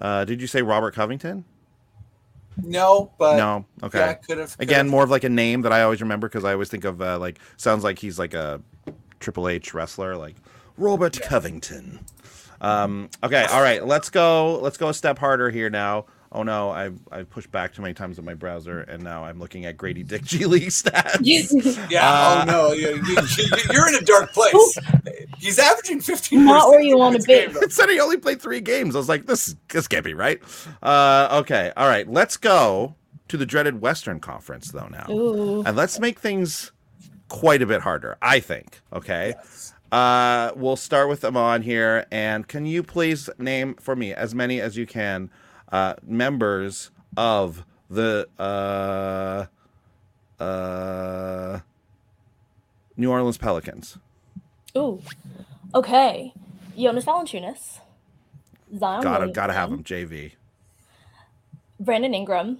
uh, 0.00 0.24
did 0.24 0.40
you 0.40 0.48
say 0.48 0.62
Robert 0.62 0.94
Covington? 0.96 1.44
No, 2.62 3.12
but 3.18 3.36
no. 3.36 3.64
Okay. 3.82 3.98
yeah, 3.98 4.14
could 4.14 4.38
have 4.38 4.56
Again, 4.58 4.88
more 4.88 5.04
of 5.04 5.10
like 5.10 5.24
a 5.24 5.28
name 5.28 5.62
that 5.62 5.72
I 5.72 5.82
always 5.82 6.00
remember 6.00 6.28
because 6.28 6.44
I 6.44 6.52
always 6.52 6.68
think 6.68 6.84
of 6.84 7.00
uh, 7.00 7.18
like 7.18 7.38
sounds 7.56 7.84
like 7.84 7.98
he's 7.98 8.18
like 8.18 8.34
a 8.34 8.60
Triple 9.20 9.48
H 9.48 9.74
wrestler, 9.74 10.16
like 10.16 10.36
Robert 10.76 11.20
Covington. 11.22 12.00
Um, 12.60 13.10
okay, 13.22 13.44
all 13.50 13.62
right, 13.62 13.84
let's 13.84 14.10
go. 14.10 14.60
Let's 14.60 14.76
go 14.76 14.88
a 14.88 14.94
step 14.94 15.18
harder 15.18 15.50
here 15.50 15.70
now. 15.70 16.06
Oh 16.34 16.42
no, 16.42 16.70
I've, 16.70 16.98
I've 17.10 17.28
pushed 17.28 17.50
back 17.50 17.74
too 17.74 17.82
many 17.82 17.92
times 17.92 18.18
in 18.18 18.24
my 18.24 18.32
browser, 18.32 18.80
and 18.80 19.02
now 19.02 19.22
I'm 19.24 19.38
looking 19.38 19.66
at 19.66 19.76
Grady 19.76 20.02
Dick 20.02 20.22
G 20.24 20.46
League 20.46 20.68
stats. 20.68 21.20
Yeah. 21.90 22.08
Uh, 22.08 22.42
oh 22.42 22.50
no, 22.50 22.72
you, 22.72 23.02
you, 23.06 23.80
are 23.80 23.88
in 23.88 23.94
a 23.96 24.00
dark 24.00 24.32
place. 24.32 24.78
He's 25.36 25.58
averaging 25.58 26.00
15. 26.00 26.44
Not 26.44 26.68
where 26.68 26.80
you 26.80 26.96
wanna 26.96 27.18
be. 27.18 27.34
It 27.34 27.72
said 27.72 27.90
he 27.90 28.00
only 28.00 28.16
played 28.16 28.40
three 28.40 28.60
games. 28.60 28.94
I 28.94 28.98
was 28.98 29.08
like, 29.08 29.26
this 29.26 29.54
this 29.68 29.86
can't 29.86 30.04
be 30.04 30.14
right. 30.14 30.40
Uh, 30.82 31.40
okay, 31.42 31.72
all 31.76 31.86
right, 31.86 32.08
let's 32.08 32.36
go 32.36 32.94
to 33.28 33.36
the 33.36 33.44
dreaded 33.44 33.80
Western 33.80 34.20
Conference 34.20 34.70
though 34.70 34.88
now, 34.88 35.06
Ooh. 35.10 35.62
and 35.64 35.76
let's 35.76 35.98
make 36.00 36.18
things 36.18 36.72
quite 37.28 37.60
a 37.60 37.66
bit 37.66 37.82
harder. 37.82 38.16
I 38.22 38.40
think. 38.40 38.80
Okay. 38.92 39.34
Uh, 39.90 40.52
we'll 40.56 40.76
start 40.76 41.10
with 41.10 41.20
Imman 41.20 41.62
here, 41.62 42.06
and 42.10 42.48
can 42.48 42.64
you 42.64 42.82
please 42.82 43.28
name 43.38 43.74
for 43.74 43.94
me 43.94 44.14
as 44.14 44.34
many 44.34 44.58
as 44.58 44.74
you 44.74 44.86
can 44.86 45.30
uh, 45.72 45.94
members 46.06 46.90
of 47.16 47.64
the 47.90 48.28
uh, 48.38 49.46
uh, 50.42 51.60
New 52.96 53.10
Orleans 53.10 53.38
Pelicans? 53.38 53.98
Ooh. 54.76 55.02
Okay. 55.74 56.32
Jonas 56.78 57.04
Valanciunas. 57.04 57.80
Zion 58.78 59.02
Gotta 59.02 59.08
Williamson, 59.08 59.32
gotta 59.32 59.52
have 59.52 59.70
them. 59.70 59.82
JV. 59.84 60.32
Brandon 61.80 62.14
Ingram. 62.14 62.58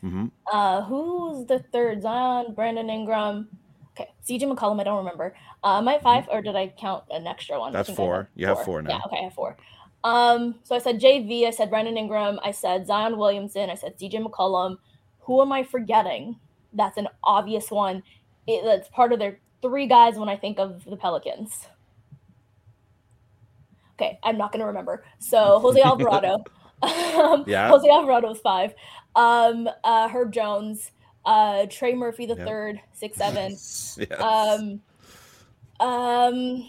hmm 0.00 0.26
Uh, 0.50 0.82
who's 0.82 1.46
the 1.46 1.60
third? 1.72 2.02
Zion, 2.02 2.52
Brandon 2.54 2.90
Ingram. 2.90 3.48
Okay, 3.94 4.10
CJ 4.26 4.42
McCollum. 4.54 4.80
I 4.80 4.84
don't 4.84 4.98
remember. 4.98 5.34
Uh, 5.64 5.78
am 5.78 5.88
I 5.88 5.94
at 5.96 6.02
five 6.02 6.26
or 6.30 6.42
did 6.42 6.56
I 6.56 6.68
count 6.68 7.04
an 7.10 7.26
extra 7.26 7.58
one? 7.58 7.72
That's 7.72 7.90
four. 7.90 8.28
You 8.34 8.46
have 8.46 8.62
four 8.64 8.82
now. 8.82 8.90
Yeah. 8.90 9.00
Okay, 9.06 9.18
I 9.20 9.24
have 9.24 9.34
four. 9.34 9.56
Um, 10.02 10.56
so 10.62 10.74
I 10.74 10.78
said 10.78 11.00
JV. 11.00 11.46
I 11.46 11.50
said 11.50 11.70
Brandon 11.70 11.96
Ingram. 11.96 12.40
I 12.42 12.52
said 12.52 12.86
Zion 12.86 13.18
Williamson. 13.18 13.70
I 13.70 13.74
said 13.74 13.98
DJ 13.98 14.24
McCollum. 14.24 14.78
Who 15.20 15.42
am 15.42 15.52
I 15.52 15.62
forgetting? 15.62 16.36
That's 16.72 16.96
an 16.96 17.08
obvious 17.22 17.70
one. 17.70 18.02
It, 18.46 18.64
that's 18.64 18.88
part 18.88 19.12
of 19.12 19.18
their 19.18 19.38
three 19.62 19.86
guys 19.86 20.16
when 20.16 20.28
I 20.28 20.36
think 20.36 20.58
of 20.58 20.84
the 20.84 20.96
Pelicans. 20.96 21.66
Okay, 23.94 24.18
I'm 24.22 24.38
not 24.38 24.52
gonna 24.52 24.66
remember. 24.66 25.04
So 25.18 25.58
Jose 25.58 25.80
Alvarado. 25.82 26.42
um, 26.82 27.44
Yeah. 27.46 27.68
Jose 27.68 27.88
Alvarado 27.88 28.28
was 28.28 28.40
five. 28.40 28.74
Um, 29.14 29.68
uh, 29.84 30.08
Herb 30.08 30.32
Jones, 30.32 30.92
uh, 31.26 31.66
Trey 31.68 31.94
Murphy 31.94 32.24
the 32.24 32.36
Yep. 32.36 32.46
third, 32.46 32.80
six 32.94 33.18
seven. 33.18 33.52
Yes. 34.10 34.20
Um, 34.20 34.80
um, 35.80 36.68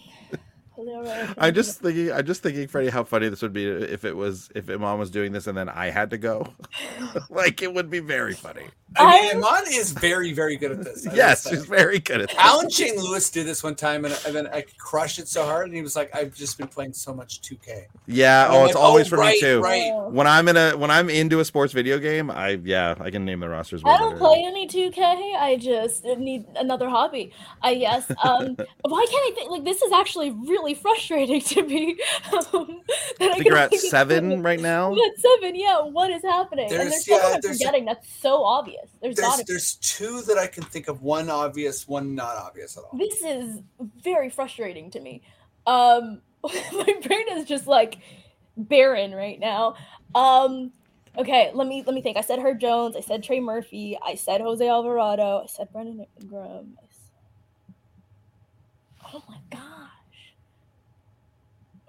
I'm 1.38 1.54
just 1.54 1.82
thinking. 1.82 2.12
I'm 2.12 2.26
just 2.26 2.44
thinking, 2.44 2.68
Freddie, 2.68 2.90
how 2.90 3.04
funny 3.04 3.30
this 3.30 3.42
would 3.42 3.54
be 3.54 3.66
if 3.66 4.06
it 4.06 4.16
was 4.16 4.50
if 4.56 4.68
Imman 4.68 4.98
was 5.00 5.12
doing 5.12 5.32
this 5.32 5.48
and 5.48 5.58
then 5.58 5.70
I 5.70 5.90
had 5.90 6.10
to 6.12 6.18
go. 6.18 6.54
like 7.30 7.62
it 7.62 7.74
would 7.74 7.90
be 7.90 8.00
very 8.00 8.34
funny. 8.34 8.68
I 8.98 9.34
mean, 9.34 9.44
I'm- 9.44 9.64
Imman 9.66 9.78
is 9.80 9.92
very, 9.92 10.34
very 10.34 10.58
good 10.58 10.72
at 10.72 10.84
this. 10.84 11.08
I 11.08 11.14
yes, 11.14 11.48
she's 11.50 11.66
very 11.66 12.00
good 12.00 12.22
at 12.22 12.30
that. 12.30 12.38
Alan 12.46 12.70
Shane 12.70 12.98
Lewis 13.00 13.30
did 13.30 13.46
this 13.48 13.64
one 13.64 13.76
time, 13.76 14.06
and, 14.06 14.20
and 14.26 14.36
then 14.36 14.48
I 14.48 14.66
crushed 14.78 15.18
it 15.20 15.28
so 15.28 15.46
hard, 15.46 15.68
and 15.68 15.76
he 15.76 15.82
was 15.82 15.96
like, 15.96 16.14
"I've 16.16 16.36
just 16.36 16.58
been 16.58 16.68
playing 16.68 16.94
so 16.94 17.14
much 17.14 17.42
2K." 17.42 17.86
Yeah. 18.08 18.46
And 18.48 18.54
Oh, 18.54 18.60
I'm 18.60 18.66
it's 18.66 18.76
like, 18.76 18.84
always 18.84 19.08
"Oh, 19.08 19.10
for 19.12 19.18
right, 19.18 19.34
me 19.36 19.40
too. 19.40 19.62
Right. 19.62 19.90
Oh. 19.94 20.10
When 20.10 20.28
I'm 20.28 20.48
in 20.50 20.58
a 20.58 20.72
when 20.78 20.92
I'm 20.92 21.10
into 21.10 21.40
a 21.40 21.46
sports 21.46 21.72
video 21.74 22.00
game, 22.00 22.30
I 22.30 22.60
yeah, 22.64 22.96
I 23.00 23.10
can 23.12 23.24
name 23.26 23.40
the 23.40 23.50
rosters. 23.50 23.82
I 23.86 23.98
don't 23.98 24.18
play 24.18 24.44
any 24.46 24.68
2K. 24.68 25.36
I 25.38 25.58
just 25.58 26.04
need 26.04 26.46
another 26.58 26.90
hobby. 26.90 27.32
I 27.62 27.76
guess. 27.76 28.10
Um, 28.24 28.56
why 28.82 29.06
can't 29.10 29.32
I 29.32 29.32
think 29.36 29.52
like 29.52 29.64
this 29.64 29.82
is 29.82 29.92
actually 29.94 30.32
really 30.32 30.74
frustrating 30.74 31.40
to 31.52 31.64
me. 31.64 31.98
Um, 32.34 32.82
that 33.20 33.32
I 33.32 33.34
think 33.36 33.46
you're 33.46 33.58
at 33.58 33.74
seven 33.76 34.42
right 34.44 34.60
now. 34.60 34.92
I'm 34.92 35.00
at 35.00 35.18
seven. 35.18 35.56
Yeah, 35.56 35.82
what 35.82 36.10
is 36.12 36.22
happening? 36.24 36.66
and 36.70 36.74
There's- 36.74 36.90
there's 36.90 37.08
yeah, 37.08 37.16
someone 37.18 37.36
I'm 37.36 37.42
there's- 37.42 37.58
forgetting 37.58 37.86
that's 37.86 38.08
so 38.22 38.44
obvious. 38.44 38.81
There's, 39.02 39.16
There's 39.16 39.28
gotta 39.28 39.44
there's 39.48 39.76
two 39.76 40.22
that 40.24 40.38
I 40.38 40.48
can 40.48 40.64
think 40.64 40.88
of. 40.88 41.02
One 41.02 41.30
obvious, 41.30 41.88
one 41.88 42.16
not 42.16 42.36
obvious 42.38 42.78
at 42.78 42.84
all. 42.84 42.98
this 42.98 43.22
is 43.22 43.60
very 44.02 44.30
frustrating 44.30 44.90
to 44.92 45.00
me. 45.00 45.22
Um, 45.66 46.22
my 46.44 47.00
brain 47.04 47.26
is 47.32 47.46
just 47.46 47.68
like 47.68 47.98
barren 48.58 49.14
right 49.14 49.40
now. 49.40 49.76
Um, 50.16 50.72
okay, 51.18 51.52
let 51.54 51.68
me 51.68 51.84
let 51.86 51.96
me 51.96 52.02
think. 52.02 52.18
I 52.18 52.22
said 52.22 52.40
Herb 52.40 52.60
Jones. 52.60 52.96
I 52.96 53.02
said 53.02 53.24
Trey 53.24 53.40
Murphy. 53.40 53.98
I 54.04 54.16
said 54.16 54.42
Jose 54.42 54.68
Alvarado. 54.68 55.42
I 55.44 55.48
said 55.48 55.72
Brendan 55.72 56.06
Ingram. 56.20 56.78
Oh 59.14 59.24
my 59.28 59.38
gosh. 59.50 60.01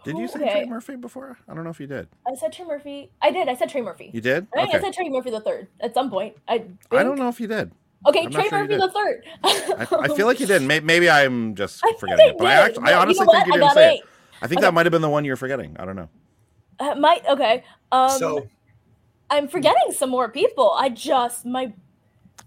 Did 0.05 0.19
you 0.19 0.27
say 0.29 0.41
okay, 0.41 0.53
Trey 0.53 0.65
Murphy 0.67 0.97
before? 0.97 1.39
I 1.49 1.55
don't 1.55 1.65
know 1.65 1.71
if 1.71 1.79
you 1.81 1.87
did. 1.87 2.09
I 2.27 2.35
said 2.35 2.53
Trey 2.53 2.65
Murphy. 2.67 3.11
I 3.23 3.31
did. 3.31 3.49
I 3.49 3.55
said 3.55 3.69
Trey 3.69 3.83
Murphy. 3.83 4.11
You 4.13 4.21
did? 4.21 4.47
I 4.57 4.63
Okay. 4.65 4.79
I 4.79 4.81
said 4.81 4.93
Trey 4.95 5.09
Murphy 5.09 5.31
the 5.31 5.41
third 5.41 5.69
at 5.81 5.95
some 5.95 6.11
point. 6.11 6.37
I 6.49 6.65
I 6.91 7.03
don't 7.03 7.19
know 7.19 7.29
if 7.29 7.41
you 7.41 7.47
did. 7.47 7.71
Okay, 8.07 8.25
I'm 8.25 8.31
Trey 8.33 8.49
sure 8.49 8.63
Murphy 8.63 8.77
the 8.77 8.91
third. 8.91 9.25
I, 9.45 9.87
I 10.03 10.09
feel 10.17 10.27
like 10.27 10.41
you 10.41 10.47
did. 10.47 10.63
May- 10.71 10.81
Maybe 10.81 11.09
I'm 11.09 11.55
just 11.55 11.81
I 11.85 11.93
forgetting 12.01 12.31
it. 12.31 12.39
But 12.39 12.49
I, 12.49 12.55
actually, 12.55 12.83
No, 12.83 12.89
I 12.89 12.95
you 12.95 12.97
honestly 13.01 13.27
know 13.27 13.33
think 13.33 13.47
you 13.47 13.53
didn't 13.53 13.69
got 13.69 13.75
say 13.75 13.93
eight. 13.95 14.01
it. 14.01 14.07
I 14.43 14.47
think 14.49 14.59
Okay. 14.59 14.67
that 14.67 14.75
might 14.75 14.87
have 14.87 14.91
been 14.91 15.03
the 15.03 15.09
one 15.09 15.25
you're 15.25 15.37
forgetting. 15.37 15.77
I 15.79 15.85
don't 15.85 15.95
know. 15.95 16.09
Uh, 16.81 16.95
might 16.97 17.25
okay. 17.29 17.63
Um, 17.93 18.11
so 18.19 18.49
I'm 19.31 19.47
forgetting 19.47 19.93
some 19.93 20.11
more 20.11 20.29
people. 20.29 20.73
I 20.77 20.89
just 20.89 21.47
my 21.47 21.73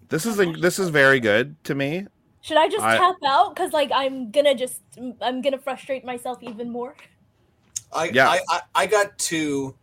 This 0.09 0.25
is 0.25 0.35
this 0.59 0.77
is 0.77 0.89
very 0.89 1.21
good 1.21 1.55
to 1.63 1.73
me. 1.73 2.05
should 2.41 2.57
I 2.57 2.67
just 2.67 2.83
I- 2.83 2.97
tap 2.97 3.15
out 3.25 3.55
because 3.55 3.71
like 3.71 3.91
I'm 3.93 4.31
gonna 4.31 4.55
just 4.55 4.81
I'm 5.21 5.41
gonna 5.41 5.57
frustrate 5.57 6.03
myself 6.03 6.39
even 6.43 6.69
more. 6.69 6.95
I, 7.95 8.05
Yeah. 8.09 8.29
I, 8.29 8.39
I 8.49 8.61
I 8.75 8.85
got 8.87 9.17
two 9.17 9.75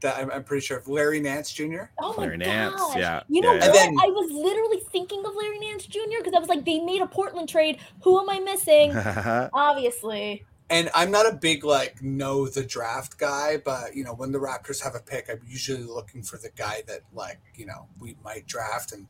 that 0.00 0.18
I'm, 0.18 0.30
I'm 0.32 0.42
pretty 0.42 0.66
sure 0.66 0.76
of 0.78 0.88
Larry 0.88 1.20
Nance 1.20 1.52
Jr. 1.52 1.84
Oh 2.00 2.12
my 2.16 2.24
Larry 2.24 2.38
Nance, 2.38 2.74
gosh. 2.74 2.96
yeah, 2.96 3.22
You 3.28 3.40
know 3.40 3.52
yeah, 3.52 3.68
what? 3.68 3.74
yeah. 3.76 3.84
And 3.84 3.96
then- 3.98 4.04
I 4.04 4.08
was 4.08 4.32
literally 4.32 4.80
thinking 4.90 5.24
of 5.24 5.34
Larry 5.36 5.60
Nance 5.60 5.86
Jr. 5.86 6.00
because 6.18 6.34
I 6.34 6.40
was 6.40 6.48
like, 6.48 6.64
they 6.64 6.80
made 6.80 7.00
a 7.02 7.06
Portland 7.06 7.48
trade. 7.48 7.78
Who 8.02 8.18
am 8.20 8.28
I 8.28 8.40
missing? 8.40 8.96
Obviously. 9.54 10.44
And 10.70 10.90
I'm 10.94 11.10
not 11.10 11.30
a 11.30 11.34
big 11.36 11.64
like 11.64 12.02
know 12.02 12.48
the 12.48 12.64
draft 12.64 13.18
guy, 13.18 13.58
but 13.58 13.94
you 13.94 14.04
know 14.04 14.14
when 14.14 14.32
the 14.32 14.38
Raptors 14.38 14.82
have 14.82 14.94
a 14.94 15.00
pick, 15.00 15.28
I'm 15.30 15.40
usually 15.46 15.82
looking 15.82 16.22
for 16.22 16.38
the 16.38 16.48
guy 16.56 16.82
that 16.86 17.00
like 17.12 17.38
you 17.54 17.66
know 17.66 17.86
we 18.00 18.16
might 18.24 18.46
draft. 18.46 18.92
And 18.92 19.06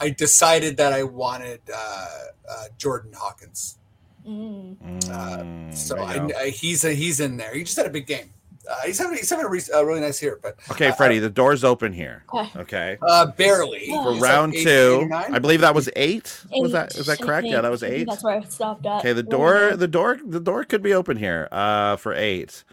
I 0.00 0.10
decided 0.10 0.76
that 0.78 0.92
I 0.92 1.04
wanted 1.04 1.60
uh, 1.72 2.08
uh, 2.50 2.64
Jordan 2.78 3.12
Hawkins. 3.16 3.78
Mm. 4.26 5.74
So 5.74 5.98
I. 5.98 6.28
I, 6.38 6.48
he's 6.50 6.84
a, 6.84 6.92
he's 6.92 7.20
in 7.20 7.36
there. 7.36 7.54
He 7.54 7.64
just 7.64 7.76
had 7.76 7.86
a 7.86 7.90
big 7.90 8.06
game. 8.06 8.30
Uh, 8.68 8.74
he's 8.86 8.98
having 8.98 9.18
he's 9.18 9.28
having 9.28 9.44
a, 9.44 9.48
re- 9.48 9.60
a 9.74 9.84
really 9.84 10.00
nice 10.00 10.22
year, 10.22 10.38
but 10.42 10.56
okay, 10.70 10.90
Freddie, 10.92 11.18
the 11.18 11.28
door's 11.28 11.64
open 11.64 11.92
here. 11.92 12.24
Okay. 12.32 12.58
Okay. 12.60 12.98
uh, 13.02 13.26
barely 13.26 13.88
For 13.90 14.02
For 14.04 14.12
He's 14.14 14.22
like 14.22 14.30
round 14.32 14.54
eight- 14.54 14.64
two, 14.64 15.10
I 15.12 15.38
believe 15.38 15.60
that 15.60 15.74
was 15.74 15.90
eight. 15.96 16.40
Was 16.50 16.72
that 16.72 16.96
is 16.96 17.04
that 17.04 17.20
correct? 17.20 17.46
Yeah, 17.46 17.60
that 17.60 17.70
was 17.70 17.82
eight. 17.82 18.06
That's 18.08 18.24
where 18.24 18.38
I 18.38 18.40
stopped 18.44 18.86
at. 18.86 19.00
Okay, 19.00 19.12
the 19.12 19.22
door, 19.22 19.54
Nance. 19.54 19.80
the 19.80 19.88
door, 19.88 20.18
the 20.24 20.40
door 20.40 20.64
could 20.64 20.82
be 20.82 20.94
open 20.94 21.18
here 21.18 21.46
uh, 21.52 21.96
for 21.96 22.14
eight, 22.14 22.64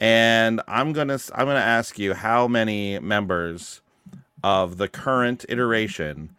and 0.00 0.60
I'm 0.68 0.92
gonna, 0.92 1.18
I'm 1.34 1.46
gonna 1.48 1.58
ask 1.58 1.98
you 1.98 2.14
how 2.14 2.46
many 2.46 3.00
members 3.00 3.80
of 4.44 4.76
the 4.76 4.86
current 4.86 5.44
iteration 5.48 6.30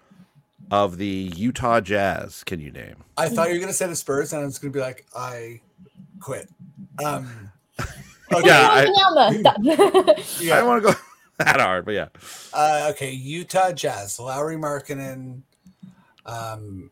of 0.73 0.97
the 0.97 1.31
Utah 1.35 1.79
Jazz 1.81 2.43
can 2.43 2.59
you 2.59 2.71
name? 2.71 2.95
I 3.15 3.29
thought 3.29 3.49
you 3.49 3.53
were 3.53 3.59
gonna 3.59 3.73
say 3.73 3.85
the 3.85 3.95
Spurs, 3.95 4.33
and 4.33 4.41
I 4.41 4.45
was 4.45 4.57
gonna 4.57 4.71
be 4.73 4.79
like, 4.79 5.05
I 5.15 5.61
quit. 6.19 6.49
Um, 7.05 7.51
okay, 8.33 8.47
Yeah, 8.47 8.69
I- 8.71 8.85
Wembanyama. 8.87 10.19
I 10.51 10.55
don't 10.57 10.67
want 10.67 10.83
to 10.83 10.91
go 10.93 10.99
that 11.37 11.59
hard, 11.61 11.85
but 11.85 11.93
yeah. 11.93 12.07
Uh, 12.51 12.87
okay, 12.91 13.11
Utah 13.11 13.71
Jazz, 13.71 14.19
Lauri 14.19 14.55
Markkanen. 14.55 15.43
Um, 16.25 16.89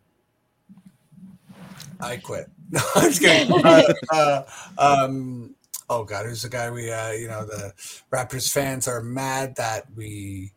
I 1.99 2.17
quit. 2.17 2.51
No, 2.69 2.81
I'm 2.95 3.09
just 3.09 3.19
kidding. 3.21 3.65
Uh, 3.65 3.83
uh, 4.13 4.43
um, 4.77 5.55
oh 5.89 6.03
God, 6.03 6.27
who's 6.27 6.43
the 6.43 6.49
guy 6.49 6.69
we? 6.69 6.91
Uh, 6.91 7.11
you 7.13 7.27
know, 7.27 7.45
the 7.45 7.73
Raptors 8.11 8.51
fans 8.51 8.87
are 8.87 9.01
mad 9.01 9.55
that 9.55 9.87
we. 9.95 10.51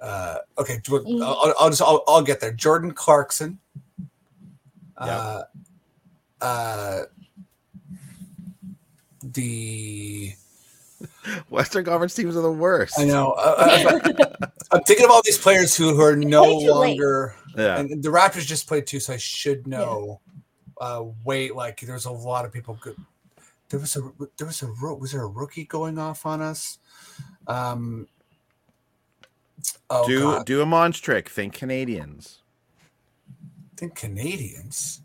Uh, 0.00 0.38
okay, 0.58 0.80
I'll, 0.90 1.22
I'll- 1.22 1.54
I'll 1.60 1.70
just 1.70 1.82
I'll, 1.82 2.02
I'll 2.08 2.22
get 2.22 2.40
there. 2.40 2.52
Jordan 2.52 2.92
Clarkson. 2.92 3.58
Uh, 4.96 5.42
uh, 6.40 7.00
the 9.22 10.32
Western 11.50 11.84
Conference 11.84 12.14
teams 12.14 12.36
are 12.36 12.42
the 12.42 12.52
worst. 12.52 12.98
I 12.98 13.04
know. 13.04 13.32
Uh, 13.32 14.00
uh, 14.18 14.36
I'm 14.72 14.82
thinking 14.84 15.04
of 15.04 15.10
all 15.10 15.22
these 15.24 15.38
players 15.38 15.76
who, 15.76 15.94
who 15.94 16.02
are 16.02 16.16
no 16.16 16.42
way 16.42 16.48
too 16.66 16.72
late. 16.72 16.88
longer. 16.88 17.34
Yeah. 17.56 17.78
And 17.80 18.02
the 18.02 18.08
Raptors 18.10 18.46
just 18.46 18.66
played 18.66 18.86
too, 18.86 19.00
so 19.00 19.12
I 19.14 19.16
should 19.16 19.66
know. 19.66 20.20
Uh, 20.80 21.04
wait, 21.24 21.54
like 21.54 21.80
there's 21.80 22.06
a 22.06 22.10
lot 22.10 22.44
of 22.44 22.52
people 22.52 22.78
good. 22.80 22.96
There 23.68 23.78
was 23.80 23.96
a 23.96 24.00
there 24.38 24.46
was 24.46 24.62
a 24.62 24.66
was 24.66 25.12
there 25.12 25.22
a 25.22 25.26
rookie 25.28 25.64
going 25.64 25.98
off 25.98 26.24
on 26.26 26.40
us? 26.40 26.78
Um. 27.46 28.06
Oh 29.88 30.06
do 30.06 30.20
God, 30.20 30.46
do 30.46 30.60
a 30.62 30.66
Monch 30.66 31.02
trick. 31.02 31.28
Think 31.28 31.54
Canadians. 31.54 32.38
Think 33.76 33.94
Canadians. 33.94 35.00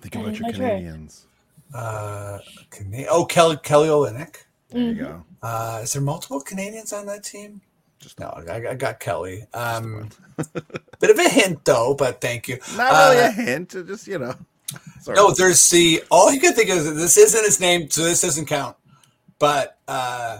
Think 0.00 0.14
about 0.14 0.34
your 0.34 0.42
my 0.42 0.50
trick. 0.52 0.54
Canadians. 0.54 1.26
Uh, 1.74 2.38
Cana- 2.70 3.06
oh, 3.10 3.24
Kelly 3.24 3.56
Kelly 3.62 3.88
Olynyk. 3.88 4.36
There 4.70 4.82
you 4.82 4.94
go. 4.94 5.24
Uh, 5.42 5.80
is 5.82 5.92
there 5.92 6.02
multiple 6.02 6.40
Canadians 6.40 6.92
on 6.92 7.06
that 7.06 7.24
team? 7.24 7.60
Just 7.98 8.20
No, 8.20 8.26
I, 8.48 8.70
I 8.70 8.74
got 8.74 9.00
Kelly. 9.00 9.46
Um, 9.54 10.10
bit 11.00 11.10
of 11.10 11.18
a 11.18 11.28
hint 11.28 11.64
though, 11.64 11.94
but 11.94 12.20
thank 12.20 12.46
you. 12.48 12.58
Not 12.76 12.92
really 12.92 13.24
Uh, 13.24 13.28
a 13.28 13.32
hint. 13.32 13.70
Just 13.70 14.06
you 14.06 14.18
know. 14.18 14.34
Sorry. 15.00 15.16
No, 15.16 15.30
there's 15.32 15.68
the 15.70 16.02
all 16.10 16.32
you 16.32 16.40
can 16.40 16.52
think 16.52 16.68
of 16.70 16.78
is 16.78 16.94
this 16.96 17.16
isn't 17.16 17.44
his 17.44 17.60
name, 17.60 17.88
so 17.90 18.02
this 18.02 18.20
doesn't 18.22 18.46
count. 18.46 18.76
But 19.38 19.78
uh, 19.88 20.38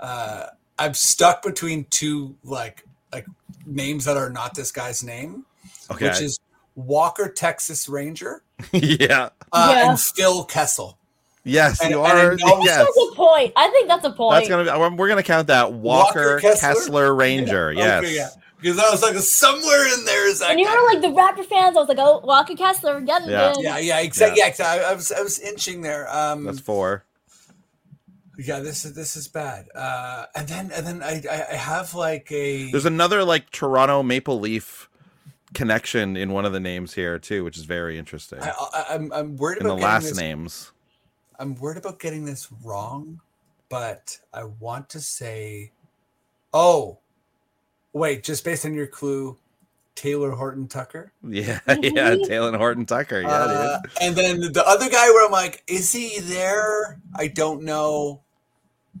uh, 0.00 0.46
I'm 0.78 0.94
stuck 0.94 1.42
between 1.42 1.84
two 1.90 2.34
like 2.44 2.84
like 3.12 3.26
names 3.66 4.04
that 4.06 4.16
are 4.16 4.30
not 4.30 4.54
this 4.54 4.72
guy's 4.72 5.02
name, 5.04 5.44
okay. 5.90 6.08
which 6.08 6.20
is 6.20 6.38
Walker 6.74 7.28
Texas 7.28 7.88
Ranger 7.88 8.42
yeah. 8.72 9.28
uh, 9.52 9.72
Yeah. 9.76 9.90
and 9.90 10.00
Phil 10.00 10.44
Kessel. 10.44 10.98
Yes, 11.44 11.80
And- 11.82 11.90
you 11.90 12.02
and 12.04 12.18
I 12.18 12.24
are. 12.24 12.36
know- 12.36 12.60
Yes. 12.62 12.78
That's 12.78 13.08
a 13.12 13.14
point. 13.16 13.52
I 13.56 13.68
think 13.70 13.88
that's 13.88 14.04
a 14.04 14.10
point. 14.12 14.36
That's 14.36 14.48
gonna 14.48 14.64
be. 14.64 14.78
we're- 14.78 14.94
We're 14.94 15.08
gonna 15.08 15.22
count 15.22 15.48
that 15.48 15.72
Walker, 15.72 16.34
Walker 16.36 16.40
Kessler? 16.40 16.74
Kessler? 16.74 17.14
Ranger. 17.14 17.72
Yes. 17.76 18.04
Okay, 18.04 18.14
yeah. 18.14 18.28
Because 18.60 18.78
I 18.78 18.90
was 18.90 19.02
like, 19.02 19.16
somewhere 19.16 19.92
in 19.92 20.04
there 20.04 20.28
is 20.28 20.38
that. 20.38 20.50
When 20.50 20.60
you 20.60 20.66
guy. 20.66 20.76
were 20.76 20.86
like 20.86 21.00
the 21.02 21.08
Raptor 21.08 21.44
fans, 21.44 21.76
I 21.76 21.80
was 21.80 21.88
like, 21.88 21.98
oh, 21.98 22.20
Walker 22.20 22.54
Kessler, 22.54 22.94
we're 22.94 23.00
getting 23.00 23.28
Yeah. 23.28 23.50
it. 23.50 23.56
yeah, 23.60 23.78
yeah, 23.78 23.98
exactly. 23.98 24.38
Yeah. 24.38 24.44
Yeah, 24.44 24.50
exactly. 24.50 24.84
I, 24.86 24.90
I 24.92 24.94
was, 24.94 25.10
I 25.10 25.20
was 25.20 25.40
inching 25.40 25.82
there. 25.82 26.08
Um, 26.16 26.44
That's 26.44 26.60
four. 26.60 27.04
Yeah, 28.38 28.60
this 28.60 28.84
is 28.84 28.94
this 28.94 29.16
is 29.16 29.28
bad. 29.28 29.66
Uh, 29.74 30.26
and 30.34 30.48
then 30.48 30.70
and 30.72 30.86
then 30.86 31.02
I 31.02 31.22
I, 31.30 31.54
have 31.54 31.94
like 31.94 32.30
a 32.32 32.70
There's 32.70 32.86
another 32.86 33.24
like 33.24 33.50
Toronto 33.50 34.02
Maple 34.02 34.40
Leaf 34.40 34.88
connection 35.54 36.16
in 36.16 36.32
one 36.32 36.44
of 36.44 36.52
the 36.52 36.60
names 36.60 36.94
here 36.94 37.18
too, 37.18 37.44
which 37.44 37.58
is 37.58 37.64
very 37.64 37.98
interesting. 37.98 38.40
I, 38.40 38.50
I, 38.50 38.84
I'm 38.90 39.12
I'm 39.12 39.36
worried 39.36 39.58
in 39.58 39.64
the 39.64 39.70
about 39.70 39.80
getting 39.80 39.92
last 39.92 40.04
this, 40.04 40.18
names. 40.18 40.72
I'm 41.38 41.54
worried 41.56 41.78
about 41.78 41.98
getting 41.98 42.24
this 42.24 42.48
wrong, 42.64 43.20
but 43.68 44.18
I 44.32 44.44
want 44.44 44.88
to 44.90 45.00
say, 45.00 45.72
oh, 46.54 46.98
wait, 47.92 48.22
just 48.22 48.44
based 48.44 48.64
on 48.64 48.74
your 48.74 48.86
clue, 48.86 49.38
Talen 49.96 50.36
Horton 50.36 50.68
Tucker. 50.68 51.12
Yeah, 51.26 51.60
yeah, 51.68 52.14
Talen 52.16 52.56
Horton 52.56 52.86
Tucker. 52.86 53.20
Yeah, 53.20 53.28
Uh, 53.28 53.80
and 54.00 54.14
then 54.16 54.40
the 54.40 54.64
other 54.66 54.88
guy 54.88 55.08
where 55.10 55.24
I'm 55.26 55.32
like, 55.32 55.62
is 55.66 55.92
he 55.92 56.18
there? 56.20 56.98
I 57.14 57.28
don't 57.28 57.62
know, 57.62 58.20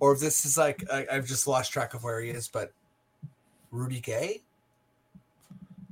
or 0.00 0.12
if 0.12 0.20
this 0.20 0.44
is 0.44 0.56
like 0.58 0.84
I, 0.92 1.06
I've 1.10 1.26
just 1.26 1.46
lost 1.46 1.72
track 1.72 1.94
of 1.94 2.04
where 2.04 2.20
he 2.20 2.30
is. 2.30 2.46
But 2.48 2.72
Rudy 3.70 4.00
Gay, 4.00 4.42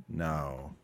No. 0.09 0.75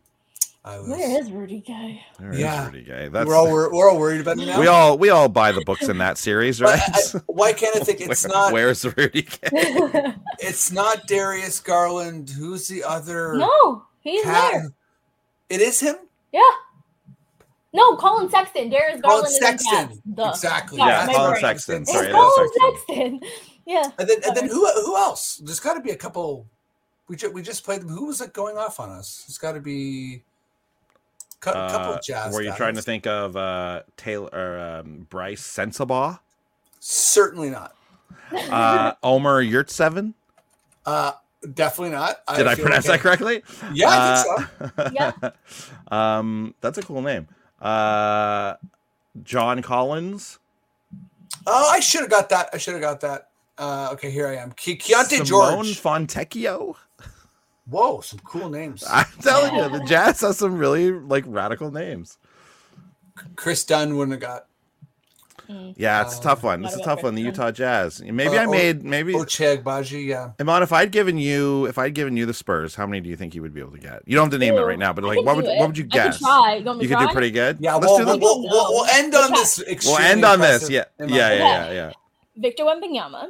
I 0.64 0.78
was. 0.80 0.88
Where 0.88 1.20
is 1.20 1.30
Rudy 1.30 1.60
Gay? 1.60 2.02
There 2.18 2.32
is 2.32 2.40
Yeah. 2.40 2.66
Rudy 2.66 2.82
Gay. 2.82 3.08
That's 3.08 3.26
we're 3.26 3.36
all 3.36 3.46
wor- 3.48 3.72
we're 3.72 3.88
all 3.90 3.98
worried 3.98 4.20
about 4.20 4.38
it 4.38 4.46
now. 4.46 4.60
we 4.60 4.66
all 4.66 4.98
we 4.98 5.08
all 5.08 5.28
buy 5.28 5.52
the 5.52 5.62
books 5.64 5.88
in 5.88 5.98
that 5.98 6.18
series, 6.18 6.60
right? 6.60 6.80
I- 6.86 7.20
why 7.26 7.52
can't 7.52 7.76
I 7.76 7.80
think 7.80 8.00
it's 8.02 8.24
Where- 8.24 8.32
not? 8.32 8.52
Where's 8.52 8.84
Rudy 8.84 9.22
Gay? 9.22 10.14
It's 10.40 10.70
not 10.70 11.06
Darius 11.08 11.58
Garland. 11.60 12.30
Who's 12.30 12.68
the 12.68 12.84
other? 12.84 13.34
no, 13.36 13.84
he's 14.10 14.24
cat? 14.24 14.52
there. 14.52 14.70
It 15.48 15.60
is 15.60 15.80
him. 15.80 15.96
Yeah. 16.32 16.40
No, 17.72 17.96
Collin 17.96 18.30
Sexton. 18.30 18.70
Darius 18.70 19.00
Collin 19.00 19.02
Garland 19.02 19.26
is 19.28 19.36
in 19.36 19.42
Sexton. 19.42 19.88
cast. 20.16 20.34
Exactly. 20.44 20.78
Sorry, 20.78 20.90
Yeah, 20.92 21.06
my 21.06 21.12
Collin 21.14 21.30
brain. 21.32 21.40
Sexton. 21.42 21.86
Sorry, 21.86 22.06
It's 22.06 22.14
Collin 22.14 22.48
Sexton. 22.48 23.20
Sexton. 23.20 23.20
Yeah. 23.68 23.90
And 23.98 24.08
then 24.08 24.16
and 24.26 24.34
then 24.34 24.48
who 24.48 24.66
who 24.66 24.96
else? 24.96 25.42
There's 25.44 25.60
got 25.60 25.74
to 25.74 25.80
be 25.80 25.90
a 25.90 25.96
couple. 25.96 26.46
We 27.06 27.16
just 27.16 27.34
we 27.34 27.42
just 27.42 27.64
played 27.64 27.82
them. 27.82 27.90
Who 27.90 28.06
was 28.06 28.22
it 28.22 28.32
going 28.32 28.56
off 28.56 28.80
on 28.80 28.88
us? 28.88 29.26
It's 29.28 29.36
got 29.36 29.52
to 29.52 29.60
be 29.60 30.22
a 31.36 31.38
couple 31.38 31.60
Uh, 31.92 32.00
jazz. 32.02 32.32
were 32.32 32.40
you 32.40 32.54
trying 32.56 32.76
to 32.76 32.80
think 32.82 33.06
of 33.06 33.36
uh, 33.36 33.82
Taylor 33.98 34.30
or 34.32 34.58
um, 34.58 35.06
Brice 35.10 35.42
Sensabaugh? 35.42 36.18
Certainly 36.80 37.50
not. 37.50 37.74
Uh, 38.32 38.92
Omer 39.02 39.44
Yurtseven? 39.44 40.14
Uh, 40.86 41.12
definitely 41.54 41.90
not. 41.90 42.24
Did 42.36 42.46
I, 42.46 42.54
feel 42.54 42.64
pronounce 42.64 42.86
okay. 42.86 42.96
that 42.96 43.00
correctly? 43.00 43.42
Yeah, 43.72 43.88
I 43.88 44.22
think 44.22 44.48
so. 44.58 44.82
Uh, 44.82 44.90
Yeah. 44.92 45.30
um, 46.18 46.54
that's 46.60 46.78
a 46.78 46.82
cool 46.82 47.02
name. 47.02 47.28
Uh, 47.60 48.54
John 49.22 49.62
Collins. 49.62 50.38
Oh, 51.46 51.70
I 51.72 51.80
should 51.80 52.02
have 52.02 52.10
got 52.10 52.28
that. 52.30 52.50
I 52.52 52.58
should 52.58 52.74
have 52.74 52.82
got 52.82 53.00
that. 53.00 53.30
Uh, 53.56 53.90
okay, 53.92 54.10
here 54.10 54.28
I 54.28 54.36
am. 54.36 54.52
Ke- 54.52 54.78
Keyonte 54.78 55.24
Simone 55.26 55.64
George. 55.64 55.80
Fontecchio. 55.82 56.76
Whoa, 57.66 58.00
some 58.00 58.20
cool 58.20 58.48
names. 58.48 58.84
I'm 58.90 59.06
telling 59.20 59.54
you, 59.54 59.68
the 59.68 59.84
Jazz 59.84 60.20
has 60.20 60.38
some 60.38 60.58
really 60.58 60.92
like 60.92 61.24
radical 61.26 61.70
names. 61.70 62.18
Kris 63.36 63.64
Dunn 63.64 63.96
wouldn't 63.96 64.12
have 64.12 64.20
got. 64.20 64.46
Yeah, 65.76 66.02
it's 66.02 66.18
a 66.18 66.20
tough 66.22 66.42
one. 66.42 66.60
Not 66.60 66.72
It's 66.72 66.80
a 66.80 66.84
tough 66.84 67.02
one. 67.02 67.14
The 67.14 67.22
Utah 67.22 67.50
Jazz. 67.50 68.02
Maybe 68.02 68.36
Uh, 68.36 68.42
I 68.42 68.44
O- 68.46 68.50
made 68.50 68.84
maybe. 68.84 69.14
Ochai 69.14 69.56
Agbaji, 69.62 70.06
yeah. 70.06 70.32
Imman, 70.38 70.62
if 70.62 70.72
I'd 70.72 70.92
given 70.92 71.16
you, 71.16 71.64
if 71.66 71.78
I'd 71.78 71.94
given 71.94 72.16
you 72.18 72.26
the 72.26 72.34
Spurs, 72.34 72.74
how 72.74 72.86
many 72.86 73.00
do 73.00 73.08
you 73.08 73.16
think 73.16 73.34
you 73.34 73.40
would 73.40 73.54
be 73.54 73.60
able 73.60 73.70
to 73.72 73.78
get? 73.78 74.02
You 74.06 74.14
don't 74.16 74.26
have 74.26 74.32
to 74.32 74.38
name 74.38 74.54
it 74.54 74.60
right 74.60 74.78
now, 74.78 74.92
but 74.92 75.04
like, 75.04 75.24
what 75.24 75.36
would 75.36 75.46
it. 75.46 75.58
what 75.58 75.68
would 75.68 75.78
you 75.78 75.84
I 75.84 75.94
guess? 75.94 76.18
can 76.18 76.26
try. 76.26 76.54
You, 76.56 76.64
want 76.64 76.78
me 76.80 76.84
You 76.84 76.88
to 76.90 76.96
could 76.96 77.06
do 77.08 77.12
pretty 77.12 77.30
good. 77.30 77.56
Yeah, 77.60 77.74
let's 77.76 77.86
we'll, 77.86 77.98
do 77.98 78.04
the. 78.04 78.18
we'll, 78.18 78.40
we'll, 78.42 78.50
we'll, 78.50 78.72
we'll 78.74 78.84
end 78.86 79.14
on 79.14 79.30
this. 79.32 79.62
We'll 79.86 79.98
end 79.98 80.24
on 80.24 80.40
this. 80.40 80.68
Yeah, 80.68 80.84
yeah, 80.98 81.06
yeah, 81.06 81.36
yeah, 81.38 81.72
yeah. 81.72 81.92
Victor 82.36 82.64
Wembanyama. 82.64 83.28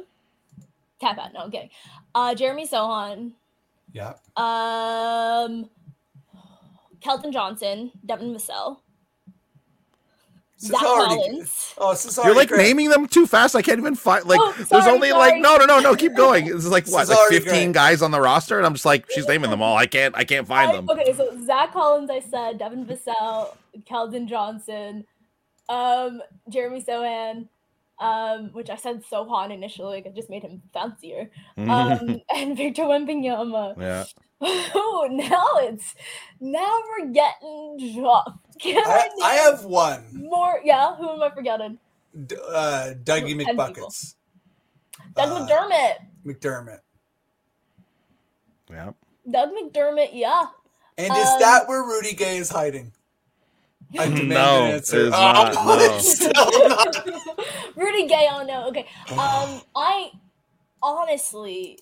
Tap 0.99 1.17
out. 1.17 1.33
No, 1.33 1.39
I'm 1.41 1.51
kidding. 1.51 1.69
Uh, 2.13 2.35
Jeremy 2.35 2.67
Sohan. 2.67 3.31
yeah. 3.93 4.13
Um, 4.35 5.69
Keldon 7.01 7.31
Johnson. 7.31 7.91
Devin 8.05 8.33
Vassell. 8.35 8.79
This 10.59 10.71
Zach 10.71 10.83
already- 10.83 11.15
Collins. 11.15 11.73
Oh, 11.77 11.91
this 11.91 12.05
is 12.05 12.17
You're 12.17 12.35
like 12.35 12.49
great. 12.49 12.61
naming 12.63 12.89
them 12.89 13.07
too 13.07 13.25
fast. 13.25 13.55
I 13.55 13.61
can't 13.61 13.79
even 13.79 13.95
find 13.95 14.25
like. 14.25 14.39
Oh, 14.41 14.51
there's 14.69 14.87
only 14.87 15.09
sorry. 15.09 15.31
like 15.31 15.41
no, 15.41 15.55
no, 15.55 15.65
no, 15.65 15.79
no. 15.79 15.95
Keep 15.95 16.15
going. 16.15 16.45
This 16.47 16.55
is 16.65 16.69
like 16.69 16.83
This 16.85 16.93
what, 16.93 17.03
is 17.03 17.09
like 17.09 17.29
15 17.29 17.51
great. 17.51 17.73
guys 17.73 18.01
on 18.01 18.11
the 18.11 18.19
roster, 18.19 18.57
and 18.57 18.65
I'm 18.65 18.73
just 18.73 18.85
like, 18.85 19.09
she's 19.09 19.27
naming 19.27 19.51
them 19.51 19.61
all. 19.61 19.77
I 19.77 19.85
can't, 19.85 20.15
I 20.17 20.23
can't 20.25 20.45
find 20.47 20.71
I- 20.71 20.75
them. 20.75 20.89
Okay, 20.89 21.13
so 21.13 21.37
Zach 21.45 21.71
Collins, 21.71 22.09
I 22.09 22.19
said, 22.19 22.57
Devin 22.59 22.85
Vassell, 22.85 23.55
Keldon 23.89 24.27
Johnson, 24.27 25.05
um, 25.69 26.21
Jeremy 26.49 26.83
Sohan, 26.83 27.47
um, 28.01 28.49
which 28.53 28.69
I 28.69 28.75
said 28.75 29.03
Sohan 29.09 29.51
initially, 29.53 29.95
like 29.97 30.07
I 30.07 30.09
just 30.09 30.29
made 30.29 30.43
him 30.43 30.61
fancier, 30.73 31.29
um, 31.57 32.21
and 32.35 32.57
Victor 32.57 32.83
Wembanyama. 32.83 33.79
yeah. 33.79 34.03
Oh, 34.41 35.07
now 35.11 35.45
it's 35.67 35.95
now 36.39 36.79
we're 36.97 37.11
getting 37.11 38.01
rough. 38.01 38.33
Can 38.59 38.77
I, 38.85 39.09
I, 39.21 39.25
I 39.25 39.33
have 39.35 39.63
one. 39.65 40.03
more. 40.13 40.59
Yeah, 40.63 40.95
who 40.95 41.09
am 41.09 41.23
I 41.23 41.29
forgetting? 41.29 41.77
D- 42.25 42.35
uh, 42.51 42.93
Dougie 43.03 43.39
McBuckets. 43.39 44.15
Doug 45.15 45.29
Uh, 45.29 45.47
McDermott. 45.47 45.95
McDermott. 46.25 46.79
Yeah. 48.69 48.91
Doug 49.29 49.49
McDermott. 49.51 50.09
Yeah. 50.13 50.45
And 50.97 51.13
is 51.15 51.27
Um, 51.29 51.39
that 51.39 51.67
where 51.67 51.83
Rudy 51.83 52.13
Gay 52.13 52.37
is 52.37 52.49
hiding? 52.49 52.91
I 53.97 54.05
demand 54.09 54.29
No, 54.29 54.61
an 54.65 54.67
it 54.71 54.73
answer. 54.75 54.97
is 55.05 55.09
not, 55.11 55.55
Oh, 55.55 55.65
no. 55.77 55.95
it's 55.95 56.15
still 56.15 56.69
not. 56.69 56.95
Rudy 57.75 58.07
Gay. 58.07 58.27
Oh 58.31 58.43
no. 58.43 58.67
Okay. 58.67 58.85
Um, 59.11 59.61
I 59.75 60.11
honestly 60.83 61.79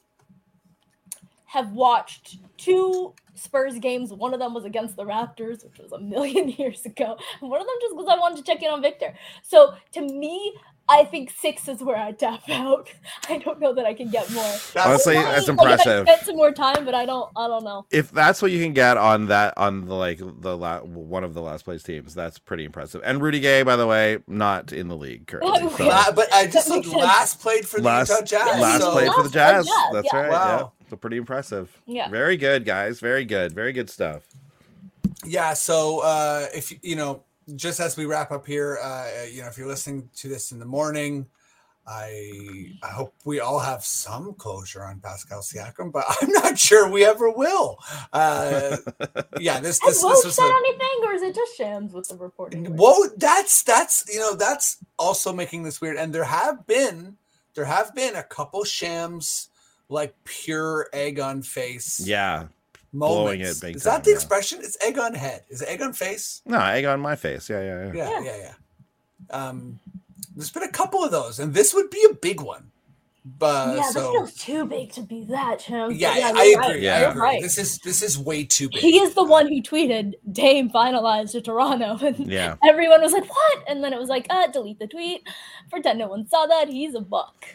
have 1.45 1.72
watched 1.72 2.38
two 2.58 3.14
Spurs 3.38 3.80
games. 3.80 4.12
One 4.12 4.34
of 4.34 4.40
them 4.40 4.54
was 4.54 4.66
against 4.66 4.96
the 4.96 5.04
Raptors, 5.06 5.64
which 5.64 5.80
was 5.80 5.92
a 5.92 6.00
million 6.00 6.50
years 6.58 6.86
ago. 6.86 7.18
And 7.42 7.50
one 7.50 7.62
of 7.62 7.68
them 7.68 7.76
just 7.82 7.96
because 7.96 8.10
I 8.10 8.20
wanted 8.20 8.38
to 8.38 8.44
check 8.44 8.64
in 8.64 8.70
on 8.72 8.82
Victor. 8.82 9.14
So 9.44 9.76
to 9.94 10.02
me, 10.02 10.56
I 10.90 11.04
think 11.04 11.32
six 11.32 11.68
is 11.68 11.82
where 11.84 11.98
I 11.98 12.12
tap 12.14 12.42
out. 12.50 12.90
I 13.30 13.38
don't 13.40 13.60
know 13.60 13.74
that 13.74 13.86
I 13.86 13.94
can 13.94 14.10
get 14.10 14.30
more. 14.32 14.44
That's 14.44 14.76
Honestly, 14.78 15.16
fine. 15.16 15.26
that's 15.26 15.48
Like, 15.48 15.80
if 15.80 15.88
I 15.88 16.04
spent 16.04 16.22
some 16.26 16.36
more 16.38 16.52
time, 16.52 16.86
but 16.86 16.96
I 16.96 17.06
don't. 17.06 17.30
I 17.36 17.48
don't 17.48 17.64
know. 17.64 17.86
If 17.92 18.12
that's 18.12 18.42
what 18.42 18.52
you 18.52 18.64
can 18.64 18.74
get 18.74 18.96
on 18.98 19.28
that 19.28 19.54
on 19.58 19.86
the 19.86 19.94
like 19.96 20.20
the 20.20 20.56
la- 20.58 20.80
one 20.82 21.24
of 21.24 21.34
the 21.34 21.42
last 21.42 21.66
place 21.66 21.84
teams, 21.84 22.14
that's 22.16 22.40
pretty 22.40 22.64
impressive. 22.66 23.02
And 23.04 23.22
Rudy 23.22 23.40
Gay, 23.42 23.64
by 23.64 23.76
the 23.76 23.86
way, 23.88 24.20
not 24.28 24.72
in 24.72 24.88
the 24.88 24.96
league 24.96 25.28
currently. 25.28 25.52
Oh, 25.64 25.70
so- 25.78 25.86
La- 25.88 26.12
but 26.12 26.32
I 26.34 26.48
just 26.48 26.70
looked 26.70 26.86
makes 26.88 26.92
sense. 26.92 27.04
last 27.04 27.42
played 27.42 27.68
for 27.68 27.78
the 27.82 27.86
last 27.86 28.10
Utah 28.10 28.24
Jazz. 28.26 28.62
last 28.62 28.82
so 28.82 28.92
played 28.94 29.12
for 29.12 29.24
the 29.24 29.30
Jazz. 29.30 29.66
played 29.68 29.76
Jazz, 29.76 29.94
That's 29.94 30.14
yeah. 30.14 30.20
right. 30.22 30.32
Wow. 30.32 30.74
Yeah. 30.82 30.90
So 30.90 30.96
pretty 30.96 31.18
impressive. 31.18 31.82
Yeah. 31.86 32.08
Very 32.10 32.38
good, 32.38 32.64
guys. 32.64 33.00
Very 33.02 33.26
good. 33.26 33.52
Very 33.54 33.74
good 33.74 33.90
stuff. 33.90 34.24
yeah, 35.26 35.54
so 35.54 36.00
uh, 36.00 36.46
if 36.54 36.72
you- 36.72 36.80
you 36.82 36.96
know, 36.96 37.24
just 37.56 37.80
as 37.80 37.98
we 37.98 38.06
wrap 38.06 38.32
up 38.32 38.45
here, 38.45 38.80
uh, 38.82 39.26
you 39.32 39.41
know, 39.41 39.48
if 39.48 39.57
you're 39.57 39.68
listening 39.68 40.10
to 40.18 40.28
this 40.28 40.52
in 40.52 40.60
the 40.60 40.65
morning, 40.65 41.28
I 41.88 42.74
I 42.84 42.88
hope 42.88 43.14
we 43.24 43.40
all 43.40 43.60
have 43.60 43.84
some 43.86 44.34
closure 44.34 44.84
on 44.84 44.99
Pascal 44.99 45.41
Siakam, 45.41 45.91
but 45.91 46.06
I'm 46.22 46.30
not 46.32 46.60
sure 46.60 46.90
we 46.90 47.06
ever 47.06 47.30
will. 47.30 47.80
Uh, 48.11 48.78
yeah, 49.40 49.60
this 49.61 49.80
Has 49.82 49.95
this, 49.95 50.03
Woj 50.03 50.15
this 50.15 50.26
was 50.26 50.36
said 50.36 50.44
a, 50.44 50.53
anything, 50.53 50.99
or 51.03 51.14
is 51.14 51.22
it 51.22 51.34
just 51.34 51.56
Shams 51.56 51.94
with 51.94 52.10
the 52.10 52.18
reporting? 52.18 52.65
Whoa, 52.76 53.07
that's 53.15 53.64
that's 53.64 54.03
you 54.14 54.19
know 54.19 54.36
that's 54.36 54.78
also 54.99 55.32
making 55.32 55.64
this 55.64 55.80
weird. 55.80 55.98
And 55.98 56.14
there 56.14 56.26
have 56.26 56.68
been 56.68 57.18
there 57.56 57.65
have 57.65 57.95
been 57.95 58.15
a 58.15 58.24
couple 58.24 58.65
Shams 58.65 59.49
like 59.88 60.14
pure 60.26 60.90
egg 60.91 61.19
on 61.19 61.41
face. 61.41 62.02
Yeah. 62.06 62.48
Blowing 62.94 63.40
moments. 63.40 63.58
it 63.60 63.66
big 63.66 63.76
Is 63.78 63.84
time, 63.84 63.94
that 63.94 64.04
the 64.04 64.10
yeah. 64.12 64.16
expression? 64.16 64.60
It's 64.62 64.78
egg 64.82 64.98
on 64.98 65.14
head. 65.14 65.44
Is 65.50 65.62
it 65.62 65.70
egg 65.70 65.82
on 65.82 65.94
face? 65.94 66.42
No, 66.46 66.60
egg 66.60 66.86
on 66.86 67.00
my 67.00 67.16
face. 67.16 67.50
Yeah, 67.50 67.62
yeah, 67.62 67.86
yeah. 67.88 67.94
Yeah, 67.94 68.20
yeah, 68.22 68.38
yeah. 68.38 68.54
Um, 69.30 69.80
there's 70.36 70.52
been 70.52 70.64
a 70.64 70.72
couple 70.72 71.04
of 71.04 71.12
those, 71.12 71.40
and 71.40 71.54
this 71.54 71.74
would 71.74 71.90
be 71.90 72.06
a 72.10 72.14
big 72.14 72.42
one. 72.42 72.72
But 73.40 73.76
yeah, 73.76 73.90
so 73.90 74.00
this 74.00 74.12
feels 74.12 74.34
too 74.36 74.66
big 74.66 74.94
to 74.94 75.02
be 75.02 75.26
that, 75.26 75.60
Chim. 75.60 75.92
yeah, 75.92 76.32
But 76.32 76.40
I 76.40 76.44
you're 76.46 76.62
agree. 76.62 76.80
Yeah. 76.80 76.96
I 76.96 77.00
You're 77.02 77.10
agree. 77.10 77.22
right. 77.22 77.42
This 77.42 77.58
is 77.58 77.78
this 77.80 78.02
is 78.02 78.18
way 78.18 78.46
too 78.46 78.70
big. 78.70 78.80
He 78.80 79.00
is 79.00 79.16
the 79.16 79.24
one 79.26 79.48
who 79.50 79.62
tweeted 79.62 80.14
Dame 80.32 80.70
finalized 80.70 81.32
to 81.34 81.42
Toronto, 81.42 81.98
and 82.06 82.26
Yeah. 82.32 82.56
everyone 82.66 83.02
was 83.02 83.12
like, 83.12 83.28
"What?" 83.30 83.64
And 83.68 83.84
then 83.84 83.92
it 83.92 84.00
was 84.00 84.08
like, 84.08 84.28
"Uh, 84.30 84.48
delete 84.48 84.80
the 84.80 84.88
tweet." 84.88 85.28
Pretend 85.70 86.00
no 86.00 86.08
one 86.08 86.26
saw 86.30 86.46
that. 86.46 86.70
He's 86.70 86.96
a 86.96 87.02
buck. 87.02 87.46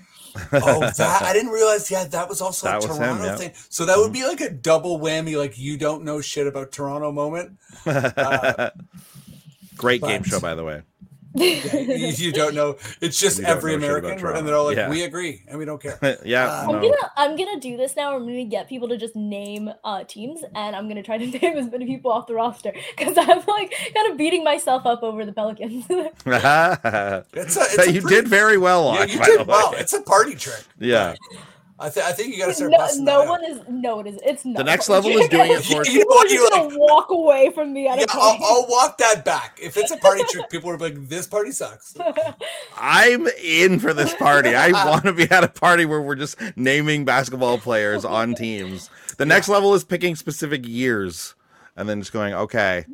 Oh, 0.53 0.81
that 0.97 1.23
I 1.23 1.33
didn't 1.33 1.51
realize. 1.51 1.91
Yeah, 1.91 2.05
that 2.05 2.29
was 2.29 2.41
also 2.41 2.67
That 2.67 2.85
a 2.85 2.89
was 2.89 2.97
him, 2.97 3.05
Toronto 3.05 3.25
yeah. 3.25 3.31
Mm-hmm. 3.31 3.39
thing. 3.39 3.53
So 3.69 3.87
that 3.87 3.99
would 3.99 4.13
be 4.13 4.25
like 4.27 4.41
a 4.41 4.51
double 4.51 4.99
whammy, 4.99 5.37
like 5.37 5.59
you 5.59 5.77
don't 5.77 6.05
know 6.05 6.21
shit 6.21 6.47
about 6.47 6.73
Toronto 6.73 7.13
moment. 7.13 7.59
Great 9.77 10.03
game 10.03 10.23
show, 10.23 10.41
by 10.41 10.55
the 10.55 10.65
way. 10.65 10.83
Yeah, 11.35 11.77
you, 11.79 12.07
you 12.09 12.33
don't 12.33 12.55
know. 12.55 12.77
It's 13.01 13.19
just 13.19 13.41
every 13.41 13.73
know 13.73 13.81
shit 13.81 14.05
American, 14.05 14.27
and 14.37 14.47
they're 14.47 14.55
all 14.55 14.65
like, 14.67 14.77
Yeah. 14.77 14.91
"We 14.91 15.03
agree, 15.05 15.43
and 15.49 15.59
we 15.59 15.65
don't 15.65 15.81
care." 15.81 15.99
yeah, 16.25 16.45
Uh, 16.49 16.63
I'm 16.69 16.73
no. 16.73 16.81
gonna 16.83 17.13
I'm 17.17 17.37
gonna 17.37 17.59
do 17.61 17.77
this 17.77 17.97
now. 17.97 18.15
I'm 18.15 18.27
gonna 18.27 18.45
get 18.45 18.69
people 18.69 18.89
to 18.89 18.97
just 18.99 19.17
name 19.17 19.71
uh, 19.85 20.05
teams, 20.05 20.43
and 20.55 20.77
I'm 20.77 20.89
gonna 20.89 21.03
try 21.03 21.19
to 21.19 21.27
name 21.39 21.57
as 21.57 21.71
many 21.71 21.87
people 21.87 22.11
off 22.13 22.27
the 22.27 22.35
roster 22.35 22.73
because 22.97 23.17
I'm 23.17 23.43
like 23.47 23.73
kind 23.95 24.11
of 24.11 24.19
beating 24.19 24.45
myself 24.45 24.85
up 24.87 25.03
over 25.03 25.25
the 25.25 25.33
Pelicans. 25.33 25.87
It's 27.35 27.57
a, 27.57 27.61
it's 27.63 27.79
a 27.79 27.93
you 27.93 28.03
pretty- 28.03 28.17
did 28.17 28.29
very 28.29 28.59
well 28.59 28.89
on. 28.89 28.97
Yeah, 29.09 29.15
you 29.15 29.25
did 29.39 29.47
well. 29.47 29.73
way. 29.73 29.79
It's 29.79 29.93
a 29.93 30.03
party 30.03 30.35
trick. 30.35 30.65
Yeah. 30.79 31.15
I, 31.83 31.91
th- 31.91 32.07
I 32.07 32.13
think 32.13 32.33
you 32.33 32.39
got 32.41 32.47
to 32.47 32.55
start 32.55 32.71
no, 32.71 32.79
busting 32.79 33.05
no 33.05 33.19
that 33.19 33.25
out. 33.25 33.29
one 33.29 33.45
is 33.45 33.61
no, 33.69 34.01
it 34.01 34.07
is. 34.07 34.21
It's 34.25 34.45
not. 34.45 34.59
The 34.59 34.65
next 34.65 34.89
level 34.89 35.11
is 35.11 35.29
doing 35.29 35.51
it 35.51 35.65
for- 35.65 35.85
You 35.91 35.99
know 35.99 36.05
People 36.05 36.17
are 36.19 36.23
just 36.23 36.35
you 36.35 36.51
gonna 36.51 36.69
like- 36.69 36.79
walk 36.79 37.11
away 37.11 37.51
from 37.55 37.75
the 37.75 37.89
at 37.89 37.99
Yeah, 37.99 38.05
a 38.05 38.19
I'll. 38.19 38.39
I'll 38.43 38.67
walk 38.69 38.99
that 38.99 39.25
back. 39.25 39.59
If 39.61 39.77
it's 39.77 39.91
a 39.91 39.97
party 39.97 40.23
trick, 40.31 40.49
people 40.49 40.71
are 40.71 40.79
like, 40.79 41.09
"This 41.09 41.27
party 41.27 41.51
sucks." 41.51 41.95
I'm 42.79 43.27
in 43.43 43.81
for 43.81 43.93
this 43.93 44.15
party. 44.15 44.55
I 44.55 44.71
want 44.89 45.05
to 45.05 45.13
be 45.13 45.31
at 45.31 45.43
a 45.45 45.49
party 45.49 45.85
where 45.85 46.01
we're 46.01 46.15
just 46.15 46.37
naming 46.57 47.05
basketball 47.05 47.59
players 47.59 48.05
on 48.05 48.35
teams. 48.35 48.89
The 49.19 49.27
next 49.27 49.49
level 49.49 49.75
is 49.75 49.83
picking 49.85 50.15
specific 50.17 50.67
years 50.67 51.35
and 51.77 51.89
then 51.89 52.01
just 52.01 52.13
going, 52.13 52.33
okay, 52.35 52.85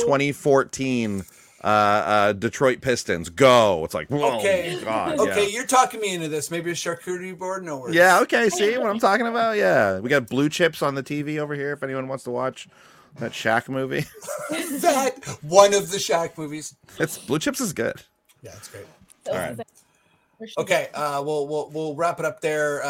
2014 0.00 1.24
uh, 1.66 1.68
uh, 1.68 2.32
Detroit 2.32 2.80
Pistons, 2.80 3.28
go. 3.28 3.84
It's 3.84 3.92
like, 3.92 4.06
whoa, 4.08 4.38
Okay. 4.38 4.78
God, 4.84 5.18
Okay, 5.18 5.42
yeah. 5.42 5.48
you're 5.48 5.66
talking 5.66 6.00
me 6.00 6.14
into 6.14 6.28
this. 6.28 6.48
Maybe 6.48 6.70
a 6.70 6.74
charcuterie 6.74 7.36
board. 7.36 7.64
No 7.64 7.78
worries. 7.78 7.96
Yeah, 7.96 8.20
okay. 8.20 8.48
See 8.48 8.78
what 8.78 8.88
I'm 8.88 9.00
talking 9.00 9.26
about? 9.26 9.56
Yeah. 9.56 9.98
We 9.98 10.08
got 10.08 10.28
blue 10.28 10.48
chips 10.48 10.80
on 10.80 10.94
the 10.94 11.02
TV 11.02 11.38
over 11.38 11.54
here 11.56 11.72
if 11.72 11.82
anyone 11.82 12.06
wants 12.06 12.22
to 12.24 12.30
watch 12.30 12.68
that 13.18 13.32
Shaq 13.32 13.68
movie. 13.68 14.04
that 14.50 15.38
one 15.42 15.74
of 15.74 15.90
the 15.90 15.96
Shaq 15.98 16.38
movies. 16.38 16.76
It's 17.00 17.18
blue 17.18 17.40
chips 17.40 17.60
is 17.60 17.72
good. 17.72 18.00
Yeah, 18.42 18.52
it's 18.56 18.68
great. 18.68 18.86
So 19.24 19.32
All 19.32 19.38
right. 19.38 19.58
Okay, 20.58 20.88
uh, 20.94 21.22
we'll 21.24 21.46
we'll 21.46 21.70
we'll 21.70 21.94
wrap 21.94 22.18
it 22.18 22.26
up 22.26 22.40
there. 22.40 22.82
Uh, 22.84 22.86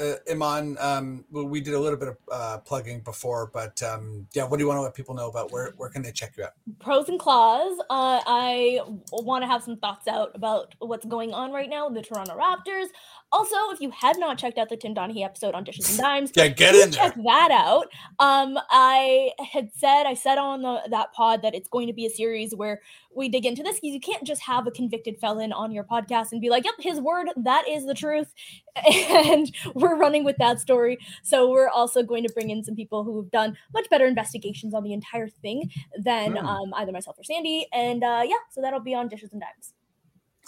uh, 0.00 0.14
Imman, 0.30 0.80
um, 0.82 1.24
we 1.30 1.44
we 1.44 1.60
did 1.60 1.74
a 1.74 1.80
little 1.80 1.98
bit 1.98 2.08
of 2.08 2.16
uh, 2.30 2.58
plugging 2.58 3.00
before, 3.00 3.50
but 3.52 3.82
um, 3.82 4.26
yeah, 4.34 4.44
what 4.44 4.56
do 4.56 4.62
you 4.62 4.68
want 4.68 4.78
to 4.78 4.82
let 4.82 4.94
people 4.94 5.14
know 5.14 5.28
about? 5.28 5.52
Where 5.52 5.72
where 5.76 5.88
can 5.90 6.02
they 6.02 6.12
check 6.12 6.36
you 6.36 6.44
out? 6.44 6.52
pros 6.78 7.08
and 7.08 7.18
claws. 7.18 7.78
Uh, 7.90 8.20
I 8.26 8.80
want 9.12 9.42
to 9.42 9.48
have 9.48 9.62
some 9.62 9.76
thoughts 9.76 10.08
out 10.08 10.32
about 10.34 10.74
what's 10.78 11.04
going 11.04 11.32
on 11.34 11.52
right 11.52 11.68
now 11.68 11.88
with 11.88 11.96
the 11.96 12.02
Toronto 12.02 12.36
Raptors. 12.36 12.86
Also, 13.30 13.56
if 13.72 13.80
you 13.80 13.90
had 13.90 14.18
not 14.18 14.38
checked 14.38 14.56
out 14.56 14.70
the 14.70 14.76
Tim 14.76 14.94
Donaghy 14.94 15.22
episode 15.24 15.54
on 15.54 15.62
Dishes 15.64 15.88
and 15.90 15.98
Dimes, 16.02 16.32
Yeah, 16.34 16.48
get 16.48 16.74
in 16.74 16.90
there. 16.90 17.10
check 17.10 17.14
that 17.14 17.50
out. 17.52 17.88
Um, 18.18 18.58
I 18.70 19.32
had 19.52 19.70
said 19.76 20.04
I 20.04 20.14
said 20.14 20.38
on 20.38 20.62
the, 20.62 20.80
that 20.90 21.12
pod 21.12 21.42
that 21.42 21.54
it's 21.54 21.68
going 21.68 21.86
to 21.88 21.92
be 21.92 22.06
a 22.06 22.10
series 22.10 22.54
where 22.54 22.80
we 23.14 23.28
dig 23.28 23.44
into 23.44 23.62
this 23.62 23.76
because 23.80 23.92
you 23.94 24.00
can't 24.00 24.24
just 24.24 24.42
have 24.42 24.66
a 24.66 24.70
convicted 24.70 25.18
felon 25.20 25.52
on 25.52 25.72
your 25.72 25.84
podcast 25.84 26.32
and 26.32 26.40
be 26.40 26.48
like, 26.48 26.64
"Yep, 26.64 26.74
his 26.78 27.00
word, 27.00 27.28
that 27.36 27.68
is 27.68 27.84
the 27.84 27.94
truth," 27.94 28.32
and 28.86 29.54
we're 29.74 29.96
running 29.96 30.24
with 30.24 30.36
that 30.38 30.58
story. 30.60 30.98
So 31.22 31.50
we're 31.50 31.68
also 31.68 32.02
going 32.02 32.26
to 32.26 32.32
bring 32.32 32.48
in 32.50 32.64
some 32.64 32.74
people 32.76 33.04
who 33.04 33.20
have 33.20 33.30
done 33.30 33.56
much 33.74 33.90
better 33.90 34.06
investigations 34.06 34.72
on 34.72 34.84
the 34.84 34.92
entire 34.94 35.28
thing 35.28 35.70
than 35.98 36.36
Hmm. 36.36 36.46
um, 36.46 36.74
either 36.74 36.92
myself 36.92 37.18
or 37.18 37.24
Sandy. 37.24 37.66
And 37.72 38.02
uh, 38.04 38.22
yeah, 38.24 38.36
so 38.50 38.62
that'll 38.62 38.80
be 38.80 38.94
on 38.94 39.08
Dishes 39.08 39.32
and 39.32 39.40
Dimes. 39.42 39.74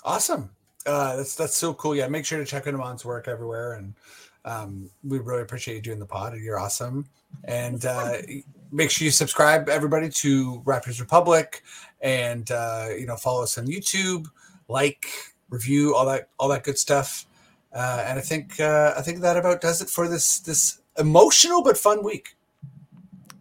Awesome. 0.05 0.51
Uh, 0.86 1.16
that's 1.16 1.35
that's 1.35 1.57
so 1.57 1.74
cool. 1.74 1.94
Yeah, 1.94 2.09
make 2.09 2.24
sure 2.24 2.39
to 2.39 2.44
check 2.44 2.66
out 2.66 2.74
Imman's 2.74 3.05
work 3.05 3.28
everywhere, 3.28 3.74
and 3.74 3.94
um, 4.44 4.90
we 5.05 5.19
really 5.19 5.43
appreciate 5.43 5.74
you 5.74 5.82
doing 5.82 5.98
the 5.98 6.07
pod. 6.07 6.35
You're 6.36 6.59
awesome, 6.59 7.07
and 7.44 7.85
uh, 7.85 8.16
make 8.73 8.90
sure 8.90 9.05
you 9.05 9.11
subscribe 9.11 9.69
everybody 9.69 10.09
to 10.09 10.62
Raptors 10.65 11.01
Republic, 11.01 11.62
and 12.01 12.51
uh, 12.51 12.89
you 12.98 13.07
know 13.07 13.16
follow 13.16 13.43
us 13.43 13.59
on 13.59 13.66
YouTube, 13.66 14.27
like, 14.69 15.07
review, 15.51 15.94
all 15.94 16.07
that 16.07 16.28
all 16.39 16.48
that 16.48 16.65
good 16.65 16.78
stuff. 16.78 17.27
Uh, 17.73 18.05
and 18.07 18.19
I 18.19 18.23
think 18.23 18.59
uh, 18.59 18.94
I 18.97 19.02
think 19.02 19.20
that 19.20 19.36
about 19.36 19.61
does 19.61 19.82
it 19.82 19.90
for 19.90 20.09
this 20.09 20.40
this 20.40 20.81
emotional 20.98 21.62
but 21.62 21.77
fun 21.77 22.02
week. 22.02 22.36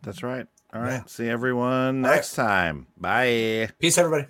That's 0.03 0.23
right. 0.23 0.45
All 0.73 0.81
right. 0.81 0.91
Yeah. 0.91 1.03
See 1.07 1.27
everyone 1.27 2.03
All 2.03 2.09
right. 2.09 2.15
next 2.15 2.35
time. 2.35 2.87
Bye. 2.97 3.69
Peace, 3.79 3.97
everybody. 3.97 4.27